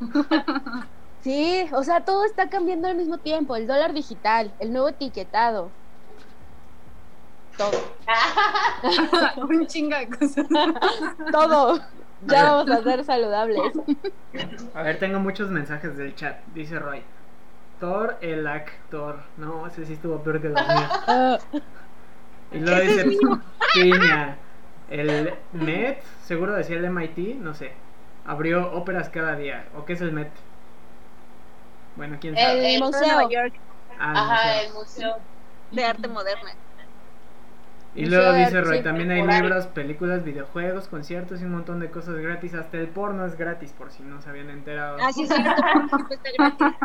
Sí, 1.24 1.64
o 1.72 1.82
sea, 1.82 2.04
todo 2.04 2.26
está 2.26 2.50
cambiando 2.50 2.86
al 2.86 2.96
mismo 2.96 3.16
tiempo. 3.16 3.56
El 3.56 3.66
dólar 3.66 3.94
digital, 3.94 4.52
el 4.58 4.74
nuevo 4.74 4.90
etiquetado. 4.90 5.70
Todo. 7.56 7.70
Un 9.48 9.66
chingo 9.66 9.96
de 9.96 10.06
cosas. 10.06 10.46
Todo. 11.32 11.80
Ya 12.26 12.52
vamos 12.52 12.70
a 12.70 12.82
ser 12.82 13.04
saludables. 13.04 13.72
A 14.74 14.82
ver, 14.82 14.98
tengo 14.98 15.18
muchos 15.18 15.48
mensajes 15.50 15.96
del 15.96 16.14
chat. 16.14 16.44
Dice 16.54 16.78
Roy. 16.78 17.02
Thor, 17.80 18.18
el 18.20 18.46
actor. 18.46 19.20
No, 19.38 19.66
ese 19.66 19.86
sí 19.86 19.94
estuvo 19.94 20.18
peor 20.22 20.42
que 20.42 20.50
los 20.50 20.60
míos. 20.60 21.46
Ah, 22.54 22.56
Y 22.56 22.60
luego 22.60 22.80
dice 22.80 23.18
Piña. 23.74 24.36
El 24.90 25.34
Met, 25.52 26.02
seguro 26.22 26.52
decía 26.54 26.76
el 26.76 26.84
MIT, 26.84 27.36
no 27.36 27.54
sé. 27.54 27.72
Abrió 28.26 28.72
óperas 28.72 29.08
cada 29.08 29.36
día. 29.36 29.66
¿O 29.76 29.84
qué 29.84 29.94
es 29.94 30.00
el 30.00 30.12
Met? 30.12 30.30
Bueno, 31.96 32.18
quién 32.20 32.36
sabe. 32.36 32.74
El 32.74 32.80
Foro 32.80 32.92
museo. 32.92 33.14
Nueva 33.14 33.30
York 33.30 33.54
Ah, 33.98 34.10
el 34.10 34.16
Ajá, 34.18 34.34
museo. 34.34 34.66
el 34.66 34.74
museo. 34.74 35.16
de 35.72 35.84
arte 35.84 36.08
moderna. 36.08 36.50
Y 37.96 38.02
Museo 38.06 38.18
luego 38.18 38.32
de 38.32 38.38
dice 38.40 38.60
Roy, 38.60 38.82
también 38.82 39.10
hay 39.12 39.22
libros, 39.22 39.66
películas, 39.68 40.24
videojuegos, 40.24 40.88
conciertos 40.88 41.40
y 41.40 41.44
un 41.44 41.52
montón 41.52 41.78
de 41.78 41.90
cosas 41.90 42.16
gratis. 42.16 42.54
Hasta 42.54 42.76
el 42.78 42.88
porno 42.88 43.24
es 43.24 43.36
gratis, 43.38 43.72
por 43.72 43.92
si 43.92 44.02
no 44.02 44.20
se 44.20 44.30
habían 44.30 44.50
enterado. 44.50 44.98
Ah, 45.00 45.12
sí, 45.12 45.22
está 45.30 45.42
gratis. 45.42 46.76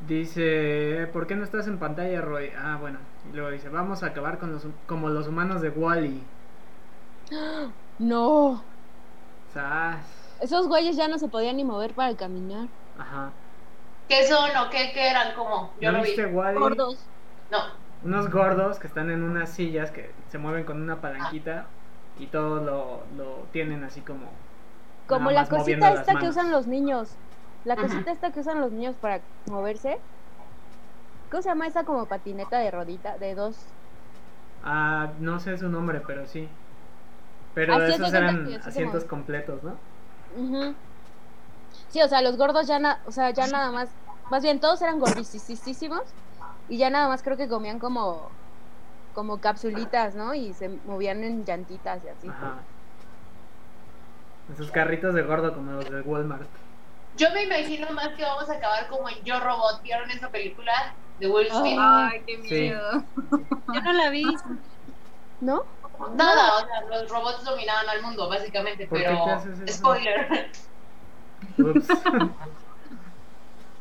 Dice, 0.00 1.08
¿por 1.12 1.26
qué 1.26 1.34
no 1.36 1.44
estás 1.44 1.66
en 1.66 1.78
pantalla, 1.78 2.20
Roy? 2.20 2.50
Ah, 2.56 2.76
bueno. 2.80 2.98
Y 3.30 3.34
luego 3.34 3.50
dice, 3.50 3.68
vamos 3.68 4.02
a 4.02 4.06
acabar 4.06 4.38
con 4.38 4.52
los, 4.52 4.66
como 4.86 5.08
los 5.08 5.26
humanos 5.26 5.62
de 5.62 5.70
Wally. 5.70 6.22
No. 7.98 8.62
Sas. 9.52 10.04
Esos 10.40 10.68
güeyes 10.68 10.96
ya 10.96 11.08
no 11.08 11.18
se 11.18 11.28
podían 11.28 11.56
ni 11.56 11.64
mover 11.64 11.94
para 11.94 12.14
caminar. 12.14 12.68
Ajá. 12.98 13.30
¿Qué 14.08 14.26
son 14.28 14.50
o 14.56 14.70
qué, 14.70 14.92
qué 14.92 15.10
eran? 15.10 15.34
¿Cómo? 15.34 15.72
Yo 15.80 15.90
¿No 15.90 15.98
no 15.98 16.04
vi. 16.04 16.10
viste 16.10 16.26
Wally? 16.26 16.58
Gordos. 16.58 16.98
No. 17.50 17.58
Unos 18.04 18.30
gordos 18.30 18.78
que 18.78 18.86
están 18.86 19.10
en 19.10 19.22
unas 19.22 19.50
sillas 19.50 19.90
que 19.90 20.10
se 20.30 20.38
mueven 20.38 20.64
con 20.64 20.80
una 20.80 21.00
palanquita 21.00 21.66
y 22.18 22.26
todo 22.26 22.62
lo, 22.62 23.02
lo 23.16 23.46
tienen 23.52 23.82
así 23.82 24.02
como. 24.02 24.28
Como 25.08 25.30
la 25.30 25.48
cosita 25.48 25.92
esta 25.92 26.16
que 26.18 26.28
usan 26.28 26.50
los 26.50 26.66
niños. 26.66 27.16
La 27.66 27.74
Ajá. 27.74 27.82
cosita 27.82 28.12
esta 28.12 28.30
que 28.30 28.40
usan 28.40 28.60
los 28.60 28.72
niños 28.72 28.94
para 29.00 29.20
moverse. 29.50 29.98
¿Cómo 31.30 31.42
se 31.42 31.48
llama 31.48 31.66
esa 31.66 31.84
como 31.84 32.06
patineta 32.06 32.58
de 32.58 32.70
rodita? 32.70 33.18
De 33.18 33.34
dos. 33.34 33.58
Ah, 34.64 35.08
no 35.18 35.38
sé 35.40 35.58
su 35.58 35.68
nombre, 35.68 36.00
pero 36.06 36.26
sí. 36.26 36.48
Pero 37.54 37.78
de 37.78 37.90
esos 37.94 38.14
eran 38.14 38.48
asientos 38.64 39.04
completos, 39.04 39.60
¿no? 39.64 39.74
Sí, 41.88 42.00
o 42.02 42.08
sea, 42.08 42.22
los 42.22 42.36
gordos 42.36 42.66
ya, 42.68 42.78
na- 42.78 43.00
o 43.06 43.10
sea, 43.10 43.30
ya 43.30 43.46
nada 43.48 43.72
más, 43.72 43.88
más 44.30 44.42
bien 44.42 44.60
todos 44.60 44.80
eran 44.82 45.00
gordisísimos 45.00 46.02
y 46.68 46.78
ya 46.78 46.90
nada 46.90 47.08
más 47.08 47.22
creo 47.22 47.36
que 47.36 47.48
comían 47.48 47.78
como, 47.78 48.28
como 49.14 49.40
capsulitas, 49.40 50.14
¿no? 50.14 50.34
Y 50.34 50.52
se 50.52 50.68
movían 50.86 51.24
en 51.24 51.44
llantitas 51.44 52.04
y 52.04 52.08
así. 52.08 52.28
Ajá. 52.28 52.54
Esos 54.54 54.70
carritos 54.70 55.14
de 55.14 55.22
gordo 55.22 55.52
como 55.54 55.72
los 55.72 55.90
de 55.90 56.02
Walmart. 56.02 56.46
Yo 57.16 57.30
me 57.32 57.44
imagino 57.44 57.88
más 57.90 58.08
que 58.10 58.22
vamos 58.22 58.48
a 58.50 58.54
acabar 58.54 58.86
como 58.88 59.08
en 59.08 59.22
Yo 59.24 59.40
Robot. 59.40 59.82
¿Vieron 59.82 60.10
esa 60.10 60.28
película 60.30 60.72
de 61.18 61.28
Will 61.28 61.48
Smith? 61.50 61.78
Ay, 61.80 62.22
qué 62.26 62.36
Sí. 62.42 62.54
miedo. 62.54 63.04
Yo 63.74 63.80
no 63.80 63.92
la 63.92 64.10
vi. 64.10 64.24
¿No? 65.40 65.64
Nada, 66.14 66.56
o 66.58 66.66
sea, 66.66 66.80
los 66.90 67.10
robots 67.10 67.42
dominaban 67.44 67.88
al 67.88 68.02
mundo, 68.02 68.28
básicamente, 68.28 68.86
¿Por 68.86 68.98
qué 68.98 69.04
pero. 69.04 69.66
Spoiler. 69.66 70.50
Ups. 71.58 71.88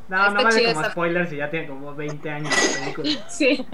No, 0.08 0.18
no 0.18 0.28
Está 0.28 0.44
vale 0.44 0.60
chida 0.60 0.70
como 0.70 0.82
esa- 0.82 0.92
spoiler 0.92 1.28
si 1.30 1.38
ya 1.38 1.50
tiene 1.50 1.68
como 1.68 1.94
20 1.96 2.30
años 2.30 2.54
la 2.54 2.80
película. 2.96 3.30
Sí. 3.30 3.68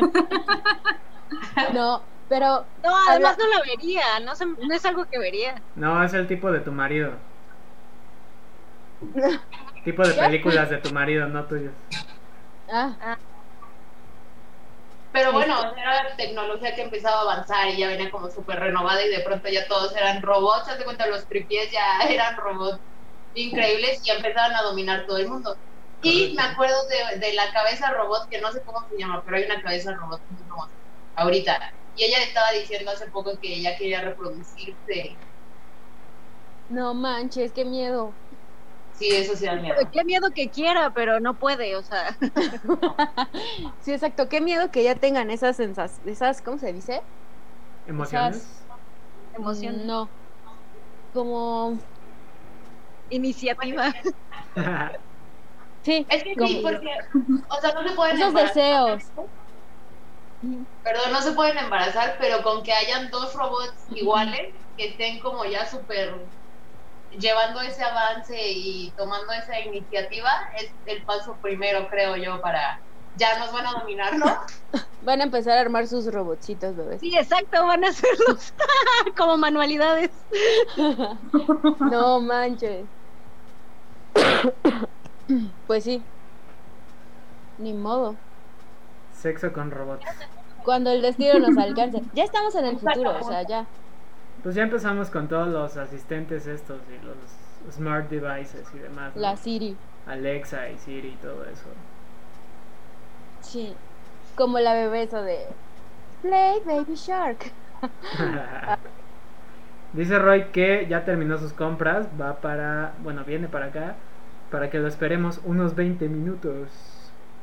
No, 1.74 2.01
pero 2.30 2.66
No, 2.84 2.95
además 3.09 3.34
Habla- 3.34 3.38
no 3.38 3.49
la 3.49 3.62
vería. 3.66 4.20
No, 4.24 4.36
se- 4.36 4.45
no 4.45 4.74
es 4.74 4.86
algo 4.86 5.05
que 5.05 5.20
vería. 5.20 5.62
No, 5.76 6.01
es 6.03 6.14
el 6.14 6.28
tipo 6.28 6.51
de 6.51 6.59
tu 6.62 6.72
marido. 6.72 7.12
Tipo 9.83 10.07
de 10.07 10.15
películas 10.15 10.71
de 10.71 10.79
tu 10.79 10.89
marido, 10.89 11.27
no 11.27 11.47
tuyos. 11.47 11.75
ah, 12.67 13.17
Pero 15.11 15.33
bueno, 15.33 15.55
era 15.75 16.15
tecnología 16.15 16.73
que 16.73 16.83
empezaba 16.83 17.17
a 17.19 17.21
avanzar 17.23 17.67
y 17.69 17.77
ya 17.79 17.87
venía 17.89 18.09
como 18.09 18.29
súper 18.29 18.59
renovada 18.59 19.05
y 19.05 19.09
de 19.09 19.19
pronto 19.21 19.49
ya 19.49 19.67
todos 19.67 19.93
eran 19.95 20.21
robots. 20.21 20.69
Haz 20.69 20.77
de 20.79 20.85
cuenta, 20.85 21.07
los 21.07 21.27
tripies 21.27 21.69
ya 21.71 21.99
eran 22.09 22.37
robots 22.37 22.79
increíbles 23.33 24.01
y 24.05 24.11
empezaban 24.11 24.55
a 24.55 24.63
dominar 24.63 25.05
todo 25.07 25.17
el 25.17 25.27
mundo. 25.29 25.57
Y 26.01 26.33
me 26.35 26.43
acuerdo 26.43 26.75
de, 26.87 27.19
de 27.19 27.33
la 27.33 27.51
cabeza 27.53 27.91
robot, 27.93 28.27
que 28.29 28.41
no 28.41 28.51
sé 28.51 28.61
cómo 28.65 28.79
se 28.89 28.97
llama, 28.97 29.21
pero 29.25 29.37
hay 29.37 29.45
una 29.45 29.61
cabeza 29.61 29.93
robot 29.95 30.21
muy 30.29 30.43
famosa 30.45 30.75
ahorita. 31.15 31.59
Y 31.93 32.05
ella 32.05 32.23
estaba 32.23 32.51
diciendo 32.53 32.91
hace 32.91 33.09
poco 33.11 33.37
que 33.41 33.55
ella 33.55 33.75
quería 33.77 34.01
reproducirse. 34.01 35.21
no 36.69 36.93
manches, 36.95 37.53
qué 37.53 37.65
miedo. 37.65 38.17
Sí, 39.01 39.09
eso 39.15 39.35
sí 39.35 39.45
da 39.45 39.55
miedo. 39.55 39.75
Qué 39.91 40.03
miedo 40.05 40.27
que 40.35 40.51
quiera, 40.51 40.93
pero 40.93 41.19
no 41.19 41.39
puede, 41.39 41.75
o 41.75 41.81
sea. 41.81 42.15
Sí, 43.81 43.91
exacto, 43.93 44.29
qué 44.29 44.41
miedo 44.41 44.69
que 44.69 44.83
ya 44.83 44.93
tengan 44.93 45.31
esas 45.31 45.57
sensaciones, 45.57 46.13
esas, 46.17 46.41
¿cómo 46.43 46.59
se 46.59 46.71
dice? 46.71 47.01
¿Emociones? 47.87 48.67
Emoción. 49.33 49.87
No, 49.87 50.11
como, 51.11 51.79
Iniciativa. 53.09 53.91
sí, 55.83 56.05
Es 56.09 56.23
que 56.23 56.35
como- 56.35 56.47
sí, 56.47 56.59
porque, 56.61 56.89
o 57.49 57.59
sea, 57.59 57.73
no 57.73 57.87
se 57.89 57.95
pueden 57.95 58.15
esos 58.17 58.27
embarazar. 58.27 59.01
deseos. 59.01 59.11
Perdón, 60.83 61.11
no 61.11 61.21
se 61.21 61.31
pueden 61.33 61.57
embarazar, 61.57 62.17
pero 62.19 62.43
con 62.43 62.63
que 62.63 62.71
hayan 62.73 63.09
dos 63.09 63.33
robots 63.33 63.85
iguales 63.89 64.41
que 64.77 64.89
estén 64.89 65.19
como 65.19 65.45
ya 65.45 65.65
súper 65.65 66.27
llevando 67.20 67.62
ese 67.62 67.84
avance 67.84 68.38
y 68.38 68.91
tomando 68.97 69.32
esa 69.34 69.59
iniciativa, 69.59 70.30
es 70.57 70.72
el 70.86 71.03
paso 71.03 71.36
primero, 71.41 71.88
creo 71.89 72.16
yo, 72.16 72.41
para 72.41 72.80
ya 73.18 73.39
nos 73.39 73.51
van 73.51 73.68
a 73.68 73.72
dominar, 73.80 74.18
¿no? 74.18 74.26
Van 75.03 75.20
a 75.20 75.24
empezar 75.24 75.57
a 75.57 75.62
armar 75.62 75.88
sus 75.88 76.14
robotcitos, 76.14 76.76
bebés. 76.76 77.01
Sí, 77.01 77.18
exacto, 77.18 77.66
van 77.66 77.84
a 77.84 77.88
hacerlos 77.88 78.53
como 79.18 79.36
manualidades. 79.36 80.12
No 81.80 82.22
manches. 82.22 82.86
Pues 85.66 85.86
sí. 85.86 86.03
Ni 87.57 87.74
modo. 87.74 88.16
Sexo 89.14 89.51
con 89.53 89.72
robots. 89.72 90.05
Cuando 90.64 90.91
el 90.91 91.01
destino 91.01 91.39
nos 91.39 91.57
alcance. 91.57 92.03
Ya 92.14 92.26
estamos 92.26 92.53
en 92.55 92.66
el 92.66 92.78
futuro, 92.78 93.18
o 93.20 93.24
sea, 93.24 93.41
ya. 93.43 93.66
Pues 94.43 94.55
ya 94.55 94.63
empezamos 94.63 95.09
con 95.09 95.27
todos 95.27 95.47
los 95.47 95.77
asistentes 95.77 96.47
estos 96.47 96.79
y 96.89 97.05
los 97.05 97.15
smart 97.75 98.09
devices 98.09 98.67
y 98.73 98.79
demás. 98.79 99.15
¿no? 99.15 99.21
La 99.21 99.37
Siri. 99.37 99.77
Alexa 100.07 100.69
y 100.69 100.77
Siri 100.79 101.09
y 101.09 101.17
todo 101.17 101.45
eso. 101.45 101.67
Sí. 103.41 103.75
Como 104.35 104.59
la 104.59 104.73
bebé 104.73 105.03
eso 105.03 105.21
de 105.21 105.45
Play 106.23 106.59
Baby 106.65 106.95
Shark. 106.95 107.51
Dice 109.93 110.17
Roy 110.17 110.45
que 110.51 110.87
ya 110.89 111.03
terminó 111.03 111.37
sus 111.37 111.53
compras, 111.53 112.07
va 112.19 112.39
para, 112.39 112.93
bueno, 112.99 113.23
viene 113.25 113.47
para 113.47 113.67
acá, 113.67 113.95
para 114.49 114.69
que 114.69 114.79
lo 114.79 114.87
esperemos 114.87 115.41
unos 115.43 115.75
20 115.75 116.07
minutos. 116.07 116.69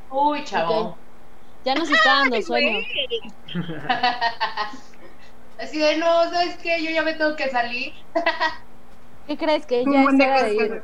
Uy, 0.09 0.43
chavo. 0.43 0.97
Ya 1.63 1.75
nos 1.75 1.89
está 1.89 2.15
dando 2.15 2.41
sueño. 2.41 2.79
Así 5.59 5.77
de, 5.77 5.97
no, 5.97 6.23
¿sabes 6.31 6.57
qué? 6.63 6.83
Yo 6.83 6.89
ya 6.91 7.03
me 7.03 7.13
tengo 7.13 7.35
que 7.35 7.49
salir. 7.49 7.93
¿Qué 9.27 9.37
crees 9.37 9.65
que 9.65 9.83
ya 9.85 10.03
es 10.03 10.13
hora 10.13 10.43
de 10.43 10.55
ir? 10.55 10.83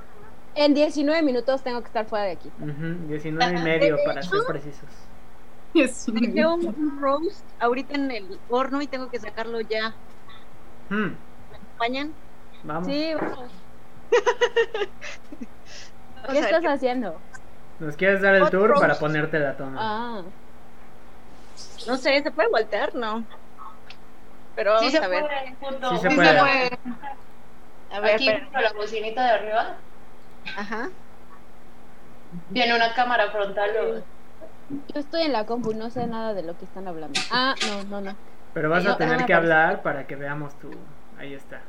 En 0.54 0.74
19 0.74 1.22
minutos 1.24 1.64
tengo 1.64 1.82
que 1.82 1.88
estar 1.88 2.08
fuera 2.08 2.26
de 2.26 2.32
aquí. 2.32 2.54
Ujú, 2.60 3.08
19 3.08 3.56
y 3.56 3.64
medio 3.64 3.98
para 4.06 4.22
ser 4.22 4.40
precisos. 4.48 4.90
Es 5.74 6.08
un- 6.08 6.16
Dejé 6.16 6.46
un, 6.46 7.00
roast 7.02 7.50
ahorita 7.60 7.96
en 7.96 8.12
el 8.12 8.42
horno 8.48 8.82
y 8.82 8.88
tengo 8.88 9.10
que 9.10 9.20
sacarlo 9.20 9.60
ya. 9.62 9.96
Hmm, 10.90 11.16
¿Me 11.50 11.58
acompañan? 11.58 12.14
vamos. 12.64 12.88
Sí, 12.88 13.14
vamos. 13.16 13.52
¿Qué 16.32 16.40
estás 16.40 16.64
haciendo? 16.64 17.22
¿Nos 17.80 17.98
quieres 17.98 18.22
dar 18.22 18.36
el 18.36 18.50
tour 18.50 18.70
roast. 18.70 18.82
para 18.82 19.00
ponerte 19.00 19.40
la 19.40 19.58
toma? 19.58 19.78
Ah, 19.80 20.24
No 21.88 21.98
sé, 21.98 22.22
¿se 22.24 22.32
puede 22.32 22.50
voltear? 22.50 22.96
No. 22.96 23.26
Pero 24.56 24.74
vamos 24.74 25.00
a 25.02 25.08
ver. 25.08 25.22
puede. 25.22 25.58
Sí 25.84 25.98
se 25.98 26.12
Sí 26.12 26.12
puede. 26.12 26.30
se 26.30 26.40
puede. 26.40 26.70
A 27.90 28.00
ver, 28.00 28.16
Aquí 28.16 28.26
con 28.52 28.62
la 28.64 28.72
bocinita 28.74 29.24
de 29.26 29.30
arriba 29.32 29.84
Ajá. 30.56 30.92
viene 32.50 32.76
una 32.76 32.94
cámara 32.94 33.32
frontal. 33.32 33.72
o- 33.78 34.06
yo 34.70 35.00
estoy 35.00 35.24
en 35.24 35.34
la 35.34 35.46
compu, 35.46 35.74
no 35.74 35.90
sé 35.92 36.08
nada 36.08 36.34
de 36.34 36.44
lo 36.44 36.58
que 36.58 36.66
están 36.66 36.88
hablando. 36.88 37.26
Ah, 37.30 37.56
no, 37.62 37.84
no, 37.84 38.02
no. 38.02 38.20
Pero 38.54 38.70
vas 38.70 38.86
No, 38.86 38.92
a 38.92 38.98
tener 38.98 39.18
no 39.20 39.26
que 39.26 39.34
hablar 39.34 39.84
para 39.84 40.08
que 40.08 40.16
veamos 40.16 40.58
tu... 40.60 40.72
Ahí 41.18 41.34
está. 41.34 41.64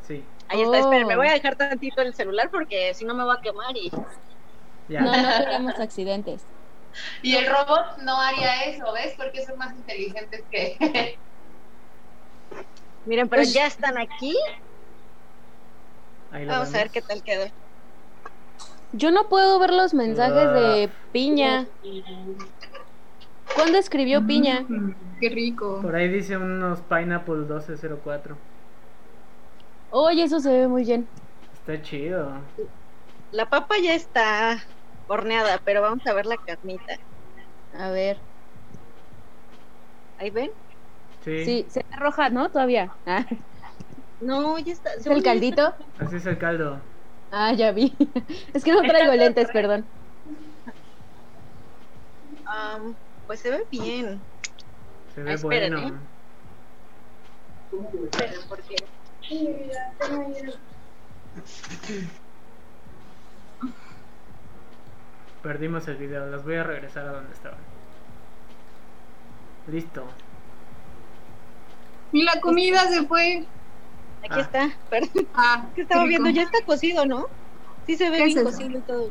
Sí, 0.00 0.28
Ahí 0.48 0.62
está, 0.62 0.78
esperen, 0.78 1.06
me 1.06 1.16
Oh. 1.16 1.16
voy 1.16 1.28
a 1.28 1.32
dejar 1.32 1.56
tantito 1.56 2.02
el 2.02 2.14
celular 2.14 2.48
porque 2.50 2.94
si 2.94 3.04
no 3.04 3.14
me 3.14 3.24
va 3.24 3.34
a 3.34 3.40
quemar 3.42 3.76
y... 3.76 3.90
ya. 4.88 5.04
No, 5.04 5.16
no 5.18 5.32
queremos 5.36 5.78
accidentes. 5.80 6.48
Y 7.22 7.36
el 7.36 7.46
robot 7.46 7.98
no 8.04 8.20
haría 8.20 8.64
eso, 8.64 8.92
¿ves? 8.94 9.14
Porque 9.16 9.44
son 9.44 9.58
más 9.58 9.74
inteligentes 9.76 10.46
que. 10.50 10.76
Miren, 13.06 13.28
pero 13.28 13.42
ya 13.42 13.66
están 13.66 13.96
aquí. 13.98 14.36
Vamos 16.32 16.74
a 16.74 16.78
ver 16.78 16.90
qué 16.90 17.00
tal 17.02 17.22
quedó. 17.22 17.46
Yo 18.92 19.10
no 19.10 19.28
puedo 19.28 19.58
ver 19.58 19.72
los 19.72 19.94
mensajes 19.94 20.52
de 20.52 20.90
Piña. 21.12 21.66
¿Cuándo 23.54 23.78
escribió 23.78 24.26
Piña? 24.26 24.62
Mm, 24.68 24.94
Qué 25.20 25.28
rico. 25.30 25.80
Por 25.82 25.94
ahí 25.94 26.08
dice 26.08 26.36
unos 26.36 26.80
Pineapple 26.82 27.36
1204. 27.36 28.36
Oye, 29.90 30.24
eso 30.24 30.40
se 30.40 30.50
ve 30.50 30.68
muy 30.68 30.84
bien. 30.84 31.06
Está 31.54 31.80
chido. 31.82 32.32
La 33.32 33.48
papa 33.48 33.76
ya 33.82 33.94
está 33.94 34.62
horneada, 35.08 35.60
pero 35.64 35.80
vamos 35.80 36.06
a 36.06 36.12
ver 36.12 36.26
la 36.26 36.36
carnita. 36.36 36.98
A 37.78 37.90
ver. 37.90 38.18
¿Ahí 40.18 40.30
ven? 40.30 40.50
Sí. 41.26 41.44
Sí, 41.44 41.66
se 41.68 41.80
ve 41.80 41.96
roja, 41.96 42.30
¿no? 42.30 42.48
Todavía. 42.50 42.92
Ah, 43.04 43.26
No, 44.20 44.58
ya 44.60 44.72
está. 44.72 44.94
¿Es 44.94 45.04
el 45.06 45.22
caldito? 45.24 45.74
Así 45.98 46.16
es 46.16 46.26
el 46.26 46.38
caldo. 46.38 46.78
Ah, 47.32 47.52
ya 47.52 47.72
vi. 47.72 47.92
Es 48.54 48.62
que 48.62 48.72
no 48.72 48.80
traigo 48.82 49.12
lentes, 49.12 49.48
perdón. 49.50 49.84
Am, 52.46 52.94
pues 53.26 53.40
se 53.40 53.50
ve 53.50 53.66
bien. 53.72 54.20
Se 55.16 55.22
ve 55.24 55.32
esperen, 55.32 55.72
bueno. 55.74 55.88
¿eh? 55.88 55.92
Esperen, 58.12 58.40
porque 58.48 58.76
Perdimos 65.42 65.86
el 65.88 65.96
video. 65.96 66.26
Los 66.26 66.44
voy 66.44 66.56
a 66.56 66.64
regresar 66.64 67.06
a 67.08 67.12
donde 67.12 67.32
estaban. 67.32 67.58
Listo. 69.66 70.04
Y 72.16 72.22
la 72.22 72.40
comida 72.40 72.88
se 72.88 73.06
fue. 73.06 73.46
aquí 74.22 74.40
Ah. 74.40 74.40
está. 74.40 74.70
Perdón, 74.88 75.28
Ah, 75.34 75.70
que 75.74 75.82
estaba 75.82 76.04
viendo, 76.04 76.30
ya 76.30 76.42
está 76.42 76.58
cocido, 76.64 77.04
¿no? 77.04 77.26
Sí 77.86 77.96
se 77.96 78.08
ve 78.10 78.16
¿Qué 78.16 78.24
es 78.24 78.34
bien 78.34 78.38
eso? 78.46 78.56
cocido 78.56 78.78
y 78.78 78.82
todo. 78.82 79.10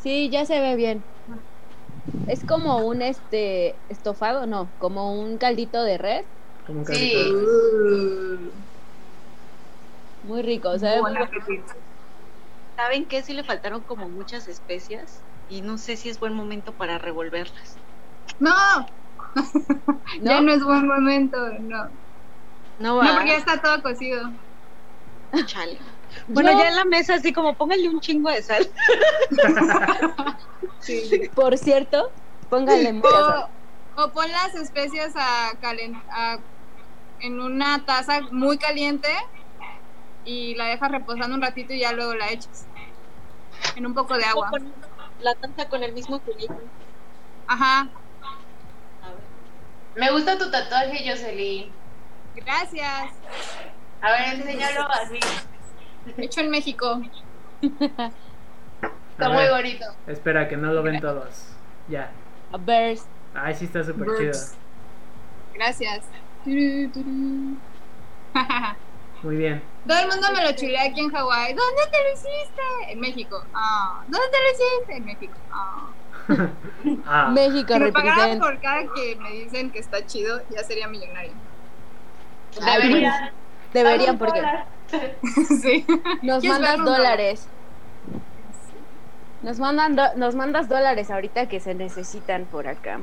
Sí, 0.00 0.30
ya 0.30 0.46
se 0.46 0.60
ve 0.60 0.76
bien. 0.76 1.02
Es 2.28 2.44
como 2.44 2.86
un 2.86 3.02
este 3.02 3.74
estofado, 3.88 4.46
no, 4.46 4.70
como 4.78 5.20
un 5.20 5.38
caldito 5.38 5.82
de 5.82 5.98
res, 5.98 6.24
Como 6.66 6.80
un 6.80 6.86
Sí. 6.86 6.92
caldito 6.92 7.18
de 7.18 7.32
res. 7.32 8.52
Uh, 10.22 10.26
muy 10.28 10.42
rico, 10.42 10.70
muy. 10.70 10.78
¿Saben 12.76 13.06
qué? 13.08 13.22
Sí 13.22 13.32
le 13.32 13.42
faltaron 13.42 13.82
como 13.82 14.08
muchas 14.08 14.46
especias 14.48 15.24
y 15.48 15.62
no 15.62 15.78
sé 15.78 15.96
si 15.96 16.08
es 16.10 16.20
buen 16.20 16.34
momento 16.34 16.72
para 16.76 16.98
revolverlas. 16.98 17.76
No, 18.38 18.52
ya 20.22 20.40
¿No? 20.40 20.42
no 20.42 20.52
es 20.52 20.62
buen 20.62 20.86
momento, 20.86 21.38
no. 21.60 21.90
No 22.78 22.98
porque 23.00 23.28
ya 23.28 23.36
está 23.36 23.60
todo 23.62 23.82
cocido. 23.82 24.30
Chale. 25.46 25.78
Bueno, 26.28 26.52
Yo- 26.52 26.58
ya 26.58 26.68
en 26.68 26.76
la 26.76 26.84
mesa 26.84 27.14
así 27.14 27.32
como 27.32 27.54
póngale 27.54 27.88
un 27.88 28.00
chingo 28.00 28.30
de 28.30 28.42
sal. 28.42 28.68
Sí. 30.80 31.30
Por 31.34 31.58
cierto, 31.58 32.10
póngale 32.48 32.92
mucha 32.92 33.08
sal. 33.10 33.48
O, 33.96 34.02
o 34.04 34.12
pon 34.12 34.30
las 34.30 34.54
especias 34.54 35.14
a 35.16 35.52
calen- 35.60 36.00
a- 36.10 36.38
en 37.20 37.40
una 37.40 37.84
taza 37.84 38.20
muy 38.30 38.56
caliente 38.58 39.08
y 40.24 40.54
la 40.54 40.66
dejas 40.66 40.90
reposando 40.92 41.34
un 41.34 41.42
ratito 41.42 41.72
y 41.72 41.80
ya 41.80 41.92
luego 41.92 42.14
la 42.14 42.30
echas. 42.30 42.66
En 43.74 43.86
un 43.86 43.94
poco 43.94 44.16
de 44.16 44.24
agua. 44.24 44.50
La 45.20 45.34
taza 45.34 45.68
con 45.68 45.82
el 45.82 45.92
mismo 45.92 46.20
culito. 46.20 46.54
Ajá. 47.48 47.80
A 49.02 49.08
ver. 49.08 49.20
Me 49.96 50.12
gusta 50.12 50.38
tu 50.38 50.50
tatuaje, 50.50 51.08
Jocelyn. 51.10 51.72
Gracias. 52.36 53.10
A 54.00 54.10
ver, 54.10 54.34
enséñalo 54.34 54.88
así. 54.92 55.18
Hecho 56.16 56.40
en 56.40 56.50
México. 56.50 57.02
Está 59.12 59.30
muy 59.30 59.48
bonito. 59.48 59.86
Espera, 60.06 60.46
que 60.46 60.56
no 60.56 60.72
lo 60.72 60.82
ven 60.82 61.00
todos. 61.00 61.46
Ya. 61.88 62.10
A 62.52 62.58
ver. 62.58 62.98
Ay, 63.34 63.54
sí 63.54 63.64
está 63.64 63.82
súper 63.82 64.08
chido. 64.18 64.32
Gracias. 65.54 66.04
Muy 69.22 69.36
bien. 69.36 69.62
Todo 69.86 69.98
el 69.98 70.08
mundo 70.08 70.28
me 70.34 70.44
lo 70.44 70.52
chulea 70.52 70.84
aquí 70.84 71.00
en 71.00 71.10
Hawái. 71.10 71.54
¿Dónde 71.54 71.82
te 71.90 71.96
lo 72.02 72.12
hiciste? 72.12 72.62
En 72.88 73.00
México. 73.00 73.42
Ah. 73.54 74.04
¿Dónde 74.06 74.26
te 74.28 74.36
lo 74.36 74.50
hiciste? 74.52 74.96
En 74.96 75.04
México. 75.04 75.34
Ah. 75.50 75.88
Ah, 77.06 77.30
México 77.30 77.72
Si 77.72 77.80
me 77.80 77.92
pagaran 77.92 78.38
por 78.38 78.60
cada 78.60 78.82
que 78.94 79.16
me 79.16 79.30
dicen 79.30 79.70
que 79.70 79.78
está 79.78 80.04
chido, 80.06 80.40
ya 80.50 80.62
sería 80.62 80.88
millonario. 80.88 81.32
Ay, 82.62 82.82
Debería. 82.88 83.32
Deberían 83.72 84.18
porque 84.18 84.42
sí. 85.62 85.84
nos 86.22 86.40
¿Quieres 86.40 86.60
mandas 86.60 86.84
dólares. 86.84 87.48
Nos 89.42 89.58
mandan 89.58 89.96
do- 89.96 90.14
nos 90.16 90.34
mandas 90.34 90.68
dólares 90.68 91.10
ahorita 91.10 91.46
que 91.48 91.60
se 91.60 91.74
necesitan 91.74 92.44
por 92.46 92.66
acá. 92.68 93.00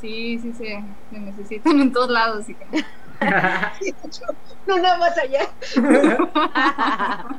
Sí, 0.00 0.38
sí, 0.40 0.52
se, 0.52 0.82
se 1.10 1.18
necesitan 1.18 1.80
en 1.80 1.92
todos 1.92 2.10
lados. 2.10 2.44
sí 2.46 2.54
que- 2.54 2.84
No, 4.66 4.76
nada 4.78 4.98
más 4.98 5.16
allá. 5.16 5.48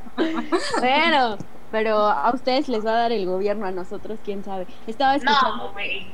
bueno, 0.79 1.37
pero 1.71 1.97
a 1.97 2.31
ustedes 2.33 2.67
les 2.69 2.85
va 2.85 2.91
a 2.91 2.97
dar 3.01 3.11
el 3.11 3.25
gobierno, 3.25 3.65
a 3.67 3.71
nosotros 3.71 4.19
quién 4.23 4.43
sabe. 4.43 4.65
Estaba 4.87 5.15
escuchando. 5.15 5.67
No, 5.67 5.73
güey. 5.73 6.07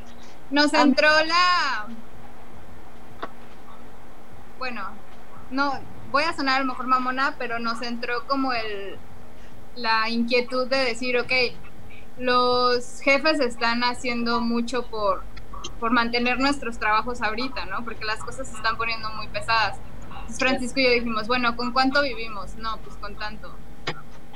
Nos 0.51 0.73
entró 0.73 1.07
la. 1.25 1.85
Bueno, 4.63 4.81
no, 5.51 5.77
voy 6.09 6.23
a 6.23 6.31
sonar 6.31 6.55
a 6.55 6.59
lo 6.59 6.67
mejor 6.67 6.87
mamona, 6.87 7.35
pero 7.37 7.59
nos 7.59 7.81
entró 7.81 8.25
como 8.27 8.53
el 8.53 8.97
la 9.75 10.07
inquietud 10.07 10.69
de 10.69 10.77
decir, 10.77 11.17
ok, 11.17 11.33
los 12.17 13.01
jefes 13.01 13.41
están 13.41 13.83
haciendo 13.83 14.39
mucho 14.39 14.85
por, 14.87 15.21
por 15.81 15.91
mantener 15.91 16.39
nuestros 16.39 16.79
trabajos 16.79 17.21
ahorita, 17.21 17.65
¿no? 17.65 17.83
Porque 17.83 18.05
las 18.05 18.23
cosas 18.23 18.47
se 18.47 18.55
están 18.55 18.77
poniendo 18.77 19.09
muy 19.09 19.27
pesadas. 19.27 19.79
Entonces 20.11 20.39
Francisco 20.39 20.79
y 20.79 20.85
yo 20.85 20.91
dijimos, 20.91 21.27
bueno, 21.27 21.57
¿con 21.57 21.73
cuánto 21.73 22.01
vivimos? 22.01 22.55
No, 22.55 22.77
pues 22.77 22.95
con 22.95 23.15
tanto. 23.17 23.53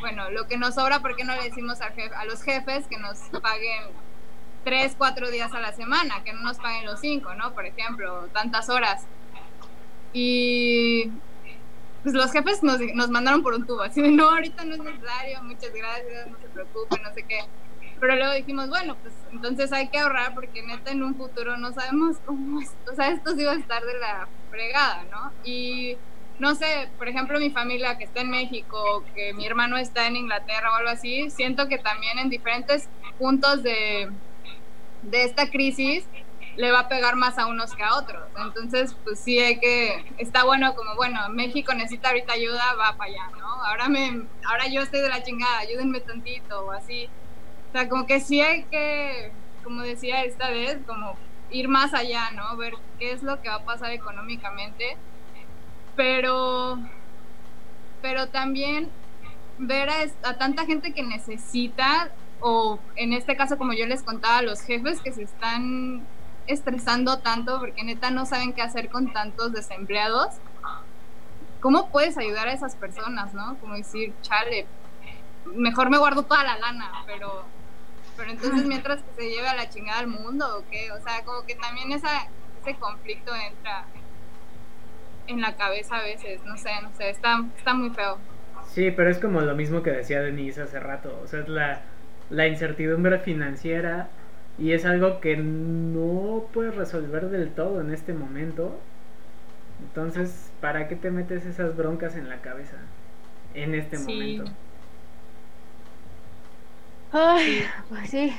Bueno, 0.01 0.29
lo 0.31 0.45
que 0.49 0.57
nos 0.57 0.75
sobra, 0.75 0.99
¿por 0.99 1.15
qué 1.15 1.23
no 1.23 1.35
le 1.37 1.43
decimos 1.43 1.79
al 1.79 1.95
jefe- 1.95 2.13
a 2.13 2.25
los 2.25 2.43
jefes 2.43 2.85
que 2.89 2.97
nos 2.97 3.17
paguen 3.41 3.83
tres, 4.65 4.93
cuatro 4.97 5.31
días 5.31 5.53
a 5.53 5.61
la 5.61 5.71
semana, 5.71 6.21
que 6.25 6.33
no 6.33 6.41
nos 6.41 6.57
paguen 6.57 6.85
los 6.85 6.99
cinco, 6.99 7.33
¿no? 7.35 7.53
Por 7.53 7.65
ejemplo, 7.65 8.27
tantas 8.33 8.67
horas. 8.67 9.05
Y 10.13 11.11
pues 12.03 12.15
los 12.15 12.31
jefes 12.31 12.63
nos, 12.63 12.79
nos 12.95 13.09
mandaron 13.09 13.43
por 13.43 13.53
un 13.53 13.65
tubo, 13.65 13.81
así 13.81 14.01
de, 14.01 14.11
no, 14.11 14.29
ahorita 14.29 14.63
no 14.63 14.75
es 14.75 14.79
necesario, 14.79 15.43
muchas 15.43 15.73
gracias, 15.73 16.27
no 16.27 16.37
se 16.39 16.47
preocupen, 16.47 17.03
no 17.03 17.13
sé 17.13 17.23
qué. 17.23 17.39
Pero 17.99 18.15
luego 18.15 18.33
dijimos, 18.33 18.69
bueno, 18.69 18.95
pues 19.01 19.13
entonces 19.31 19.73
hay 19.73 19.89
que 19.89 19.99
ahorrar 19.99 20.33
porque 20.33 20.61
neta 20.61 20.91
en 20.91 21.03
un 21.03 21.15
futuro 21.15 21.57
no 21.57 21.73
sabemos 21.73 22.17
cómo 22.25 22.59
o 22.59 22.95
sea, 22.95 23.09
esto 23.09 23.35
sí 23.35 23.43
va 23.43 23.53
a 23.53 23.57
estar 23.57 23.83
de 23.83 23.99
la 23.99 24.27
fregada, 24.49 25.03
¿no? 25.11 25.31
Y 25.43 25.97
no 26.39 26.53
sé, 26.53 26.89
por 26.97 27.07
ejemplo, 27.07 27.39
mi 27.39 27.49
familia 27.49 27.97
que 27.97 28.03
está 28.03 28.21
en 28.21 28.29
México, 28.29 29.03
que 29.15 29.33
mi 29.33 29.45
hermano 29.45 29.77
está 29.77 30.07
en 30.07 30.15
Inglaterra 30.15 30.71
o 30.71 30.75
algo 30.75 30.91
así, 30.91 31.29
siento 31.31 31.67
que 31.67 31.79
también 31.79 32.19
en 32.19 32.29
diferentes 32.29 32.87
puntos 33.17 33.63
de, 33.63 34.09
de 35.01 35.23
esta 35.23 35.49
crisis 35.49 36.05
le 36.57 36.71
va 36.71 36.81
a 36.81 36.87
pegar 36.89 37.15
más 37.15 37.37
a 37.37 37.45
unos 37.45 37.73
que 37.75 37.83
a 37.83 37.95
otros. 37.95 38.23
Entonces, 38.35 38.95
pues 39.03 39.19
sí 39.19 39.39
hay 39.39 39.59
que, 39.59 40.03
está 40.17 40.43
bueno 40.43 40.75
como, 40.75 40.95
bueno, 40.95 41.29
México 41.29 41.73
necesita 41.73 42.09
ahorita 42.09 42.33
ayuda, 42.33 42.73
va 42.73 42.97
para 42.97 43.11
allá, 43.11 43.29
¿no? 43.37 43.47
Ahora, 43.63 43.87
me, 43.87 44.25
ahora 44.45 44.67
yo 44.67 44.81
estoy 44.81 45.01
de 45.01 45.09
la 45.09 45.23
chingada, 45.23 45.59
ayúdenme 45.59 45.99
tantito 45.99 46.65
o 46.65 46.71
así. 46.71 47.07
O 47.69 47.71
sea, 47.73 47.87
como 47.87 48.07
que 48.07 48.19
sí 48.19 48.41
hay 48.41 48.63
que, 48.65 49.31
como 49.63 49.83
decía 49.83 50.23
esta 50.23 50.49
vez, 50.49 50.79
como 50.87 51.15
ir 51.51 51.67
más 51.67 51.93
allá, 51.93 52.31
¿no? 52.31 52.57
Ver 52.57 52.73
qué 52.97 53.11
es 53.11 53.21
lo 53.21 53.39
que 53.41 53.49
va 53.49 53.55
a 53.55 53.65
pasar 53.65 53.91
económicamente. 53.91 54.97
Pero, 55.95 56.79
pero 58.01 58.29
también 58.29 58.89
ver 59.59 59.89
a, 59.89 60.05
a 60.23 60.37
tanta 60.37 60.65
gente 60.65 60.93
que 60.93 61.03
necesita 61.03 62.11
o 62.39 62.79
en 62.95 63.13
este 63.13 63.35
caso 63.35 63.57
como 63.57 63.73
yo 63.73 63.85
les 63.85 64.03
contaba, 64.03 64.41
los 64.41 64.61
jefes 64.61 65.01
que 65.01 65.11
se 65.11 65.23
están 65.23 66.05
estresando 66.47 67.19
tanto 67.19 67.59
porque 67.59 67.83
neta 67.83 68.09
no 68.11 68.25
saben 68.25 68.53
qué 68.53 68.61
hacer 68.61 68.89
con 68.89 69.11
tantos 69.13 69.51
desempleados. 69.53 70.35
¿Cómo 71.59 71.89
puedes 71.89 72.17
ayudar 72.17 72.47
a 72.47 72.53
esas 72.53 72.75
personas, 72.75 73.33
no? 73.33 73.57
Como 73.59 73.75
decir, 73.75 74.13
chale, 74.21 74.65
mejor 75.53 75.89
me 75.89 75.97
guardo 75.97 76.23
toda 76.23 76.43
la 76.43 76.57
lana, 76.57 76.91
pero 77.05 77.45
pero 78.17 78.31
entonces 78.31 78.65
mientras 78.65 79.01
que 79.03 79.21
se 79.21 79.29
lleve 79.29 79.47
a 79.47 79.55
la 79.55 79.69
chingada 79.69 79.99
al 79.99 80.07
mundo 80.07 80.57
o 80.57 80.69
qué, 80.71 80.91
o 80.91 80.99
sea, 81.01 81.23
como 81.23 81.45
que 81.45 81.55
también 81.55 81.91
esa, 81.91 82.27
ese 82.59 82.73
conflicto 82.75 83.31
entra 83.35 83.85
en 85.27 85.39
la 85.39 85.55
cabeza 85.55 85.97
a 85.97 86.01
veces, 86.01 86.43
no 86.43 86.57
sé, 86.57 86.71
no 86.81 86.89
sé, 86.97 87.11
está, 87.11 87.43
está 87.55 87.75
muy 87.75 87.91
feo. 87.91 88.17
Sí, 88.73 88.91
pero 88.91 89.11
es 89.11 89.19
como 89.19 89.41
lo 89.41 89.55
mismo 89.55 89.83
que 89.83 89.91
decía 89.91 90.21
Denise 90.21 90.63
hace 90.63 90.79
rato, 90.79 91.21
o 91.23 91.27
sea, 91.27 91.41
es 91.41 91.47
la, 91.47 91.81
la 92.31 92.47
incertidumbre 92.47 93.19
financiera 93.19 94.09
y 94.57 94.73
es 94.73 94.85
algo 94.85 95.19
que 95.21 95.37
no 95.37 96.49
puedes 96.53 96.75
resolver 96.75 97.29
del 97.29 97.55
todo 97.55 97.81
en 97.81 97.91
este 97.91 98.13
momento. 98.13 98.89
Entonces, 99.79 100.55
¿para 100.59 100.87
qué 100.89 100.95
te 100.97 101.11
metes 101.11 101.45
esas 101.45 101.75
broncas 101.77 102.15
en 102.15 102.29
la 102.29 102.41
cabeza 102.41 102.97
en 103.51 103.75
este 103.75 103.97
Sí. 103.97 103.99
momento? 103.99 104.57
Ay, 107.09 107.73
pues 107.87 108.09
sí. 108.11 108.33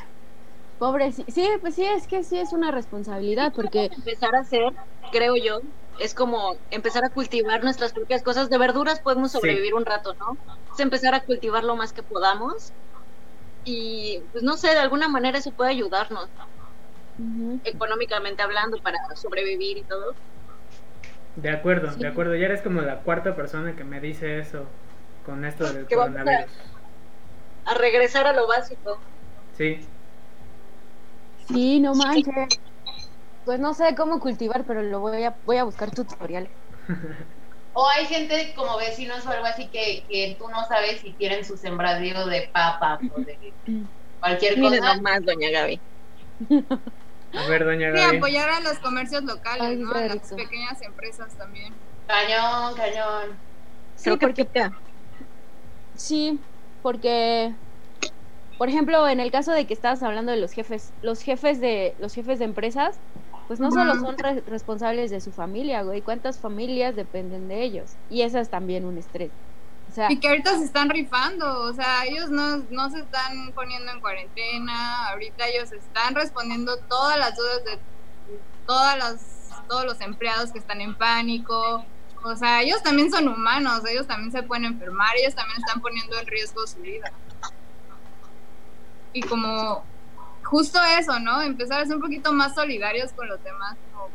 Pobre, 0.78 1.12
sí, 1.12 1.24
sí, 1.28 1.48
pues 1.60 1.74
sí, 1.76 1.84
es 1.84 2.06
que 2.08 2.24
sí 2.24 2.38
es 2.38 2.52
una 2.52 2.70
responsabilidad 2.72 3.52
porque 3.54 3.88
empezar 3.96 4.34
a 4.36 4.40
hacer, 4.40 4.64
creo 5.12 5.34
yo, 5.36 5.60
es 5.98 6.14
como 6.14 6.52
empezar 6.70 7.04
a 7.04 7.10
cultivar 7.10 7.64
nuestras 7.64 7.92
propias 7.94 8.22
cosas. 8.22 8.50
De 8.50 8.58
verduras 8.58 9.00
podemos 9.02 9.32
Sí. 9.32 9.48
sobrevivir 9.48 9.74
un 9.74 9.86
rato, 9.86 10.14
¿no? 10.20 10.38
Es 10.72 10.80
empezar 10.80 11.14
a 11.14 11.22
cultivar 11.24 11.64
lo 11.64 11.76
más 11.76 11.92
que 11.94 12.02
podamos. 12.04 12.74
Y 13.64 14.20
pues 14.32 14.42
no 14.44 14.56
sé, 14.56 14.68
de 14.68 14.78
alguna 14.78 15.08
manera 15.08 15.38
eso 15.38 15.52
puede 15.52 15.70
ayudarnos, 15.70 16.30
económicamente 17.64 18.42
hablando, 18.42 18.78
para 18.78 18.96
sobrevivir 19.14 19.78
y 19.78 19.84
todo. 19.84 20.14
De 21.36 21.50
acuerdo, 21.50 21.92
Sí. 21.92 22.00
de 22.00 22.08
acuerdo. 22.08 22.34
Ya 22.34 22.46
eres 22.46 22.62
como 22.62 22.80
la 22.82 23.00
cuarta 23.02 23.36
persona 23.36 23.76
que 23.76 23.84
me 23.84 24.00
dice 24.00 24.38
eso 24.38 24.66
con 25.24 25.44
esto 25.44 25.70
del 25.72 25.86
Que 25.86 25.96
vamos 25.96 26.16
a- 26.16 26.18
coronavirus. 26.24 26.52
A 27.66 27.74
regresar 27.74 28.26
a 28.26 28.32
lo 28.32 28.46
básico. 28.48 28.98
Sí, 29.56 29.86
Sí, 31.46 31.80
no 31.80 31.94
manches. 31.94 32.60
Pues 33.44 33.58
no 33.58 33.72
sé 33.72 33.94
cómo 33.96 34.20
cultivar, 34.20 34.64
pero 34.66 34.82
lo 34.82 35.00
voy 35.00 35.22
a 35.24 35.38
voy 35.44 35.56
a 35.56 35.64
buscar 35.64 35.90
tutoriales. 35.90 36.52
O 37.80 37.88
hay 37.88 38.06
gente 38.06 38.52
como 38.56 38.76
vecinos 38.76 39.24
o 39.24 39.30
algo 39.30 39.46
así 39.46 39.70
que, 39.70 40.04
que 40.08 40.36
tú 40.38 40.48
no 40.48 40.64
sabes 40.66 41.00
si 41.00 41.14
quieren 41.16 41.44
su 41.44 41.56
sembradío 41.56 42.26
de 42.26 42.50
papas 42.52 43.00
o 43.08 43.20
de 43.22 43.38
cualquier 44.20 44.58
Miren 44.60 44.80
cosa. 44.80 44.94
nomás, 44.96 45.24
doña 45.24 45.50
Gaby. 45.50 45.76
a 47.32 47.46
ver, 47.48 47.64
doña 47.64 47.90
Sí, 47.90 47.98
Gaby. 48.00 48.18
apoyar 48.18 48.48
a 48.50 48.60
los 48.60 48.78
comercios 48.78 49.22
locales, 49.24 49.64
Ay, 49.64 49.78
¿no? 49.78 49.92
A 49.92 50.02
las 50.02 50.32
pequeñas 50.34 50.80
empresas 50.82 51.36
también. 51.36 51.74
Cañón, 52.06 52.74
cañón. 52.74 53.40
Sí, 53.94 54.10
porque. 54.16 54.48
Sí, 55.94 56.40
porque, 56.80 57.54
por 58.56 58.68
ejemplo, 58.68 59.08
en 59.08 59.20
el 59.20 59.30
caso 59.30 59.52
de 59.52 59.66
que 59.66 59.74
estabas 59.74 60.02
hablando 60.02 60.32
de 60.32 60.38
los 60.38 60.52
jefes, 60.52 60.94
los 61.00 61.22
jefes 61.22 61.60
de 61.60 61.96
los 61.98 62.14
jefes 62.14 62.38
de 62.38 62.44
empresas, 62.46 63.00
pues 63.48 63.58
no 63.58 63.70
solo 63.72 63.94
son 63.96 64.16
re- 64.18 64.42
responsables 64.46 65.10
de 65.10 65.20
su 65.20 65.32
familia, 65.32 65.82
güey, 65.82 66.02
cuántas 66.02 66.38
familias 66.38 66.94
dependen 66.94 67.48
de 67.48 67.62
ellos 67.64 67.92
y 68.10 68.22
eso 68.22 68.38
es 68.38 68.48
también 68.48 68.84
un 68.84 68.98
estrés. 68.98 69.30
O 69.90 69.94
sea, 69.94 70.12
Y 70.12 70.18
que 70.20 70.28
ahorita 70.28 70.58
se 70.58 70.64
están 70.64 70.90
rifando, 70.90 71.62
o 71.62 71.72
sea, 71.72 72.04
ellos 72.04 72.28
no, 72.30 72.58
no 72.70 72.90
se 72.90 73.00
están 73.00 73.52
poniendo 73.54 73.90
en 73.90 74.00
cuarentena, 74.00 75.08
ahorita 75.08 75.46
ellos 75.48 75.72
están 75.72 76.14
respondiendo 76.14 76.76
todas 76.90 77.16
las 77.18 77.34
dudas 77.34 77.64
de 77.64 77.78
todas 78.66 78.98
las, 78.98 79.64
todos 79.66 79.86
los 79.86 80.00
empleados 80.02 80.52
que 80.52 80.58
están 80.58 80.82
en 80.82 80.94
pánico. 80.94 81.84
O 82.22 82.36
sea, 82.36 82.60
ellos 82.60 82.82
también 82.82 83.10
son 83.10 83.28
humanos, 83.28 83.80
ellos 83.88 84.06
también 84.06 84.30
se 84.30 84.42
pueden 84.42 84.66
enfermar, 84.66 85.16
ellos 85.16 85.34
también 85.34 85.58
están 85.58 85.80
poniendo 85.80 86.18
en 86.18 86.26
riesgo 86.26 86.66
su 86.66 86.78
vida. 86.80 87.10
Y 89.14 89.22
como 89.22 89.82
justo 90.48 90.78
eso, 90.98 91.18
¿no? 91.20 91.42
Empezar 91.42 91.80
a 91.80 91.86
ser 91.86 91.96
un 91.96 92.02
poquito 92.02 92.32
más 92.32 92.54
solidarios 92.54 93.12
con 93.12 93.28
los 93.28 93.42
demás. 93.44 93.76
como, 93.92 94.10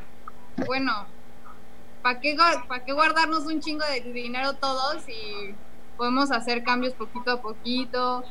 bueno, 0.66 1.06
¿para 2.02 2.20
qué, 2.20 2.36
pa' 2.68 2.80
qué 2.80 2.92
guardarnos 2.92 3.46
un 3.46 3.60
chingo 3.60 3.86
de 3.86 4.02
dinero 4.12 4.54
todos 4.54 5.08
y 5.08 5.54
podemos 5.96 6.32
hacer 6.32 6.64
cambios 6.64 6.94
poquito 6.94 7.32
a 7.32 7.42
poquito? 7.42 8.24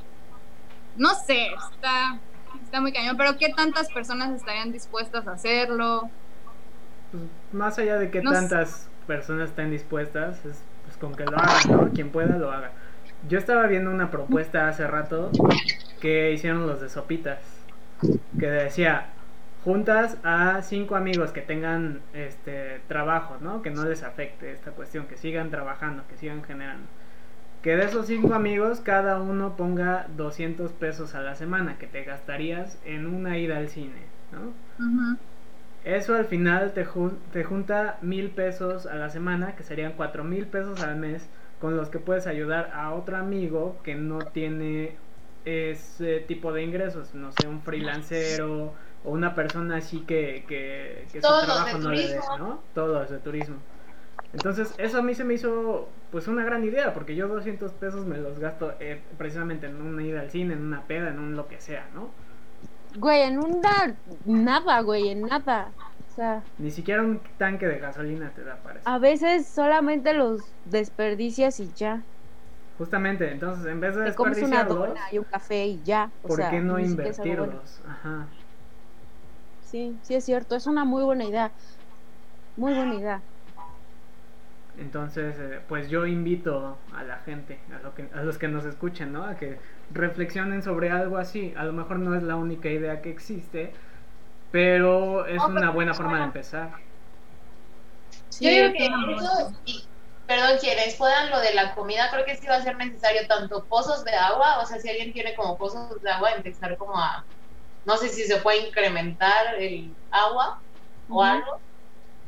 No 0.96 1.14
sé, 1.14 1.46
está, 1.72 2.18
está 2.62 2.80
muy 2.80 2.92
cañón, 2.92 3.16
pero 3.16 3.38
¿qué 3.38 3.50
tantas 3.55 3.88
personas 3.90 4.30
estarían 4.34 4.72
dispuestas 4.72 5.26
a 5.26 5.32
hacerlo? 5.32 6.11
Pues, 7.12 7.22
más 7.53 7.78
allá 7.78 7.98
de 7.98 8.11
que 8.11 8.20
No 8.20 8.30
sé. 8.30 8.36
tantas 8.36 8.88
personas 9.07 9.50
estén 9.50 9.70
dispuestas, 9.70 10.44
es 10.44 10.59
pues, 10.84 10.96
con 10.98 11.14
que 11.14 11.24
lo 11.24 11.38
hagan, 11.38 11.70
¿no? 11.70 11.90
Quien 11.92 12.11
pueda 12.11 12.36
lo 12.36 12.50
haga. 12.50 12.72
Yo 13.28 13.38
estaba 13.38 13.66
viendo 13.68 13.90
una 13.90 14.11
propuesta 14.11 14.68
hace 14.68 14.86
rato 14.86 15.30
que 16.00 16.32
hicieron 16.32 16.66
los 16.66 16.80
de 16.80 16.88
Sopitas, 16.88 17.38
que 18.38 18.46
decía, 18.46 19.07
juntas 19.64 20.18
a 20.24 20.62
cinco 20.62 20.96
amigos 20.96 21.32
que 21.32 21.40
tengan 21.40 22.00
este 22.14 22.80
trabajo, 22.88 23.36
¿no? 23.40 23.62
Que 23.62 23.70
no 23.70 23.84
les 23.84 24.03
afecte 24.03 24.53
esta 24.53 24.72
cuestión, 24.72 25.07
que 25.07 25.16
sigan 25.16 25.50
trabajando, 25.50 26.05
que 26.09 26.16
sigan 26.16 26.42
generando. 26.42 26.86
Que 27.62 27.76
de 27.76 27.84
esos 27.84 28.07
cinco 28.07 28.34
amigos, 28.34 28.80
cada 28.80 29.20
uno 29.20 29.57
ponga 29.57 30.07
200 30.16 30.72
pesos 30.72 31.14
a 31.14 31.20
la 31.20 31.36
semana 31.36 31.78
que 31.78 31.86
te 31.86 32.03
gastarías 32.03 32.76
en 32.84 33.07
una 33.07 33.38
ida 33.38 33.59
al 33.59 33.68
cine, 33.68 34.03
¿no? 34.32 34.53
Eso 35.84 36.14
al 36.14 36.26
final 36.26 36.72
te, 36.72 36.86
te 37.32 37.44
junta 37.44 37.98
mil 38.03 38.30
pesos 38.30 38.86
a 38.86 38.94
la 38.94 39.11
semana, 39.11 39.55
que 39.57 39.62
serían 39.62 39.92
cuatro 39.96 40.24
mil 40.24 40.46
pesos 40.46 40.82
al 40.82 40.96
mes, 40.96 41.28
con 41.61 41.76
los 41.76 41.88
que 41.88 42.00
puedes 42.00 42.26
ayudar 42.26 42.72
a 42.74 42.92
otro 42.92 43.16
amigo 43.16 43.76
que 43.84 43.94
no 43.94 44.18
tiene 44.18 44.96
ese 45.45 46.20
tipo 46.20 46.53
de 46.53 46.62
ingresos, 46.62 47.14
no 47.14 47.32
sé, 47.32 47.47
un 47.49 47.62
freelancero 47.62 48.72
o 49.05 49.11
una 49.11 49.34
persona 49.34 49.76
así 49.78 50.01
que, 50.01 50.45
que, 50.47 51.07
que 51.12 51.20
su 51.20 51.28
trabajo 51.28 51.78
de 51.78 51.84
no 51.84 51.90
le 51.90 52.03
dé, 52.09 52.09
turismo. 52.14 52.38
¿no? 52.38 52.61
Todos 52.74 53.11
de 53.11 53.18
turismo. 53.18 53.57
Entonces, 54.32 54.74
eso 54.78 54.99
a 54.99 55.03
mí 55.03 55.14
se 55.14 55.24
me 55.24 55.34
hizo 55.34 55.88
pues 56.11 56.26
una 56.28 56.45
gran 56.45 56.64
idea, 56.64 56.95
porque 56.95 57.14
yo 57.14 57.28
200 57.28 57.72
pesos 57.72 58.07
me 58.07 58.18
los 58.18 58.38
gasto 58.38 58.74
eh, 58.80 59.01
precisamente 59.18 59.66
en 59.66 59.80
una 59.80 60.03
ida 60.03 60.20
al 60.20 60.30
cine, 60.30 60.55
en 60.55 60.62
una 60.62 60.82
peda, 60.82 61.09
en 61.11 61.18
un 61.18 61.36
lo 61.36 61.49
que 61.49 61.61
sea, 61.61 61.86
¿no? 61.95 62.11
güey, 62.99 63.22
en 63.22 63.38
una 63.38 63.97
nada, 64.26 64.80
güey, 64.82 65.09
en 65.09 65.22
nada. 65.22 65.72
O 66.11 66.14
sea, 66.14 66.43
Ni 66.59 66.70
siquiera 66.70 67.03
un 67.03 67.20
tanque 67.38 67.66
de 67.66 67.78
gasolina 67.78 68.30
te 68.34 68.45
da 68.45 68.57
para 68.57 68.80
eso. 68.80 68.88
a 68.88 68.99
veces 68.99 69.47
solamente 69.49 70.12
los 70.12 70.43
desperdicias 70.66 71.59
y 71.61 71.72
ya. 71.74 72.03
Justamente, 72.79 73.31
entonces 73.31 73.66
en 73.66 73.81
vez 73.81 73.95
de 73.95 74.05
Te 74.07 74.14
comes 74.14 74.39
una 74.39 74.64
desperdiciarlos, 74.64 74.89
dona 74.89 75.12
y 75.12 75.18
un 75.18 75.25
café 75.25 75.66
y 75.66 75.83
ya. 75.83 76.11
O 76.23 76.29
¿por 76.29 76.39
sea, 76.39 76.51
qué 76.51 76.61
no 76.61 76.73
bueno. 76.75 76.89
invertirlos? 76.89 77.81
Ajá. 77.87 78.27
Sí, 79.64 79.97
sí 80.03 80.14
es 80.14 80.25
cierto, 80.25 80.57
es 80.57 80.66
una 80.66 80.85
muy 80.85 81.03
buena 81.03 81.25
idea. 81.25 81.51
Muy 82.57 82.75
buena 82.75 82.95
idea. 82.95 83.23
Entonces, 84.79 85.37
eh, 85.39 85.61
pues 85.68 85.91
yo 85.91 86.07
invito 86.07 86.79
a 86.97 87.03
la 87.03 87.18
gente, 87.18 87.59
a, 87.75 87.83
lo 87.83 87.95
que, 87.95 88.09
a 88.14 88.23
los 88.23 88.39
que 88.39 88.49
nos 88.49 88.64
escuchen, 88.64 89.12
¿no? 89.12 89.25
A 89.25 89.37
que 89.37 89.59
reflexionen 89.91 90.62
sobre 90.62 90.91
algo 90.91 91.18
así. 91.18 91.53
A 91.57 91.64
lo 91.64 91.73
mejor 91.73 91.99
no 91.99 92.14
es 92.14 92.23
la 92.23 92.37
única 92.37 92.70
idea 92.70 93.03
que 93.03 93.11
existe, 93.11 93.73
pero 94.51 95.27
es 95.27 95.43
una 95.45 95.70
buena 95.70 95.95
forma 95.95 96.18
de 96.18 96.25
empezar. 96.25 96.70
Yo 98.41 98.49
digo 98.49 98.73
que 98.73 98.87
eso, 98.87 99.53
y, 99.66 99.85
perdón, 100.27 100.59
quienes 100.61 100.97
puedan 100.97 101.31
lo 101.31 101.41
de 101.41 101.55
la 101.55 101.75
comida, 101.75 102.11
creo 102.11 102.25
que 102.25 102.37
sí 102.37 102.47
va 102.47 102.57
a 102.57 102.62
ser 102.62 102.77
necesario 102.77 103.27
tanto 103.29 103.66
pozos 103.68 104.05
de 104.05 104.12
agua, 104.14 104.61
o 104.62 104.66
sea, 104.66 104.79
si 104.81 104.89
alguien 104.89 105.12
tiene 105.12 105.35
como 105.37 105.59
pozos 105.59 106.01
de 106.01 106.11
agua, 106.11 106.33
empezar 106.33 106.77
como 106.79 106.99
a, 106.99 107.29
no 107.85 107.97
sé 107.99 108.09
si 108.11 108.25
se 108.25 108.39
puede 108.43 108.68
incrementar 108.68 109.57
el 109.57 109.99
agua 110.11 110.62
o 111.09 111.23
algo, 111.25 111.62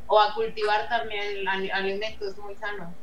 o 0.06 0.20
a 0.20 0.34
cultivar 0.34 0.88
también 0.88 1.46
alimentos 1.72 2.38
muy 2.38 2.56
sanos. 2.56 2.96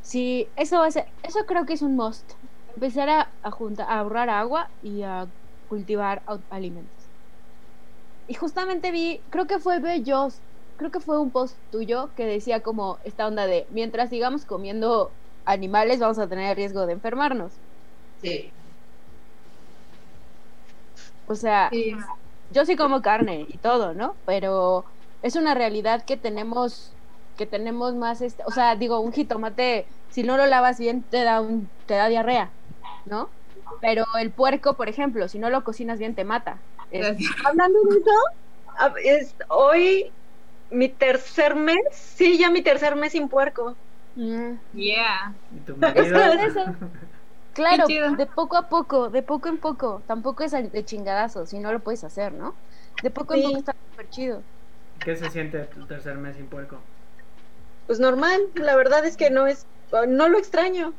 Sí, 0.00 0.52
eso 0.56 0.78
va 0.80 0.86
a 0.86 0.90
ser, 0.90 1.06
eso 1.22 1.40
creo 1.46 1.66
que 1.66 1.74
es 1.74 1.82
un 1.82 1.96
must. 1.96 2.32
Empezar 2.74 3.08
a, 3.08 3.36
a 3.42 3.50
juntar, 3.50 3.88
a 3.90 3.98
ahorrar 4.00 4.30
agua 4.30 4.72
y 4.80 5.02
a 5.02 5.30
cultivar 5.66 6.22
alimentos. 6.50 7.10
Y 8.26 8.34
justamente 8.34 8.90
vi, 8.92 9.24
creo 9.30 9.46
que 9.46 9.58
fue 9.60 9.80
Bellos, 9.80 10.42
creo 10.76 10.90
que 10.90 11.00
fue 11.00 11.20
un 11.20 11.32
post 11.32 11.62
tuyo 11.70 12.14
que 12.14 12.26
decía 12.26 12.62
como 12.62 13.00
esta 13.04 13.26
onda 13.26 13.46
de 13.46 13.66
mientras 13.70 14.10
sigamos 14.10 14.44
comiendo 14.46 15.18
animales 15.44 16.00
vamos 16.00 16.18
a 16.18 16.28
tener 16.28 16.56
riesgo 16.56 16.86
de 16.86 16.94
enfermarnos. 16.94 17.62
Sí. 18.20 18.52
O 21.24 21.34
sea, 21.34 21.70
Sí. 21.72 21.92
yo 22.48 22.64
sí 22.64 22.76
como 22.76 23.02
carne 23.02 23.44
y 23.48 23.58
todo, 23.58 23.94
¿no? 23.94 24.20
Pero 24.24 24.86
es 25.22 25.36
una 25.36 25.54
realidad 25.54 26.04
que 26.06 26.16
tenemos 26.16 26.92
que 27.36 27.46
tenemos 27.46 27.94
más 27.94 28.22
este, 28.22 28.42
o 28.46 28.50
sea, 28.50 28.76
digo, 28.76 29.00
un 29.00 29.12
jitomate 29.12 29.88
si 30.08 30.22
no 30.22 30.38
lo 30.38 30.46
lavas 30.46 30.78
bien 30.78 31.06
te 31.06 31.22
da 31.22 31.40
un 31.42 31.70
te 31.84 31.94
da 31.94 32.08
diarrea, 32.08 32.56
¿no? 33.04 33.34
Pero 33.82 34.04
el 34.18 34.32
puerco, 34.32 34.76
por 34.76 34.88
ejemplo, 34.88 35.28
si 35.28 35.38
no 35.38 35.50
lo 35.50 35.62
cocinas 35.62 35.98
bien 35.98 36.14
te 36.14 36.24
mata. 36.24 36.64
Es- 36.90 37.06
Hablando 37.44 37.78
de 37.90 37.98
eso, 37.98 38.10
a- 38.78 38.94
es 39.04 39.36
hoy 39.50 40.15
mi 40.70 40.88
tercer 40.96 41.54
mes, 41.56 41.78
sí, 41.92 42.38
ya 42.38 42.50
mi 42.50 42.62
tercer 42.62 42.96
mes 42.96 43.12
sin 43.12 43.28
puerco. 43.28 43.78
Mm, 44.14 44.54
Yeah. 44.72 45.34
¿Y 45.50 45.60
tu 45.62 45.76
Es 45.96 46.12
marido? 46.12 46.12
que 46.12 46.22
eso- 46.46 46.78
claro, 47.52 47.96
de 48.10 48.26
poco 48.26 48.56
a 48.56 48.68
poco, 48.68 49.10
de 49.10 49.22
poco 49.22 49.48
en 49.48 49.60
poco, 49.60 50.04
tampoco 50.08 50.44
es 50.44 50.52
de 50.52 50.84
chingadazo, 50.84 51.46
si 51.46 51.60
no 51.60 51.72
lo 51.72 51.82
puedes 51.82 52.04
hacer, 52.04 52.34
¿no? 52.34 52.60
De 53.00 53.10
poco 53.10 53.34
en 53.34 53.42
poco 53.42 53.58
está 53.58 53.72
súper 53.90 54.08
chido. 54.10 54.46
¿Qué 55.02 55.16
se 55.16 55.30
siente 55.30 55.64
tu 55.68 55.86
tercer 55.86 56.18
mes 56.18 56.36
sin 56.36 56.50
puerco? 56.50 56.90
Pues 57.86 57.98
normal, 58.00 58.40
la 58.54 58.76
verdad 58.76 59.04
es 59.06 59.16
que 59.16 59.30
no 59.30 59.46
es, 59.46 59.68
no 60.08 60.28
lo 60.28 60.38
extraño. 60.38 60.96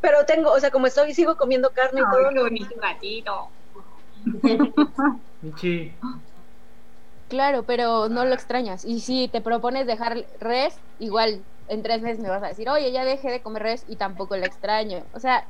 Pero 0.00 0.26
tengo, 0.26 0.52
o 0.52 0.60
sea, 0.60 0.70
como 0.70 0.86
estoy, 0.88 1.14
sigo 1.14 1.36
comiendo 1.36 1.72
carne 1.72 2.02
y 2.02 2.08
Ay, 2.08 2.08
todo. 2.08 2.32
qué 2.32 2.40
bonito 2.40 2.74
gatito. 2.80 3.52
Michi, 5.42 5.74
Claro, 7.28 7.66
pero 7.66 8.08
no 8.08 8.24
lo 8.24 8.34
extrañas. 8.34 8.84
Y 8.84 9.00
si 9.00 9.28
te 9.28 9.40
propones 9.40 9.86
dejar 9.86 10.26
res, 10.40 10.80
igual 10.98 11.44
en 11.66 11.82
tres 11.82 12.00
meses 12.00 12.20
me 12.20 12.30
vas 12.30 12.42
a 12.42 12.48
decir, 12.48 12.68
oye, 12.70 12.90
ya 12.90 13.04
dejé 13.04 13.30
de 13.30 13.42
comer 13.42 13.62
res 13.62 13.84
y 13.86 13.96
tampoco 13.96 14.36
la 14.36 14.46
extraño. 14.46 15.06
O 15.12 15.20
sea, 15.20 15.46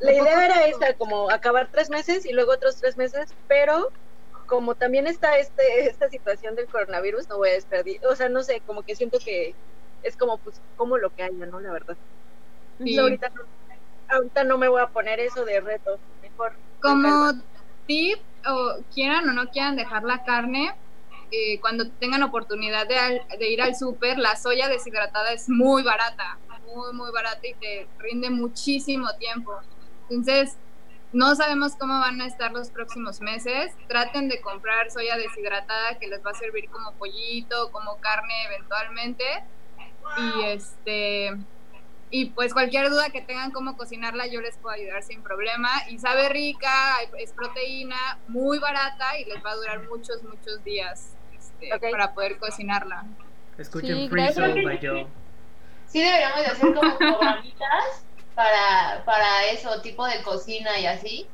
La 0.00 0.12
idea 0.12 0.44
era 0.46 0.66
esta, 0.66 0.94
como 0.94 1.30
acabar 1.30 1.68
tres 1.72 1.90
meses 1.90 2.24
y 2.26 2.32
luego 2.32 2.52
otros 2.52 2.78
tres 2.78 2.96
meses, 2.96 3.34
pero 3.46 3.90
como 4.46 4.74
también 4.76 5.06
está 5.06 5.38
este, 5.38 5.86
esta 5.88 6.08
situación 6.08 6.54
del 6.54 6.68
coronavirus, 6.68 7.28
no 7.28 7.38
voy 7.38 7.48
a 7.50 7.52
despedir, 7.54 7.98
o 8.08 8.14
sea, 8.14 8.28
no 8.28 8.42
sé, 8.42 8.62
como 8.64 8.84
que 8.84 8.94
siento 8.94 9.18
que 9.24 9.56
es 10.02 10.16
como, 10.16 10.38
pues, 10.38 10.62
como 10.76 10.98
lo 10.98 11.10
que 11.10 11.24
haya, 11.24 11.46
¿no? 11.46 11.58
La 11.60 11.72
verdad. 11.72 11.96
Sí. 12.78 12.94
Yo 12.94 13.02
ahorita, 13.02 13.28
no, 13.34 14.16
ahorita 14.16 14.44
no 14.44 14.58
me 14.58 14.68
voy 14.68 14.80
a 14.82 14.86
poner 14.88 15.18
eso 15.20 15.44
de 15.44 15.60
reto, 15.60 16.00
mejor. 16.20 16.52
Como 16.80 17.32
tip, 17.86 18.18
o 18.46 18.76
quieran 18.92 19.28
o 19.28 19.32
no 19.32 19.46
quieran 19.48 19.76
dejar 19.76 20.04
la 20.04 20.22
carne, 20.22 20.70
eh, 21.30 21.58
cuando 21.60 21.90
tengan 21.90 22.22
oportunidad 22.22 22.86
de, 22.86 23.50
ir 23.50 23.60
al 23.60 23.74
súper, 23.74 24.18
la 24.18 24.36
soya 24.36 24.68
deshidratada 24.68 25.32
es 25.32 25.48
muy 25.48 25.82
barata, 25.82 26.38
muy, 26.72 26.92
muy 26.92 27.10
barata 27.10 27.46
y 27.46 27.54
te 27.54 27.88
rinde 27.98 28.30
muchísimo 28.30 29.08
tiempo. 29.18 29.52
Entonces, 30.08 30.56
no 31.12 31.34
sabemos 31.34 31.74
cómo 31.76 31.98
van 31.98 32.20
a 32.20 32.26
estar 32.26 32.52
los 32.52 32.70
próximos 32.70 33.20
meses. 33.20 33.72
Traten 33.88 34.28
de 34.28 34.40
comprar 34.40 34.90
soya 34.90 35.16
deshidratada 35.16 35.98
que 35.98 36.06
les 36.06 36.24
va 36.24 36.30
a 36.30 36.34
servir 36.34 36.68
como 36.68 36.92
pollito, 36.92 37.70
como 37.72 37.98
carne 37.98 38.34
eventualmente. 38.44 39.24
Y 40.18 40.44
este 40.44 41.36
y 42.08 42.26
pues 42.26 42.52
cualquier 42.52 42.88
duda 42.88 43.10
que 43.10 43.20
tengan 43.20 43.50
cómo 43.50 43.76
cocinarla, 43.76 44.28
yo 44.28 44.40
les 44.40 44.56
puedo 44.58 44.74
ayudar 44.74 45.02
sin 45.02 45.22
problema. 45.22 45.70
Y 45.90 45.98
sabe 45.98 46.28
rica, 46.28 46.98
es 47.18 47.32
proteína, 47.32 48.18
muy 48.28 48.58
barata 48.60 49.18
y 49.18 49.24
les 49.24 49.44
va 49.44 49.50
a 49.50 49.56
durar 49.56 49.88
muchos, 49.88 50.22
muchos 50.22 50.62
días 50.62 51.15
este, 51.60 51.90
para 51.90 52.12
poder 52.14 52.38
cocinarla. 52.38 53.04
escuchen 53.58 53.96
Sí, 53.96 54.08
Free 54.08 54.22
gracias. 54.22 54.50
Soul 54.52 54.64
by 54.64 54.78
Joe. 54.82 55.06
Sí 55.86 56.02
deberíamos 56.02 56.40
de 56.40 56.46
hacer 56.46 56.74
como 56.74 56.98
programitas 56.98 58.04
para, 58.34 59.02
para 59.04 59.44
eso, 59.46 59.80
tipo 59.80 60.04
de 60.06 60.22
cocina 60.22 60.78
y 60.78 60.86
así, 60.86 61.26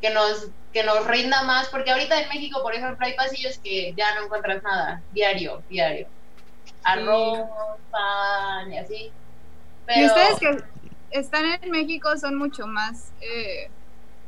que 0.00 0.10
nos, 0.10 0.48
que 0.72 0.82
nos 0.84 1.06
rinda 1.06 1.42
más, 1.44 1.68
porque 1.68 1.90
ahorita 1.90 2.20
en 2.20 2.28
México, 2.28 2.60
por 2.62 2.74
ejemplo, 2.74 3.06
hay 3.06 3.14
pasillos 3.14 3.58
que 3.58 3.94
ya 3.96 4.14
no 4.16 4.24
encuentras 4.24 4.62
nada, 4.62 5.02
diario, 5.12 5.62
diario. 5.70 6.06
Arroz, 6.82 7.38
pan 7.90 8.70
y 8.72 8.78
así. 8.78 9.12
Pero, 9.86 10.00
Y 10.00 10.06
ustedes 10.06 10.38
que 10.38 10.64
están 11.18 11.44
en 11.62 11.70
México 11.70 12.14
son 12.18 12.36
mucho 12.36 12.66
más 12.66 13.12
eh, 13.22 13.70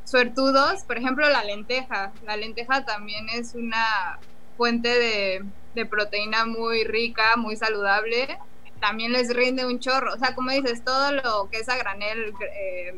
suertudos. 0.04 0.84
Por 0.84 0.96
ejemplo, 0.96 1.28
la 1.28 1.44
lenteja. 1.44 2.12
La 2.24 2.36
lenteja 2.36 2.84
también 2.86 3.28
es 3.28 3.54
una 3.54 4.18
fuente 4.56 4.88
de, 4.88 5.44
de 5.74 5.86
proteína 5.86 6.46
muy 6.46 6.84
rica, 6.84 7.36
muy 7.36 7.56
saludable. 7.56 8.38
También 8.80 9.12
les 9.12 9.34
rinde 9.34 9.66
un 9.66 9.78
chorro. 9.78 10.14
O 10.14 10.18
sea, 10.18 10.34
como 10.34 10.50
dices, 10.50 10.84
todo 10.84 11.12
lo 11.12 11.48
que 11.50 11.58
es 11.58 11.68
a 11.68 11.76
granel, 11.76 12.34
eh, 12.40 12.94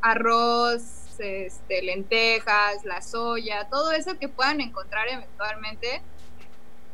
arroz, 0.00 1.18
este, 1.18 1.82
lentejas, 1.82 2.84
la 2.84 3.00
soya, 3.02 3.68
todo 3.68 3.92
eso 3.92 4.18
que 4.18 4.28
puedan 4.28 4.60
encontrar 4.60 5.08
eventualmente, 5.08 6.02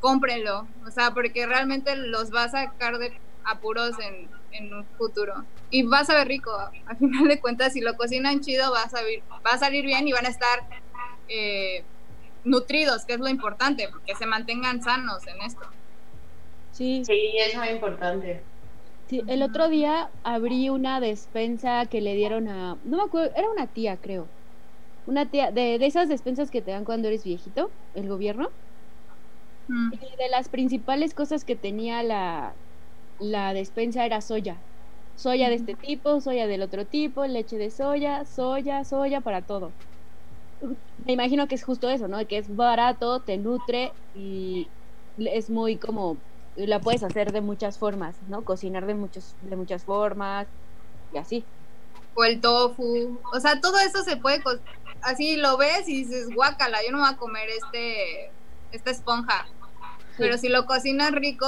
cómprenlo. 0.01 0.67
O 0.87 0.91
sea, 0.91 1.13
porque 1.13 1.47
realmente 1.47 1.97
los 1.97 2.33
va 2.33 2.45
a 2.45 2.49
sacar 2.51 2.99
de 2.99 3.13
apuros 3.45 3.99
en, 3.99 4.29
en 4.53 4.75
un 4.75 4.85
futuro. 4.99 5.45
Y 5.71 5.83
va 5.83 6.01
a 6.01 6.05
saber 6.05 6.29
rico. 6.29 6.57
Al 6.87 6.97
final 6.97 7.29
de 7.29 7.41
cuentas, 7.41 7.73
si 7.73 7.81
lo 7.81 7.97
cocinan 7.97 8.41
chido, 8.41 8.71
va 8.73 8.83
a, 8.83 8.89
saber, 8.89 9.23
va 9.45 9.53
a 9.53 9.59
salir 9.59 9.85
bien 9.85 10.07
y 10.07 10.13
van 10.13 10.27
a 10.27 10.31
estar 10.31 10.61
eh, 11.29 11.85
nutridos, 12.45 13.05
que 13.07 13.15
es 13.15 13.21
lo 13.21 13.29
importante, 13.29 13.89
porque 13.91 14.15
se 14.15 14.27
mantengan 14.27 14.83
sanos 14.83 15.27
en 15.27 15.43
esto. 15.43 15.67
sí. 16.71 17.05
sí, 17.05 17.33
es 17.39 17.55
muy 17.57 17.69
importante. 17.69 18.49
Sí, 19.09 19.25
el 19.27 19.43
otro 19.43 19.69
día 19.69 20.15
abrí 20.23 20.71
una 20.71 21.01
despensa 21.01 21.87
que 21.87 22.01
le 22.01 22.15
dieron 22.15 22.49
a, 22.49 22.81
no 22.85 22.97
me 22.97 23.03
acuerdo, 23.05 23.33
era 23.37 23.51
una 23.51 23.73
tía, 23.73 24.01
creo. 24.01 24.33
Una 25.05 25.31
tía, 25.31 25.51
de, 25.53 25.79
de 25.79 25.87
esas 25.87 26.09
despensas 26.09 26.51
que 26.51 26.63
te 26.63 26.71
dan 26.71 26.85
cuando 26.85 27.09
eres 27.09 27.25
viejito, 27.25 27.77
el 27.95 28.09
gobierno. 28.09 28.57
Mm. 29.69 29.93
Y 29.93 29.99
de 30.17 30.29
las 30.31 30.49
principales 30.49 31.15
cosas 31.15 31.45
que 31.45 31.57
tenía 31.57 32.03
la, 32.03 32.59
la 33.19 33.55
despensa 33.55 34.05
era 34.07 34.21
soya. 34.21 34.67
Soya 35.15 35.49
de 35.49 35.57
este 35.57 35.75
tipo, 35.77 36.21
soya 36.21 36.47
del 36.47 36.63
otro 36.63 36.87
tipo, 36.87 37.27
leche 37.27 37.59
de 37.59 37.71
soya, 37.71 38.25
soya, 38.25 38.85
soya 38.85 39.21
para 39.21 39.47
todo. 39.47 39.79
Me 41.05 41.13
imagino 41.13 41.49
que 41.49 41.55
es 41.55 41.65
justo 41.65 41.89
eso, 41.91 42.09
¿no? 42.09 42.27
Que 42.27 42.39
es 42.39 42.55
barato, 42.55 43.23
te 43.23 43.39
nutre 43.39 43.93
y 44.15 44.69
es 45.19 45.51
muy 45.51 45.77
como 45.77 46.17
la 46.57 46.81
puedes 46.81 47.03
hacer 47.03 47.33
de 47.33 47.41
muchas 47.41 47.79
formas, 47.79 48.17
¿no? 48.29 48.45
Cocinar 48.45 48.87
de 48.87 48.95
muchos 48.95 49.35
de 49.41 49.57
muchas 49.57 49.85
formas 49.85 50.47
y 51.13 51.19
así. 51.19 51.45
O 52.15 52.25
el 52.25 52.41
tofu. 52.41 53.19
O 53.33 53.41
sea, 53.41 53.61
todo 53.61 53.79
eso 53.79 54.03
se 54.05 54.17
puede. 54.17 54.43
Así 55.03 55.37
lo 55.37 55.57
ves 55.57 55.89
y 55.89 56.05
dices, 56.05 56.29
guácala, 56.35 56.79
yo 56.85 56.93
no 56.93 56.99
voy 56.99 57.09
a 57.09 57.17
comer 57.17 57.49
este 57.49 58.31
esta 58.71 58.91
esponja. 58.91 59.47
Pero 60.19 60.37
si 60.39 60.49
lo 60.49 60.67
cocinas 60.67 61.13
rico, 61.13 61.47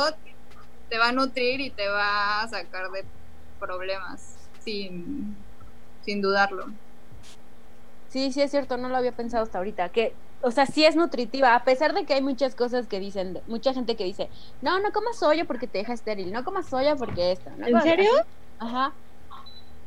te 0.88 0.98
va 0.98 1.08
a 1.08 1.12
nutrir 1.12 1.60
y 1.60 1.70
te 1.70 1.88
va 1.88 2.42
a 2.42 2.48
sacar 2.48 2.90
de 2.90 3.04
problemas 3.58 4.36
sin, 4.58 5.36
sin 6.02 6.22
dudarlo. 6.22 6.66
Sí, 8.14 8.30
sí 8.30 8.42
es 8.42 8.52
cierto, 8.52 8.76
no 8.76 8.88
lo 8.88 8.96
había 8.96 9.10
pensado 9.10 9.42
hasta 9.42 9.58
ahorita, 9.58 9.88
que 9.88 10.14
o 10.40 10.52
sea, 10.52 10.66
sí 10.66 10.84
es 10.84 10.94
nutritiva, 10.94 11.56
a 11.56 11.64
pesar 11.64 11.94
de 11.94 12.04
que 12.04 12.14
hay 12.14 12.22
muchas 12.22 12.54
cosas 12.54 12.86
que 12.86 13.00
dicen, 13.00 13.40
mucha 13.48 13.74
gente 13.74 13.96
que 13.96 14.04
dice, 14.04 14.28
no, 14.62 14.78
no 14.78 14.92
comas 14.92 15.18
soya 15.18 15.46
porque 15.46 15.66
te 15.66 15.78
deja 15.78 15.94
estéril, 15.94 16.32
no 16.32 16.44
comas 16.44 16.66
soya 16.66 16.94
porque 16.94 17.32
esto. 17.32 17.50
¿no? 17.58 17.66
¿En 17.66 17.82
serio? 17.82 18.12
Ajá. 18.60 18.92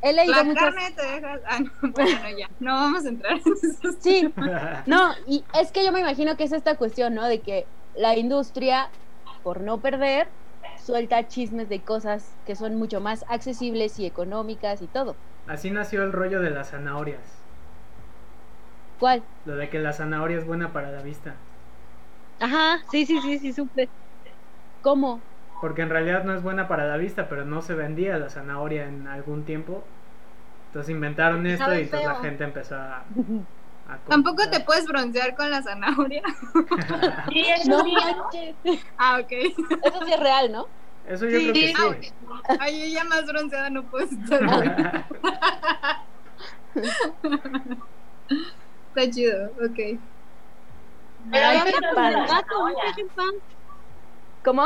He 0.02 0.12
leído 0.12 0.34
La 0.34 0.44
muchas... 0.44 0.62
carne 0.62 0.90
te 0.90 1.06
deja. 1.06 1.40
Ah, 1.46 1.58
no, 1.58 1.90
bueno, 1.92 2.38
ya. 2.38 2.50
No 2.60 2.74
vamos 2.74 3.06
a 3.06 3.08
entrar 3.08 3.32
en 3.32 4.02
Sí, 4.02 4.30
no, 4.84 5.14
y 5.26 5.42
es 5.58 5.72
que 5.72 5.82
yo 5.82 5.90
me 5.90 6.00
imagino 6.00 6.36
que 6.36 6.44
es 6.44 6.52
esta 6.52 6.76
cuestión, 6.76 7.14
¿no? 7.14 7.24
De 7.24 7.40
que 7.40 7.64
la 7.96 8.14
industria, 8.18 8.90
por 9.42 9.62
no 9.62 9.80
perder, 9.80 10.28
suelta 10.84 11.26
chismes 11.28 11.70
de 11.70 11.80
cosas 11.80 12.30
que 12.44 12.56
son 12.56 12.74
mucho 12.74 13.00
más 13.00 13.24
accesibles 13.30 13.98
y 13.98 14.04
económicas 14.04 14.82
y 14.82 14.86
todo. 14.86 15.16
Así 15.46 15.70
nació 15.70 16.02
el 16.02 16.12
rollo 16.12 16.42
de 16.42 16.50
las 16.50 16.72
zanahorias. 16.72 17.37
¿Cuál? 18.98 19.26
Lo 19.44 19.56
de 19.56 19.68
que 19.68 19.80
la 19.80 19.92
zanahoria 19.92 20.38
es 20.38 20.46
buena 20.46 20.72
para 20.72 20.92
la 20.92 21.02
vista. 21.02 21.34
Ajá, 22.40 22.78
sí, 22.90 23.06
sí, 23.06 23.20
sí, 23.20 23.38
sí, 23.38 23.52
supe. 23.52 23.92
¿Cómo? 24.80 25.28
Porque 25.60 25.82
en 25.82 25.90
realidad 25.90 26.24
no 26.24 26.34
es 26.34 26.42
buena 26.42 26.68
para 26.68 26.86
la 26.86 26.96
vista, 26.96 27.28
pero 27.28 27.44
no 27.44 27.62
se 27.62 27.74
vendía 27.74 28.18
la 28.18 28.30
zanahoria 28.30 28.86
en 28.88 29.06
algún 29.08 29.44
tiempo. 29.44 29.84
Entonces 30.66 30.90
inventaron 30.90 31.46
esto 31.46 31.64
Sabe 31.64 31.78
y 31.78 31.82
entonces 31.82 32.06
la 32.08 32.16
gente 32.16 32.44
empezó 32.44 32.76
a... 32.76 33.00
a 33.86 34.04
Tampoco 34.08 34.48
te 34.50 34.60
puedes 34.60 34.86
broncear 34.86 35.34
con 35.34 35.50
la 35.50 35.62
zanahoria. 35.62 36.22
Sí, 37.28 37.40
eso 37.48 37.64
No 37.68 37.84
sí. 37.84 37.90
manches. 37.92 38.56
Ah, 38.96 39.20
ok. 39.20 39.30
Eso 39.30 40.04
sí 40.06 40.12
es 40.12 40.20
real, 40.20 40.52
¿no? 40.52 40.66
Eso 41.04 41.26
yo 41.26 41.40
Sí, 41.40 41.42
creo 41.42 41.58
que 41.58 41.68
ah, 41.76 41.96
sí. 42.00 42.14
Ay, 42.58 42.82
ella 42.84 43.04
más 43.04 43.26
bronceada 43.26 43.70
no 43.70 43.88
puedes 43.88 44.12
estar. 44.12 44.40
Está 48.94 49.10
chido, 49.10 49.50
ok. 49.52 49.78
Pero 51.30 51.46
Ay, 51.46 51.58
qué 51.64 51.80
me 51.80 51.94
padre. 51.94 52.16
¿Cómo? 54.44 54.64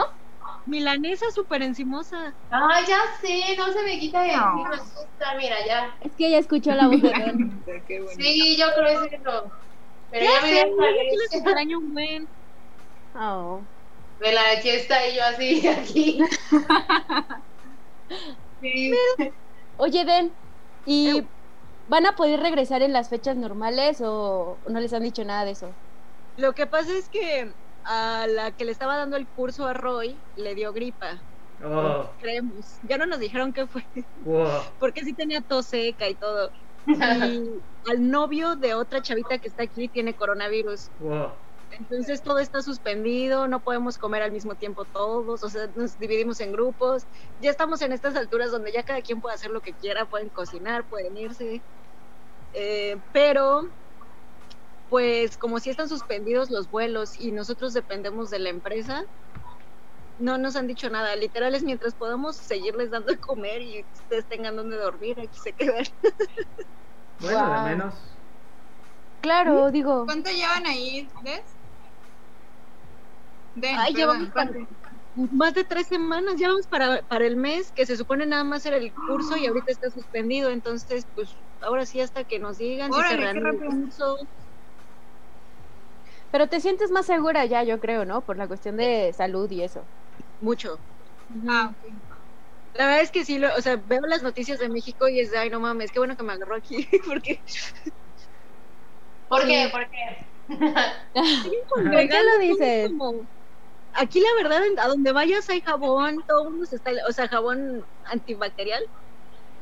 Milanesa 0.66 1.26
súper 1.34 1.62
encimosa. 1.62 2.36
Ay, 2.50 2.84
ya 2.86 2.98
sé, 3.20 3.56
no 3.56 3.72
se 3.72 3.82
me 3.82 3.98
quita 3.98 4.22
de 4.22 4.36
No. 4.36 4.64
encima, 4.64 4.70
me 5.32 5.38
mira, 5.38 5.56
ya. 5.66 5.96
Es 6.00 6.14
que 6.16 6.28
ella 6.28 6.38
escuchó 6.38 6.72
la 6.72 6.88
voz 6.88 7.00
de 7.02 7.10
bonito. 7.18 7.66
Sí, 8.18 8.56
yo 8.56 8.66
creo 8.74 9.00
que 9.00 9.06
es 9.16 9.20
eso. 9.20 9.52
Pero 10.10 10.24
Ya 10.24 10.30
ya 10.32 10.42
me 10.42 10.50
sé, 10.50 10.64
sí 11.10 11.16
les 11.16 11.34
extraño 11.34 11.78
un 11.78 11.92
buen. 11.92 12.28
Oh. 13.14 13.66
de 14.20 14.32
la 14.32 14.50
aquí 14.52 14.68
está 14.70 15.06
y 15.08 15.16
yo 15.16 15.24
así, 15.24 15.66
aquí. 15.68 16.18
Sí. 18.60 18.92
Oye, 19.76 20.04
Den, 20.04 20.36
¿y 20.84 21.28
van 21.92 22.06
a 22.06 22.16
poder 22.16 22.40
regresar 22.40 22.80
en 22.80 22.94
las 22.94 23.10
fechas 23.10 23.36
normales 23.36 24.00
o 24.00 24.56
no 24.66 24.80
les 24.80 24.94
han 24.94 25.02
dicho 25.02 25.22
nada 25.26 25.44
de 25.44 25.50
eso? 25.50 25.68
Lo 26.38 26.54
que 26.54 26.66
pasa 26.66 26.90
es 26.96 27.10
que 27.10 27.52
a 27.84 28.26
la 28.28 28.50
que 28.52 28.64
le 28.64 28.72
estaba 28.72 28.96
dando 28.96 29.18
el 29.18 29.26
curso 29.26 29.66
a 29.66 29.74
Roy 29.74 30.16
le 30.36 30.54
dio 30.54 30.72
gripa. 30.72 31.18
Oh, 31.62 32.06
Creemos. 32.18 32.78
Ya 32.88 32.96
no 32.96 33.04
nos 33.04 33.20
dijeron 33.20 33.52
qué 33.52 33.66
fue, 33.66 33.84
wow. 34.24 34.48
porque 34.80 35.04
sí 35.04 35.12
tenía 35.12 35.42
tos 35.42 35.66
seca 35.66 36.08
y 36.08 36.14
todo. 36.14 36.50
Y 36.86 37.90
al 37.90 38.10
novio 38.10 38.56
de 38.56 38.74
otra 38.74 39.02
chavita 39.02 39.38
que 39.38 39.48
está 39.48 39.64
aquí 39.64 39.86
tiene 39.88 40.14
coronavirus. 40.14 40.88
Wow. 40.98 41.28
Entonces 41.72 42.22
todo 42.22 42.38
está 42.38 42.62
suspendido, 42.62 43.48
no 43.48 43.60
podemos 43.60 43.98
comer 43.98 44.22
al 44.22 44.32
mismo 44.32 44.54
tiempo 44.54 44.86
todos, 44.86 45.42
o 45.42 45.48
sea, 45.48 45.68
nos 45.74 45.98
dividimos 45.98 46.40
en 46.40 46.52
grupos. 46.52 47.06
Ya 47.38 47.50
estamos 47.50 47.82
en 47.82 47.92
estas 47.92 48.16
alturas 48.16 48.50
donde 48.50 48.72
ya 48.72 48.82
cada 48.82 49.02
quien 49.02 49.20
puede 49.20 49.34
hacer 49.34 49.50
lo 49.50 49.60
que 49.60 49.74
quiera, 49.74 50.06
pueden 50.06 50.30
cocinar, 50.30 50.88
pueden 50.88 51.16
irse. 51.18 51.62
Eh, 52.54 52.98
pero, 53.12 53.68
pues 54.88 55.36
como 55.36 55.58
si 55.58 55.70
están 55.70 55.88
suspendidos 55.88 56.50
los 56.50 56.70
vuelos 56.70 57.18
y 57.18 57.32
nosotros 57.32 57.72
dependemos 57.72 58.30
de 58.30 58.38
la 58.38 58.50
empresa, 58.50 59.04
no 60.18 60.38
nos 60.38 60.56
han 60.56 60.66
dicho 60.66 60.88
nada. 60.90 61.16
Literal 61.16 61.54
es 61.54 61.62
mientras 61.62 61.94
podamos 61.94 62.36
seguirles 62.36 62.90
dando 62.90 63.12
de 63.12 63.18
comer 63.18 63.62
y 63.62 63.84
ustedes 63.92 64.26
tengan 64.26 64.56
donde 64.56 64.76
dormir, 64.76 65.18
aquí 65.18 65.38
se 65.38 65.52
quedan. 65.52 65.84
Bueno, 67.20 67.38
Guau. 67.38 67.64
de 67.64 67.70
menos. 67.70 67.94
Claro, 69.20 69.70
digo, 69.70 70.04
¿Cuánto 70.04 70.30
llevan 70.30 70.66
ahí? 70.66 71.08
Den, 73.54 73.78
Ay, 73.78 73.94
perdón, 73.94 74.32
llevamos. 74.32 74.68
Más 75.14 75.54
de 75.54 75.64
tres 75.64 75.86
semanas, 75.88 76.34
ya 76.38 76.48
vamos 76.48 76.66
para, 76.68 77.02
para 77.02 77.26
el 77.26 77.36
mes, 77.36 77.70
que 77.72 77.86
se 77.86 77.96
supone 77.96 78.26
nada 78.26 78.44
más 78.44 78.64
era 78.66 78.76
el 78.76 78.92
curso 79.06 79.36
y 79.36 79.46
ahorita 79.46 79.70
está 79.72 79.90
suspendido, 79.90 80.50
entonces 80.50 81.06
pues 81.14 81.36
ahora 81.60 81.84
sí 81.86 82.00
hasta 82.00 82.24
que 82.24 82.38
nos 82.38 82.58
digan 82.58 82.92
si 82.92 83.00
se 83.02 83.16
reanuda 83.16 83.50
el 83.50 83.58
curso. 83.58 84.16
pero 86.30 86.48
te 86.48 86.60
sientes 86.60 86.90
más 86.90 87.06
segura 87.06 87.44
ya, 87.44 87.62
yo 87.62 87.78
creo, 87.78 88.04
¿no? 88.04 88.24
Por 88.24 88.38
la 88.38 88.48
cuestión 88.48 88.76
de 88.76 89.12
salud 89.12 89.50
y 89.50 89.62
eso. 89.62 89.86
Mucho. 90.40 90.78
Ah. 91.46 91.74
La 92.74 92.86
verdad 92.86 93.02
es 93.02 93.10
que 93.10 93.24
sí, 93.26 93.38
lo- 93.38 93.54
o 93.54 93.60
sea, 93.60 93.76
veo 93.76 94.00
las 94.08 94.22
noticias 94.22 94.58
de 94.58 94.70
México 94.70 95.08
y 95.08 95.20
es 95.20 95.30
de, 95.30 95.36
ay, 95.38 95.50
no 95.50 95.60
mames, 95.60 95.90
qué 95.92 95.98
bueno 95.98 96.16
que 96.16 96.22
me 96.22 96.32
agarró 96.32 96.56
aquí, 96.56 96.88
porque 97.06 97.42
¿Por 99.28 99.46
qué? 99.46 99.68
¿Por 99.70 99.88
qué? 99.88 100.28
¿Por 101.68 102.08
qué 102.08 102.22
lo 102.24 102.38
dices? 102.38 102.90
como- 102.98 103.28
aquí 103.94 104.20
la 104.20 104.28
verdad, 104.42 104.62
a 104.78 104.88
donde 104.88 105.12
vayas 105.12 105.48
hay 105.50 105.60
jabón, 105.62 106.16
todo 106.26 106.44
el 106.46 106.50
mundo 106.52 106.66
se 106.66 106.76
está, 106.76 106.92
o 107.08 107.12
sea, 107.12 107.28
jabón 107.28 107.84
antibacterial, 108.04 108.82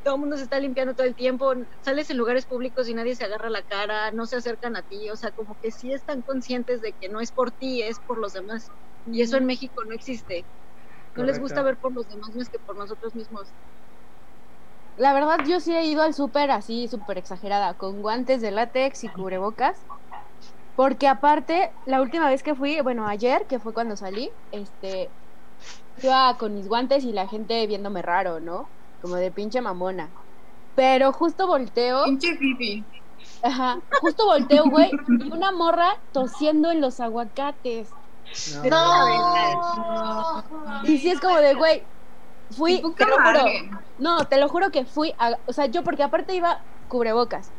todo 0.03 0.16
el 0.16 0.20
mundo 0.22 0.37
se 0.37 0.45
está 0.45 0.61
limpiando 0.61 0.95
todo 0.95 1.07
el 1.07 1.16
tiempo, 1.16 1.53
sales 1.83 2.11
en 2.11 2.18
lugares 2.18 2.47
públicos 2.47 2.89
y 2.89 2.95
nadie 2.95 3.16
se 3.16 3.24
agarra 3.24 3.51
la 3.51 3.62
cara, 3.64 4.12
no 4.12 4.26
se 4.26 4.37
acercan 4.37 4.76
a 4.76 4.83
ti, 4.83 5.11
o 5.11 5.16
sea, 5.16 5.33
como 5.33 5.57
que 5.61 5.72
sí 5.72 5.93
están 5.93 6.22
conscientes 6.22 6.81
de 6.83 6.95
que 6.95 7.09
no 7.11 7.20
es 7.20 7.33
por 7.33 7.53
ti, 7.53 7.83
es 7.83 8.01
por 8.01 8.18
los 8.20 8.33
demás. 8.35 8.72
Y 9.07 9.22
eso 9.22 9.37
en 9.39 9.47
México 9.47 9.83
no 9.87 9.95
existe. 9.95 10.49
No 11.16 11.24
les 11.24 11.39
gusta 11.41 11.62
ver 11.62 11.78
por 11.78 11.95
los 11.95 12.09
demás 12.09 12.35
más 12.37 12.51
que 12.51 12.59
por 12.61 12.76
nosotros 12.76 13.14
mismos. 13.14 13.55
La 14.95 15.12
verdad, 15.12 15.41
yo 15.45 15.59
sí 15.61 15.74
he 15.74 15.85
ido 15.87 16.03
al 16.03 16.14
súper 16.14 16.51
así, 16.53 16.87
súper 16.89 17.18
exagerada, 17.18 17.74
con 17.76 18.01
guantes 18.03 18.41
de 18.41 18.53
látex 18.53 19.03
y 19.05 19.09
cubrebocas. 19.11 19.85
Porque 20.75 21.09
aparte, 21.09 21.73
la 21.85 22.01
última 22.01 22.29
vez 22.29 22.43
que 22.43 22.55
fui, 22.55 22.81
bueno, 22.81 23.07
ayer, 23.07 23.47
que 23.47 23.59
fue 23.61 23.75
cuando 23.75 23.97
salí, 23.97 24.31
este, 24.51 25.11
iba 26.03 26.37
con 26.39 26.55
mis 26.55 26.68
guantes 26.68 27.05
y 27.05 27.12
la 27.12 27.29
gente 27.29 27.66
viéndome 27.66 28.03
raro, 28.03 28.41
¿no? 28.41 28.68
Como 29.01 29.16
de 29.16 29.31
pinche 29.31 29.61
mamona. 29.61 30.11
Pero 30.75 31.12
justo 31.12 31.47
volteo, 31.47 32.05
Pinche 32.05 32.35
pipi. 32.37 32.85
ajá, 33.43 33.81
justo 34.01 34.25
volteo, 34.27 34.64
güey, 34.71 34.91
y 35.09 35.31
una 35.33 35.53
morra 35.53 35.91
tosiendo 36.12 36.71
en 36.71 36.81
los 36.81 37.01
aguacates. 37.01 37.91
No. 38.71 40.45
Y 40.85 40.99
sí 40.99 41.11
es 41.11 41.21
como 41.21 41.37
de, 41.37 41.55
güey, 41.55 41.83
fui, 42.51 42.81
te 42.97 43.07
lo 43.07 43.16
juro. 43.16 43.45
No, 43.99 44.29
te 44.29 44.39
lo 44.39 44.49
juro 44.49 44.71
que 44.71 44.85
fui 44.87 45.14
a, 45.18 45.33
o 45.47 45.53
sea, 45.53 45.66
yo 45.66 45.83
porque 45.83 46.03
aparte 46.03 46.35
iba 46.35 46.64
cubrebocas, 46.89 47.53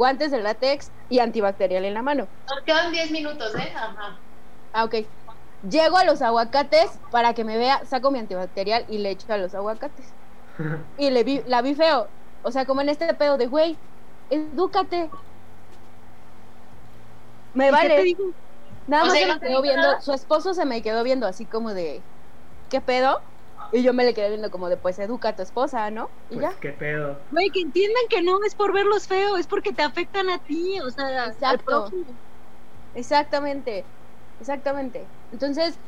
guantes 0.00 0.30
de 0.30 0.40
látex 0.42 0.92
y 1.08 1.18
antibacterial 1.20 1.84
en 1.84 1.94
la 1.94 2.02
mano. 2.02 2.30
Nos 2.48 2.62
quedan 2.66 2.92
10 2.92 3.10
minutos, 3.10 3.54
¿eh? 3.54 3.72
Ajá. 3.74 4.22
Ah, 4.72 4.84
ok. 4.84 4.94
Llego 5.62 5.98
a 5.98 6.04
los 6.04 6.22
aguacates 6.22 7.00
para 7.10 7.34
que 7.34 7.44
me 7.44 7.58
vea, 7.58 7.84
saco 7.84 8.10
mi 8.10 8.18
antibacterial 8.18 8.84
y 8.88 8.98
le 8.98 9.10
echo 9.10 9.32
a 9.32 9.38
los 9.38 9.54
aguacates. 9.54 10.16
Y 10.96 11.10
le 11.10 11.24
vi, 11.24 11.42
la 11.46 11.62
vi 11.62 11.74
feo. 11.74 12.14
O 12.42 12.52
sea, 12.52 12.66
como 12.66 12.82
en 12.82 12.88
este 12.90 13.12
pedo 13.14 13.38
de, 13.38 13.46
güey, 13.48 13.82
edúcate. 14.30 15.16
Me 17.52 17.70
¿Y 17.70 17.78
qué 17.78 17.90
te 17.90 18.02
vale. 18.02 18.02
digo? 18.02 18.34
Nada 18.86 19.04
O 19.04 19.08
más 19.08 19.18
sea, 19.18 19.20
se 19.20 19.26
¿no 19.26 19.34
me 19.34 19.40
quedó 19.40 19.62
viendo, 19.62 20.00
su 20.00 20.12
esposo 20.12 20.54
se 20.54 20.66
me 20.66 20.82
quedó 20.82 21.02
viendo 21.04 21.26
así 21.26 21.48
como 21.48 21.74
de, 21.74 22.06
¿qué 22.68 22.80
pedo? 22.82 23.20
Y 23.72 23.82
yo 23.82 23.92
me 23.94 24.04
le 24.04 24.14
quedé 24.14 24.28
viendo 24.30 24.50
como 24.50 24.68
de, 24.68 24.76
pues 24.76 24.98
educa 24.98 25.30
a 25.30 25.36
tu 25.36 25.42
esposa, 25.42 25.90
¿no? 25.90 26.16
Y 26.28 26.36
Pues 26.36 26.44
ya. 26.44 26.60
qué 26.60 26.72
pedo. 26.72 27.24
Güey, 27.30 27.50
que 27.52 27.60
entiendan 27.62 28.02
que 28.10 28.22
no 28.22 28.38
es 28.46 28.54
por 28.56 28.72
verlos 28.74 29.06
feos, 29.06 29.38
es 29.40 29.46
porque 29.48 29.72
te 29.72 29.82
afectan 29.82 30.30
a 30.30 30.38
ti, 30.40 30.80
o 30.80 30.90
sea, 30.90 31.24
al 31.24 31.32
Exacto. 31.32 31.64
prójimo. 31.64 32.18
Exactamente, 32.94 33.92
exactamente. 34.38 35.12
Entonces, 35.30 35.80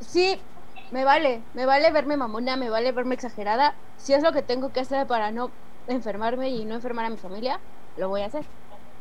sí, 0.00 0.46
me 0.90 1.04
vale, 1.04 1.48
me 1.54 1.66
vale 1.66 1.90
verme 1.92 2.16
mamona, 2.16 2.56
me 2.56 2.70
vale 2.70 2.92
verme 2.92 3.14
exagerada. 3.16 3.80
Si 3.96 4.14
es 4.14 4.22
lo 4.22 4.32
que 4.32 4.42
tengo 4.42 4.72
que 4.72 4.80
hacer 4.80 5.06
para 5.06 5.32
no 5.32 5.58
enfermarme 5.86 6.50
y 6.50 6.66
no 6.66 6.76
enfermar 6.76 7.06
a 7.06 7.10
mi 7.10 7.18
familia, 7.18 7.64
lo 7.96 8.08
voy 8.10 8.22
a 8.22 8.26
hacer. 8.26 8.50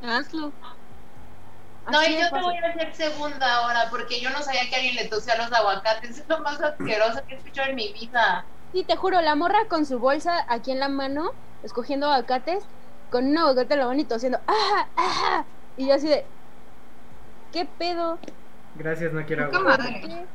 Hazlo. 0.02 0.58
No, 1.92 2.04
y 2.06 2.18
yo 2.20 2.30
te 2.30 2.42
voy 2.42 2.56
a 2.58 2.70
hacer 2.70 2.94
segunda 2.96 3.56
ahora 3.56 3.88
porque 3.90 4.20
yo 4.20 4.30
no 4.30 4.42
sabía 4.42 4.70
que 4.70 4.76
alguien 4.76 4.96
le 4.96 5.08
tosía 5.08 5.36
los 5.38 5.52
aguacates. 5.52 6.20
Es 6.20 6.26
lo 6.28 6.40
más 6.40 6.62
asqueroso 6.62 7.22
que 7.28 7.36
he 7.36 7.38
escuchado 7.38 7.70
en 7.70 7.76
mi 7.76 7.94
vida. 7.94 8.48
Sí, 8.72 8.84
te 8.86 8.96
juro, 8.96 9.22
la 9.22 9.36
morra 9.36 9.58
con 9.70 9.86
su 9.86 10.00
bolsa 10.00 10.46
aquí 10.48 10.72
en 10.72 10.80
la 10.80 10.90
mano, 10.90 11.32
escogiendo 11.64 12.08
aguacates, 12.08 12.64
con 13.10 13.26
un 13.28 13.38
aguacate 13.38 13.74
en 13.74 13.80
la 13.80 13.88
mano 13.88 14.00
y 14.02 14.06
tosiendo, 14.08 14.40
¡ah, 14.48 14.92
ah! 14.96 15.48
Y 15.76 15.88
yo 15.88 15.96
así 15.96 16.08
de, 16.08 16.32
¿qué 17.52 17.66
pedo? 17.66 18.20
Gracias, 18.74 19.14
no 19.14 19.26
quiero 19.26 19.46
Poca 19.46 19.58
agua. 19.58 19.78
madre. 19.78 20.02
¿Qué? 20.02 20.28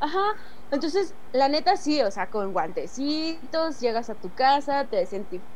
Ajá. 0.00 0.20
Entonces, 0.70 1.16
la 1.32 1.48
neta 1.48 1.76
sí, 1.76 2.02
o 2.02 2.10
sea, 2.10 2.28
con 2.30 2.52
guantecitos, 2.52 3.80
llegas 3.80 4.10
a 4.10 4.16
tu 4.16 4.34
casa, 4.34 4.88
te 4.88 5.06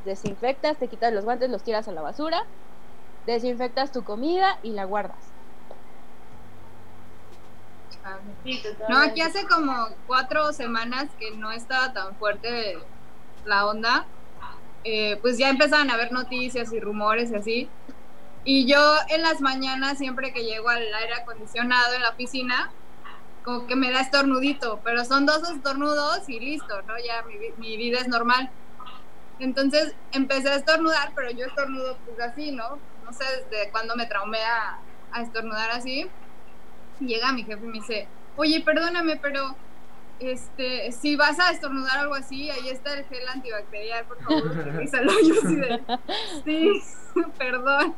desinfectas, 0.05 0.78
te 0.78 0.89
quitas 0.89 1.12
los 1.12 1.24
guantes, 1.24 1.51
los 1.51 1.62
tiras 1.65 1.89
a 1.89 1.93
la 1.93 2.03
basura, 2.03 2.41
desinfectas 3.26 3.92
tu 3.92 4.05
comida 4.05 4.59
y 4.62 4.72
la 4.72 4.84
guardas. 4.84 5.30
No, 8.88 8.98
aquí 8.98 9.20
hace 9.20 9.47
como 9.47 9.88
cuatro 10.06 10.52
semanas 10.52 11.09
que 11.18 11.32
no 11.32 11.52
estaba 11.52 11.92
tan 11.92 12.16
fuerte 12.16 12.78
la 13.44 13.66
onda. 13.66 14.06
Eh, 14.84 15.18
pues 15.20 15.36
ya 15.36 15.51
empezaban 15.51 15.90
a 15.90 15.94
haber 15.94 16.10
noticias 16.10 16.72
y 16.72 16.80
rumores 16.80 17.30
y 17.30 17.34
así. 17.34 17.68
Y 18.44 18.66
yo 18.66 18.78
en 19.09 19.22
las 19.22 19.40
mañanas, 19.42 19.98
siempre 19.98 20.32
que 20.32 20.44
llego 20.44 20.70
al 20.70 20.82
aire 20.94 21.14
acondicionado 21.14 21.94
en 21.94 22.02
la 22.02 22.10
oficina, 22.10 22.70
como 23.44 23.66
que 23.66 23.76
me 23.76 23.90
da 23.90 24.01
estornudito, 24.01 24.80
pero 24.82 25.05
son 25.05 25.26
dos 25.26 25.48
estornudos 25.51 26.26
y 26.28 26.40
listo, 26.40 26.80
¿no? 26.82 26.94
Ya 26.98 27.22
mi, 27.22 27.34
mi 27.59 27.76
vida 27.76 27.98
es 27.98 28.09
normal. 28.09 28.51
Entonces 29.38 29.94
empecé 30.12 30.51
a 30.51 30.56
estornudar, 30.56 31.12
pero 31.14 31.30
yo 31.30 31.47
estornudo 31.47 31.98
pues 32.06 32.18
así, 32.20 32.52
¿no? 32.52 32.78
No 33.11 33.16
sé 33.16 33.24
desde 33.51 33.70
cuándo 33.73 33.97
me 33.97 34.07
traumé 34.07 34.39
a, 34.39 34.78
a 35.11 35.23
estornudar 35.23 35.70
así. 35.73 36.07
Llega 37.01 37.32
mi 37.32 37.43
jefe 37.43 37.65
y 37.65 37.66
me 37.66 37.73
dice, 37.73 38.07
oye, 38.37 38.61
perdóname, 38.61 39.16
pero 39.16 39.57
este, 40.20 40.93
si 40.93 41.16
vas 41.16 41.41
a 41.41 41.51
estornudar 41.51 41.99
algo 41.99 42.15
así, 42.15 42.51
ahí 42.51 42.69
está 42.69 42.95
el 42.95 43.05
gel 43.07 43.27
antibacterial, 43.27 44.05
por 44.05 44.23
favor, 44.23 44.47
utilízalo. 44.69 45.12
Yo 45.27 45.35
así 45.43 45.57
de, 45.57 45.81
sí, 46.45 46.82
perdón. 47.39 47.97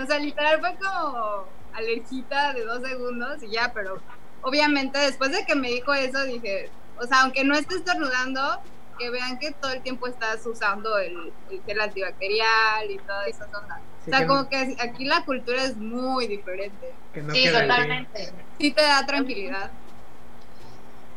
O 0.00 0.06
sea, 0.06 0.20
literal 0.20 0.60
fue 0.60 0.76
como 0.76 1.44
alergita 1.72 2.52
de 2.52 2.64
dos 2.64 2.80
segundos 2.86 3.42
y 3.42 3.50
ya, 3.50 3.72
pero 3.74 4.00
obviamente 4.42 5.00
después 5.00 5.32
de 5.32 5.44
que 5.46 5.56
me 5.56 5.68
dijo 5.68 5.92
eso 5.94 6.22
dije, 6.22 6.70
o 7.00 7.06
sea, 7.08 7.22
aunque 7.22 7.42
no 7.42 7.56
esté 7.56 7.74
estornudando, 7.74 8.60
que 8.98 9.10
vean 9.10 9.38
que 9.38 9.52
todo 9.60 9.72
el 9.72 9.82
tiempo 9.82 10.06
estás 10.06 10.44
usando 10.46 10.98
el, 10.98 11.14
el 11.50 11.62
gel 11.64 11.80
antibacterial 11.80 12.90
y 12.90 12.98
todas 12.98 13.28
esas 13.28 13.48
ondas. 13.54 13.78
Sí, 14.04 14.10
o 14.10 14.12
sea, 14.12 14.20
que- 14.20 14.26
como 14.26 14.48
que 14.48 14.76
aquí 14.80 15.04
la 15.04 15.24
cultura 15.24 15.64
es 15.64 15.76
muy 15.76 16.26
diferente. 16.26 16.94
Que 17.12 17.22
no 17.22 17.34
Sí, 17.34 17.44
totalmente. 17.50 18.32
Sí 18.58 18.72
te 18.72 18.82
da 18.82 19.06
tranquilidad. 19.06 19.70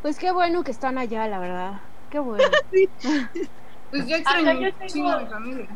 Pues 0.02 0.18
qué 0.18 0.32
bueno 0.32 0.64
que 0.64 0.70
están 0.70 0.98
allá, 0.98 1.26
la 1.28 1.38
verdad. 1.38 1.80
Qué 2.10 2.18
bueno. 2.18 2.44
Pues 3.90 4.06
yo 4.06 4.16
Acá 4.16 4.32
extraño 4.32 5.10
a 5.12 5.18
mi 5.20 5.26
familia. 5.26 5.68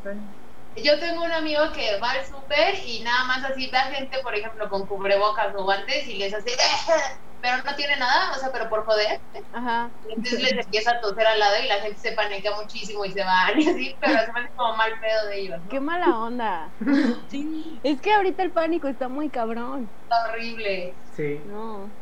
Yo 0.76 0.98
tengo 0.98 1.24
un 1.24 1.32
amigo 1.32 1.72
que 1.72 1.98
va 2.00 2.10
al 2.12 2.26
súper 2.26 2.74
y 2.84 3.02
nada 3.02 3.24
más 3.24 3.44
así 3.44 3.70
ve 3.70 3.78
a 3.78 3.84
gente, 3.90 4.18
por 4.22 4.34
ejemplo, 4.34 4.68
con 4.68 4.86
cubrebocas 4.86 5.54
o 5.56 5.64
guantes 5.64 6.06
y 6.06 6.18
les 6.18 6.34
hace, 6.34 6.50
pero 7.40 7.62
no 7.64 7.74
tiene 7.76 7.96
nada, 7.96 8.32
o 8.32 8.38
sea, 8.38 8.50
pero 8.52 8.68
por 8.68 8.84
joder. 8.84 9.20
Ajá. 9.52 9.90
Entonces 10.08 10.40
les 10.42 10.52
empieza 10.64 10.92
a 10.92 11.00
toser 11.00 11.26
al 11.26 11.38
lado 11.38 11.54
y 11.64 11.68
la 11.68 11.80
gente 11.80 11.98
se 11.98 12.12
paniquea 12.12 12.54
muchísimo 12.56 13.04
y 13.04 13.12
se 13.12 13.24
van 13.24 13.60
y 13.60 13.68
así, 13.68 13.96
pero 14.00 14.20
se 14.20 14.32
me 14.32 14.40
hace 14.40 14.52
como 14.54 14.76
mal 14.76 14.92
pedo 15.00 15.26
de 15.28 15.40
ellos, 15.40 15.62
¿no? 15.64 15.70
Qué 15.70 15.80
mala 15.80 16.18
onda. 16.18 16.76
Sí. 17.30 17.80
Es 17.82 18.00
que 18.00 18.12
ahorita 18.12 18.42
el 18.42 18.52
pánico 18.52 18.88
está 18.88 19.08
muy 19.08 19.30
cabrón. 19.30 19.92
Está 20.02 20.28
horrible. 20.32 21.00
Sí. 21.04 21.40
No. 21.46 21.96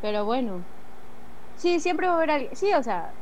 Pero 0.00 0.24
bueno. 0.24 0.66
Sí, 1.54 1.80
siempre 1.80 2.06
va 2.08 2.14
a 2.14 2.16
haber 2.18 2.30
alguien. 2.30 2.56
Sí, 2.56 2.72
o 2.74 2.82
sea, 2.82 3.16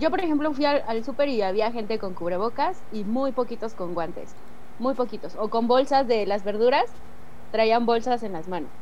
yo 0.00 0.10
por 0.10 0.20
ejemplo 0.20 0.52
fui 0.54 0.64
al, 0.66 0.82
al 0.86 1.04
súper 1.04 1.28
y 1.28 1.42
había 1.42 1.72
gente 1.72 1.98
con 1.98 2.14
cubrebocas 2.14 2.84
y 2.90 3.04
muy 3.04 3.32
poquitos 3.32 3.74
con 3.74 3.94
guantes. 3.94 4.38
Muy 4.78 4.94
poquitos. 4.94 5.36
O 5.36 5.50
con 5.50 5.68
bolsas 5.68 6.06
de 6.08 6.26
las 6.26 6.44
verduras, 6.44 7.04
traían 7.50 7.86
bolsas 7.86 8.22
en 8.22 8.32
las 8.32 8.48
manos. 8.48 8.72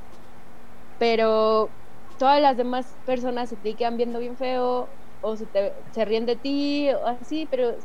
Pero 0.98 1.76
todas 2.16 2.40
las 2.40 2.56
demás 2.56 2.98
personas 3.04 3.48
se 3.50 3.56
te 3.56 3.76
quedan 3.76 3.96
viendo 3.96 4.18
bien 4.18 4.36
feo 4.36 4.96
o 5.20 5.36
se, 5.36 5.46
te, 5.46 5.74
se 5.92 6.04
ríen 6.04 6.26
de 6.26 6.36
ti 6.36 6.90
o 6.92 7.06
así, 7.06 7.46
pero 7.46 7.76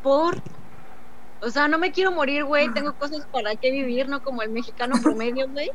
Por. 0.00 0.42
O 1.40 1.50
sea, 1.50 1.68
no 1.68 1.78
me 1.78 1.92
quiero 1.92 2.12
morir, 2.12 2.44
güey. 2.44 2.72
Tengo 2.72 2.94
cosas 2.96 3.26
para 3.30 3.56
qué 3.56 3.70
vivir, 3.70 4.08
no 4.08 4.22
como 4.22 4.42
el 4.42 4.50
mexicano 4.50 5.00
promedio, 5.02 5.48
güey. 5.50 5.68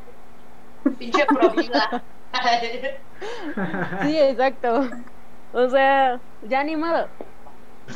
Pinche 0.98 1.28
provida. 1.32 1.82
sí, 4.00 4.18
exacto. 4.20 4.90
O 5.54 5.70
sea, 5.70 6.20
ya 6.48 6.60
animado. 6.60 7.08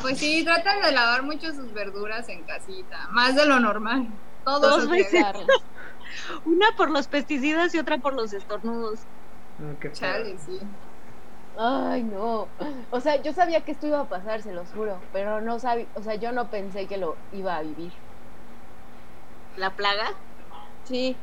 Pues 0.00 0.18
sí, 0.18 0.44
tratan 0.44 0.80
de 0.80 0.92
lavar 0.92 1.22
mucho 1.22 1.52
sus 1.52 1.72
verduras 1.72 2.28
en 2.28 2.44
casita, 2.44 3.08
más 3.10 3.34
de 3.34 3.46
lo 3.46 3.58
normal. 3.58 4.06
Dos 4.44 4.60
Todos 4.60 4.88
veces. 4.88 5.20
Claro. 5.20 5.40
Una 6.44 6.72
por 6.76 6.90
los 6.90 7.08
pesticidas 7.08 7.74
y 7.74 7.78
otra 7.78 7.98
por 7.98 8.14
los 8.14 8.32
estornudos. 8.32 9.00
Pedo. 9.80 9.92
Chale, 9.92 10.36
sí. 10.38 10.60
Ay, 11.58 12.04
no. 12.04 12.46
O 12.90 13.00
sea, 13.00 13.20
yo 13.20 13.32
sabía 13.32 13.62
que 13.62 13.72
esto 13.72 13.88
iba 13.88 14.00
a 14.00 14.08
pasar, 14.08 14.42
se 14.42 14.52
los 14.52 14.68
juro, 14.68 14.98
pero 15.12 15.40
no 15.40 15.58
sabía, 15.58 15.86
o 15.94 16.02
sea, 16.02 16.14
yo 16.14 16.30
no 16.30 16.50
pensé 16.50 16.86
que 16.86 16.96
lo 16.96 17.16
iba 17.32 17.56
a 17.56 17.62
vivir. 17.62 17.92
La 19.56 19.70
plaga. 19.70 20.12
Sí. 20.84 21.16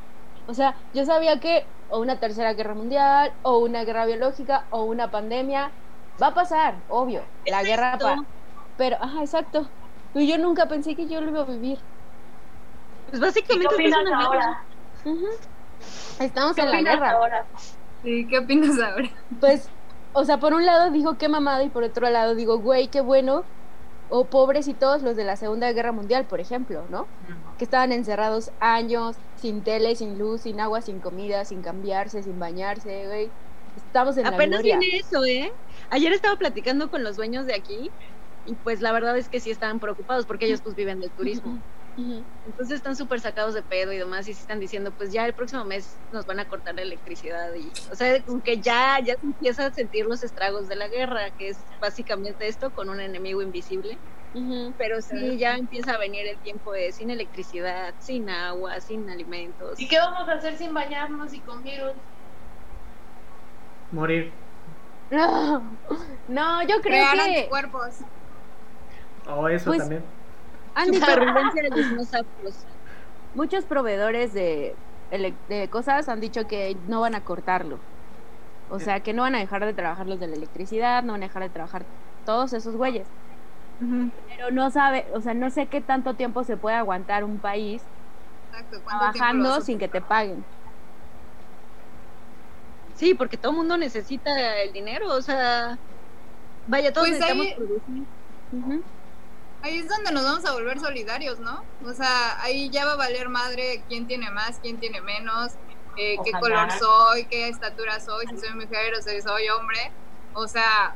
O 0.47 0.53
sea, 0.53 0.75
yo 0.93 1.05
sabía 1.05 1.39
que 1.39 1.65
o 1.89 1.99
una 1.99 2.19
tercera 2.19 2.53
guerra 2.53 2.73
mundial, 2.73 3.31
o 3.43 3.59
una 3.59 3.85
guerra 3.85 4.05
biológica, 4.05 4.65
o 4.71 4.83
una 4.83 5.09
pandemia 5.09 5.71
va 6.21 6.27
a 6.27 6.33
pasar, 6.33 6.75
obvio. 6.89 7.21
La 7.45 7.61
Es 7.61 7.67
guerra 7.67 7.97
pa- 7.97 8.23
pero 8.77 8.97
ajá, 9.01 9.21
exacto. 9.21 9.67
Pero 10.13 10.25
yo 10.25 10.37
nunca 10.37 10.67
pensé 10.67 10.95
que 10.95 11.07
yo 11.07 11.21
lo 11.21 11.29
iba 11.29 11.41
a 11.41 11.45
vivir. 11.45 11.79
Pues 13.09 13.19
¿Y 13.19 13.25
básicamente 13.25 13.75
¿Qué 13.77 13.85
esto 13.85 13.99
opinas 13.99 14.25
ahora? 14.25 14.63
Estamos 16.19 16.55
¿Qué 16.55 16.61
en 16.61 16.67
la 16.71 16.73
opinas 16.77 16.93
guerra. 16.95 17.11
ahora? 17.11 17.45
Sí, 18.03 18.27
¿qué 18.29 18.37
opinas 18.39 18.79
ahora? 18.79 19.09
Pues, 19.39 19.69
o 20.13 20.23
sea, 20.25 20.37
por 20.39 20.53
un 20.53 20.65
lado 20.65 20.91
digo 20.91 21.17
qué 21.17 21.27
mamada 21.27 21.63
y 21.63 21.69
por 21.69 21.83
otro 21.83 22.09
lado 22.09 22.35
digo, 22.35 22.59
güey, 22.59 22.87
qué 22.87 23.01
bueno. 23.01 23.43
O 24.09 24.25
pobrecitos 24.25 25.01
los 25.01 25.15
de 25.15 25.23
la 25.23 25.35
Segunda 25.35 25.71
Guerra 25.71 25.91
Mundial, 25.91 26.25
por 26.25 26.39
ejemplo, 26.39 26.83
¿no? 26.91 27.07
Que 27.57 27.63
estaban 27.63 27.91
encerrados 27.91 28.51
años, 28.59 29.15
sin 29.35 29.63
tele, 29.63 29.95
sin 29.95 30.19
luz, 30.19 30.41
sin 30.41 30.59
agua, 30.59 30.81
sin 30.81 30.99
comida, 30.99 31.43
sin 31.43 31.61
cambiarse, 31.63 32.21
sin 32.21 32.39
bañarse, 32.39 33.07
güey. 33.07 33.31
Estamos 33.75 34.15
en 34.17 34.23
la 34.23 34.29
Apenas 34.29 34.59
gloria. 34.61 34.77
viene 34.77 34.97
eso, 34.99 35.25
¿eh? 35.25 35.51
Ayer 35.89 36.13
estaba 36.13 36.35
platicando 36.37 36.89
con 36.89 37.03
los 37.03 37.15
dueños 37.15 37.45
de 37.45 37.55
aquí 37.55 37.93
y 38.43 38.55
pues 38.57 38.81
la 38.81 38.91
verdad 38.91 39.17
es 39.17 39.29
que 39.29 39.39
sí 39.39 39.51
estaban 39.51 39.79
preocupados 39.79 40.25
porque 40.25 40.45
ellos 40.45 40.61
pues 40.61 40.75
viven 40.75 40.99
del 40.99 41.11
turismo. 41.13 41.63
Entonces 42.43 42.77
están 42.77 42.95
súper 42.95 43.21
sacados 43.21 43.55
de 43.55 43.63
pedo 43.63 43.91
y 43.91 43.97
demás 43.97 44.27
y 44.27 44.35
sí 44.35 44.41
están 44.41 44.59
diciendo 44.59 44.93
pues 44.93 45.11
ya 45.11 45.25
el 45.25 45.33
próximo 45.33 45.65
mes 45.65 46.03
nos 46.11 46.25
van 46.25 46.39
a 46.39 46.45
cortar 46.45 46.75
la 46.75 46.83
electricidad 46.83 47.53
y 47.55 47.71
o 47.91 47.95
sea 47.95 48.21
como 48.23 48.41
que 48.43 48.61
ya 48.61 48.99
ya 49.03 49.15
se 49.19 49.25
empieza 49.27 49.65
a 49.67 49.71
sentir 49.73 50.05
los 50.05 50.23
estragos 50.23 50.67
de 50.67 50.75
la 50.75 50.87
guerra 50.87 51.31
que 51.31 51.49
es 51.49 51.65
básicamente 51.81 52.47
esto 52.47 52.71
con 52.71 52.89
un 52.89 52.99
enemigo 53.01 53.41
invisible 53.41 53.99
pero 54.77 55.01
sí 55.01 55.37
ya 55.39 55.55
empieza 55.57 55.93
a 55.95 55.97
venir 55.99 56.27
el 56.27 56.39
tiempo 56.39 56.73
de 56.73 56.91
sin 56.93 57.09
electricidad 57.11 57.95
sin 57.99 58.29
agua 58.29 58.81
sin 58.81 59.09
alimentos 59.09 59.79
¿Y 59.79 59.87
qué 59.87 59.97
vamos 59.97 60.29
a 60.29 60.33
hacer 60.33 60.57
sin 60.57 60.73
bañarnos 60.73 61.33
y 61.33 61.41
con 61.41 61.63
virus? 61.63 61.93
Morir. 63.91 64.44
No, 65.11 65.77
no, 66.27 66.61
yo 66.63 66.81
creo 66.81 66.81
Crear 66.81 67.15
que 67.15 67.37
anticuerpos. 67.37 67.99
O 69.27 69.47
eso 69.49 69.69
Pues- 69.69 69.79
también. 69.79 70.03
han 70.73 70.91
dicho 70.91 71.05
supervivencia 71.05 71.61
de 71.63 71.69
los 71.69 71.89
dinosaurios 71.89 72.65
muchos 73.33 73.65
proveedores 73.65 74.33
de, 74.33 74.75
de 75.09 75.69
cosas 75.69 76.09
han 76.09 76.19
dicho 76.21 76.47
que 76.47 76.75
no 76.87 77.01
van 77.01 77.15
a 77.15 77.21
cortarlo. 77.21 77.79
O 78.69 78.79
sea, 78.79 79.01
que 79.01 79.13
no 79.13 79.21
van 79.21 79.35
a 79.35 79.39
dejar 79.39 79.63
de 79.63 79.73
trabajar 79.73 80.07
los 80.07 80.19
de 80.19 80.27
la 80.27 80.35
electricidad, 80.35 81.03
no 81.03 81.13
van 81.13 81.21
a 81.23 81.27
dejar 81.27 81.43
de 81.43 81.49
trabajar 81.49 81.85
todos 82.23 82.53
esos 82.53 82.75
güeyes. 82.75 83.07
Pero 83.77 84.51
no 84.51 84.71
sabe, 84.71 85.05
o 85.13 85.21
sea, 85.21 85.33
no 85.33 85.49
sé 85.49 85.67
qué 85.67 85.81
tanto 85.81 86.15
tiempo 86.15 86.43
se 86.43 86.57
puede 86.57 86.75
aguantar 86.75 87.23
un 87.23 87.39
país 87.39 87.83
Exacto, 88.51 88.77
¿cuánto 88.83 89.11
tiempo 89.11 89.33
lo 89.33 89.43
trabajando 89.43 89.61
sin 89.61 89.77
que 89.77 89.87
te 89.87 90.01
paguen. 90.01 90.45
Sí 92.95 93.13
porque 93.13 93.37
todo 93.37 93.51
el 93.51 93.57
mundo 93.57 93.77
necesita 93.77 94.61
el 94.61 94.71
dinero 94.73 95.09
o 95.13 95.21
sea 95.21 95.77
vaya 96.67 96.91
todos 96.93 97.07
Pues 97.07 97.19
necesitamos 97.19 97.47
ahí- 97.47 97.55
producir 97.55 98.03
Ujú. 98.51 98.83
Ahí 99.63 99.79
es 99.79 99.89
donde 99.89 100.11
nos 100.11 100.23
vamos 100.23 100.45
a 100.45 100.51
volver 100.53 100.79
solidarios, 100.79 101.39
¿no? 101.39 101.63
O 101.83 101.91
sea, 101.93 102.39
ahí 102.43 102.69
ya 102.69 102.85
va 102.85 102.93
a 102.93 102.97
valer 102.97 103.29
madre 103.29 103.81
quién 103.87 104.05
tiene 104.05 104.29
más, 104.29 104.59
quién 104.61 104.77
tiene 104.79 105.01
menos, 105.01 105.53
eh, 105.97 106.17
qué 106.23 106.31
color 106.39 106.71
soy, 106.71 107.25
qué 107.25 107.47
estatura 107.49 107.99
soy, 107.99 108.27
si 108.27 108.37
soy 108.37 108.53
mujer 108.53 108.93
o 108.93 109.01
si 109.01 109.19
soy 109.21 109.49
hombre. 109.49 109.91
O 110.35 110.47
sea, 110.47 110.93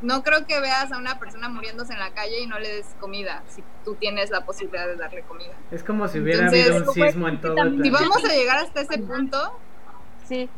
no 0.00 0.24
creo 0.24 0.44
que 0.48 0.58
veas 0.58 0.90
a 0.90 0.98
una 0.98 1.20
persona 1.20 1.48
muriéndose 1.48 1.92
en 1.92 2.00
la 2.00 2.10
calle 2.12 2.40
y 2.40 2.46
no 2.48 2.58
le 2.58 2.74
des 2.74 2.86
comida, 2.98 3.44
si 3.48 3.62
tú 3.84 3.94
tienes 3.94 4.30
la 4.30 4.44
posibilidad 4.44 4.88
de 4.88 4.96
darle 4.96 5.22
comida. 5.22 5.54
Es 5.70 5.84
como 5.84 6.08
si 6.08 6.18
hubiera 6.18 6.40
Entonces, 6.46 6.70
habido 6.72 6.88
un 6.90 6.94
fue 6.96 7.06
sismo 7.08 7.28
en 7.28 7.40
todo 7.40 7.52
el 7.52 7.56
también- 7.58 7.84
Si 7.84 7.90
planeta. 7.90 8.10
vamos 8.16 8.28
a 8.28 8.34
llegar 8.34 8.58
hasta 8.58 8.80
ese 8.80 8.98
punto, 8.98 9.58
Sí, 10.26 10.50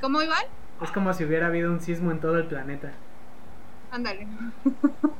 ¿cómo 0.00 0.22
Iván? 0.22 0.44
Es 0.80 0.90
como 0.90 1.12
si 1.14 1.24
hubiera 1.24 1.46
habido 1.48 1.70
un 1.70 1.80
sismo 1.80 2.10
en 2.10 2.20
todo 2.20 2.36
el 2.36 2.48
planeta. 2.48 2.92
Ándale. 3.90 4.28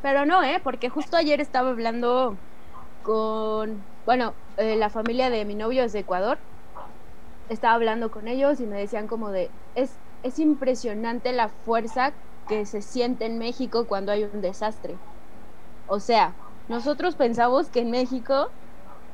pero 0.00 0.26
no, 0.26 0.42
¿eh? 0.42 0.60
Porque 0.62 0.88
justo 0.88 1.16
ayer 1.16 1.40
estaba 1.40 1.70
hablando 1.70 2.38
con, 3.02 3.86
bueno, 4.04 4.36
eh, 4.56 4.76
la 4.76 4.90
familia 4.90 5.30
de 5.30 5.44
mi 5.44 5.54
novio 5.56 5.84
es 5.84 5.92
de 5.92 6.00
Ecuador. 6.00 6.40
Estaba 7.48 7.74
hablando 7.74 8.10
con 8.10 8.28
ellos 8.28 8.60
y 8.60 8.66
me 8.66 8.78
decían 8.78 9.06
como 9.06 9.30
de, 9.30 9.54
es, 9.74 10.00
es 10.22 10.38
impresionante 10.38 11.32
la 11.32 11.48
fuerza 11.48 12.18
que 12.46 12.66
se 12.66 12.82
siente 12.82 13.26
en 13.26 13.38
México 13.38 13.86
cuando 13.86 14.12
hay 14.12 14.24
un 14.24 14.40
desastre. 14.40 15.00
O 15.86 16.00
sea, 16.00 16.38
nosotros 16.68 17.16
pensamos 17.16 17.70
que 17.70 17.80
en 17.80 17.90
México 17.90 18.54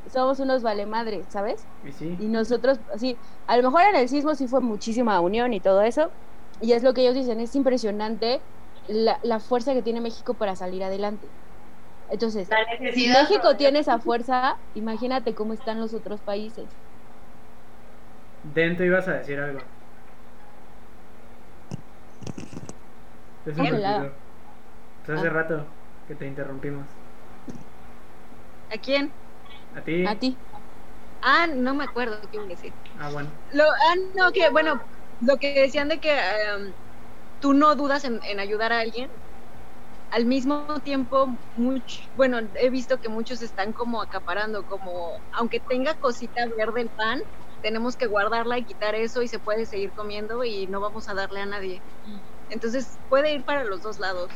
somos 0.07 0.41
unos 0.41 0.63
vale 0.63 0.87
madre, 0.87 1.25
¿sabes? 1.31 1.69
Y 1.83 1.93
sí. 1.93 2.19
Y 2.19 2.29
nosotros, 2.29 2.81
así, 2.95 3.21
a 3.47 3.57
lo 3.57 3.63
mejor 3.65 3.83
en 3.83 3.97
el 3.97 4.09
sismo 4.09 4.35
sí 4.35 4.47
fue 4.49 4.61
muchísima 4.61 5.21
unión 5.21 5.53
y 5.53 5.61
todo 5.61 5.83
eso. 5.83 6.13
Y 6.61 6.73
es 6.73 6.83
lo 6.83 6.95
que 6.95 7.03
ellos 7.03 7.15
dicen, 7.15 7.41
es 7.41 7.55
impresionante 7.55 8.45
la, 8.87 9.19
la 9.23 9.41
fuerza 9.41 9.75
que 9.75 9.83
tiene 9.83 10.01
México 10.01 10.37
para 10.37 10.57
salir 10.57 10.85
adelante. 10.85 11.33
Entonces, 12.09 12.57
si. 12.89 13.09
México 13.09 13.57
tiene 13.57 13.81
esa 13.81 13.99
fuerza, 14.01 14.61
imagínate 14.75 15.35
cómo 15.35 15.53
están 15.55 15.81
los 15.81 15.95
otros 15.95 16.23
países. 16.23 16.77
Dentro 18.43 18.85
ibas 18.87 19.09
a 19.09 19.15
decir 19.15 19.41
algo. 19.41 19.61
Olvidó. 23.57 24.23
Pues 25.05 25.19
hace 25.19 25.29
Ah. 25.29 25.31
rato 25.31 25.79
que 26.07 26.17
te 26.17 26.27
interrumpimos. 26.27 26.89
¿A 28.69 28.79
quién? 28.79 29.15
¿A 29.77 29.81
ti? 29.83 30.07
A 30.07 30.15
ti. 30.17 30.37
Ah, 31.23 31.47
no 31.47 31.75
me 31.75 31.85
acuerdo 31.85 32.21
qué 32.31 32.37
iba 32.37 32.45
a 32.45 32.49
decir. 32.49 32.73
Ah, 32.99 33.11
bueno. 33.11 33.31
Lo, 33.53 33.65
ah, 33.65 33.95
no, 34.15 34.31
que 34.33 34.51
bueno, 34.51 34.81
lo 35.21 35.37
que 35.39 35.61
decían 35.61 35.89
de 35.89 35.99
que 35.99 36.13
em, 36.13 36.73
tú 37.41 37.55
no 37.55 37.75
dudas 37.75 38.05
en, 38.05 38.21
en 38.25 38.41
ayudar 38.41 38.73
a 38.73 38.81
alguien. 38.81 39.11
Al 40.11 40.27
mismo 40.27 40.81
tiempo, 40.85 41.27
much, 41.57 42.09
bueno, 42.15 42.39
he 42.61 42.71
visto 42.71 43.01
que 43.01 43.09
muchos 43.09 43.43
están 43.43 43.73
como 43.73 44.01
acaparando, 44.01 44.65
como 44.65 45.11
aunque 45.33 45.61
tenga 45.61 45.95
cosita 45.95 46.47
verde 46.57 46.83
el 46.83 46.89
pan, 46.91 47.21
tenemos 47.63 47.97
que 47.97 48.07
guardarla 48.07 48.59
y 48.59 48.65
quitar 48.65 48.95
eso 48.95 49.23
y 49.23 49.29
se 49.29 49.39
puede 49.41 49.67
seguir 49.67 49.91
comiendo 49.93 50.45
y 50.45 50.67
no 50.69 50.81
vamos 50.81 51.09
a 51.09 51.15
darle 51.15 51.41
a 51.41 51.47
nadie. 51.47 51.83
Entonces 52.51 52.99
puede 53.09 53.33
ir 53.35 53.45
para 53.45 53.65
los 53.65 53.83
dos 53.83 53.99
lados. 53.99 54.31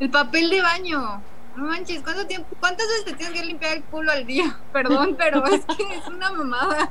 El 0.00 0.10
papel 0.10 0.48
de 0.50 0.62
baño. 0.62 1.22
No 1.58 1.64
manches, 1.64 2.02
¿cuánto 2.04 2.24
tiempo, 2.24 2.46
¿cuántas 2.60 2.86
veces 2.86 3.04
te 3.06 3.12
tienes 3.14 3.40
que 3.40 3.44
limpiar 3.46 3.78
el 3.78 3.82
culo 3.82 4.12
al 4.12 4.24
día? 4.24 4.56
Perdón, 4.72 5.16
pero 5.18 5.44
es 5.46 5.64
que 5.66 5.82
es 5.96 6.06
una 6.06 6.30
mamada. 6.30 6.88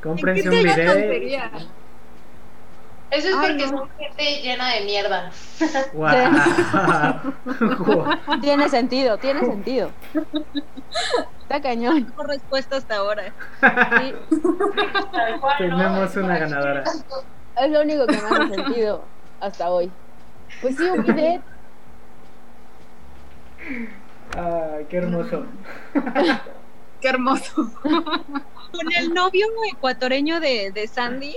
Cómprense 0.00 0.42
¿En 0.42 0.48
un 0.48 0.54
qué 0.54 0.62
te 0.62 0.68
da 0.68 0.74
video. 0.76 0.92
tontería? 0.92 1.50
Eso 3.10 3.28
es 3.28 3.34
Ay, 3.36 3.48
porque 3.48 3.66
no. 3.66 3.78
son 3.78 3.90
gente 3.98 4.42
llena 4.42 4.68
de 4.74 4.80
mierda. 4.84 5.30
Guau. 5.92 6.14
Tiene 8.42 8.68
sentido, 8.68 9.18
tiene 9.18 9.40
sentido. 9.40 9.90
Está 11.42 11.60
cañón. 11.60 12.04
Mejor 12.04 12.28
respuesta 12.28 12.76
hasta 12.76 12.96
ahora. 12.96 13.32
Sí, 13.60 14.14
¿no? 14.42 15.48
Tenemos 15.58 16.16
una 16.16 16.38
ganadora. 16.38 16.84
es 17.60 17.70
lo 17.70 17.80
único 17.80 18.06
que 18.06 18.18
me 18.18 18.28
hace 18.28 18.54
sentido 18.54 19.04
hasta 19.40 19.68
hoy. 19.68 19.90
Pues 20.60 20.76
sí, 20.76 20.84
un 20.84 21.02
bidet. 21.02 21.42
Ay, 24.34 24.86
qué 24.88 24.96
hermoso. 24.98 25.46
Qué 27.00 27.08
hermoso. 27.08 27.52
Con 27.82 28.86
el 28.98 29.12
novio 29.12 29.46
ecuatoriano 29.74 30.40
de, 30.40 30.72
de 30.72 30.88
Sandy, 30.88 31.34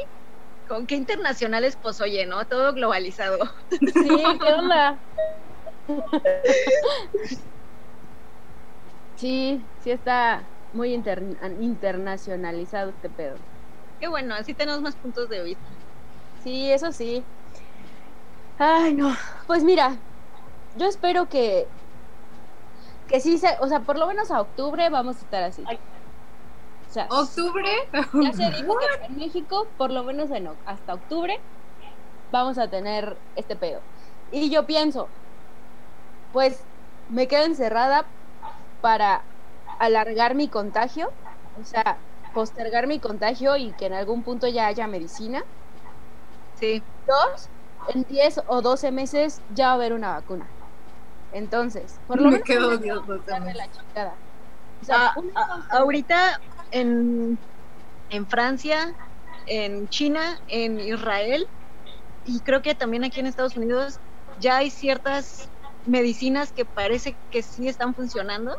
con 0.68 0.88
qué 0.88 0.96
internacionales, 0.96 1.78
pues 1.82 2.00
oye, 2.02 2.26
¿no? 2.26 2.46
Todo 2.46 2.74
globalizado. 2.74 3.38
Sí, 3.70 4.08
¿qué 4.42 4.54
onda? 4.54 5.02
Sí, 9.16 9.68
sí 9.80 9.92
está 9.92 10.50
muy 10.72 10.94
inter- 10.94 11.24
internacionalizado 11.60 12.92
este 12.92 13.10
pedo. 13.10 13.38
Qué 14.00 14.08
bueno, 14.08 14.34
así 14.36 14.54
tenemos 14.54 14.82
más 14.82 14.96
puntos 14.96 15.28
de 15.30 15.44
vista. 15.44 15.68
Sí, 16.42 16.72
eso 16.72 16.92
sí. 16.94 17.26
Ay, 18.58 18.94
no. 18.94 19.16
Pues 19.48 19.64
mira, 19.64 20.02
yo 20.76 20.88
espero 20.88 21.28
que 21.28 21.68
que 23.10 23.19
sí 23.19 23.38
se, 23.38 23.57
o 23.60 23.68
sea, 23.68 23.81
por 23.81 23.98
lo 23.98 24.07
menos 24.07 24.31
a 24.31 24.40
octubre 24.40 24.90
vamos 24.90 25.18
a 25.18 25.19
estar 25.19 25.44
así. 25.44 25.64
Ay. 25.68 25.80
O 26.88 26.94
sea, 26.94 27.07
¿Octubre? 27.10 27.69
ya 27.91 28.34
se 28.34 28.52
dijo 28.52 28.76
que 28.77 29.06
en 29.06 29.18
México, 29.18 29.68
por 29.77 29.91
lo 29.91 30.03
menos 30.03 30.31
en, 30.31 30.49
hasta 30.65 30.94
octubre, 30.94 31.40
vamos 32.31 32.57
a 32.57 32.68
tener 32.68 33.18
este 33.36 33.56
pedo. 33.56 33.81
Y 34.31 34.49
yo 34.49 34.65
pienso, 34.65 35.07
pues 36.31 36.64
me 37.10 37.27
quedo 37.27 37.44
encerrada 37.44 38.06
para 38.81 39.22
alargar 39.80 40.36
mi 40.36 40.48
contagio, 40.48 41.10
o 41.60 41.65
sea, 41.65 41.98
postergar 42.34 42.88
mi 42.88 42.99
contagio 42.99 43.57
y 43.57 43.72
que 43.73 43.88
en 43.88 43.94
algún 43.94 44.23
punto 44.23 44.48
ya 44.48 44.68
haya 44.68 44.88
medicina. 44.88 45.44
Sí. 46.56 46.84
Dos, 47.07 47.49
en 47.94 48.03
10 48.03 48.41
o 48.48 48.61
12 48.61 48.91
meses 48.91 49.41
ya 49.53 49.68
va 49.68 49.72
a 49.72 49.76
haber 49.76 49.94
una 49.94 50.11
vacuna. 50.11 50.48
Entonces, 51.32 52.02
por 52.08 52.20
lo 52.22 52.32
Me 52.32 52.32
menos 52.32 52.44
quedo 52.44 52.78
Dios, 52.78 53.02
darle 53.26 53.54
la 53.56 53.70
chingada. 53.70 54.20
O 54.82 54.86
sea, 54.86 54.98
Ah, 54.98 55.12
una 55.16 55.34
ah, 55.36 55.66
ahorita 55.72 56.38
en, 56.72 57.40
en 58.10 58.28
Francia, 58.28 58.96
en 59.46 59.88
China, 59.90 60.40
en 60.48 60.80
Israel 60.80 61.48
y 62.24 62.42
creo 62.44 62.62
que 62.62 62.76
también 62.76 63.04
aquí 63.04 63.20
en 63.20 63.28
Estados 63.28 63.58
Unidos 63.58 64.02
ya 64.36 64.58
hay 64.58 64.72
ciertas 64.72 65.52
medicinas 65.86 66.54
que 66.54 66.66
parece 66.66 67.20
que 67.32 67.44
sí 67.44 67.68
están 67.68 67.96
funcionando. 67.96 68.56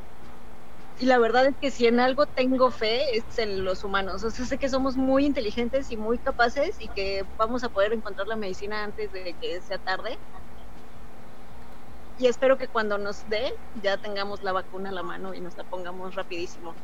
Y 0.99 1.07
la 1.07 1.19
verdad 1.19 1.47
es 1.47 1.57
que 1.61 1.71
si 1.71 1.87
en 1.87 1.99
algo 2.01 2.27
tengo 2.27 2.71
fe 2.71 3.03
es 3.17 3.39
en 3.39 3.65
los 3.65 3.85
humanos. 3.85 4.23
O 4.25 4.31
sea, 4.31 4.47
sé 4.47 4.59
que 4.59 4.69
somos 4.69 4.97
muy 4.97 5.25
inteligentes 5.27 5.91
y 5.91 5.97
muy 5.97 6.19
capaces 6.21 6.77
y 6.81 6.91
que 6.91 7.25
vamos 7.39 7.65
a 7.65 7.71
poder 7.71 7.93
encontrar 7.95 8.29
la 8.29 8.37
medicina 8.37 8.85
antes 8.85 9.11
de 9.13 9.35
que 9.41 9.63
sea 9.63 9.79
tarde. 9.79 10.21
Y 12.21 12.27
espero 12.29 12.59
que 12.59 12.69
cuando 12.69 12.99
nos 12.99 13.27
dé 13.27 13.51
ya 13.73 13.99
tengamos 13.99 14.43
la 14.43 14.53
vacuna 14.53 14.91
a 14.91 14.93
la 14.93 15.03
mano 15.03 15.35
y 15.35 15.41
nos 15.41 15.57
la 15.57 15.65
pongamos 15.65 16.15
rapidísimo. 16.15 16.79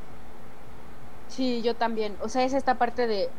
Sí, 1.26 1.62
yo 1.62 1.76
también. 1.76 2.16
O 2.20 2.28
sea, 2.28 2.44
es 2.44 2.52
esta 2.54 2.78
parte 2.78 3.06
de 3.06 3.34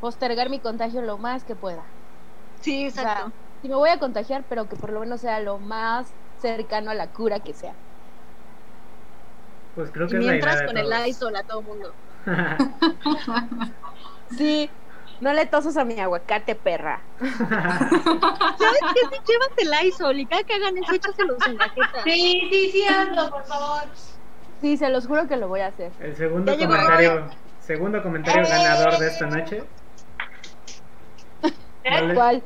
postergar 0.00 0.50
mi 0.50 0.60
contagio 0.60 1.02
lo 1.02 1.18
más 1.18 1.44
que 1.44 1.56
pueda. 1.56 1.96
Sí, 2.60 2.86
O 2.92 2.98
sea, 2.98 3.16
exacto. 3.16 3.32
si 3.62 3.68
me 3.68 3.76
voy 3.76 3.90
a 3.90 3.98
contagiar, 3.98 4.46
pero 4.48 4.68
que 4.68 4.76
por 4.76 4.92
lo 4.92 5.00
menos 5.00 5.20
sea 5.22 5.40
lo 5.40 5.58
más 5.60 6.16
cercano 6.36 6.90
a 6.90 6.94
la 6.94 7.12
cura 7.12 7.40
que 7.40 7.54
sea. 7.54 7.80
Pues 9.72 9.90
creo 9.92 10.08
y 10.08 10.10
que 10.10 10.18
es 10.18 10.24
la 10.26 10.36
idea 10.36 10.56
mientras 10.56 10.60
de 10.60 10.66
con 10.66 10.76
el. 10.76 10.90
Lysol 10.90 11.36
a 11.36 11.44
todo 11.44 11.62
mundo. 11.62 11.96
Sí, 14.26 14.70
no 15.20 15.32
le 15.32 15.46
tosas 15.46 15.76
a 15.76 15.84
mi 15.84 15.98
aguacate, 15.98 16.54
perra. 16.54 17.00
¿Sabes 17.18 18.80
qué? 18.94 19.00
Sí, 19.10 19.20
llévate 19.26 19.62
el 19.62 19.70
Lysol 19.70 20.20
y 20.20 20.26
cada 20.26 20.42
que 20.44 20.54
hagan 20.54 20.78
eso, 20.78 20.94
échaselos 20.94 21.38
en 21.46 21.56
la 21.56 21.68
jeta. 21.70 22.02
Sí, 22.04 22.48
sí, 22.50 22.70
sí, 22.72 22.84
hazlo, 22.86 23.30
por 23.30 23.44
favor. 23.44 23.82
Sí, 24.60 24.76
se 24.76 24.88
los 24.90 25.06
juro 25.06 25.26
que 25.26 25.36
lo 25.36 25.48
voy 25.48 25.60
a 25.60 25.68
hacer. 25.68 25.92
El 26.00 26.16
segundo 26.16 26.52
Ya 26.52 26.58
llegó 26.58 26.72
comentario, 26.72 27.24
segundo 27.60 28.02
comentario 28.02 28.42
ganador 28.48 28.98
de 28.98 29.06
esta 29.06 29.26
noche. 29.26 29.64
No 31.84 32.00
le, 32.06 32.14
¿Cuál? 32.14 32.42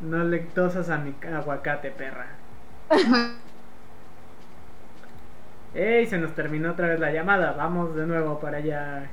no 0.00 0.24
le 0.24 0.38
tosas 0.40 0.90
a 0.90 0.98
mi 0.98 1.14
aguacate, 1.32 1.90
perra. 1.90 2.26
¡Ey! 5.74 6.06
Se 6.06 6.18
nos 6.18 6.34
terminó 6.34 6.72
otra 6.72 6.88
vez 6.88 6.98
la 6.98 7.12
llamada. 7.12 7.52
Vamos 7.52 7.94
de 7.94 8.06
nuevo 8.06 8.40
para 8.40 8.58
allá. 8.58 9.08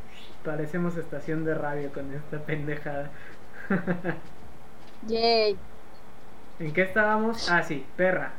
Parecemos 0.48 0.96
estación 0.96 1.44
de 1.44 1.54
radio 1.54 1.92
con 1.92 2.10
esta 2.14 2.38
pendejada. 2.38 3.12
Yay. 5.08 5.58
¿En 6.60 6.72
qué 6.72 6.84
estábamos? 6.84 7.52
Ah, 7.52 7.64
sí, 7.64 7.86
perra. 7.98 8.32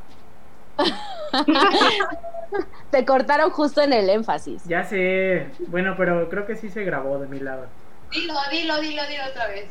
Te 2.91 3.05
cortaron 3.05 3.51
justo 3.51 3.83
en 3.83 3.93
el 3.93 4.09
énfasis. 4.09 4.65
Ya 4.65 4.85
sé. 4.85 5.49
Bueno, 5.67 5.97
pero 5.99 6.31
creo 6.31 6.47
que 6.47 6.57
sí 6.57 6.71
se 6.71 6.83
grabó 6.83 7.19
de 7.19 7.27
mi 7.27 7.41
lado. 7.41 7.67
Dilo, 8.11 8.33
dilo, 8.51 8.81
dilo, 8.81 9.03
dilo 9.07 9.25
otra 9.29 9.47
vez. 9.49 9.67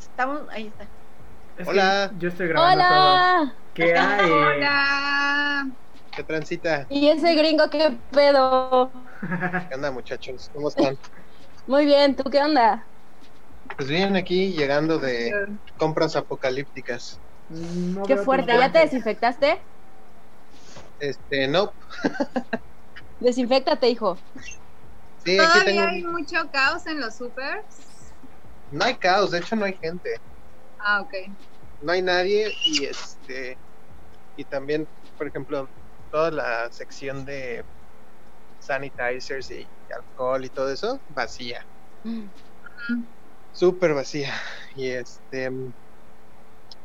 Estamos, 0.00 0.40
ahí 0.50 0.66
está. 0.66 0.84
Es 1.58 1.68
Hola. 1.68 2.10
yo 2.18 2.28
estoy 2.28 2.48
grabando 2.48 2.88
todo. 2.88 2.90
¡Hola! 2.90 3.54
¿Qué 3.72 3.96
hay? 3.96 4.30
Hola. 4.32 5.68
¿Qué 6.10 6.24
transita? 6.24 6.86
¿Y 6.90 7.08
ese 7.08 7.36
gringo 7.36 7.70
qué 7.70 7.96
pedo? 8.10 8.90
¿Qué 9.68 9.74
onda, 9.76 9.92
muchachos? 9.92 10.50
¿Cómo 10.52 10.66
están? 10.66 10.98
Muy 11.66 11.86
bien, 11.86 12.16
¿tú 12.16 12.24
qué 12.30 12.42
onda? 12.42 12.88
Pues 13.76 13.88
bien, 13.88 14.16
aquí 14.16 14.52
llegando 14.52 14.98
de 14.98 15.32
compras 15.76 16.16
apocalípticas. 16.16 17.20
No 17.48 18.02
Qué 18.02 18.16
fuerte, 18.16 18.52
¿ya 18.52 18.72
te 18.72 18.80
desinfectaste? 18.80 19.62
Este, 20.98 21.48
no. 21.48 21.72
Desinfectate, 23.20 23.88
hijo. 23.88 24.18
Sí, 25.24 25.38
aquí 25.38 25.38
Todavía 25.38 25.64
tengo. 25.64 25.82
hay 25.82 26.02
mucho 26.04 26.36
caos 26.52 26.86
en 26.86 27.00
los 27.00 27.16
supers. 27.16 28.14
No 28.70 28.84
hay 28.84 28.96
caos, 28.96 29.30
de 29.30 29.38
hecho 29.38 29.54
no 29.54 29.64
hay 29.64 29.76
gente. 29.80 30.10
Ah, 30.78 31.00
ok. 31.02 31.12
No 31.80 31.92
hay 31.92 32.02
nadie 32.02 32.52
y 32.66 32.84
este. 32.84 33.58
Y 34.36 34.44
también, 34.44 34.88
por 35.16 35.28
ejemplo, 35.28 35.70
toda 36.10 36.30
la 36.30 36.68
sección 36.70 37.24
de 37.24 37.64
sanitizers 38.64 39.50
y 39.50 39.68
alcohol 39.94 40.44
y 40.44 40.50
todo 40.50 40.72
eso, 40.72 41.02
vacía. 41.08 41.66
Súper 43.52 43.94
vacía. 43.94 44.32
Y 44.74 44.88
este. 44.88 45.50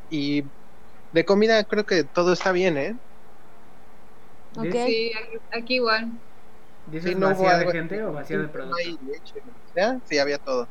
Y 0.09 0.43
de 1.11 1.25
comida 1.25 1.63
creo 1.63 1.85
que 1.85 2.03
todo 2.03 2.33
está 2.33 2.51
bien, 2.51 2.77
¿eh? 2.77 2.93
Ok. 4.57 4.71
Sí, 4.71 5.11
aquí, 5.51 5.75
igual. 5.75 6.11
¿Dices 6.85 7.11
Sí, 7.11 7.15
no 7.15 7.27
hubo 7.27 7.33
vacía 7.33 7.49
de 7.49 7.55
algo- 7.59 7.71
gente 7.71 8.03
o 8.03 8.13
vacía 8.13 8.37
de 8.39 8.47
producto? 8.47 8.77
hay 8.77 8.97
leche, 9.05 9.41
¿ya? 9.75 9.99
Sí, 10.05 10.17
había 10.17 10.37
todo. 10.39 10.69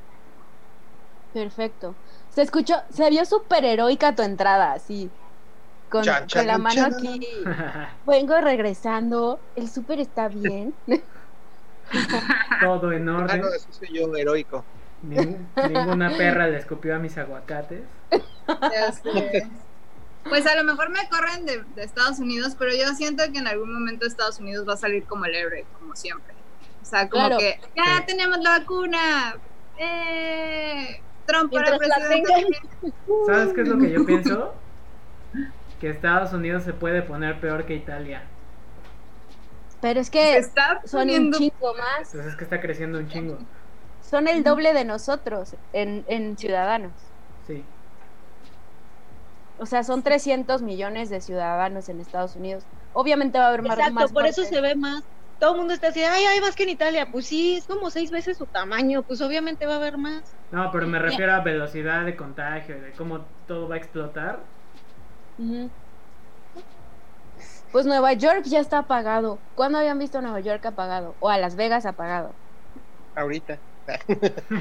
Perfecto. 1.32 1.96
Se 2.30 2.42
escuchó, 2.42 2.74
se 2.90 3.10
vio 3.10 3.24
súper 3.26 3.64
heroica 3.64 4.14
tu 4.14 4.22
entrada, 4.22 4.72
así. 4.72 5.12
Con, 5.96 6.04
Chan, 6.04 6.18
con 6.20 6.26
chan, 6.28 6.46
la 6.46 6.58
mano 6.58 6.74
chan. 6.82 6.94
aquí. 6.94 7.28
Vengo 8.06 8.40
regresando. 8.40 9.38
El 9.56 9.68
súper 9.70 10.00
está 10.00 10.28
bien. 10.28 10.74
todo 12.60 12.92
en 12.92 13.08
Ah, 13.08 13.18
orden. 13.18 13.40
no, 13.40 13.48
eso 13.48 13.66
soy 13.70 13.88
yo, 13.92 14.14
heroico. 14.16 14.64
Ning- 15.06 15.38
ninguna 15.70 16.10
perra 16.16 16.48
le 16.48 16.58
escupió 16.58 16.96
a 16.96 16.98
mis 16.98 17.16
aguacates. 17.18 17.82
Ya 18.72 18.92
sé. 18.92 19.46
Pues 20.28 20.46
a 20.46 20.56
lo 20.56 20.64
mejor 20.64 20.88
me 20.90 21.08
corren 21.08 21.46
de, 21.46 21.62
de 21.76 21.84
Estados 21.84 22.18
Unidos, 22.18 22.56
pero 22.58 22.72
yo 22.74 22.92
siento 22.94 23.22
que 23.32 23.38
en 23.38 23.46
algún 23.46 23.72
momento 23.72 24.06
Estados 24.06 24.40
Unidos 24.40 24.66
va 24.68 24.72
a 24.74 24.76
salir 24.76 25.04
como 25.04 25.24
el 25.26 25.34
héroe, 25.34 25.64
como 25.78 25.94
siempre. 25.94 26.34
O 26.82 26.84
sea, 26.84 27.08
como 27.08 27.26
Claro. 27.26 27.38
que 27.38 27.60
ya 27.76 27.98
Sí. 27.98 28.02
tenemos 28.06 28.38
la 28.38 28.58
vacuna. 28.58 29.36
¡Eh! 29.78 31.00
Trump 31.26 31.52
para 31.52 31.76
presidente. 31.76 32.32
¿Sabes 33.26 33.52
qué 33.54 33.60
es 33.62 33.68
lo 33.68 33.78
que 33.78 33.90
yo 33.90 34.06
pienso? 34.06 34.54
Que 35.80 35.90
Estados 35.90 36.32
Unidos 36.32 36.62
se 36.64 36.72
puede 36.72 37.02
poner 37.02 37.40
peor 37.40 37.66
que 37.66 37.74
Italia. 37.74 38.22
Pero 39.80 40.00
es 40.00 40.10
que 40.10 40.36
está 40.38 40.80
son 40.84 41.10
un 41.10 41.32
chingo 41.32 41.74
más. 41.74 42.12
Entonces 42.12 42.26
es 42.26 42.36
que 42.36 42.44
está 42.44 42.60
creciendo 42.60 42.98
un 42.98 43.08
chingo. 43.08 43.38
Son 44.00 44.28
el 44.28 44.42
doble 44.42 44.72
de 44.72 44.84
nosotros 44.84 45.54
en, 45.72 46.04
en 46.08 46.38
ciudadanos. 46.38 46.92
Sí. 47.46 47.64
O 49.58 49.66
sea, 49.66 49.82
son 49.84 50.02
300 50.02 50.62
millones 50.62 51.08
de 51.10 51.20
ciudadanos 51.20 51.88
en 51.88 52.00
Estados 52.00 52.36
Unidos. 52.36 52.64
Obviamente 52.92 53.38
va 53.38 53.46
a 53.46 53.48
haber 53.48 53.62
más, 53.62 53.78
Exacto, 53.78 53.94
más 53.94 54.12
por 54.12 54.26
eso 54.26 54.44
se 54.44 54.60
ve 54.60 54.74
más. 54.74 55.02
Todo 55.38 55.52
el 55.52 55.58
mundo 55.58 55.74
está 55.74 55.88
así, 55.88 56.02
ay, 56.02 56.24
hay 56.24 56.40
más 56.40 56.56
que 56.56 56.62
en 56.62 56.70
Italia. 56.70 57.08
Pues 57.10 57.26
sí, 57.26 57.56
es 57.56 57.66
como 57.66 57.90
seis 57.90 58.10
veces 58.10 58.38
su 58.38 58.46
tamaño, 58.46 59.02
pues 59.02 59.20
obviamente 59.20 59.66
va 59.66 59.74
a 59.74 59.76
haber 59.76 59.98
más. 59.98 60.22
No, 60.50 60.70
pero 60.70 60.86
me 60.86 60.98
refiero 60.98 61.34
a 61.34 61.40
velocidad 61.40 62.04
de 62.04 62.16
contagio, 62.16 62.80
de 62.80 62.92
cómo 62.92 63.26
todo 63.46 63.68
va 63.68 63.74
a 63.74 63.78
explotar. 63.78 64.40
Pues 67.70 67.86
Nueva 67.86 68.12
York 68.14 68.44
ya 68.46 68.60
está 68.60 68.78
apagado. 68.78 69.44
¿Cuándo 69.54 69.78
habían 69.78 69.98
visto 69.98 70.18
a 70.18 70.22
Nueva 70.22 70.40
York 70.40 70.64
apagado? 70.66 71.16
O 71.20 71.28
a 71.28 71.38
Las 71.38 71.56
Vegas 71.56 71.86
apagado. 71.86 72.38
Ahorita. 73.14 73.60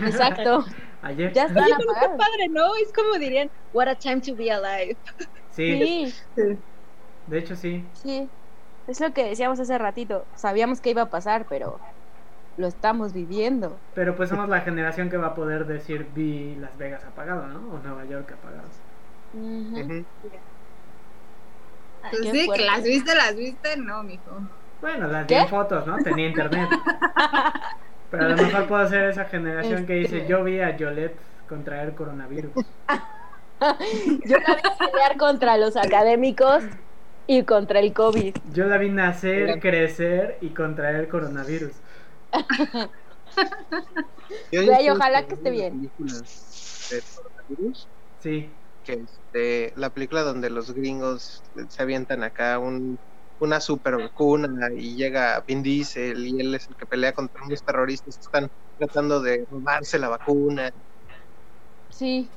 Exacto. 0.03 0.65
Ayer. 1.01 1.33
Ya 1.33 1.45
están 1.45 1.63
Oye, 1.63 1.73
pero 1.77 1.93
qué 1.99 2.07
padre, 2.17 2.47
¿no? 2.51 2.65
Es 2.81 2.91
como 2.93 3.17
dirían, 3.17 3.49
what 3.71 3.87
a 3.87 3.95
time 3.95 4.21
to 4.21 4.35
be 4.35 4.51
alive. 4.51 4.97
Sí, 5.49 5.81
Sí, 6.35 6.63
de 7.27 7.37
hecho 7.39 7.55
sí. 7.55 7.89
sí. 7.93 8.31
Es 8.87 8.99
lo 8.99 9.13
que 9.13 9.23
decíamos 9.25 9.59
hace 9.59 9.77
ratito. 9.77 10.27
Sabíamos 10.35 10.81
que 10.81 10.91
iba 10.91 11.03
a 11.03 11.09
pasar, 11.09 11.47
pero 11.49 11.79
lo 12.57 12.67
estamos 12.67 13.13
viviendo. 13.13 13.81
Pero 13.93 14.15
pues 14.15 14.29
somos 14.29 14.49
la 14.49 14.61
generación 14.61 15.09
que 15.09 15.17
va 15.17 15.27
a 15.27 15.33
poder 15.33 15.65
decir 15.65 16.11
vi 16.13 16.55
Las 16.55 16.77
Vegas 16.77 17.03
apagado, 17.05 17.47
¿no? 17.47 17.71
O 17.71 17.79
Nueva 17.79 18.05
York 18.05 18.31
apagado. 18.33 18.69
Ay, 19.33 20.07
Pues 22.11 22.31
sí, 22.31 22.47
que 22.53 22.65
las 22.65 22.83
viste, 22.83 23.15
las 23.15 23.35
viste, 23.35 23.77
no, 23.77 24.03
mijo. 24.03 24.39
Bueno, 24.81 25.07
las 25.07 25.27
vi 25.27 25.35
en 25.35 25.47
fotos, 25.47 25.85
¿no? 25.87 25.97
Tenía 25.97 26.27
internet. 26.27 26.69
Pero 28.11 28.25
a 28.25 28.29
lo 28.29 28.37
mejor 28.37 28.67
puedo 28.67 28.87
ser 28.87 29.09
esa 29.09 29.25
generación 29.25 29.85
que 29.85 29.93
dice 29.93 30.17
Este. 30.17 30.29
yo 30.29 30.43
vi 30.43 30.59
a 30.59 30.75
Yolette 30.77 31.17
contraer 31.47 31.93
coronavirus. 31.95 32.51
Yo 34.25 34.37
la 34.37 34.55
vi 34.55 34.61
pelear 34.77 35.17
contra 35.17 35.57
los 35.57 35.77
académicos 35.77 36.63
y 37.25 37.43
contra 37.43 37.79
el 37.79 37.93
COVID. 37.93 38.35
Yo 38.51 38.65
la 38.65 38.77
vi 38.77 38.89
nacer, 38.89 39.45
Mira. 39.47 39.59
crecer 39.59 40.37
y 40.41 40.49
contraer 40.49 41.07
coronavirus. 41.07 41.71
Yo 44.51 44.61
ojalá 44.93 45.25
que 45.25 45.33
esté 45.35 45.49
bien. 45.51 45.83
de 45.83 45.89
coronavirus, 47.47 47.87
Sí. 48.19 48.49
Que 48.85 48.93
este, 48.93 49.73
la 49.75 49.89
película 49.89 50.21
donde 50.23 50.49
los 50.49 50.71
gringos 50.73 51.41
se 51.69 51.81
avientan 51.81 52.23
acá 52.23 52.59
un, 52.59 52.97
una 53.39 53.59
super 53.59 53.97
vacuna 53.97 54.49
y 54.75 54.95
llega 54.95 55.43
Vin 55.45 55.63
Diesel 55.63 56.25
y 56.25 56.39
él 56.39 56.55
es 56.55 56.69
el 56.69 56.75
que 56.75 56.85
pelea 56.85 57.11
contra 57.11 57.43
unos 57.43 57.63
terroristas 57.63 58.15
que 58.17 58.21
están 58.21 58.49
tratando 58.77 59.19
de 59.21 59.45
robarse 59.49 59.99
la 59.99 60.09
vacuna. 60.09 60.71
Sí, 61.89 62.29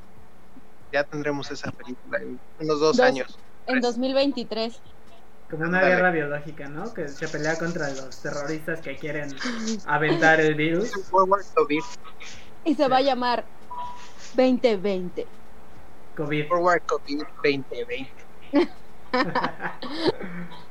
Ya 0.92 1.04
tendremos 1.04 1.50
esa 1.50 1.70
película 1.70 2.18
en 2.22 2.40
unos 2.58 2.80
dos, 2.80 2.96
Dos. 2.96 3.06
años. 3.06 3.38
en 3.66 3.80
2023. 3.80 4.80
Como 5.50 5.62
una 5.62 5.78
Ándale. 5.78 5.94
guerra 5.94 6.10
biológica, 6.10 6.68
¿no? 6.68 6.92
Que 6.92 7.08
se 7.08 7.26
pelea 7.28 7.58
contra 7.58 7.88
los 7.90 8.20
terroristas 8.20 8.80
que 8.80 8.96
quieren 8.96 9.34
aventar 9.86 10.40
el 10.40 10.54
virus. 10.54 10.92
Y 12.64 12.74
se 12.74 12.86
va 12.86 12.98
a 12.98 13.00
llamar 13.00 13.46
2020. 14.34 15.26
COVID. 16.18 16.48
Forward 16.48 16.82
COVID 16.86 17.22
2020. 17.44 18.12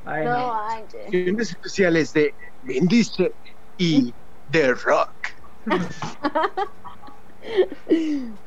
Ay, 0.06 0.26
No 0.26 0.38
no. 0.38 0.48
manches. 0.54 1.08
Ediciones 1.08 1.50
especiales 1.52 2.14
de 2.14 2.36
Vin 2.64 2.88
Diesel 2.88 3.34
y 3.78 4.14
The 4.52 4.74
Rock. 4.74 5.14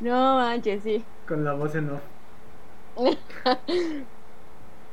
No 0.00 0.36
manches, 0.36 0.82
sí. 0.82 1.04
Con 1.26 1.42
la 1.44 1.54
voz 1.54 1.74
en 1.74 1.90
off. 1.90 2.02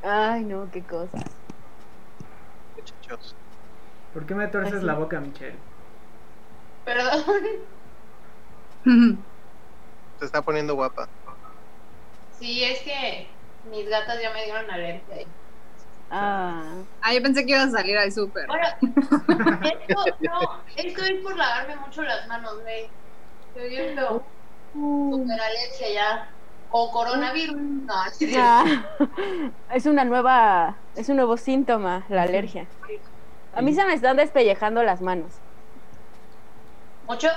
Ay, 0.02 0.44
no, 0.44 0.70
qué 0.70 0.82
cosas. 0.86 1.22
Muchachos. 2.74 3.36
¿Por 4.14 4.24
qué 4.24 4.34
me 4.34 4.48
torces 4.48 4.74
Así. 4.76 4.86
la 4.86 4.94
boca, 4.94 5.20
Michelle? 5.20 5.58
Perdón. 6.84 7.22
Se 10.18 10.24
está 10.24 10.40
poniendo 10.42 10.74
guapa. 10.74 11.06
Sí, 12.38 12.64
es 12.64 12.80
que 12.82 13.28
mis 13.70 13.88
gatas 13.88 14.20
ya 14.22 14.32
me 14.32 14.44
dieron 14.44 14.70
alergia. 14.70 15.26
Ah, 16.10 16.62
Ah, 17.02 17.12
yo 17.12 17.22
pensé 17.22 17.44
que 17.44 17.52
ibas 17.52 17.68
a 17.68 17.78
salir 17.78 17.98
al 17.98 18.12
súper. 18.12 18.46
Bueno, 18.46 18.64
esto, 19.62 20.04
no, 20.20 20.64
esto 20.76 21.04
es 21.04 21.22
por 21.22 21.36
lavarme 21.36 21.76
mucho 21.76 22.02
las 22.02 22.26
manos, 22.28 22.62
güey. 22.62 22.88
Estoy 23.48 23.68
viendo 23.68 24.24
super 24.72 25.40
alergia 25.40 25.90
ya. 25.92 26.30
O 26.70 26.90
coronavirus. 26.92 27.56
No, 27.56 27.94
sí, 28.12 28.34
ah. 28.36 28.64
es 29.74 29.86
una 29.86 30.04
nueva, 30.04 30.76
es 30.94 31.08
un 31.08 31.16
nuevo 31.16 31.36
síntoma, 31.36 32.04
la 32.08 32.22
alergia. 32.22 32.68
A 33.52 33.62
mí 33.62 33.74
se 33.74 33.84
me 33.84 33.94
están 33.94 34.16
despellejando 34.16 34.82
las 34.82 35.00
manos. 35.00 35.32
mucho. 37.06 37.28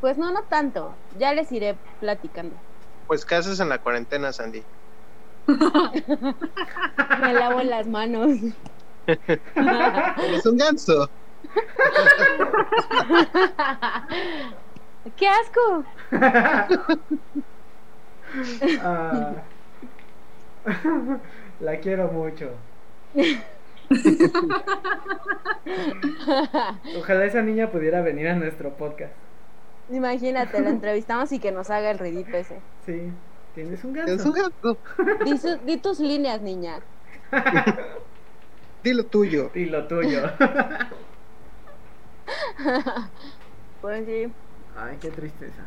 Pues 0.00 0.18
no, 0.18 0.32
no 0.32 0.42
tanto. 0.44 0.94
Ya 1.16 1.32
les 1.32 1.50
iré 1.52 1.78
platicando. 2.00 2.56
Pues, 3.06 3.24
¿qué 3.24 3.36
haces 3.36 3.60
en 3.60 3.68
la 3.68 3.78
cuarentena, 3.78 4.32
Sandy? 4.32 4.64
Me 5.46 7.32
lavo 7.34 7.62
las 7.62 7.86
manos. 7.86 8.38
Eres 9.06 10.46
un 10.46 10.56
ganso. 10.56 11.08
¡Qué 15.16 15.28
asco! 15.28 15.84
Ah. 18.80 19.34
La 21.60 21.78
quiero 21.80 22.10
mucho. 22.10 22.50
Ojalá 26.98 27.26
esa 27.26 27.42
niña 27.42 27.70
pudiera 27.70 28.00
venir 28.00 28.28
a 28.28 28.34
nuestro 28.34 28.74
podcast. 28.76 29.12
Imagínate, 29.90 30.60
la 30.60 30.70
entrevistamos 30.70 31.32
y 31.32 31.38
que 31.40 31.52
nos 31.52 31.70
haga 31.70 31.90
el 31.90 31.98
ridículo 31.98 32.38
ese. 32.38 32.60
Sí. 32.86 33.12
¿Tienes 33.54 33.84
un 33.84 33.96
Eres 33.96 34.24
un 34.24 34.32
ganso? 34.32 34.34
ganso. 34.34 34.78
Di, 35.24 35.38
su- 35.38 35.58
di 35.64 35.76
tus 35.76 36.00
líneas, 36.00 36.40
niña. 36.40 36.80
Dilo 38.82 39.04
tuyo. 39.06 39.50
Y 39.54 39.66
lo 39.66 39.86
tuyo. 39.86 40.30
Pues 43.80 44.06
sí. 44.06 44.32
Ay, 44.76 44.96
qué 45.00 45.10
tristeza. 45.10 45.62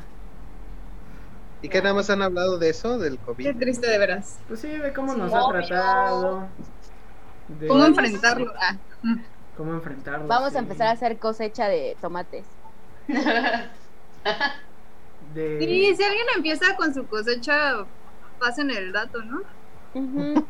¿Y 1.61 1.69
qué 1.69 1.81
nada 1.81 1.95
más 1.95 2.09
han 2.09 2.21
hablado 2.21 2.57
de 2.57 2.69
eso, 2.69 2.97
del 2.99 3.17
Qué 3.17 3.23
COVID? 3.25 3.57
triste 3.59 3.87
de 3.87 3.97
veras. 3.97 4.39
Pues 4.47 4.59
sí, 4.61 4.67
de 4.69 4.93
cómo 4.93 5.13
nos 5.15 5.31
Sí, 5.31 5.37
ha 5.37 5.43
obvio. 5.43 5.65
tratado. 5.67 6.47
De 7.47 7.67
¿Cómo 7.67 7.85
enfrentarlo? 7.85 8.53
Ah, 8.59 8.75
cómo 9.55 9.73
enfrentarlo. 9.73 10.27
Vamos 10.27 10.51
sí. 10.51 10.57
a 10.57 10.59
empezar 10.59 10.87
a 10.87 10.91
hacer 10.91 11.17
cosecha 11.19 11.67
de 11.67 11.95
tomates. 12.01 12.45
De... 15.33 15.59
Sí, 15.59 15.95
si 15.95 16.03
alguien 16.03 16.25
empieza 16.35 16.75
con 16.75 16.93
su 16.93 17.05
cosecha, 17.07 17.85
pasen 18.39 18.71
el 18.71 18.91
dato, 18.91 19.21
¿no? 19.23 19.41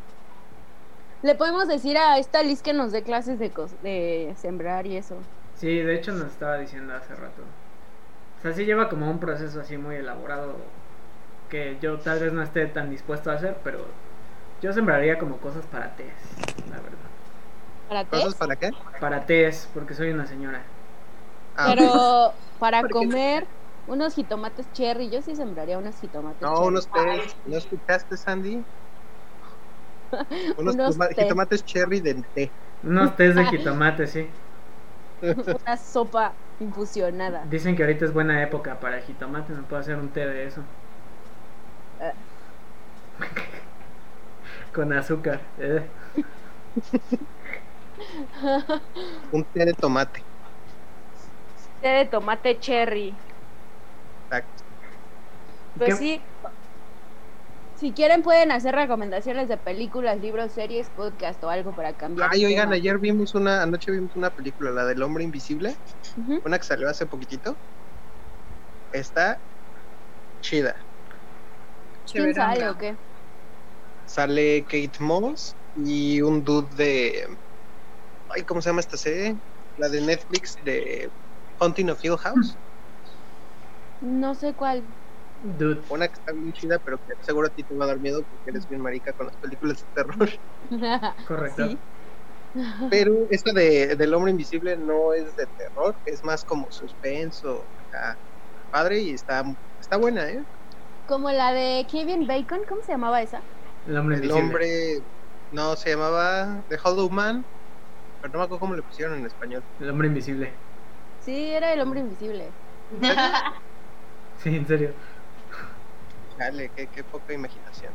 Le 1.22 1.34
podemos 1.34 1.66
decir 1.66 1.98
a 1.98 2.18
esta 2.18 2.42
Liz 2.42 2.62
que 2.62 2.72
nos 2.72 2.92
dé 2.92 3.02
clases 3.02 3.40
de, 3.40 3.50
de 3.82 4.34
sembrar 4.36 4.86
y 4.86 4.96
eso. 4.96 5.16
Sí, 5.56 5.78
de 5.78 5.96
hecho 5.96 6.12
nos 6.12 6.28
estaba 6.28 6.58
diciendo 6.58 6.94
hace 6.94 7.14
rato. 7.14 7.42
O 8.38 8.42
sea, 8.42 8.52
sí 8.52 8.64
lleva 8.64 8.88
como 8.88 9.10
un 9.10 9.18
proceso 9.18 9.60
así 9.60 9.76
muy 9.76 9.96
elaborado 9.96 10.54
que 11.48 11.78
yo 11.80 11.98
tal 11.98 12.20
vez 12.20 12.32
no 12.32 12.42
esté 12.42 12.66
tan 12.66 12.90
dispuesto 12.90 13.30
a 13.30 13.34
hacer, 13.34 13.56
pero 13.64 13.84
yo 14.62 14.72
sembraría 14.72 15.18
como 15.18 15.38
cosas 15.38 15.64
para 15.66 15.96
tés, 15.96 16.06
la 16.70 16.76
verdad. 16.76 16.98
¿Para 17.88 18.04
qué? 18.04 18.10
¿Cosas 18.10 18.34
para 18.34 18.56
qué? 18.56 18.70
Para 19.00 19.26
tés, 19.26 19.68
porque 19.74 19.94
soy 19.94 20.10
una 20.10 20.26
señora. 20.26 20.62
Ah, 21.58 21.74
Pero 21.74 22.34
para 22.58 22.88
comer 22.90 23.48
unos 23.86 24.14
jitomates 24.14 24.70
cherry, 24.72 25.10
yo 25.10 25.22
sí 25.22 25.34
sembraría 25.36 25.78
unos 25.78 25.98
jitomates 26.00 26.40
No, 26.46 26.52
cherry. 26.52 26.68
unos 26.68 26.88
tés. 26.90 27.36
¿No 27.44 27.58
escuchaste, 27.58 28.16
Sandy? 28.16 28.66
Unos, 30.56 30.74
Unos 30.74 30.98
toma- 30.98 31.08
tés. 31.14 31.16
jitomates 31.18 31.64
cherry 31.64 32.00
de 32.00 32.22
té. 32.34 32.52
Unos 32.82 33.16
tés 33.16 33.34
de 33.34 33.44
jitomate, 33.46 34.06
sí. 34.06 34.30
Una 35.66 35.76
sopa 35.76 36.36
infusionada. 36.58 37.46
Dicen 37.48 37.74
que 37.74 37.82
ahorita 37.82 38.04
es 38.04 38.12
buena 38.12 38.42
época 38.44 38.78
para 38.80 38.98
el 38.98 39.02
jitomate, 39.02 39.52
no 39.52 39.66
puedo 39.66 39.80
hacer 39.80 39.96
un 39.96 40.12
té 40.12 40.26
de 40.26 40.46
eso. 40.46 40.64
Con 44.72 44.92
azúcar. 44.92 45.40
eh. 45.58 45.90
Un 49.38 49.44
té 49.54 49.64
de 49.70 49.74
tomate. 49.84 50.27
Té 51.80 51.88
de 51.88 52.04
tomate 52.06 52.58
cherry. 52.58 53.16
Exacto. 54.30 54.64
Pues 55.76 55.94
¿Qué- 55.94 55.96
sí. 55.96 56.22
Si 57.74 57.94
quieren 57.94 58.22
pueden 58.22 58.50
hacer 58.50 58.74
recomendaciones 58.74 59.48
de 59.48 59.56
películas, 59.56 60.20
libros, 60.20 60.52
series, 60.52 60.90
podcast 60.90 61.42
o 61.44 61.48
algo 61.48 61.72
para 61.76 61.92
cambiar. 61.94 62.28
Ay, 62.32 62.44
oigan, 62.44 62.64
tema. 62.64 62.74
ayer 62.74 62.98
vimos 62.98 63.36
una, 63.36 63.62
anoche 63.62 63.92
vimos 63.92 64.16
una 64.16 64.30
película, 64.30 64.72
la 64.72 64.84
del 64.84 65.00
hombre 65.00 65.22
invisible, 65.22 65.76
una 66.44 66.58
que 66.58 66.64
salió 66.64 66.88
hace 66.88 67.06
poquitito. 67.06 67.56
Está 68.92 69.40
chida. 70.40 70.74
¿Quién 72.10 72.34
sale 72.34 72.68
o 72.68 72.76
qué? 72.76 72.96
Sale 74.06 74.64
Kate 74.64 74.96
Moss 74.98 75.56
y 75.76 76.20
un 76.20 76.42
dude 76.42 76.74
de. 76.74 77.38
Ay, 78.30 78.42
¿cómo 78.44 78.60
se 78.60 78.70
llama 78.70 78.80
esta 78.80 78.96
serie? 78.96 79.38
La 79.76 79.88
de 79.88 80.00
Netflix 80.00 80.56
de 80.64 81.12
Haunting 81.60 81.90
of 81.90 82.02
Hill 82.04 82.16
House. 82.18 82.58
No 84.00 84.34
sé 84.34 84.54
cuál. 84.56 84.92
Dude, 85.40 85.84
Una 85.88 86.06
que 86.08 86.14
está 86.14 86.32
bien 86.32 86.52
chida, 86.52 86.78
pero 86.80 86.98
que 86.98 87.14
seguro 87.20 87.46
a 87.48 87.50
ti 87.50 87.64
te 87.64 87.74
va 87.74 87.84
a 87.84 87.88
dar 87.88 88.00
miedo 88.00 88.24
porque 88.24 88.50
eres 88.50 88.66
bien 88.68 88.80
marica 88.80 89.12
con 89.12 89.26
las 89.26 89.36
películas 89.36 89.78
de 89.80 89.86
terror. 90.02 90.28
correcto. 91.24 91.64
Sí. 91.66 91.84
Pero 92.88 93.26
esta 93.30 93.52
de, 93.52 93.96
del 93.96 94.14
hombre 94.14 94.30
invisible 94.30 94.76
no 94.76 95.12
es 95.12 95.34
de 95.36 95.46
terror, 95.56 95.98
es 96.04 96.24
más 96.24 96.44
como 96.44 96.70
suspenso. 96.70 97.70
acá, 97.76 98.18
padre 98.70 99.00
y 99.02 99.10
está, 99.12 99.44
está 99.80 99.96
buena, 99.98 100.30
¿eh? 100.30 100.44
Como 101.06 101.30
la 101.32 101.52
de 101.52 101.86
Kevin 101.90 102.26
Bacon, 102.28 102.60
¿cómo 102.68 102.82
se 102.82 102.92
llamaba 102.92 103.20
esa? 103.22 103.48
El 103.84 103.96
hombre 103.96 104.16
El 104.16 104.30
invisible. 104.30 104.32
hombre, 104.32 105.00
no, 105.50 105.74
se 105.76 105.90
llamaba 105.90 106.64
The 106.68 106.78
Hollow 106.82 107.10
Man, 107.10 107.46
pero 108.20 108.32
no 108.32 108.38
me 108.40 108.44
acuerdo 108.46 108.60
cómo 108.60 108.76
le 108.76 108.82
pusieron 108.84 109.18
en 109.18 109.26
español. 109.26 109.64
El 109.78 109.90
hombre 109.90 110.08
invisible. 110.08 110.62
Sí, 111.20 111.52
era 111.52 111.72
el 111.72 111.80
hombre 111.80 112.00
invisible. 112.00 112.52
Sí, 114.42 114.54
en 114.56 114.66
serio. 114.66 114.92
Dale, 116.38 116.70
qué, 116.76 116.86
qué 116.86 117.02
poca 117.04 117.32
imaginación. 117.32 117.92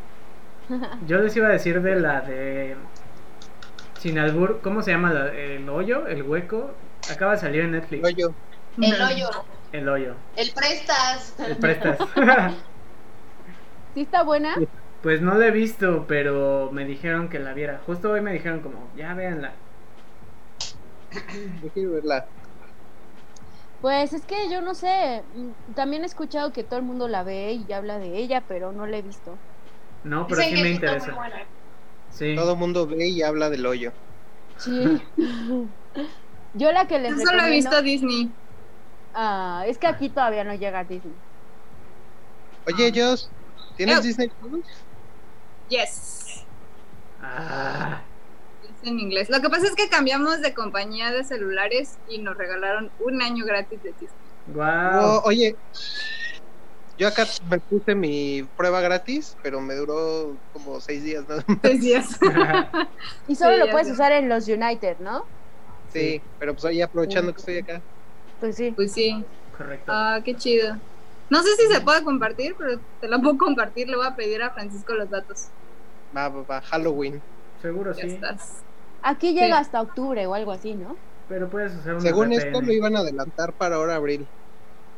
Yo 1.08 1.18
les 1.20 1.36
iba 1.38 1.48
a 1.48 1.52
decir 1.52 1.82
de 1.82 1.96
la 2.00 2.22
de. 2.22 2.76
Sin 4.00 4.20
albur, 4.20 4.60
¿cómo 4.62 4.82
se 4.82 4.92
llama? 4.92 5.14
la- 5.14 5.34
el 5.34 5.68
hoyo, 5.70 6.08
el 6.08 6.24
hueco. 6.24 6.72
Acaba 7.10 7.34
de 7.34 7.38
salir 7.38 7.62
en 7.62 7.72
Netflix. 7.72 8.04
Oye, 8.06 8.26
El 8.82 9.02
hoyo, 9.02 9.30
El 9.72 9.90
hoyo. 9.90 10.16
el 10.36 10.52
prestas. 10.54 11.36
El 11.40 11.58
prestas. 11.58 11.98
¿Sí 13.94 14.02
está 14.02 14.24
buena? 14.24 14.56
pues 15.02 15.22
no 15.22 15.36
la 15.36 15.48
he 15.48 15.52
visto, 15.52 16.06
pero 16.08 16.70
me 16.72 16.86
dijeron 16.86 17.30
que 17.30 17.40
la 17.40 17.54
viera. 17.54 17.82
Justo 17.86 18.12
hoy 18.12 18.22
me 18.22 18.32
dijeron 18.34 18.62
como, 18.62 18.90
ya 18.96 19.14
véanla. 19.14 19.52
yo 21.62 21.70
quiero 21.74 21.92
verla. 21.92 22.26
Pues 23.84 24.14
es 24.14 24.26
que 24.26 24.50
yo 24.50 24.62
no 24.62 24.76
sé. 24.76 25.26
mm, 25.36 25.74
También 25.76 26.04
he 26.04 26.06
escuchado 26.06 26.54
que 26.54 26.64
todo 26.64 26.80
el 26.80 26.86
mundo 26.86 27.10
la 27.10 27.24
ve 27.24 27.52
y 27.52 27.74
habla 27.74 28.00
de 28.00 28.18
ella, 28.18 28.46
pero 28.48 28.72
no 28.72 28.86
la 28.88 28.98
he 28.98 29.02
visto. 29.02 29.44
No, 30.06 30.26
pero 30.26 30.42
Dicen 30.42 30.56
sí 30.56 30.56
que 30.56 30.62
me 30.62 30.70
sí 30.70 30.76
interesa. 30.76 31.12
Sí. 32.08 32.34
Todo 32.34 32.54
el 32.54 32.60
mundo 32.60 32.88
ve 32.88 33.10
y 33.10 33.22
habla 33.24 33.50
del 33.50 33.66
hoyo. 33.66 33.92
Sí. 34.56 35.04
yo 36.54 36.72
la 36.72 36.88
que 36.88 37.00
les 37.00 37.18
Yo 37.18 37.26
solo 37.26 37.44
he 37.44 37.50
visto 37.52 37.82
Disney. 37.82 38.32
Ah, 39.14 39.66
es 39.68 39.78
que 39.78 39.88
aquí 39.88 40.10
todavía 40.10 40.46
no 40.46 40.54
llega 40.56 40.80
a 40.80 40.84
Disney. 40.86 41.22
Oye, 42.66 42.92
Joss, 42.96 43.30
¿tienes 43.76 43.98
Ew. 43.98 44.02
Disney 44.02 44.30
Plus? 44.30 44.66
Yes. 45.68 46.48
Ah, 47.20 48.06
en 48.84 49.00
inglés. 49.00 49.30
Lo 49.30 49.42
que 49.42 49.50
pasa 49.50 49.68
es 49.68 49.76
que 49.76 49.90
cambiamos 49.90 50.42
de 50.42 50.54
compañía 50.54 51.12
de 51.12 51.24
celulares 51.24 52.00
y 52.08 52.20
nos 52.20 52.38
regalaron 52.38 52.92
un 53.00 53.22
año 53.22 53.46
gratis 53.46 53.82
de 53.84 53.94
Disney. 54.00 54.10
wow. 54.48 54.64
Oh, 55.02 55.22
oye, 55.26 55.56
yo 56.98 57.08
acá 57.08 57.26
me 57.50 57.60
puse 57.60 57.96
mi 57.96 58.44
prueba 58.56 58.82
gratis, 58.82 59.38
pero 59.42 59.62
me 59.62 59.74
duró 59.76 60.42
como 60.52 60.80
seis 60.80 61.04
días 61.04 61.28
nada 61.28 61.44
más. 61.48 61.60
Seis 61.62 61.82
días. 61.82 62.20
Y 63.28 63.36
solo 63.36 63.54
Sí, 63.54 63.60
lo 63.60 63.70
puedes 63.70 63.88
sé. 63.88 63.94
usar 63.94 64.12
en 64.12 64.30
los 64.30 64.48
United, 64.48 65.00
¿no? 65.00 65.26
Sí, 65.88 66.22
pero 66.40 66.54
pues 66.54 66.66
ahí 66.66 66.82
aprovechando 66.82 67.34
que 67.34 67.40
estoy 67.40 67.58
acá. 67.60 67.82
Pues 68.40 68.56
sí. 68.58 68.72
Pues 68.72 68.94
sí. 68.94 69.26
Correcto. 69.58 69.92
Ah, 69.94 70.22
qué 70.24 70.36
chido. 70.36 70.82
No 71.30 71.42
sé 71.44 71.56
si 71.56 71.68
se 71.74 71.82
puede 71.82 72.04
compartir, 72.04 72.56
pero 72.58 72.80
te 73.00 73.08
lo 73.08 73.22
puedo 73.22 73.38
compartir. 73.38 73.88
Le 73.90 73.96
voy 73.98 74.08
a 74.08 74.16
pedir 74.16 74.42
a 74.44 74.52
Francisco 74.54 74.94
los 74.94 75.10
datos. 75.10 75.52
Va, 76.16 76.30
va, 76.30 76.44
va, 76.44 76.62
Halloween. 76.62 77.24
Seguro 77.62 77.94
Ya 77.94 78.08
sí. 78.08 78.08
estás. 78.08 78.66
Aquí 79.04 79.34
llega 79.34 79.58
Sí. 79.58 79.62
hasta 79.62 79.82
octubre 79.82 80.26
o 80.28 80.34
algo 80.34 80.52
así, 80.52 80.76
¿no? 80.76 80.96
Pero 81.28 81.50
puedes 81.50 81.74
usar 81.76 81.96
un 81.96 82.02
Según 82.02 82.30
VPN. 82.30 82.38
esto 82.48 82.62
lo 82.62 82.72
iban 82.74 82.96
a 82.96 83.00
adelantar 83.00 83.54
para 83.54 83.76
ahora 83.76 83.96
abril. 83.96 84.30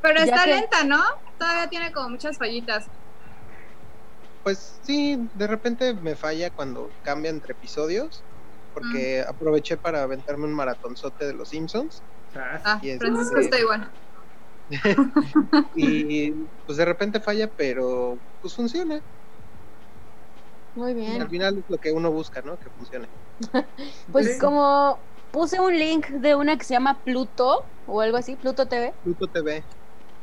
Pero 0.02 0.18
Ya 0.19 0.26
está 0.26 0.44
que- 0.44 0.52
lenta, 0.52 0.84
¿no? 0.84 1.02
Todavía 1.38 1.68
tiene 1.69 1.91
como 1.91 2.10
muchas 2.10 2.38
fallitas. 2.38 2.86
Pues 4.44 4.80
sí, 4.84 5.18
de 5.34 5.48
repente 5.48 5.95
me 5.95 6.15
falla 6.15 6.52
cuando 6.52 6.94
cambia 7.02 7.32
entre 7.32 7.53
episodios, 7.53 8.23
porque 8.73 9.23
aproveché 9.27 9.77
para 9.77 10.03
aventarme 10.03 10.45
un 10.45 10.53
maratonzote 10.53 11.26
de 11.26 11.34
los 11.34 11.49
Simpsons 11.49 12.03
Sas. 12.32 12.61
Ah, 12.64 12.80
Y 12.82 12.90
es- 12.91 12.99
Francisco 12.99 13.40
está 13.40 13.60
igual. 13.60 13.91
y 15.76 16.32
pues 16.65 16.77
de 16.77 16.86
repente 16.86 17.19
falla, 17.19 17.48
pero 17.56 18.19
pues 18.41 18.53
funciona. 18.56 19.02
Muy 20.76 20.92
Y 20.92 20.96
bien. 20.96 21.22
al 21.22 21.30
final 21.30 21.58
es 21.58 21.64
lo 21.70 21.78
que 21.78 21.92
uno 21.92 22.12
busca, 22.12 22.42
¿no? 22.42 22.58
Que 22.58 22.70
funcione. 22.70 23.08
Pues 24.12 24.34
Sí. 24.34 24.40
como 24.40 25.00
puse 25.32 25.60
un 25.60 25.78
link 25.78 26.08
de 26.08 26.36
una 26.36 26.58
que 26.58 26.64
se 26.66 26.74
llama 26.74 27.02
Pluto 27.04 27.64
o 27.88 28.02
algo 28.02 28.18
así, 28.18 28.36
Pluto 28.36 28.68
TV, 28.68 28.94
Pluto 29.04 29.28
TV. 29.28 29.64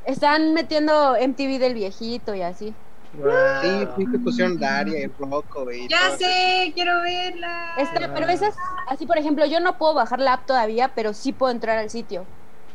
están 0.04 0.54
metiendo 0.54 1.16
MTV 1.16 1.58
del 1.58 1.74
viejito 1.74 2.34
y 2.34 2.42
así. 2.42 2.74
Guau. 3.14 3.62
Sí, 3.62 3.86
sí 3.96 4.04
que 4.10 4.18
pusieron 4.18 4.58
Daria 4.58 4.98
y 5.00 5.06
Rocco 5.06 5.70
y 5.70 5.86
Ya 5.88 6.08
todo 6.08 6.16
sé, 6.18 6.72
quiero 6.74 7.02
verla. 7.02 7.74
Está, 7.76 8.06
Ah. 8.06 8.10
pero 8.14 8.28
esas, 8.28 8.54
así 8.88 9.04
por 9.06 9.18
ejemplo, 9.18 9.44
yo 9.46 9.60
no 9.60 9.76
puedo 9.76 9.92
bajar 9.94 10.18
la 10.20 10.34
app 10.34 10.46
todavía, 10.46 10.88
pero 10.94 11.12
sí 11.12 11.32
puedo 11.32 11.52
entrar 11.52 11.76
al 11.78 11.90
sitio. 11.90 12.24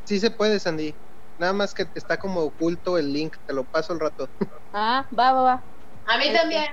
Sí 0.06 0.20
se 0.20 0.30
puede, 0.30 0.60
Sandy. 0.60 0.94
Nada 1.40 1.54
más 1.54 1.74
que 1.74 1.88
está 1.96 2.18
como 2.18 2.42
oculto 2.42 2.98
el 3.00 3.12
link, 3.14 3.36
te 3.46 3.54
lo 3.54 3.64
paso 3.64 3.94
al 3.94 4.00
rato. 4.00 4.28
Ah, 4.74 5.08
va, 5.18 5.34
va, 5.34 5.42
va. 5.42 5.64
A 6.06 6.18
mí 6.20 6.26
Este. 6.28 6.38
también. 6.38 6.66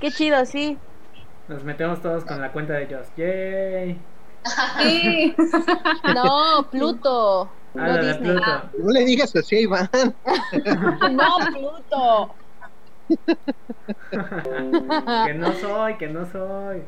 Qué 0.00 0.10
chido, 0.10 0.44
sí. 0.46 0.78
Nos 1.48 1.62
metemos 1.64 2.00
todos 2.02 2.24
con 2.24 2.40
la 2.40 2.50
cuenta 2.52 2.74
de 2.74 2.86
Joss. 2.94 3.08
Yay. 3.16 3.98
Sí. 4.78 5.34
No, 6.14 6.66
Pluto. 6.70 7.50
Ah, 7.76 7.88
No 7.88 7.98
Disney. 7.98 8.32
Pluto. 8.32 8.62
No 8.78 8.90
le 8.92 9.04
digas 9.04 9.34
así 9.36 9.56
a 9.56 9.60
Iván. 9.60 9.90
No, 11.12 11.36
Pluto. 11.52 12.34
que 15.26 15.34
no 15.34 15.52
soy, 15.54 15.96
que 15.96 16.08
no 16.08 16.26
soy. 16.30 16.82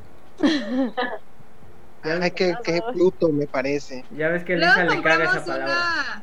Ya, 2.03 2.15
Ay, 2.23 2.31
que, 2.31 2.55
que 2.65 2.81
Pluto 2.93 3.29
me 3.31 3.47
parece. 3.47 4.05
ya 4.11 4.29
ves 4.29 4.45
que 4.45 4.57
Luego 4.57 4.83
Lisa 4.83 4.95
le 4.95 5.03
caga 5.03 5.25
esa 5.25 5.45
palabra. 5.45 5.75
una, 5.75 6.23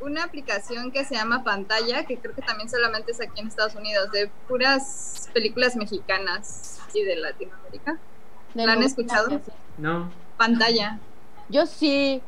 una 0.00 0.24
aplicación 0.24 0.92
que 0.92 1.04
se 1.04 1.14
llama 1.14 1.44
Pantalla, 1.44 2.04
que 2.04 2.18
creo 2.18 2.34
que 2.34 2.42
también 2.42 2.68
solamente 2.68 3.12
es 3.12 3.20
aquí 3.20 3.40
en 3.40 3.48
Estados 3.48 3.74
Unidos, 3.74 4.10
de 4.12 4.28
puras 4.48 5.28
películas 5.32 5.76
mexicanas 5.76 6.80
y 6.94 7.02
de 7.02 7.16
Latinoamérica. 7.16 7.98
De 8.54 8.66
¿La 8.66 8.72
han 8.72 8.82
escuchado? 8.82 9.40
No. 9.78 10.10
Pantalla. 10.36 10.98
Yo 11.48 11.66
sí. 11.66 12.22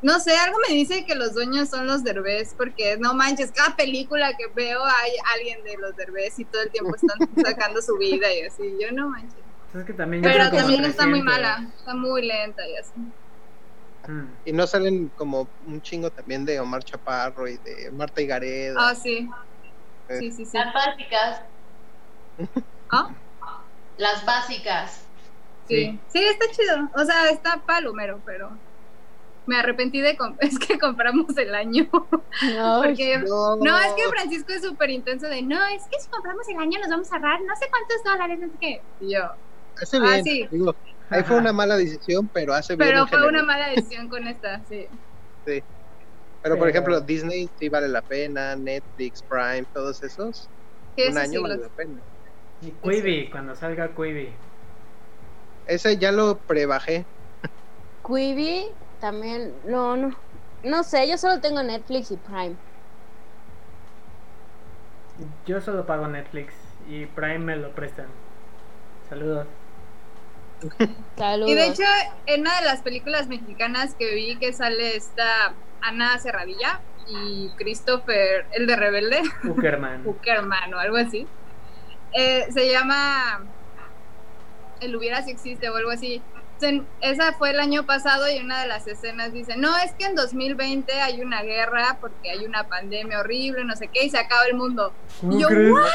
No 0.00 0.20
sé, 0.20 0.36
algo 0.36 0.58
me 0.68 0.74
dice 0.74 1.04
que 1.04 1.16
los 1.16 1.34
dueños 1.34 1.68
son 1.68 1.86
los 1.86 2.04
derbés, 2.04 2.54
porque 2.56 2.96
no 2.98 3.14
manches, 3.14 3.50
cada 3.50 3.74
película 3.74 4.32
que 4.36 4.46
veo 4.54 4.84
hay 4.84 5.10
alguien 5.34 5.64
de 5.64 5.76
los 5.76 5.96
derbés 5.96 6.38
y 6.38 6.44
todo 6.44 6.62
el 6.62 6.70
tiempo 6.70 6.94
están 6.94 7.18
sacando 7.44 7.82
su 7.82 7.96
vida 7.98 8.32
y 8.32 8.42
así. 8.42 8.76
Yo 8.80 8.92
no 8.92 9.08
manches. 9.08 9.34
Es 9.74 9.84
que 9.84 9.92
también 9.92 10.22
ya 10.22 10.30
Pero 10.30 10.50
también 10.50 10.84
está 10.84 11.06
muy 11.06 11.20
300. 11.20 11.24
mala, 11.24 11.68
está 11.76 11.94
muy 11.94 12.22
lenta 12.26 12.66
y 12.66 12.76
así. 12.76 12.92
Mm. 14.08 14.24
Y 14.46 14.52
no 14.52 14.66
salen 14.66 15.08
como 15.16 15.46
un 15.66 15.82
chingo 15.82 16.10
también 16.10 16.44
de 16.44 16.58
Omar 16.60 16.82
Chaparro 16.82 17.46
y 17.46 17.58
de 17.58 17.90
Marta 17.92 18.20
Higareda. 18.22 18.74
Ah, 18.78 18.94
sí. 18.94 19.28
Eh. 20.08 20.18
Sí, 20.18 20.30
sí, 20.32 20.44
sí. 20.46 20.56
Las 20.56 20.72
básicas. 20.72 21.42
¿Ah? 22.90 23.10
Las 23.98 24.24
básicas. 24.24 25.04
Sí. 25.68 26.00
sí, 26.08 26.18
está 26.24 26.46
chido. 26.50 26.88
O 26.96 27.04
sea, 27.04 27.28
está 27.28 27.62
palomero, 27.66 28.22
pero 28.24 28.50
me 29.44 29.56
arrepentí 29.58 30.00
de 30.00 30.16
comp- 30.16 30.38
es 30.40 30.58
que 30.58 30.78
compramos 30.78 31.36
el 31.36 31.54
año. 31.54 31.86
No, 31.92 32.80
Porque 32.82 33.18
No, 33.18 33.56
no, 33.56 33.78
es 33.78 33.92
que 33.92 34.08
Francisco 34.08 34.52
es 34.54 34.62
súper 34.62 34.88
intenso 34.90 35.26
de 35.28 35.42
no, 35.42 35.62
es 35.66 35.82
que 35.90 36.00
si 36.00 36.08
compramos 36.08 36.48
el 36.48 36.56
año 36.58 36.78
nos 36.80 36.88
vamos 36.88 37.12
a 37.12 37.16
ahorrar 37.16 37.40
no 37.42 37.54
sé 37.56 37.66
cuántos 37.70 38.02
dólares, 38.04 38.38
no 38.40 38.46
sé 38.48 38.54
qué. 38.58 38.82
Y 39.00 39.12
yo, 39.14 39.30
hace 39.82 39.98
Ah, 39.98 40.00
bien. 40.00 40.24
sí. 40.24 40.48
Digo, 40.50 40.74
ahí 41.10 41.22
fue 41.24 41.36
una 41.36 41.52
mala 41.52 41.76
decisión, 41.76 42.28
pero 42.32 42.54
hace 42.54 42.76
bien. 42.76 42.88
pero 42.90 43.06
fue 43.06 43.26
una 43.26 43.42
mala 43.42 43.68
decisión 43.68 44.08
con 44.08 44.26
esta, 44.26 44.60
sí. 44.68 44.86
Sí. 45.46 45.62
Pero, 46.42 46.54
por 46.56 46.66
Pero- 46.66 46.70
ejemplo, 46.70 47.00
Disney 47.00 47.48
sí 47.58 47.68
vale 47.68 47.88
la 47.88 48.02
pena, 48.02 48.54
Netflix, 48.56 49.22
Prime, 49.22 49.64
todos 49.72 50.02
esos. 50.02 50.48
Un 50.96 51.18
año 51.18 51.30
sí 51.32 51.38
vale 51.38 51.54
los- 51.56 51.64
la 51.64 51.68
pena. 51.70 52.00
Y 52.60 52.70
Quibi, 52.72 53.30
cuando 53.30 53.54
salga 53.54 53.88
Quibi. 53.94 54.30
Ese 55.66 55.96
ya 55.98 56.12
lo 56.12 56.38
prebajé. 56.38 57.04
Quibi 58.06 58.66
también, 59.00 59.52
no, 59.66 59.96
no, 59.96 60.16
no 60.64 60.82
sé, 60.82 61.08
yo 61.08 61.18
solo 61.18 61.40
tengo 61.40 61.62
Netflix 61.62 62.10
y 62.10 62.16
Prime. 62.16 62.56
Yo 65.46 65.60
solo 65.60 65.84
pago 65.84 66.06
Netflix 66.06 66.54
y 66.88 67.06
Prime 67.06 67.38
me 67.40 67.56
lo 67.56 67.70
prestan. 67.72 68.06
Saludos. 69.08 69.46
Saludos. 71.16 71.50
Y 71.50 71.54
de 71.54 71.66
hecho, 71.66 71.82
en 72.26 72.42
una 72.42 72.58
de 72.60 72.66
las 72.66 72.82
películas 72.82 73.28
mexicanas 73.28 73.94
que 73.94 74.14
vi 74.14 74.36
que 74.36 74.52
sale 74.52 74.96
esta 74.96 75.54
Ana 75.80 76.18
Serradilla 76.18 76.80
y 77.08 77.50
Christopher, 77.56 78.46
el 78.52 78.66
de 78.66 78.76
Rebelde, 78.76 79.22
Uckerman. 79.44 80.02
Uckerman 80.06 80.74
o 80.74 80.78
algo 80.78 80.96
así, 80.96 81.26
eh, 82.12 82.46
se 82.52 82.70
llama 82.70 83.40
El 84.80 84.96
hubiera 84.96 85.22
si 85.22 85.30
existe 85.30 85.68
o 85.70 85.76
algo 85.76 85.90
así. 85.90 86.22
Esa 87.00 87.34
fue 87.34 87.50
el 87.50 87.60
año 87.60 87.86
pasado 87.86 88.28
y 88.28 88.38
una 88.40 88.60
de 88.60 88.66
las 88.66 88.88
escenas 88.88 89.32
dice, 89.32 89.56
no, 89.56 89.76
es 89.78 89.92
que 89.92 90.06
en 90.06 90.16
2020 90.16 90.92
hay 90.92 91.20
una 91.22 91.42
guerra 91.42 91.98
porque 92.00 92.32
hay 92.32 92.44
una 92.44 92.64
pandemia 92.64 93.20
horrible, 93.20 93.64
no 93.64 93.76
sé 93.76 93.86
qué, 93.86 94.04
y 94.04 94.10
se 94.10 94.18
acaba 94.18 94.44
el 94.46 94.54
mundo. 94.54 94.92
¿Cómo 95.20 95.36
Y 95.36 95.42
yo, 95.42 95.46
crees? 95.46 95.72
¿what? 95.72 95.86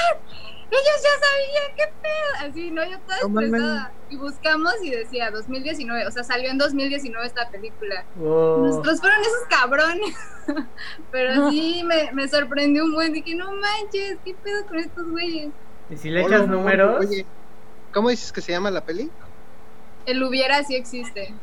Ellos 0.73 1.03
ya 1.03 1.09
sabían, 1.27 1.75
qué 1.77 1.93
pedo. 2.01 2.49
Así, 2.49 2.71
¿no? 2.71 2.83
Yo 2.83 2.99
toda 3.01 3.43
estresada. 3.43 3.91
Y 4.09 4.17
buscamos 4.17 4.73
y 4.81 4.89
decía 4.89 5.29
2019, 5.29 6.07
o 6.07 6.11
sea, 6.11 6.23
salió 6.23 6.49
en 6.49 6.57
2019 6.57 7.27
esta 7.27 7.47
película. 7.49 8.05
Wow. 8.15 8.65
Nosotros 8.65 8.99
fueron 8.99 9.21
esos 9.21 9.45
cabrones. 9.49 10.15
Pero 11.11 11.51
sí 11.51 11.83
me, 11.85 12.11
me 12.13 12.27
sorprendió 12.27 12.85
un 12.85 12.93
buen. 12.95 13.13
Dije, 13.13 13.35
no 13.35 13.51
manches, 13.53 14.17
¿qué 14.25 14.33
pedo 14.33 14.65
con 14.65 14.79
estos 14.79 15.11
güeyes? 15.11 15.51
Y 15.91 15.97
si 15.97 16.09
le 16.09 16.23
Hola, 16.23 16.37
echas 16.37 16.49
números, 16.49 17.05
Oye, 17.05 17.25
¿cómo 17.93 18.09
dices 18.09 18.31
que 18.31 18.41
se 18.41 18.51
llama 18.51 18.71
la 18.71 18.83
peli? 18.83 19.11
El 20.07 20.23
hubiera 20.23 20.63
sí 20.63 20.75
existe. 20.75 21.35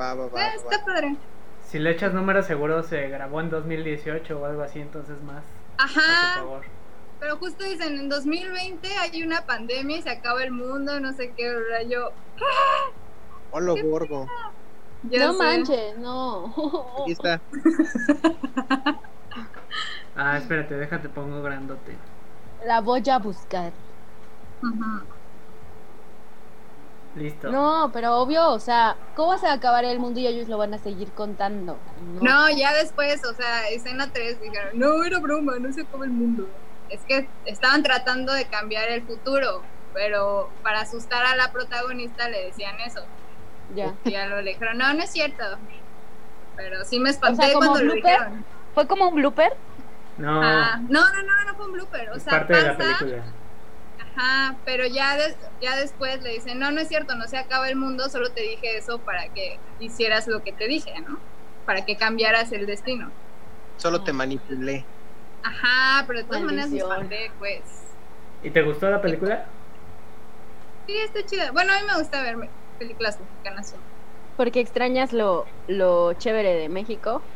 Va, 0.00 0.14
va, 0.14 0.26
va. 0.26 0.32
Va. 0.32 0.48
está 0.48 0.84
padre. 0.84 1.16
si 1.68 1.78
le 1.78 1.92
echas 1.92 2.12
números 2.12 2.46
seguro 2.46 2.82
se 2.82 3.08
grabó 3.08 3.40
en 3.40 3.50
2018 3.50 4.40
o 4.40 4.44
algo 4.44 4.62
así, 4.62 4.80
entonces 4.80 5.22
más. 5.22 5.44
Ajá. 5.78 6.40
favor. 6.40 6.75
Pero 7.18 7.36
justo 7.38 7.64
dicen, 7.64 7.96
en 7.98 8.08
2020 8.08 8.88
hay 8.96 9.22
una 9.22 9.46
pandemia 9.46 9.98
y 9.98 10.02
se 10.02 10.10
acaba 10.10 10.42
el 10.42 10.52
mundo, 10.52 11.00
no 11.00 11.12
sé 11.14 11.32
qué. 11.36 11.48
¿verdad? 11.48 11.88
Yo, 11.88 12.10
Hola, 13.52 13.74
gordo. 13.82 14.26
ya 15.04 15.26
no 15.26 15.32
sé. 15.32 15.38
manches, 15.38 15.98
no. 15.98 16.54
Aquí 17.02 17.12
está. 17.12 17.40
Ah, 20.18 20.38
espérate, 20.38 20.74
déjate 20.74 21.10
pongo 21.10 21.42
grandote. 21.42 21.94
La 22.64 22.80
voy 22.80 23.02
a 23.10 23.18
buscar. 23.18 23.70
Listo. 27.14 27.50
No, 27.50 27.90
pero 27.92 28.16
obvio, 28.16 28.48
o 28.50 28.58
sea, 28.58 28.96
¿cómo 29.14 29.36
se 29.36 29.46
va 29.46 29.52
a 29.52 29.56
acabar 29.56 29.84
el 29.84 29.98
mundo 29.98 30.18
y 30.20 30.26
ellos 30.26 30.48
lo 30.48 30.56
van 30.56 30.72
a 30.72 30.78
seguir 30.78 31.12
contando? 31.12 31.76
No, 32.22 32.48
ya 32.50 32.72
después, 32.74 33.22
o 33.24 33.34
sea, 33.34 33.68
escena 33.68 34.10
3 34.10 34.40
dijeron, 34.40 34.78
no, 34.78 35.04
era 35.04 35.18
broma, 35.18 35.58
no 35.58 35.70
se 35.70 35.82
acaba 35.82 36.06
el 36.06 36.10
mundo. 36.12 36.48
Es 36.88 37.04
que 37.06 37.28
estaban 37.44 37.82
tratando 37.82 38.32
de 38.32 38.48
cambiar 38.48 38.88
el 38.90 39.04
futuro, 39.06 39.62
pero 39.92 40.58
para 40.62 40.80
asustar 40.80 41.26
a 41.26 41.36
la 41.36 41.52
protagonista 41.52 42.28
le 42.28 42.46
decían 42.46 42.76
eso. 42.80 43.00
Ya. 43.74 43.94
Y 44.04 44.12
ya 44.12 44.26
lo 44.26 44.40
le 44.42 44.52
dijeron, 44.52 44.78
no, 44.78 44.92
no 44.94 45.02
es 45.02 45.10
cierto. 45.12 45.44
Pero 46.56 46.84
sí 46.84 46.98
me 47.00 47.10
espanté 47.10 47.42
O 47.42 47.44
sea, 47.46 47.54
¿como 47.54 47.70
cuando 47.72 47.84
lo 47.84 47.92
blooper? 47.94 48.16
dijeron. 48.18 48.46
¿Fue 48.74 48.86
como 48.86 49.08
un 49.08 49.14
blooper? 49.16 49.52
No, 50.16 50.42
Ah, 50.42 50.80
no, 50.88 51.00
no, 51.00 51.22
no, 51.22 51.44
no 51.52 51.56
fue 51.56 51.66
un 51.66 51.72
blooper. 51.72 52.10
O 52.10 52.14
es 52.16 52.22
sea, 52.24 52.32
parte 52.32 52.54
de 52.54 52.62
la 52.62 52.76
película. 52.76 53.24
ajá, 53.98 54.60
pero 54.64 54.86
ya, 54.86 55.16
des- 55.16 55.38
ya 55.60 55.76
después 55.76 56.20
le 56.22 56.30
dicen, 56.30 56.58
no, 56.58 56.70
no 56.70 56.80
es 56.80 56.88
cierto, 56.88 57.14
no 57.16 57.24
se 57.26 57.38
acaba 57.38 57.68
el 57.68 57.76
mundo, 57.76 58.08
solo 58.08 58.32
te 58.32 58.42
dije 58.42 58.76
eso 58.78 59.02
para 59.04 59.28
que 59.34 59.62
hicieras 59.78 60.26
lo 60.28 60.42
que 60.42 60.52
te 60.52 60.66
dije, 60.68 60.92
¿no? 61.06 61.18
Para 61.64 61.84
que 61.84 61.96
cambiaras 61.96 62.52
el 62.52 62.66
destino. 62.66 63.14
Solo 63.76 64.02
te 64.04 64.12
manipulé. 64.12 64.90
Ajá, 65.42 66.04
pero 66.06 66.18
de 66.20 66.26
todas 66.26 66.42
maneras 66.42 66.70
me 66.70 66.78
espanté, 66.80 67.34
pues. 67.38 67.96
¿Y 68.40 68.50
te 68.50 68.62
gustó 68.62 68.88
la 68.90 69.00
película? 69.02 69.54
Sí, 70.86 70.96
está 70.98 71.24
chida. 71.24 71.52
Bueno, 71.52 71.72
a 71.72 71.76
mí 71.80 71.86
me 71.86 71.98
gusta 71.98 72.22
ver 72.22 72.36
películas 72.78 73.18
mexicanas. 73.20 73.74
Porque 74.36 74.60
extrañas 74.60 75.12
lo, 75.12 75.52
lo 75.66 76.12
chévere 76.14 76.54
de 76.54 76.68
México. 76.68 77.28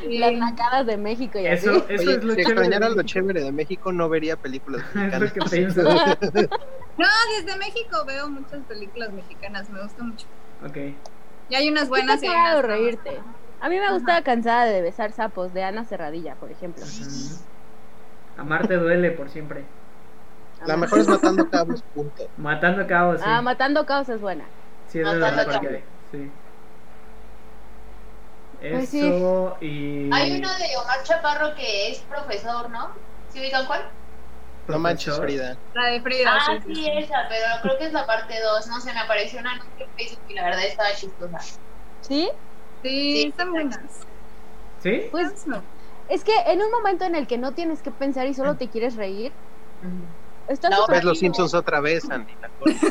Sí. 0.00 0.18
Las 0.18 0.32
nacadas 0.34 0.86
de 0.86 0.96
México 0.98 1.38
y 1.38 1.46
Eso, 1.46 1.70
así. 1.70 1.86
eso 1.88 2.10
Oye, 2.10 2.12
es 2.12 2.24
lo 2.24 2.34
si 2.34 2.40
chévere. 2.40 2.42
extrañara 2.42 2.88
de 2.90 2.94
lo 2.94 3.02
México. 3.02 3.04
chévere 3.04 3.42
de 3.42 3.52
México, 3.52 3.92
no 3.92 4.08
vería 4.08 4.36
películas 4.36 4.84
Es 5.10 5.18
lo 5.18 5.30
mexicanas. 5.30 5.32
que 5.32 5.42
pienso. 5.42 5.82
No, 6.96 7.06
desde 7.38 7.56
México 7.58 8.04
veo 8.06 8.28
muchas 8.30 8.64
películas 8.66 9.12
mexicanas, 9.12 9.70
me 9.70 9.82
gusta 9.82 10.02
mucho. 10.04 10.28
ok. 10.60 10.76
Y 11.48 11.54
hay 11.56 11.68
unas 11.68 11.88
Buenas 11.88 12.22
y 12.22 12.26
hay 12.26 12.36
unas 12.36 12.58
no. 12.58 12.62
reírte. 12.62 13.26
A 13.60 13.68
mí 13.68 13.78
me 13.78 13.92
gusta 13.92 14.22
Cansada 14.22 14.66
de 14.66 14.82
besar 14.82 15.12
sapos 15.12 15.52
de 15.52 15.64
Ana 15.64 15.84
Serradilla, 15.84 16.36
por 16.36 16.50
ejemplo. 16.52 16.84
Ujú. 16.84 17.44
Amarte 18.36 18.76
duele 18.76 19.10
por 19.10 19.28
siempre. 19.30 19.64
La 20.66 20.76
mejor 20.76 21.00
es 21.00 21.08
matando 21.08 21.48
cabos, 21.50 21.82
punto. 21.92 22.24
Matando 22.36 22.86
cabos, 22.86 23.20
sí. 23.20 23.26
Ah, 23.28 23.42
Matando 23.42 23.86
Caos 23.86 24.08
es 24.08 24.20
buena. 24.20 24.48
sí, 24.86 24.98
es 24.98 25.04
la 25.06 25.14
Matando 25.14 25.36
mejor 25.36 25.52
Cabos. 25.54 25.76
hay. 25.76 25.84
Sí. 26.10 26.32
Pues 28.60 28.88
sí. 28.88 29.22
Y. 29.60 30.10
Hay 30.12 30.38
una 30.38 30.56
de 30.56 30.76
Omar 30.82 31.02
Chaparro 31.04 31.54
que 31.54 31.90
es 31.92 32.00
profesor, 32.02 32.70
¿no? 32.70 32.92
¿Sí 33.28 33.40
ubican 33.40 33.66
cuál? 33.66 33.88
No 34.66 34.78
manches. 34.78 35.16
Frida. 35.16 35.56
La 35.74 35.86
de 35.90 36.00
Frida. 36.02 36.34
Ah, 36.34 36.40
sí, 36.46 36.74
sí, 36.74 36.74
sí, 36.74 36.84
sí. 36.84 36.90
esa, 36.98 37.16
pero 37.28 37.44
creo 37.62 37.78
que 37.78 37.86
es 37.86 37.92
la 37.92 38.06
parte 38.06 38.34
2. 38.40 38.66
No 38.66 38.80
sé, 38.80 38.92
me 38.92 39.00
apareció 39.00 39.40
una 39.40 39.52
anuncio 39.52 39.86
en 39.86 39.94
Facebook 39.96 40.24
y 40.28 40.34
la 40.34 40.44
verdad 40.44 40.64
estaba 40.64 40.92
chistosa. 40.94 41.38
¿Sí? 42.00 42.30
Sí, 42.82 43.22
Sí. 43.22 43.26
están 43.28 43.50
buenas. 43.52 43.80
¿Sí? 44.82 45.02
Pues 45.10 45.46
No. 45.46 45.62
es 46.08 46.22
que 46.24 46.32
en 46.46 46.60
un 46.62 46.70
momento 46.70 47.04
en 47.04 47.14
el 47.14 47.26
que 47.26 47.38
no 47.38 47.52
tienes 47.52 47.82
que 47.82 47.90
pensar 47.90 48.26
y 48.26 48.34
solo 48.34 48.56
te 48.56 48.68
quieres 48.68 48.96
reír, 48.96 49.32
está 50.48 50.68
No, 50.70 50.86
Ves 50.88 51.04
los. 51.04 51.18
Simpsons 51.18 51.54
otra 51.54 51.80
vez, 51.80 52.08
Andy. 52.10 52.32
luego 52.64 52.84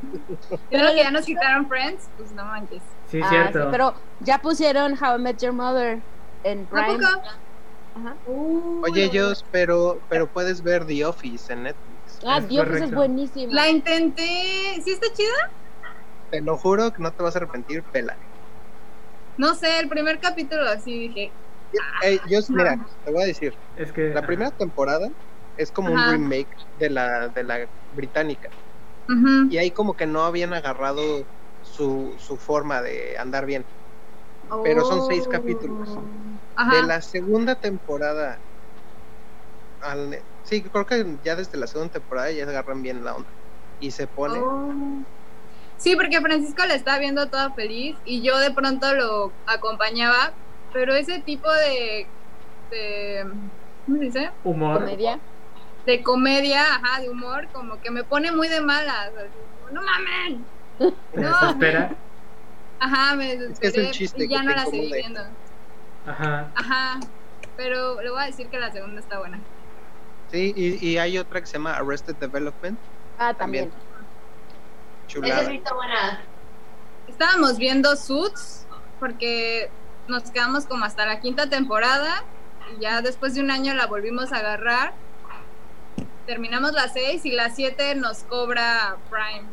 que 0.94 0.96
ya 0.96 1.10
nos 1.10 1.24
quitaron 1.24 1.68
Friends, 1.68 2.08
pues 2.16 2.32
no 2.32 2.44
manches. 2.44 2.82
sí, 3.08 3.20
Ah, 3.22 3.28
cierto. 3.28 3.60
sí, 3.60 3.68
pero 3.70 3.94
ya 4.20 4.38
pusieron 4.38 4.92
How 5.00 5.18
I 5.18 5.22
Met 5.22 5.38
Your 5.40 5.52
Mother 5.52 6.02
en 6.44 6.64
¿A 6.64 6.68
Prime. 6.68 7.04
Ajá. 7.94 8.16
Oye, 8.24 9.04
ellos, 9.04 9.44
pero, 9.50 10.00
pero 10.08 10.26
puedes 10.26 10.62
ver 10.62 10.86
The 10.86 11.04
Office 11.04 11.52
en 11.52 11.64
Netflix. 11.64 12.20
Ah, 12.26 12.38
Es 12.38 12.48
Dios, 12.48 12.64
es 12.66 12.72
correcto. 12.72 12.96
buenísima. 12.96 13.52
La 13.54 13.68
intenté. 13.68 14.80
¿Sí 14.82 14.90
está 14.92 15.06
chida? 15.14 15.28
Te 16.30 16.40
lo 16.40 16.56
juro 16.56 16.90
que 16.90 17.02
no 17.02 17.12
te 17.12 17.22
vas 17.22 17.36
a 17.36 17.38
arrepentir, 17.40 17.82
pela. 17.92 18.16
No 19.36 19.54
sé, 19.54 19.80
el 19.80 19.88
primer 19.88 20.20
capítulo 20.20 20.68
así 20.68 20.98
dije. 21.08 21.34
Ey, 22.02 22.18
yo, 22.28 22.38
mira, 22.50 22.76
te 23.04 23.12
voy 23.12 23.22
a 23.22 23.26
decir, 23.26 23.52
Es 23.76 23.92
que. 23.92 24.12
la 24.12 24.20
ajá. 24.20 24.26
primera 24.26 24.50
temporada 24.50 25.08
es 25.56 25.72
como 25.72 25.96
Ajá. 25.96 26.10
un 26.10 26.12
remake 26.12 26.50
de 26.74 26.90
la, 26.90 27.28
de 27.28 27.44
la 27.44 27.68
británica. 27.90 28.50
Y 29.50 29.58
ahí 29.58 29.72
como 29.72 29.94
que 29.94 30.06
no 30.06 30.22
habían 30.24 30.54
agarrado 30.54 31.28
su, 31.60 32.14
su 32.18 32.38
forma 32.38 32.80
de 32.82 33.18
andar 33.18 33.44
bien. 33.46 33.66
Pero 34.64 34.84
son 34.84 35.06
seis 35.06 35.24
oh. 35.26 35.30
capítulos. 35.30 35.88
Ajá. 36.54 36.76
De 36.76 36.86
la 36.86 37.00
segunda 37.02 37.56
temporada 37.56 38.40
al, 39.80 40.24
sí, 40.42 40.62
creo 40.62 40.86
que 40.86 41.18
ya 41.22 41.36
desde 41.36 41.58
la 41.58 41.66
segunda 41.66 41.90
temporada 41.92 42.30
ya 42.32 42.44
agarran 42.44 42.82
bien 42.82 43.04
la 43.04 43.14
onda. 43.14 43.30
Y 43.78 43.90
se 43.92 44.06
pone. 44.08 44.38
Oh. 44.38 45.04
Sí, 45.82 45.96
porque 45.96 46.20
Francisco 46.20 46.64
la 46.64 46.74
estaba 46.74 46.98
viendo 47.00 47.28
toda 47.28 47.52
feliz 47.54 47.96
y 48.04 48.22
yo 48.24 48.38
de 48.38 48.52
pronto 48.52 48.94
lo 48.94 49.32
acompañaba, 49.46 50.32
pero 50.72 50.94
ese 50.94 51.20
tipo 51.22 51.50
de, 51.52 52.06
de 52.70 53.24
¿cómo 53.84 53.98
se 53.98 54.04
dice? 54.04 54.30
Humor. 54.44 54.78
Comedia. 54.78 55.20
De 55.84 56.00
comedia, 56.04 56.62
ajá, 56.76 57.00
de 57.00 57.10
humor, 57.10 57.48
como 57.52 57.80
que 57.80 57.90
me 57.90 58.04
pone 58.04 58.30
muy 58.30 58.46
de 58.46 58.60
malas. 58.60 59.08
así 59.08 59.36
como, 59.56 59.70
no 59.70 59.80
mamen. 59.82 60.46
Te 61.10 61.20
No. 61.20 61.28
desespera. 61.30 61.96
Ajá, 62.78 63.16
me 63.16 63.26
que 63.26 63.32
es 63.34 63.40
el 63.40 63.48
desesperé 63.48 63.90
chiste 63.90 64.24
y 64.24 64.28
ya 64.28 64.38
que 64.38 64.46
no 64.46 64.52
la 64.54 64.66
seguí 64.66 64.92
viendo. 64.92 65.20
Ajá. 66.04 66.52
Ajá, 66.54 67.00
pero 67.56 68.00
le 68.00 68.10
voy 68.10 68.22
a 68.22 68.26
decir 68.26 68.48
que 68.48 68.58
la 68.60 68.70
segunda 68.70 69.00
está 69.00 69.18
buena. 69.18 69.42
Sí, 70.30 70.52
y, 70.56 70.90
y 70.90 70.98
hay 70.98 71.18
otra 71.18 71.40
que 71.40 71.46
se 71.46 71.54
llama 71.58 71.74
Arrested 71.74 72.14
Development. 72.20 72.78
Ah, 73.18 73.34
también. 73.34 73.68
Esa 73.68 73.91
Chulada. 75.06 75.42
buena. 75.74 76.20
Estábamos 77.08 77.58
viendo 77.58 77.94
Suits 77.96 78.66
porque 78.98 79.70
nos 80.08 80.30
quedamos 80.30 80.66
como 80.66 80.84
hasta 80.84 81.06
la 81.06 81.20
quinta 81.20 81.48
temporada 81.48 82.24
y 82.76 82.80
ya 82.80 83.02
después 83.02 83.34
de 83.34 83.40
un 83.42 83.50
año 83.50 83.74
la 83.74 83.86
volvimos 83.86 84.32
a 84.32 84.38
agarrar. 84.38 84.94
Terminamos 86.26 86.72
las 86.72 86.92
seis 86.92 87.24
y 87.26 87.32
las 87.32 87.54
siete 87.56 87.94
nos 87.94 88.22
cobra 88.24 88.96
Prime. 89.10 89.46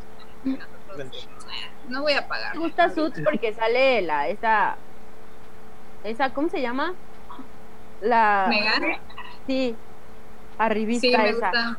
Y 0.45 0.49
nosotros, 0.51 1.27
"Eh, 1.51 1.69
no 1.89 2.01
voy 2.03 2.13
a 2.13 2.27
pagar. 2.27 2.53
Me 2.55 2.61
gusta 2.61 2.89
Suits 2.93 3.19
porque 3.23 3.53
sale 3.53 4.01
la 4.03 4.27
esta 4.29 4.77
esa, 6.03 6.29
¿cómo 6.33 6.47
se 6.49 6.61
llama? 6.61 6.93
La 8.01 8.45
Megan. 8.47 8.97
sí, 9.45 9.75
arribista 10.57 11.01
Sí, 11.07 11.17
me 11.17 11.29
esa. 11.29 11.51
gusta 11.51 11.77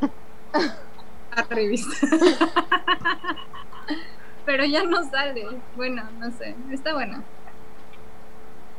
mucho. 1.36 1.42
A 1.42 1.54
revista. 1.54 1.96
Pero 4.44 4.64
ya 4.64 4.84
no 4.84 5.02
sale. 5.04 5.62
Bueno, 5.74 6.10
no 6.12 6.30
sé. 6.30 6.56
Está 6.70 6.94
buena. 6.94 7.24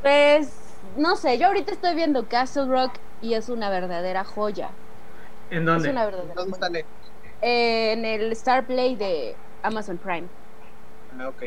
Pues 0.00 0.82
no 0.96 1.16
sé, 1.16 1.38
yo 1.38 1.46
ahorita 1.48 1.72
estoy 1.72 1.94
viendo 1.94 2.28
Castle 2.28 2.66
Rock 2.66 3.00
y 3.20 3.34
es 3.34 3.48
una 3.48 3.70
verdadera 3.70 4.24
joya. 4.24 4.78
¿En 5.50 5.64
Es 5.74 5.84
dónde? 5.84 5.90
una 5.90 6.04
verdadera 6.06 6.34
¿Dónde 6.34 6.56
joya. 6.56 6.58
sale? 6.58 6.88
Eh, 7.40 7.92
en 7.92 8.04
el 8.04 8.32
Star 8.32 8.66
Play 8.66 8.96
de 8.96 9.40
Amazon 9.62 9.98
Prime. 9.98 10.30
Ah, 11.10 11.28
ok. 11.28 11.42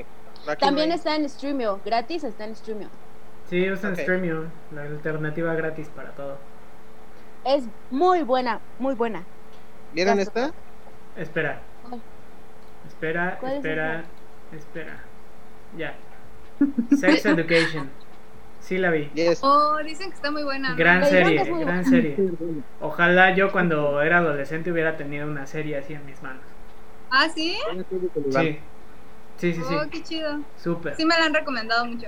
También 0.60 0.92
está 0.92 1.16
en 1.16 1.28
Streamio, 1.30 1.82
gratis 1.84 2.24
está 2.24 2.46
en 2.46 2.56
Streamio. 2.56 2.92
Sí, 3.44 3.70
usan 3.72 3.96
Ok. 3.96 3.96
Streamio, 3.96 4.54
la 4.70 4.84
alternativa 4.84 5.54
gratis 5.56 5.90
para 5.90 6.14
todo. 6.16 6.44
Es 7.46 7.70
muy 7.90 8.24
buena, 8.24 8.62
muy 8.78 8.94
buena. 8.96 9.30
¿Vieron 9.92 10.20
esta? 10.20 10.54
Espera. 11.16 11.62
¿Cuál? 11.88 12.02
Espera, 12.88 13.38
¿Cuál 13.40 13.52
es 13.52 13.58
espera, 13.58 14.04
espera. 14.52 15.04
Ya. 15.78 15.96
Sex 16.98 17.26
Education. 17.26 17.90
Sí 18.60 18.78
la 18.78 18.90
vi. 18.90 19.10
Yes. 19.14 19.40
Oh, 19.44 19.78
dicen 19.84 20.10
que 20.10 20.16
está 20.16 20.32
muy 20.32 20.44
buena. 20.44 20.72
¿no? 20.72 20.76
Gran 20.76 21.06
serie, 21.06 21.36
gran 21.36 21.50
buena. 21.50 21.84
serie. 21.84 22.18
Ojalá 22.82 23.36
yo 23.36 23.52
cuando 23.52 24.02
era 24.02 24.18
adolescente 24.18 24.72
hubiera 24.72 24.98
tenido 24.98 25.28
una 25.28 25.46
serie 25.46 25.78
así 25.78 25.94
en 25.94 26.06
mis 26.06 26.22
manos. 26.24 26.44
Ah, 27.12 27.30
¿sí? 27.30 27.58
Sí. 28.32 28.60
Sí, 29.38 29.54
sí, 29.54 29.62
sí. 29.68 29.76
Oh, 29.76 29.90
qué 29.90 30.02
chido. 30.02 30.40
Súper. 30.58 30.96
Sí 30.96 31.06
me 31.06 31.16
la 31.18 31.26
han 31.26 31.34
recomendado 31.34 31.86
mucho. 31.86 32.08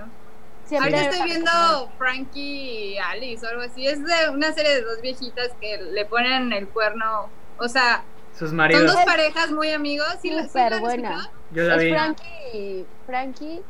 Siempre 0.65 0.95
Ahorita 0.95 1.11
estoy 1.11 1.29
viendo. 1.29 1.51
Frankie 1.97 2.93
y 2.93 2.97
Alice 2.97 3.45
o 3.45 3.49
algo 3.49 3.61
así. 3.61 3.85
Es 3.85 4.03
de 4.03 4.29
una 4.33 4.51
serie 4.53 4.75
de 4.75 4.81
dos 4.81 5.01
viejitas 5.01 5.51
que 5.61 5.77
le 5.77 6.05
ponen 6.05 6.51
el 6.53 6.67
cuerno. 6.67 7.29
O 7.59 7.67
sea, 7.67 8.03
Sus 8.37 8.49
son 8.49 8.57
maridos. 8.57 8.93
dos 8.93 9.05
parejas 9.05 9.51
muy 9.51 9.71
amigos. 9.71 10.07
¿Sí 10.21 10.29
Súper 10.29 10.71
la 10.71 10.79
buena. 10.79 11.29
Yo 11.51 11.63
la 11.63 11.75
Es 11.75 11.83
vi. 11.83 11.89
Frankie, 11.89 12.85
Frankie, 13.05 13.61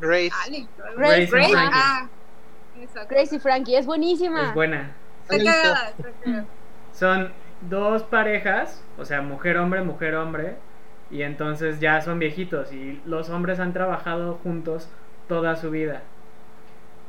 Grace. 0.00 0.30
O 0.30 0.84
algo 0.84 0.98
Grace 0.98 1.20
and 1.22 1.28
Frankie. 1.28 1.54
Ah, 1.72 2.08
exacto. 2.80 3.14
Gracie 3.14 3.38
Frankie, 3.38 3.76
es 3.76 3.86
buenísima. 3.86 4.48
Es 4.48 4.54
buena. 4.54 4.92
Cagada. 5.28 5.92
Son 6.92 7.32
dos 7.68 8.02
parejas, 8.04 8.82
o 8.98 9.04
sea, 9.04 9.22
mujer-hombre, 9.22 9.82
mujer-hombre, 9.82 10.56
y 11.10 11.22
entonces 11.22 11.80
ya 11.80 12.00
son 12.00 12.18
viejitos 12.18 12.72
y 12.72 13.00
los 13.04 13.30
hombres 13.30 13.60
han 13.60 13.72
trabajado 13.72 14.38
juntos 14.42 14.88
toda 15.28 15.56
su 15.56 15.70
vida. 15.70 16.02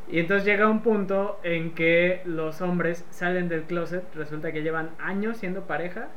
Y 0.07 0.19
entonces 0.19 0.45
llega 0.45 0.69
un 0.69 0.81
punto 0.81 1.39
en 1.43 1.73
que 1.73 2.21
los 2.25 2.61
hombres 2.61 3.05
salen 3.09 3.49
del 3.49 3.63
closet, 3.63 4.03
resulta 4.15 4.51
que 4.51 4.61
llevan 4.61 4.91
años 4.99 5.37
siendo 5.37 5.61
pareja, 5.61 6.07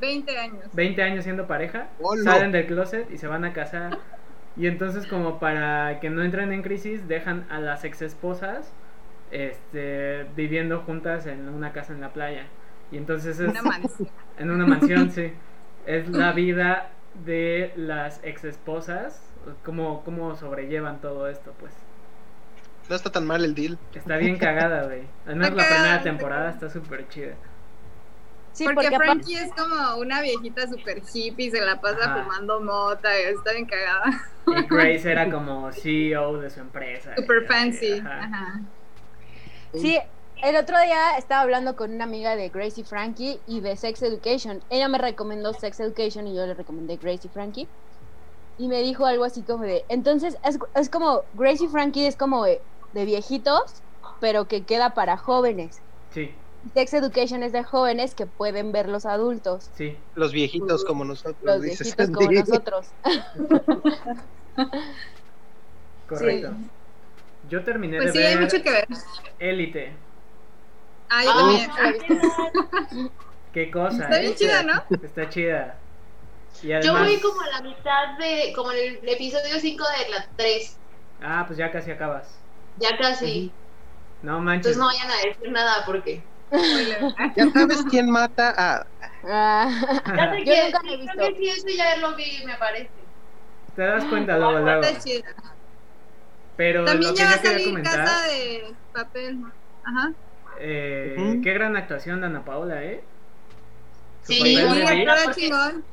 20 0.00 0.38
años. 0.38 0.64
20 0.72 1.02
años 1.02 1.24
siendo 1.24 1.46
pareja, 1.46 1.88
Hola. 2.00 2.32
salen 2.32 2.52
del 2.52 2.66
closet 2.66 3.10
y 3.10 3.18
se 3.18 3.26
van 3.26 3.44
a 3.44 3.52
casar. 3.52 3.98
Y 4.56 4.66
entonces 4.66 5.06
como 5.06 5.38
para 5.38 6.00
que 6.00 6.10
no 6.10 6.22
entren 6.22 6.52
en 6.52 6.62
crisis, 6.62 7.06
dejan 7.08 7.46
a 7.50 7.60
las 7.60 7.84
ex 7.84 8.02
esposas 8.02 8.72
este, 9.30 10.26
viviendo 10.36 10.80
juntas 10.80 11.26
en 11.26 11.48
una 11.48 11.72
casa 11.72 11.92
en 11.92 12.00
la 12.00 12.12
playa. 12.12 12.46
Y 12.90 12.96
entonces 12.96 13.38
es 13.38 13.48
Una 13.50 13.62
mansión. 13.62 14.08
en 14.38 14.50
una 14.50 14.66
mansión, 14.66 15.10
sí. 15.12 15.32
Es 15.86 16.08
la 16.08 16.32
vida 16.32 16.90
de 17.24 17.72
las 17.76 18.20
ex 18.24 18.44
esposas, 18.44 19.22
cómo, 19.64 20.02
cómo 20.04 20.34
sobrellevan 20.36 21.00
todo 21.00 21.28
esto, 21.28 21.54
pues. 21.60 21.72
No 22.88 22.96
está 22.96 23.10
tan 23.10 23.26
mal 23.26 23.44
el 23.44 23.54
deal. 23.54 23.78
Está 23.94 24.16
bien 24.16 24.38
cagada, 24.38 24.84
güey. 24.84 25.02
Además 25.26 25.50
Está 25.50 25.62
la 25.62 25.68
primera 25.68 26.02
temporada 26.02 26.50
está 26.50 26.70
súper 26.70 27.06
chida. 27.08 27.34
Sí, 28.52 28.64
porque, 28.64 28.74
porque, 28.90 28.96
aparte- 28.96 29.12
Frankie 29.24 29.36
es 29.36 29.52
como 29.54 29.96
una 30.00 30.20
viejita 30.20 30.66
super 30.66 31.00
hippie, 31.12 31.50
se 31.50 31.60
la 31.60 31.80
pasa 31.80 31.98
Ajá. 32.04 32.24
fumando 32.24 32.60
mota, 32.60 33.08
y 33.18 33.22
está 33.34 33.52
bien 33.52 33.66
cagada. 33.66 34.22
Y 34.46 34.62
Grace 34.68 35.10
era 35.10 35.30
como 35.30 35.70
CEO 35.72 36.38
de 36.38 36.50
su 36.50 36.60
empresa. 36.60 37.14
Super 37.16 37.46
fancy. 37.46 37.92
ajá. 38.00 38.24
Ajá. 38.24 38.60
Sí, 39.74 39.98
el 40.42 40.56
otro 40.56 40.80
día 40.80 41.16
estaba 41.18 41.42
hablando 41.42 41.76
con 41.76 41.92
una 41.92 42.04
amiga 42.04 42.34
de 42.36 42.48
Gracie 42.48 42.84
Frankie 42.84 43.40
y 43.46 43.60
de 43.60 43.76
Sex 43.76 44.02
Education. 44.02 44.60
Ella 44.70 44.88
me 44.88 44.98
recomendó 44.98 45.52
Sex 45.52 45.78
Education 45.80 46.26
y 46.26 46.34
yo 46.34 46.46
le 46.46 46.54
recomendé 46.54 46.96
Gracie 46.96 47.30
Frankie. 47.30 47.68
Y 48.56 48.66
me 48.68 48.82
dijo 48.82 49.06
algo 49.06 49.24
así 49.24 49.42
como 49.42 49.62
de, 49.64 49.84
entonces 49.88 50.36
es, 50.44 50.58
es 50.74 50.88
como, 50.88 51.22
Gracie 51.34 51.68
Frankie 51.68 52.06
es 52.06 52.16
como 52.16 52.44
de, 52.44 52.60
de 52.92 53.04
viejitos, 53.04 53.82
pero 54.20 54.46
que 54.48 54.64
queda 54.64 54.94
para 54.94 55.16
jóvenes. 55.16 55.80
Sí, 56.10 56.34
Sex 56.74 56.92
Education 56.94 57.42
es 57.42 57.52
de 57.52 57.62
jóvenes 57.64 58.14
que 58.14 58.26
pueden 58.26 58.72
ver 58.72 58.88
los 58.88 59.06
adultos, 59.06 59.70
sí. 59.74 59.96
Los 60.14 60.32
viejitos 60.32 60.84
como 60.84 61.04
nosotros, 61.04 61.36
los 61.42 61.62
dices. 61.62 61.96
viejitos 61.96 62.10
como 62.14 62.30
nosotros. 62.32 62.86
Correcto. 66.08 66.52
Yo 67.48 67.64
terminé 67.64 67.98
Pues 67.98 68.12
de 68.12 68.20
sí, 68.20 68.26
hay 68.26 68.34
ver 68.34 68.42
mucho 68.44 68.62
que 68.62 68.70
ver. 68.70 68.88
Élite. 69.38 69.92
Ah, 71.10 71.24
yo 71.24 71.32
también. 71.32 73.10
Qué 73.52 73.70
cosa. 73.70 74.02
Está 74.04 74.18
¿eh? 74.18 74.20
bien 74.22 74.34
chida, 74.34 74.62
¿no? 74.62 74.82
Está 75.02 75.28
chida. 75.28 75.78
Y 76.62 76.68
Yo 76.68 76.76
además... 76.76 77.02
voy 77.04 77.20
como 77.20 77.40
a 77.40 77.48
la 77.48 77.62
mitad 77.62 78.18
de, 78.18 78.52
como 78.54 78.72
en 78.72 78.98
el 79.02 79.08
episodio 79.08 79.58
5 79.60 79.84
de 80.04 80.10
la 80.10 80.26
3. 80.36 80.76
Ah, 81.22 81.44
pues 81.46 81.58
ya 81.58 81.70
casi 81.70 81.90
acabas. 81.90 82.40
Ya 82.76 82.96
casi. 82.98 83.52
No 84.22 84.40
manches. 84.40 84.76
Entonces 84.76 84.78
no 84.78 84.86
vayan 84.86 85.10
a 85.10 85.28
decir 85.28 85.50
nada 85.52 85.84
porque. 85.86 86.22
¿Ya 87.36 87.50
sabes 87.52 87.84
quién 87.90 88.10
mata 88.10 88.54
a 88.56 88.86
Ah, 89.22 89.68
Ya 90.16 90.30
sé 90.32 90.44
Yo 90.44 90.54
que, 90.54 90.72
nunca 90.72 90.78
he 90.84 90.96
creo 90.96 90.98
visto. 90.98 91.18
que 91.18 91.36
sí, 91.36 91.48
eso 91.48 91.66
ya 91.76 91.96
lo 91.96 92.16
vi, 92.16 92.44
me 92.44 92.56
parece. 92.56 92.92
Te 93.74 93.82
das 93.82 94.04
cuenta 94.06 94.36
luego, 94.38 94.58
luego. 94.60 94.82
Pero 96.56 96.82
También 96.84 97.10
lo 97.12 97.16
que 97.16 97.22
ya 97.22 97.28
va 97.28 97.30
a 97.34 97.36
yo 97.36 97.42
quería 97.42 97.52
salir 97.52 97.68
comentar, 97.68 97.98
Casa 98.00 98.26
de 98.28 98.76
Papel. 98.92 99.38
Ajá. 99.82 100.08
eh, 100.60 101.14
Ujú. 101.18 101.42
qué 101.42 101.52
gran 101.52 101.76
actuación 101.76 102.20
de 102.20 102.26
Ana 102.26 102.44
Paula, 102.44 102.82
¿eh? 102.84 103.04
Su 104.22 104.32
Sí, 104.32 104.40
Sí, 104.42 104.56
muy 104.66 105.34
chingón. 105.34 105.84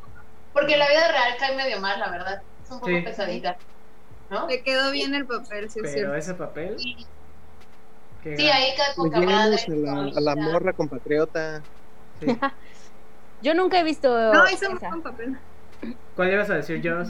Porque 0.52 0.78
la 0.78 0.88
vida 0.90 1.08
real 1.12 1.36
cae 1.40 1.56
medio 1.56 1.80
mal, 1.82 2.00
la 2.00 2.10
verdad. 2.10 2.38
Es 2.64 2.72
un 2.72 2.80
poco 2.80 2.92
Sí. 2.92 3.02
pesadita. 3.04 3.58
¿No? 4.30 4.48
Le 4.48 4.64
quedó 4.64 4.92
bien 4.92 5.14
el 5.16 5.28
papel, 5.28 5.70
sí, 5.70 5.80
pero 5.82 5.92
cierto. 5.94 6.16
ese 6.16 6.34
papel, 6.36 6.78
Y- 6.80 7.08
qué 8.26 8.38
Sí, 8.38 8.48
ahí 8.50 8.74
cae 8.76 8.94
poca 8.96 9.22
madre. 9.22 9.56
a 9.68 9.72
la, 9.76 10.02
a 10.18 10.20
la 10.22 10.36
morra 10.36 10.74
compatriota. 10.74 11.62
sí. 12.20 12.28
yo 13.42 13.54
nunca 13.54 13.80
he 13.80 13.84
visto 13.84 14.10
No, 14.34 14.50
hizo 14.50 14.70
un 14.70 14.78
esa. 14.78 14.90
buen 14.90 15.02
papel. 15.02 15.38
¿Cuál 16.16 16.34
ibas 16.34 16.50
a 16.50 16.56
decir, 16.56 16.82
Joss? 16.84 17.10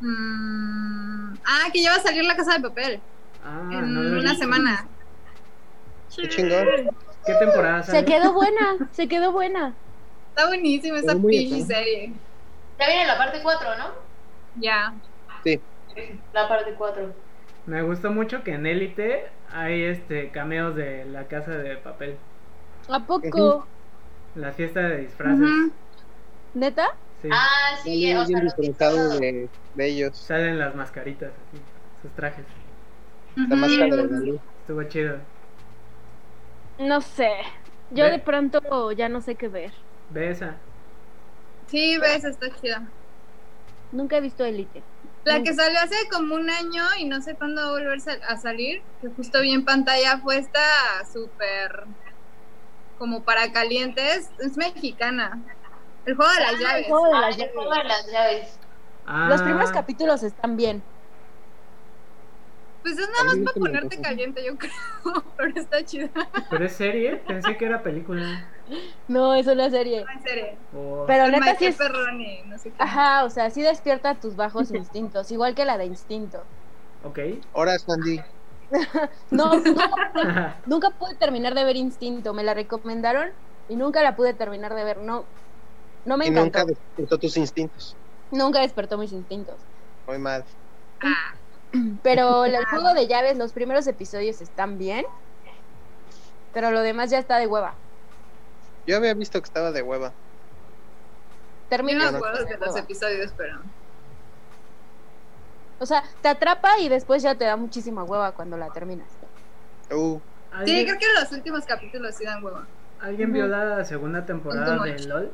Mm, 0.00 1.34
ah, 1.44 1.68
que 1.72 1.82
ya 1.82 1.90
va 1.90 1.96
a 1.96 2.00
salir 2.00 2.24
la 2.24 2.36
casa 2.36 2.54
de 2.54 2.60
papel 2.60 3.00
Ah, 3.44 3.60
en 3.70 3.92
no 3.94 4.18
una 4.18 4.34
semana. 4.34 4.86
Qué 6.14 6.28
chingón. 6.28 6.66
¿Qué 7.26 7.34
temporada 7.34 7.82
sale? 7.82 7.98
Se 7.98 8.04
quedó 8.04 8.32
buena, 8.32 8.76
se 8.92 9.08
quedó 9.08 9.32
buena. 9.32 9.74
Está 10.30 10.46
buenísima 10.48 10.98
esa 10.98 11.14
pinche 11.14 11.62
serie. 11.64 12.12
Ya 12.78 12.86
viene 12.86 13.06
la 13.06 13.18
parte 13.18 13.40
4, 13.42 13.76
¿no? 13.78 13.84
Ya. 14.56 14.94
Sí. 15.44 15.60
La 16.32 16.48
parte 16.48 16.74
4. 16.74 17.12
Me 17.66 17.82
gustó 17.82 18.10
mucho 18.12 18.42
que 18.44 18.52
en 18.54 18.66
Élite 18.66 19.24
hay 19.50 19.82
este 19.84 20.30
cameos 20.30 20.74
de 20.76 21.04
la 21.06 21.28
casa 21.28 21.52
de 21.52 21.76
papel. 21.76 22.18
¿A 22.88 22.98
poco? 23.06 23.66
La 24.34 24.52
fiesta 24.52 24.80
de 24.88 24.98
disfraces. 24.98 25.48
¿Neta? 26.54 26.86
Sí. 27.22 27.28
Ah, 27.30 27.76
sí, 27.82 28.14
o 28.14 28.24
sea, 28.26 28.40
disfrazado 28.42 29.08
de, 29.18 29.50
de 29.74 29.86
ellos. 29.88 30.16
Salen 30.18 30.58
las 30.58 30.74
mascaritas, 30.74 31.32
así, 31.32 31.58
sus 32.02 32.12
trajes. 32.14 32.46
La 33.48 33.56
máscara 33.56 33.96
de. 33.96 34.40
Estuvo 34.60 34.82
chido. 34.84 35.18
No 36.78 37.00
sé. 37.00 37.30
Yo 37.90 38.04
Ve- 38.04 38.10
de 38.10 38.18
pronto 38.20 38.92
ya 38.92 39.08
no 39.08 39.20
sé 39.20 39.36
qué 39.36 39.48
ver. 39.48 39.72
Ve 40.08 40.30
esa. 40.30 40.56
Sí, 41.66 41.98
ves, 41.98 42.24
está 42.24 42.50
chida. 42.54 42.94
Nunca 43.90 44.16
he 44.18 44.20
visto 44.20 44.44
Elite. 44.44 44.84
La 45.24 45.42
que 45.42 45.54
salió 45.54 45.78
hace 45.80 45.96
como 46.10 46.34
un 46.34 46.50
año 46.50 46.84
y 46.98 47.06
no 47.06 47.20
sé 47.22 47.34
cuándo 47.36 47.62
va 47.62 47.68
a 47.68 47.72
volver 47.72 48.00
sal- 48.00 48.20
a 48.28 48.36
salir, 48.36 48.82
que 49.00 49.08
justo 49.16 49.40
vi 49.40 49.52
en 49.52 49.64
pantalla 49.64 50.18
fue 50.18 50.38
esta 50.38 50.60
súper 51.12 51.86
como 52.98 53.24
para 53.24 53.52
calientes, 53.52 54.30
es 54.38 54.56
mexicana. 54.56 55.42
El 56.04 56.14
juego 56.16 56.30
de 56.32 56.40
las 56.40 56.52
Ah, 56.54 56.58
llaves. 56.60 56.86
el 56.86 56.92
juego 56.92 57.06
de 57.06 57.12
Ah, 57.14 57.20
las 57.20 57.38
el 57.38 57.50
juego 57.52 57.70
llaves. 57.72 57.82
de 57.82 57.88
las 57.88 58.06
llaves. 58.12 58.60
Ah, 59.06 59.26
Los 59.28 59.42
primeros 59.42 59.70
capítulos 59.72 60.22
están 60.22 60.56
bien. 60.56 60.82
Pues 62.82 62.98
es 62.98 63.08
nada 63.08 63.24
más 63.24 63.36
para 63.38 63.54
ponerte 63.54 64.00
caliente, 64.02 64.44
yo 64.44 64.56
creo, 64.58 64.72
pero 65.38 65.52
está 65.58 65.84
chida. 65.84 66.10
Pero 66.50 66.64
es 66.66 66.72
serie, 66.76 67.16
pensé 67.16 67.56
que 67.56 67.64
era 67.64 67.82
película. 67.82 68.53
No, 69.08 69.34
es 69.34 69.46
una 69.46 69.70
serie. 69.70 70.04
Oh, 70.74 71.04
Pero 71.06 71.24
El 71.24 71.32
neta 71.32 71.54
sí 71.56 71.66
es. 71.66 71.76
Perroni, 71.76 72.42
no 72.46 72.58
sé 72.58 72.70
qué. 72.70 72.76
Ajá, 72.82 73.24
o 73.24 73.30
sea, 73.30 73.50
sí 73.50 73.62
despierta 73.62 74.14
tus 74.18 74.36
bajos 74.36 74.70
instintos, 74.74 75.30
igual 75.30 75.54
que 75.54 75.64
la 75.64 75.78
de 75.78 75.86
Instinto. 75.86 76.42
Ok. 77.04 77.18
Ahora, 77.52 77.78
Sandy. 77.78 78.20
No, 79.30 79.54
nunca, 79.54 79.90
nunca 80.66 80.90
pude 80.98 81.14
terminar 81.16 81.54
de 81.54 81.64
ver 81.64 81.76
Instinto. 81.76 82.32
Me 82.34 82.42
la 82.42 82.54
recomendaron 82.54 83.28
y 83.68 83.76
nunca 83.76 84.02
la 84.02 84.16
pude 84.16 84.34
terminar 84.34 84.74
de 84.74 84.84
ver. 84.84 84.98
No, 84.98 85.26
no 86.04 86.16
me 86.16 86.26
Y 86.26 86.30
encantó. 86.30 86.60
nunca 86.60 86.64
despertó 86.64 87.18
tus 87.18 87.36
instintos. 87.36 87.96
Nunca 88.30 88.60
despertó 88.60 88.98
mis 88.98 89.12
instintos. 89.12 89.60
Muy 90.06 90.18
mal. 90.18 90.44
Pero 92.02 92.44
el 92.44 92.64
juego 92.66 92.94
de 92.94 93.06
llaves, 93.06 93.36
los 93.36 93.52
primeros 93.52 93.86
episodios 93.86 94.40
están 94.40 94.78
bien. 94.78 95.04
Pero 96.52 96.70
lo 96.70 96.80
demás 96.80 97.10
ya 97.10 97.18
está 97.18 97.38
de 97.38 97.46
hueva. 97.46 97.83
Yo 98.86 98.96
había 98.96 99.14
visto 99.14 99.40
que 99.40 99.46
estaba 99.46 99.72
de 99.72 99.82
hueva. 99.82 100.12
Termina. 101.68 102.06
no 102.06 102.12
me 102.12 102.18
acuerdo 102.18 102.44
de 102.44 102.58
los 102.58 102.76
episodios, 102.76 103.32
pero. 103.36 103.60
O 105.80 105.86
sea, 105.86 106.04
te 106.22 106.28
atrapa 106.28 106.78
y 106.78 106.88
después 106.88 107.22
ya 107.22 107.34
te 107.34 107.44
da 107.44 107.56
muchísima 107.56 108.04
hueva 108.04 108.32
cuando 108.32 108.56
la 108.56 108.70
terminas. 108.70 109.08
Uh, 109.90 110.18
Sí, 110.18 110.60
¿Alguien, 110.60 110.86
creo 110.86 110.98
que 111.00 111.20
los 111.20 111.32
últimos 111.32 111.64
capítulos 111.64 112.14
sí 112.14 112.24
dan 112.24 112.42
hueva. 112.44 112.64
¿alguien 113.00 113.32
vio 113.32 113.48
la 113.48 113.84
segunda 113.84 114.24
temporada 114.24 114.80
de. 114.84 114.98
LOL? 115.06 115.32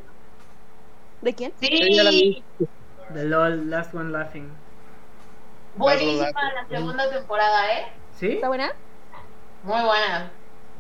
¿De 1.21 1.35
quién? 1.35 1.53
Sí, 1.61 2.43
De 3.11 3.25
LOL, 3.25 3.69
Last 3.69 3.95
One 3.95 4.11
Laughing. 4.13 4.51
buenísima 5.77 6.31
la 6.55 6.67
segunda 6.69 7.11
temporada, 7.11 7.71
¿eh? 7.75 7.93
¿Sí? 8.19 8.29
¿Está 8.33 8.49
buena? 8.49 8.73
Muy 9.63 9.83
buena. 9.85 10.31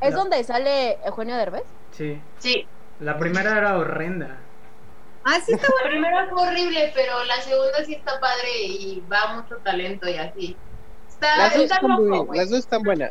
¿Es 0.01 0.15
No. 0.15 0.21
donde 0.21 0.43
sale 0.43 0.99
Eugenio 1.05 1.37
Derbez? 1.37 1.65
Sí. 1.93 2.21
Sí, 2.39 2.67
La 3.01 3.19
primera 3.19 3.57
era 3.59 3.77
horrenda. 3.79 4.37
Ah, 5.25 5.39
sí, 5.45 5.53
está 5.53 5.67
la 5.85 5.91
primera 5.91 6.27
fue 6.31 6.43
horrible, 6.49 6.93
pero 6.95 7.25
la 7.25 7.37
segunda 7.43 7.85
sí 7.85 7.95
está 7.95 8.19
padre 8.21 8.63
y 8.63 9.03
va 9.13 9.35
mucho 9.35 9.57
talento 9.59 10.09
y 10.09 10.15
así. 10.17 10.57
Está, 11.09 11.37
Las 11.37 11.53
dos, 11.55 11.63
está 11.65 11.75
están 11.77 11.91
loco, 11.91 12.25
muy- 12.27 12.39
las 12.39 12.49
dos 12.51 12.59
están 12.61 12.83
buenas. 12.83 13.11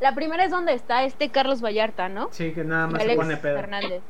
La 0.00 0.14
primera 0.14 0.44
es 0.44 0.50
donde 0.50 0.72
está 0.72 1.04
este 1.04 1.28
Carlos 1.30 1.60
Vallarta, 1.62 2.08
¿no? 2.08 2.28
Sí, 2.32 2.52
que 2.52 2.64
nada 2.64 2.86
más 2.86 3.02
se 3.02 3.14
pone 3.16 3.36
pedo. 3.36 3.56
Fernández. 3.56 4.02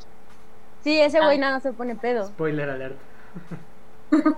Sí, 0.84 1.00
ese 1.00 1.18
güey 1.20 1.36
Ah. 1.38 1.40
nada 1.40 1.60
se 1.60 1.72
pone 1.72 1.96
pedo. 1.96 2.26
Spoiler 2.28 2.70
alert. 2.70 2.96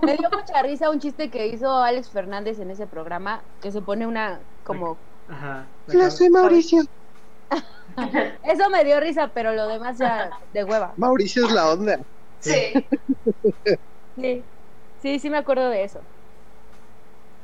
Me 0.01 0.17
dio 0.17 0.29
mucha 0.31 0.61
risa 0.63 0.89
un 0.89 0.99
chiste 0.99 1.29
que 1.29 1.47
hizo 1.47 1.77
Alex 1.83 2.09
Fernández 2.09 2.59
en 2.59 2.71
ese 2.71 2.87
programa, 2.87 3.41
que 3.61 3.71
se 3.71 3.81
pone 3.81 4.05
una 4.07 4.39
como... 4.63 4.97
Ajá. 5.29 5.65
Cab- 5.87 6.09
soy 6.11 6.29
Mauricio. 6.29 6.81
Eso 8.43 8.69
me 8.69 8.83
dio 8.83 8.99
risa, 8.99 9.29
pero 9.33 9.53
lo 9.53 9.67
demás 9.67 9.97
ya 9.97 10.31
de 10.53 10.63
hueva. 10.63 10.93
Mauricio 10.97 11.45
es 11.45 11.51
la 11.51 11.69
onda. 11.69 11.99
Sí. 12.39 12.87
Sí, 14.15 14.43
sí, 15.01 15.19
sí 15.19 15.29
me 15.29 15.37
acuerdo 15.37 15.69
de 15.69 15.83
eso. 15.83 16.01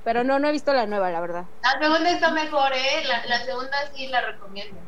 Pero 0.03 0.23
no, 0.23 0.39
no 0.39 0.47
he 0.47 0.51
visto 0.51 0.73
la 0.73 0.85
nueva, 0.85 1.11
la 1.11 1.19
verdad. 1.19 1.45
La 1.61 1.79
segunda 1.79 2.09
está 2.09 2.31
mejor, 2.31 2.71
¿eh? 2.73 3.03
La, 3.07 3.25
la 3.25 3.45
segunda 3.45 3.77
sí 3.93 4.07
la 4.07 4.21
recomiendo. 4.21 4.79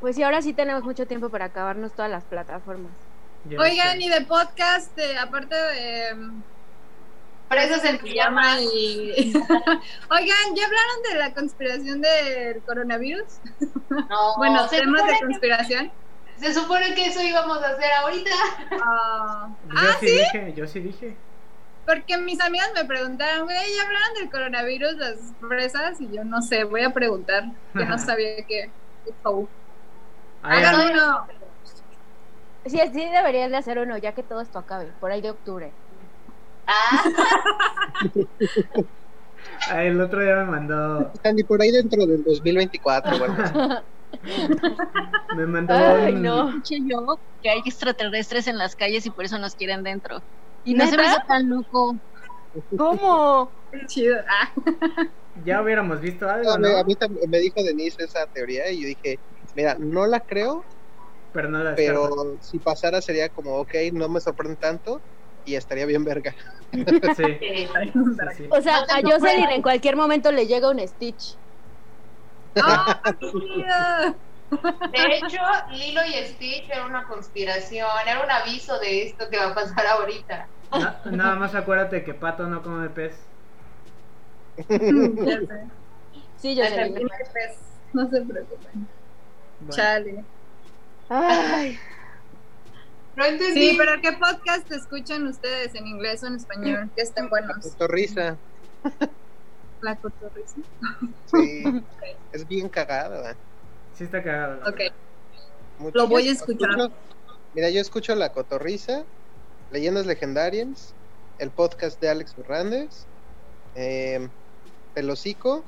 Pues 0.00 0.16
sí, 0.16 0.22
ahora 0.22 0.42
sí 0.42 0.52
tenemos 0.52 0.84
mucho 0.84 1.06
tiempo 1.06 1.28
para 1.28 1.46
acabarnos 1.46 1.92
todas 1.92 2.10
las 2.10 2.24
plataformas. 2.24 2.92
Oigan, 3.58 4.00
y 4.00 4.08
de 4.08 4.20
podcast, 4.22 4.96
eh, 4.98 5.16
aparte 5.18 5.54
de 5.54 6.16
mm, 7.50 7.56
Presas 7.56 7.84
en 7.84 7.98
pijama. 8.00 8.60
y. 8.60 9.32
Oigan, 10.10 10.54
¿ya 10.56 10.66
hablaron 10.66 11.02
de 11.10 11.14
la 11.18 11.34
conspiración 11.34 12.00
del 12.02 12.62
coronavirus? 12.64 13.40
No, 14.08 14.36
bueno, 14.38 14.68
se 14.68 14.78
temas 14.78 15.06
de 15.06 15.16
supone, 15.16 15.18
conspiración. 15.18 15.92
se 16.36 16.54
supone 16.54 16.94
que 16.94 17.06
eso 17.06 17.22
íbamos 17.22 17.62
a 17.62 17.68
hacer 17.70 17.92
ahorita. 17.92 18.30
Ah, 18.70 19.56
Yo 19.64 19.74
ah, 19.76 19.96
sí, 20.00 20.08
sí, 20.08 20.18
dije, 20.18 20.54
yo 20.54 20.66
sí 20.66 20.80
dije. 20.80 21.20
porque 21.86 22.18
mis 22.18 22.40
amigas 22.40 22.70
me 22.74 22.84
preguntaron, 22.84 23.44
güey, 23.44 23.56
¿ya 23.76 23.82
hablaron 23.84 24.14
del 24.14 24.30
coronavirus 24.30 24.94
las 24.96 25.34
fresas? 25.40 26.00
Y 26.00 26.10
yo 26.10 26.24
no 26.24 26.42
sé, 26.42 26.64
voy 26.64 26.82
a 26.84 26.92
preguntar, 26.92 27.44
que 27.76 27.86
no 27.86 27.98
sabía 27.98 28.36
que. 28.46 28.72
qué 29.04 29.12
show. 29.24 29.50
Ay, 30.42 30.62
Hagan 30.62 30.80
ah, 30.80 30.84
uno. 30.90 31.28
Sí, 32.64 32.78
sí 32.92 33.08
deberían 33.10 33.50
de 33.50 33.56
hacer 33.58 33.78
uno, 33.78 33.96
ya 33.98 34.12
que 34.14 34.22
todo 34.22 34.40
esto 34.42 34.58
acabe, 34.58 34.92
por 35.00 35.10
ahí 35.10 35.20
de 35.22 35.30
octubre. 35.30 35.76
Ah, 36.68 37.02
ay, 39.70 39.88
el 39.88 40.00
otro 40.00 40.20
día 40.22 40.36
me 40.36 40.44
mandó, 40.44 41.12
Sandy, 41.22 41.44
por 41.44 41.62
ahí 41.62 41.70
dentro 41.70 42.04
del 42.06 42.22
2024. 42.24 43.18
Bueno, 43.18 43.78
me 45.36 45.46
mandó 45.46 45.74
Ay, 45.74 46.14
un- 46.14 46.22
no. 46.22 46.48
Escuché 46.48 46.76
yo 46.84 46.98
que 47.40 47.50
hay 47.50 47.60
extraterrestres 47.64 48.46
en 48.48 48.58
las 48.58 48.74
calles 48.76 49.06
y 49.06 49.10
por 49.10 49.24
eso 49.24 49.38
nos 49.38 49.54
quieren 49.54 49.82
dentro. 49.82 50.18
Y 50.64 50.74
no 50.74 50.86
se 50.86 50.96
me 50.96 51.04
hace 51.04 51.18
tan 51.26 51.48
loco. 51.48 51.96
¿Cómo? 52.76 53.52
Chido. 53.88 54.16
Ah, 54.28 54.52
Ya 55.44 55.62
hubiéramos 55.62 56.00
visto 56.00 56.28
algo, 56.28 56.50
a 56.50 56.58
mí, 56.58 56.68
a 56.68 56.78
¿no? 56.78 56.84
mí 56.84 56.96
también 56.96 57.30
me 57.30 57.38
dijo 57.38 57.62
Denise 57.62 58.02
esa 58.02 58.26
teoría 58.26 58.70
y 58.72 58.82
yo 58.82 58.88
dije, 58.88 59.20
mira, 59.54 59.76
no 59.78 60.06
la 60.06 60.20
creo, 60.20 60.64
Pero 61.32 61.48
no 61.48 61.62
la 61.62 61.76
pero 61.76 62.10
si 62.40 62.58
pasara 62.58 63.00
sería 63.00 63.28
como, 63.28 63.56
ok, 63.60 63.74
no 63.92 64.08
me 64.08 64.20
sorprende 64.20 64.56
tanto 64.56 65.00
y 65.48 65.56
estaría 65.56 65.86
bien 65.86 66.04
verga. 66.04 66.34
Sí, 66.72 67.00
sí. 67.16 67.24
sí, 67.40 68.36
sí. 68.36 68.48
O 68.50 68.60
sea, 68.60 68.78
a. 68.90 69.00
Jocelyn 69.02 69.48
en 69.50 69.62
cualquier 69.62 69.96
momento 69.96 70.30
le 70.30 70.46
llega 70.46 70.70
un 70.70 70.86
Stitch. 70.86 71.38
¡Ah, 72.56 73.00
chido! 73.18 74.20
De 74.92 75.16
hecho, 75.16 75.38
Lilo 75.70 76.00
y 76.04 76.12
Stitch 76.26 76.68
era 76.70 76.86
una 76.86 77.04
conspiración, 77.04 77.88
era 78.06 78.22
un 78.22 78.30
aviso 78.30 78.78
de 78.80 79.04
esto 79.04 79.26
que 79.30 79.38
va 79.38 79.48
a 79.48 79.54
pasar 79.54 79.86
ahorita. 79.86 80.50
Na- 80.70 81.00
nada 81.10 81.34
más 81.36 81.54
acuérdate 81.54 82.04
que 82.04 82.14
Pato 82.14 82.46
no 82.46 82.62
come 82.62 82.90
pez. 82.90 83.30
Sé. 84.56 84.68
Sí. 86.36 86.54
Tiene 86.54 86.90
pez, 87.32 87.80
No 87.92 88.08
se 88.08 88.22
preocupen. 88.22 88.88
Bueno, 89.58 89.72
Chale. 89.74 90.26
Ay, 91.08 91.78
No 93.18 93.24
entendí. 93.24 93.70
Sí, 93.70 93.76
pero 93.76 94.00
¿qué 94.00 94.12
podcast 94.12 94.70
escuchan 94.70 95.26
ustedes 95.26 95.74
en 95.74 95.88
inglés 95.88 96.22
o 96.22 96.28
en 96.28 96.36
español? 96.36 96.88
Que 96.94 97.02
estén 97.02 97.28
buenos. 97.28 97.56
Cotorrisa, 97.66 98.36
La 99.80 99.96
cotorrisa. 99.96 100.54
sí, 101.26 101.64
es 102.32 102.46
bien 102.46 102.68
cagada. 102.68 103.34
sí 103.96 104.04
está 104.04 104.22
cagado. 104.22 104.60
la 104.60 104.68
Ok. 104.70 104.80
Mucho- 105.80 105.98
Lo 105.98 106.06
voy 106.06 106.28
a 106.28 106.32
escuchar. 106.32 106.70
escucho- 106.70 106.92
mira, 107.54 107.70
yo 107.70 107.80
escucho 107.80 108.14
La 108.14 108.32
Cotorrisa, 108.32 109.02
Leyendas 109.72 110.06
Legendarias, 110.06 110.94
el 111.38 111.50
podcast 111.50 112.00
de 112.00 112.10
Alex 112.10 112.34
Fernández, 112.36 113.04
eh, 113.74 114.28
Pelocico 114.94 115.64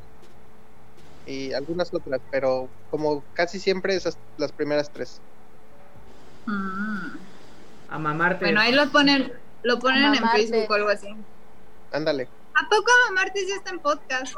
y 1.27 1.52
algunas 1.52 1.93
otras, 1.93 2.20
pero 2.31 2.68
como 2.93 3.24
casi 3.35 3.59
siempre 3.59 3.97
esas 3.97 4.16
las 4.36 4.52
primeras 4.52 4.90
tres. 4.93 5.20
Mm. 6.47 7.09
A 7.90 7.98
mamarte. 7.98 8.44
Bueno, 8.44 8.60
ahí 8.60 8.72
lo 8.72 8.90
ponen, 8.90 9.32
lo 9.62 9.78
ponen 9.78 10.04
en 10.04 10.10
Mamarte. 10.12 10.38
Facebook 10.38 10.70
o 10.70 10.74
algo 10.74 10.88
así. 10.88 11.08
Ándale. 11.92 12.28
¿A 12.54 12.68
poco 12.68 12.90
Martes 13.14 13.48
ya 13.48 13.56
está 13.56 13.70
en 13.70 13.80
podcast? 13.80 14.34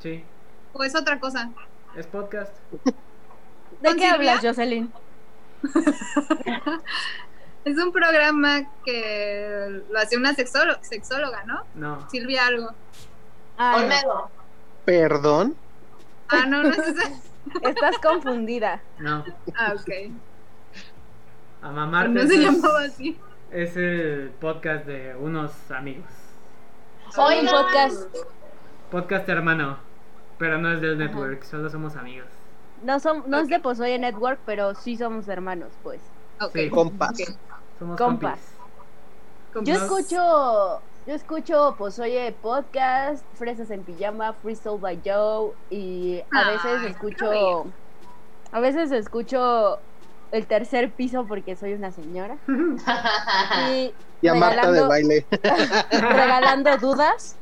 Sí, 0.00 0.24
¿O 0.72 0.84
es 0.84 0.94
otra 0.94 1.18
cosa? 1.20 1.50
es 1.96 2.06
podcast. 2.06 2.52
¿De 3.80 3.88
¿Con 3.88 3.96
qué 3.96 4.08
Silvia? 4.10 4.12
hablas, 4.34 4.40
Jocelyn? 4.42 4.92
Es 7.64 7.78
un 7.78 7.92
programa 7.92 8.70
que 8.84 9.82
lo 9.90 9.98
hacía 9.98 10.18
una 10.18 10.34
sexóloga, 10.34 10.84
sexóloga 10.84 11.44
¿no? 11.44 11.62
No. 11.74 12.10
Silvia 12.10 12.46
algo. 12.46 12.70
Ah. 13.56 13.76
Olmedo. 13.78 14.30
Perdón. 14.84 15.56
Ah, 16.28 16.44
no, 16.46 16.62
no 16.62 16.68
es 16.68 16.78
esa. 16.88 17.10
Estás 17.62 17.96
confundida. 18.02 18.82
No. 18.98 19.24
Ah, 19.56 19.72
ok. 19.74 20.12
A 21.64 21.70
mamarte. 21.70 22.10
No 22.22 22.28
se 22.28 22.34
es, 22.34 22.40
llamaba 22.40 22.80
así. 22.82 23.18
es 23.50 23.76
el 23.76 24.30
podcast 24.40 24.84
de 24.86 25.16
unos 25.16 25.50
amigos. 25.70 26.10
Somos 27.10 27.32
un 27.42 27.46
podcast. 27.48 28.16
Podcast 28.90 29.28
hermano. 29.28 29.78
Pero 30.38 30.58
no 30.58 30.72
es 30.72 30.80
del 30.80 30.98
network, 30.98 31.42
solo 31.44 31.70
somos 31.70 31.96
amigos. 31.96 32.26
No, 32.82 32.96
som- 33.00 33.24
no 33.26 33.38
es 33.38 33.48
de 33.48 33.60
Pozoye 33.60 33.98
Network, 33.98 34.40
pero 34.44 34.74
sí 34.74 34.96
somos 34.96 35.26
hermanos, 35.28 35.72
pues. 35.82 36.02
Ok. 36.40 36.50
Sí. 36.52 36.70
Compas. 36.70 37.16
Somos 37.78 37.96
Compas. 37.96 38.40
Yo 39.62 39.74
escucho, 39.74 40.82
yo 41.06 41.14
escucho 41.14 41.76
Pozoye 41.78 42.32
Podcast, 42.42 43.24
Fresas 43.34 43.70
en 43.70 43.84
Pijama, 43.84 44.32
Free 44.34 44.56
Soul 44.56 44.80
by 44.80 45.00
Joe 45.04 45.52
y 45.70 46.20
a 46.32 46.50
veces 46.50 46.80
Ay, 46.82 46.86
escucho, 46.88 47.66
a 48.52 48.60
veces 48.60 48.90
escucho 48.92 49.78
el 50.32 50.46
tercer 50.46 50.90
piso 50.90 51.26
porque 51.26 51.56
soy 51.56 51.74
una 51.74 51.90
señora 51.90 52.36
y 53.70 53.92
Y 54.22 54.28
a 54.28 54.34
Marta 54.34 54.70
de 54.72 54.80
baile. 54.82 55.26
regalando 55.90 56.76
dudas 56.78 57.36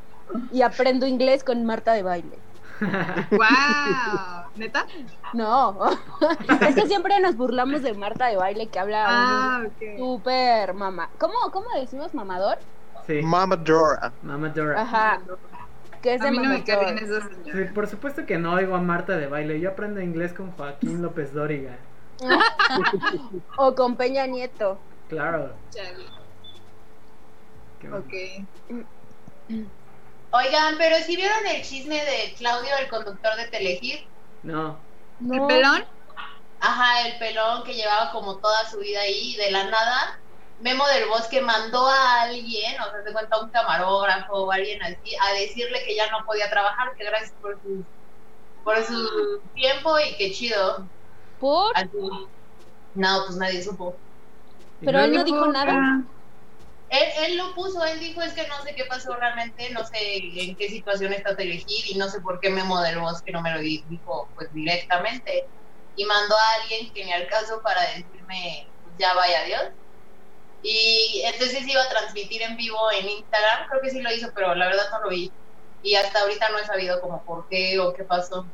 y 0.53 0.63
aprendo 0.63 1.07
inglés 1.07 1.45
con 1.45 1.65
Marta 1.65 1.93
de 1.93 2.03
baile. 2.03 2.39
¡Wow! 3.31 4.45
¿Neta? 4.57 4.87
No, 5.33 5.79
es 6.61 6.75
que 6.75 6.87
siempre 6.87 7.19
nos 7.21 7.37
burlamos 7.37 7.83
de 7.83 7.95
Marta 7.95 8.27
de 8.27 8.37
baile 8.37 8.67
que 8.67 8.79
habla 8.79 9.05
Ah, 9.09 9.59
un 9.61 9.67
ok. 9.67 9.99
súper 9.99 10.75
mamá. 10.75 11.09
¿Cómo, 11.19 11.35
¿Cómo 11.53 11.67
decimos 11.79 12.13
mamador? 12.15 12.59
Sí. 13.07 13.21
Mama 13.23 13.57
Dora. 13.57 14.13
Mama 14.23 14.49
Dora. 14.51 14.83
Ajá. 14.83 15.21
Que 16.03 16.15
es 16.15 16.21
de 16.21 16.31
mí 16.33 16.39
no 16.39 16.49
me 16.51 16.65
Sí, 16.65 17.65
por 17.73 17.87
supuesto 17.87 18.27
que 18.27 18.37
no 18.39 18.55
oigo 18.55 18.75
a 18.75 18.81
Marta 18.81 19.17
de 19.17 19.29
baile. 19.29 19.61
Yo 19.61 19.71
aprendo 19.71 20.01
inglés 20.01 20.33
con 20.33 20.51
Joaquín 20.53 21.01
López 21.03 21.33
Dóriga. 21.33 21.77
o 23.59 23.75
con 23.75 23.97
Peña 23.97 24.27
Nieto. 24.27 24.83
Claro. 25.09 25.59
Chale. 25.71 26.07
que- 27.79 27.89
Ok. 27.91 28.13
Oigan, 30.35 30.77
pero 30.79 30.97
si 31.05 31.17
vieron 31.17 31.47
el 31.47 31.63
chisme 31.63 31.97
de 32.05 32.35
Claudio, 32.39 32.71
el 32.79 32.89
conductor 32.89 33.37
de 33.37 33.49
Telehit, 33.49 34.01
No. 34.43 34.87
¿El 35.21 35.27
No. 35.29 35.47
pelón? 35.47 35.85
ajá, 36.61 37.09
el 37.09 37.19
pelón 37.19 37.65
que 37.65 37.75
llevaba 37.75 38.13
como 38.13 38.39
toda 38.41 38.65
su 38.71 38.79
vida 38.79 39.01
ahí 39.01 39.35
de 39.37 39.51
la 39.51 39.65
nada, 39.65 40.19
Memo 40.59 40.87
del 40.87 41.09
Bosque 41.09 41.41
mandó 41.41 41.87
a 41.89 42.23
alguien, 42.23 42.81
o 42.81 42.85
sea, 42.85 43.03
se 43.05 43.13
cuenta 43.13 43.43
un 43.43 43.51
camarógrafo 43.51 44.33
o 44.33 44.51
alguien 44.53 44.81
así, 44.83 45.17
a 45.21 45.33
decirle 45.35 45.83
que 45.85 45.97
ya 45.97 46.09
no 46.11 46.19
podía 46.25 46.49
trabajar, 46.49 46.93
que 46.97 47.05
gracias 47.05 47.35
por 47.41 47.61
su, 47.61 47.85
por 48.63 48.83
su 48.85 49.43
tiempo 49.55 49.99
y 49.99 50.17
que 50.17 50.31
chido. 50.31 50.89
¿Por? 51.43 51.77
No, 52.95 53.25
pues 53.27 53.37
nadie 53.37 53.63
supo. 53.63 53.97
Pero 54.79 55.01
él 55.01 55.13
no 55.13 55.25
dijo 55.25 55.47
nada. 55.49 56.05
Él, 56.89 57.09
él 57.27 57.37
lo 57.37 57.55
puso, 57.55 57.85
él 57.85 57.99
dijo 58.01 58.23
es 58.23 58.33
que 58.35 58.47
no 58.47 58.63
sé 58.63 58.75
qué 58.77 58.85
pasó 58.85 59.15
realmente, 59.17 59.71
no 59.71 59.85
sé 59.85 59.97
en 60.43 60.57
qué 60.57 60.69
situación 60.69 61.13
está 61.13 61.35
Telehit 61.35 61.67
y 61.91 61.95
no 61.99 62.09
sé 62.09 62.21
por 62.21 62.39
qué 62.39 62.51
Memo 62.51 62.81
del 62.83 63.01
Bosque 63.01 63.33
no 63.33 63.43
me 63.43 63.53
lo 63.53 63.61
di- 63.61 63.85
dijo 63.89 64.31
pues 64.37 64.53
directamente. 64.53 65.51
Y 65.97 66.05
mandó 66.05 66.37
a 66.37 66.63
alguien 66.63 66.93
que 66.93 67.05
ni 67.05 67.13
al 67.13 67.27
caso 67.29 67.61
para 67.63 67.83
decirme 67.97 68.73
pues, 68.85 68.95
ya 68.99 69.15
vaya 69.15 69.41
adiós. 69.43 69.73
Y 70.63 71.23
entonces 71.25 71.67
iba 71.67 71.83
a 71.83 71.89
transmitir 71.89 72.43
en 72.43 72.57
vivo 72.57 72.79
en 72.93 73.09
Instagram, 73.09 73.69
creo 73.69 73.83
que 73.83 73.91
sí 73.91 74.01
lo 74.01 74.13
hizo, 74.15 74.31
pero 74.35 74.55
la 74.55 74.67
verdad 74.67 74.85
no 74.93 75.01
lo 75.05 75.09
vi. 75.11 75.33
Y 75.83 75.97
hasta 75.97 76.21
ahorita 76.21 76.51
no 76.51 76.59
he 76.59 76.65
sabido 76.67 77.01
como 77.01 77.25
por 77.25 77.49
qué 77.49 77.81
o 77.81 77.93
qué 77.95 78.05
pasó. 78.05 78.47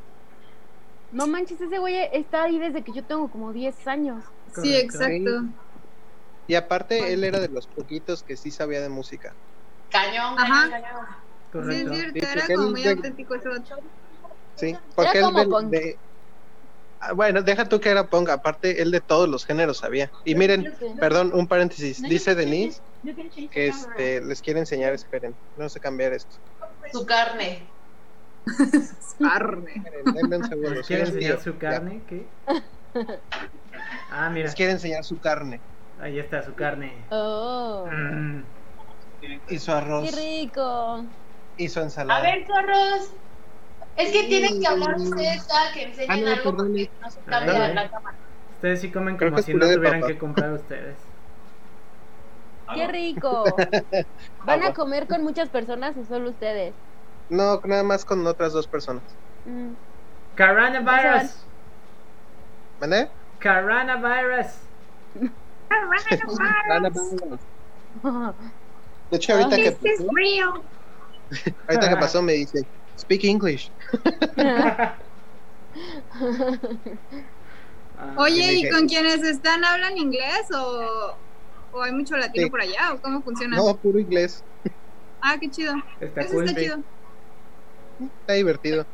No 1.10 1.26
manches, 1.26 1.60
ese 1.60 1.78
güey 1.78 1.96
está 2.12 2.44
ahí 2.44 2.58
desde 2.58 2.82
que 2.84 2.92
yo 2.92 3.04
tengo 3.04 3.30
como 3.30 3.52
10 3.52 3.86
años. 3.86 4.24
Sí, 4.46 4.52
Correcto. 4.54 4.74
exacto. 4.96 5.30
Y 6.46 6.54
aparte, 6.54 7.12
él 7.12 7.24
era 7.24 7.40
de 7.40 7.48
los 7.48 7.66
poquitos 7.66 8.22
que 8.22 8.36
sí 8.36 8.50
sabía 8.50 8.80
de 8.80 8.88
música. 8.88 9.34
Cañón, 9.90 10.38
Ajá. 10.38 10.68
cañón, 10.70 10.82
cañón. 10.82 11.06
Sí, 11.08 11.50
Correcto. 11.52 11.92
es 11.92 11.98
cierto, 12.00 12.18
era 12.18 12.46
como 12.46 12.62
él 12.66 12.70
muy 12.72 12.82
de- 12.82 12.90
auténtico 12.90 13.34
ese. 13.34 13.48
Sí, 14.56 14.76
porque 14.94 15.18
él 15.18 15.24
como 15.24 15.38
del- 15.38 15.48
punk. 15.48 15.70
de... 15.70 15.98
Ah, 17.00 17.12
Bueno, 17.12 17.42
deja 17.42 17.64
tú 17.68 17.80
que 17.80 17.90
era 17.90 18.06
punk, 18.08 18.28
aparte 18.28 18.82
él 18.82 18.90
de 18.90 19.00
todos 19.00 19.28
los 19.28 19.44
géneros 19.44 19.78
sabía. 19.78 20.10
Y 20.24 20.34
miren, 20.34 20.74
perdón, 20.98 21.30
un 21.32 21.46
paréntesis, 21.46 22.02
dice 22.02 22.34
Denise 22.34 22.82
que 23.50 23.68
este, 23.68 24.20
les 24.20 24.42
quiere 24.42 24.60
enseñar, 24.60 24.92
esperen, 24.94 25.36
no 25.56 25.68
sé 25.68 25.78
cambiar 25.80 26.12
esto. 26.12 26.36
Su 26.92 27.06
carne. 27.06 27.70
Carne. 29.18 29.72
Esperen, 29.76 30.14
denme 30.14 30.36
un 30.38 30.44
segundo. 30.44 30.70
¿Les 30.70 30.86
soy 30.86 30.96
quiere 30.96 31.02
enseñar 31.10 31.34
tío. 31.38 31.44
su 31.44 31.52
Ya. 31.58 31.58
carne? 31.70 32.02
¿Qué? 32.08 32.26
Ah, 34.10 34.30
mira. 34.30 34.46
Les 34.46 34.54
quiere 34.54 34.72
enseñar 34.72 35.04
su 35.04 35.18
carne 35.20 35.60
Ahí 36.00 36.18
está 36.18 36.42
su 36.42 36.54
carne. 36.54 36.92
Oh, 37.10 37.86
Mm. 37.90 38.42
y 39.48 39.58
su 39.58 39.72
arroz 39.72 40.10
qué 40.14 40.16
rico. 40.42 41.04
y 41.56 41.68
su 41.68 41.80
A 41.80 41.82
ensalada. 41.84 42.22
ver, 42.22 42.46
zorros. 42.46 43.10
Es 43.96 44.12
que 44.12 44.24
tienen 44.28 44.60
que 44.60 44.66
hablar 44.68 44.94
ustedes 44.96 45.44
cada 45.46 45.72
que 45.72 45.82
enseñen 45.82 46.10
Ah, 46.10 46.16
no, 46.16 46.26
algo 46.28 46.56
porque 46.56 46.90
no 47.00 47.10
se 47.10 47.20
cambia 47.22 47.68
la 47.74 47.90
cámara. 47.90 48.16
Ustedes 48.54 48.80
sí 48.80 48.92
comen 48.92 49.16
como 49.16 49.38
si 49.42 49.54
no 49.54 49.66
tuvieran 49.68 50.02
que 50.02 50.18
comprar 50.18 50.52
ustedes. 50.52 50.96
Qué 52.74 52.86
rico. 52.86 53.44
¿Van 54.44 54.62
a 54.62 54.72
comer 54.72 55.08
con 55.08 55.22
muchas 55.24 55.48
personas 55.50 55.96
o 55.96 56.04
solo 56.04 56.30
ustedes? 56.30 56.74
No, 57.30 57.60
nada 57.64 57.82
más 57.82 58.04
con 58.04 58.26
otras 58.26 58.52
dos 58.52 58.66
personas. 58.66 59.02
Mm. 59.44 59.70
Coronavirus. 60.36 61.32
¿Vale? 62.80 63.08
Coronavirus. 63.42 64.46
De 69.10 69.16
hecho, 69.16 69.32
ahorita 69.34 69.56
que 69.56 69.70
This 69.72 70.00
is 70.00 70.06
real. 70.14 70.62
ahorita 71.68 71.88
que 71.88 71.96
pasó 71.96 72.22
me 72.22 72.32
dice, 72.34 72.64
speak 72.98 73.24
English. 73.24 73.70
Ah, 78.00 78.14
Oye, 78.16 78.52
¿y 78.54 78.70
con 78.70 78.86
quienes 78.86 79.24
están 79.24 79.64
hablan 79.64 79.98
inglés 79.98 80.46
o, 80.54 81.16
o 81.72 81.82
hay 81.82 81.90
mucho 81.92 82.16
latino 82.16 82.44
Sí. 82.46 82.50
por 82.50 82.60
allá 82.60 82.92
o 82.94 83.00
cómo 83.02 83.20
funciona? 83.22 83.56
No, 83.56 83.76
puro 83.76 83.98
inglés. 83.98 84.44
Ah, 85.20 85.36
qué 85.40 85.50
chido. 85.50 85.74
Está 86.00 86.20
Eso 86.20 86.34
cool. 86.34 86.44
está 86.48 86.60
sí. 86.60 86.66
chido. 86.66 86.78
Está 88.00 88.32
divertido. 88.34 88.86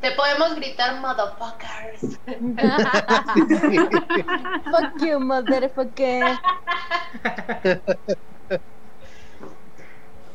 Te 0.00 0.10
podemos 0.12 0.54
gritar 0.56 1.00
motherfuckers. 1.00 2.18
Fuck 4.70 5.02
you, 5.02 5.18
motherfucker. 5.20 6.24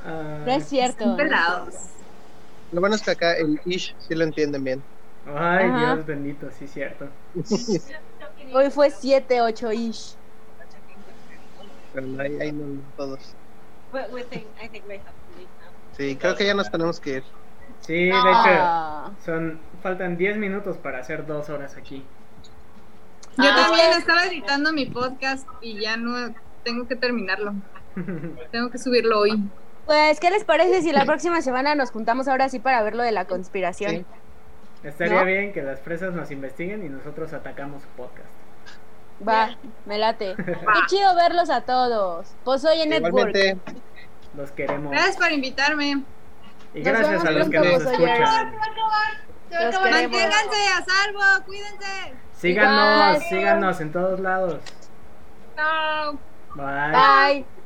Ah, 0.05 0.43
No 0.45 0.51
es 0.51 0.65
cierto. 0.67 1.03
Están 1.03 1.17
pelados. 1.17 1.75
Lo 2.71 2.81
bueno 2.81 2.95
es 2.95 3.01
que 3.01 3.11
acá 3.11 3.35
el 3.37 3.59
ish 3.65 3.95
sí 3.99 4.15
lo 4.15 4.23
entienden 4.23 4.63
bien. 4.63 4.83
Ay, 5.25 5.65
Ajá. 5.67 5.93
Dios 5.95 6.05
bendito, 6.05 6.49
sí, 6.57 6.67
cierto. 6.67 7.07
Hoy 8.53 8.69
fue 8.71 8.89
7, 8.89 9.41
8 9.41 9.71
ish. 9.71 10.15
Pero 11.93 12.21
ahí, 12.21 12.39
ahí 12.39 12.51
no 12.51 12.81
todos. 12.95 13.19
Sí, 15.97 16.15
creo 16.15 16.35
que 16.35 16.45
ya 16.45 16.53
nos 16.53 16.71
tenemos 16.71 16.99
que 16.99 17.17
ir. 17.17 17.23
Sí, 17.81 18.05
de 18.05 18.09
hecho, 18.09 19.11
son, 19.25 19.59
faltan 19.81 20.17
10 20.17 20.37
minutos 20.37 20.77
para 20.77 20.99
hacer 20.99 21.25
dos 21.25 21.49
horas 21.49 21.75
aquí. 21.77 22.03
Yo 23.37 23.45
Ah, 23.51 23.55
también 23.55 23.85
bueno. 23.87 23.97
estaba 23.99 24.23
editando 24.25 24.73
mi 24.73 24.85
podcast 24.85 25.47
y 25.61 25.79
ya 25.79 25.97
no 25.97 26.33
tengo 26.63 26.87
que 26.87 26.95
terminarlo. 26.95 27.53
Tengo 28.51 28.69
que 28.69 28.77
subirlo 28.77 29.19
hoy. 29.19 29.39
Pues, 29.85 30.19
¿qué 30.19 30.29
les 30.29 30.43
parece 30.43 30.81
si 30.81 30.91
la 30.91 31.05
próxima 31.05 31.41
semana 31.41 31.73
nos 31.75 31.91
juntamos 31.91 32.27
ahora 32.27 32.47
sí 32.49 32.59
para 32.59 32.83
ver 32.83 32.95
lo 32.95 33.03
de 33.03 33.11
la 33.11 33.25
conspiración? 33.25 33.91
Sí. 33.91 34.05
Estaría 34.83 35.19
¿No? 35.21 35.25
bien 35.25 35.51
que 35.51 35.61
las 35.61 35.79
fresas 35.81 36.13
nos 36.13 36.31
investiguen 36.31 36.85
y 36.85 36.89
nosotros 36.89 37.33
atacamos 37.33 37.81
su 37.81 37.87
podcast. 37.89 38.29
Va, 39.27 39.57
me 39.85 39.97
late. 39.97 40.35
Qué 40.45 40.55
chido 40.87 41.15
verlos 41.15 41.49
a 41.49 41.61
todos. 41.61 42.27
Pues 42.45 42.63
hoy 42.63 42.81
en 42.81 42.89
Network. 42.89 43.35
Los 44.37 44.51
queremos. 44.51 44.91
Gracias 44.91 45.17
por 45.17 45.31
invitarme. 45.31 46.03
Y 46.73 46.81
gracias 46.81 47.25
a 47.25 47.31
los 47.31 47.49
que 47.49 47.59
nos 47.59 47.81
escuchan. 47.81 48.53
Manténganse 49.51 50.67
a 50.67 50.85
salvo, 50.85 51.45
cuídense. 51.45 52.13
Síganos, 52.33 53.23
síganos 53.29 53.81
en 53.81 53.91
todos 53.91 54.19
lados. 54.19 54.59
Chao. 55.55 56.19
Bye. 56.55 56.91
Bye. 56.91 57.58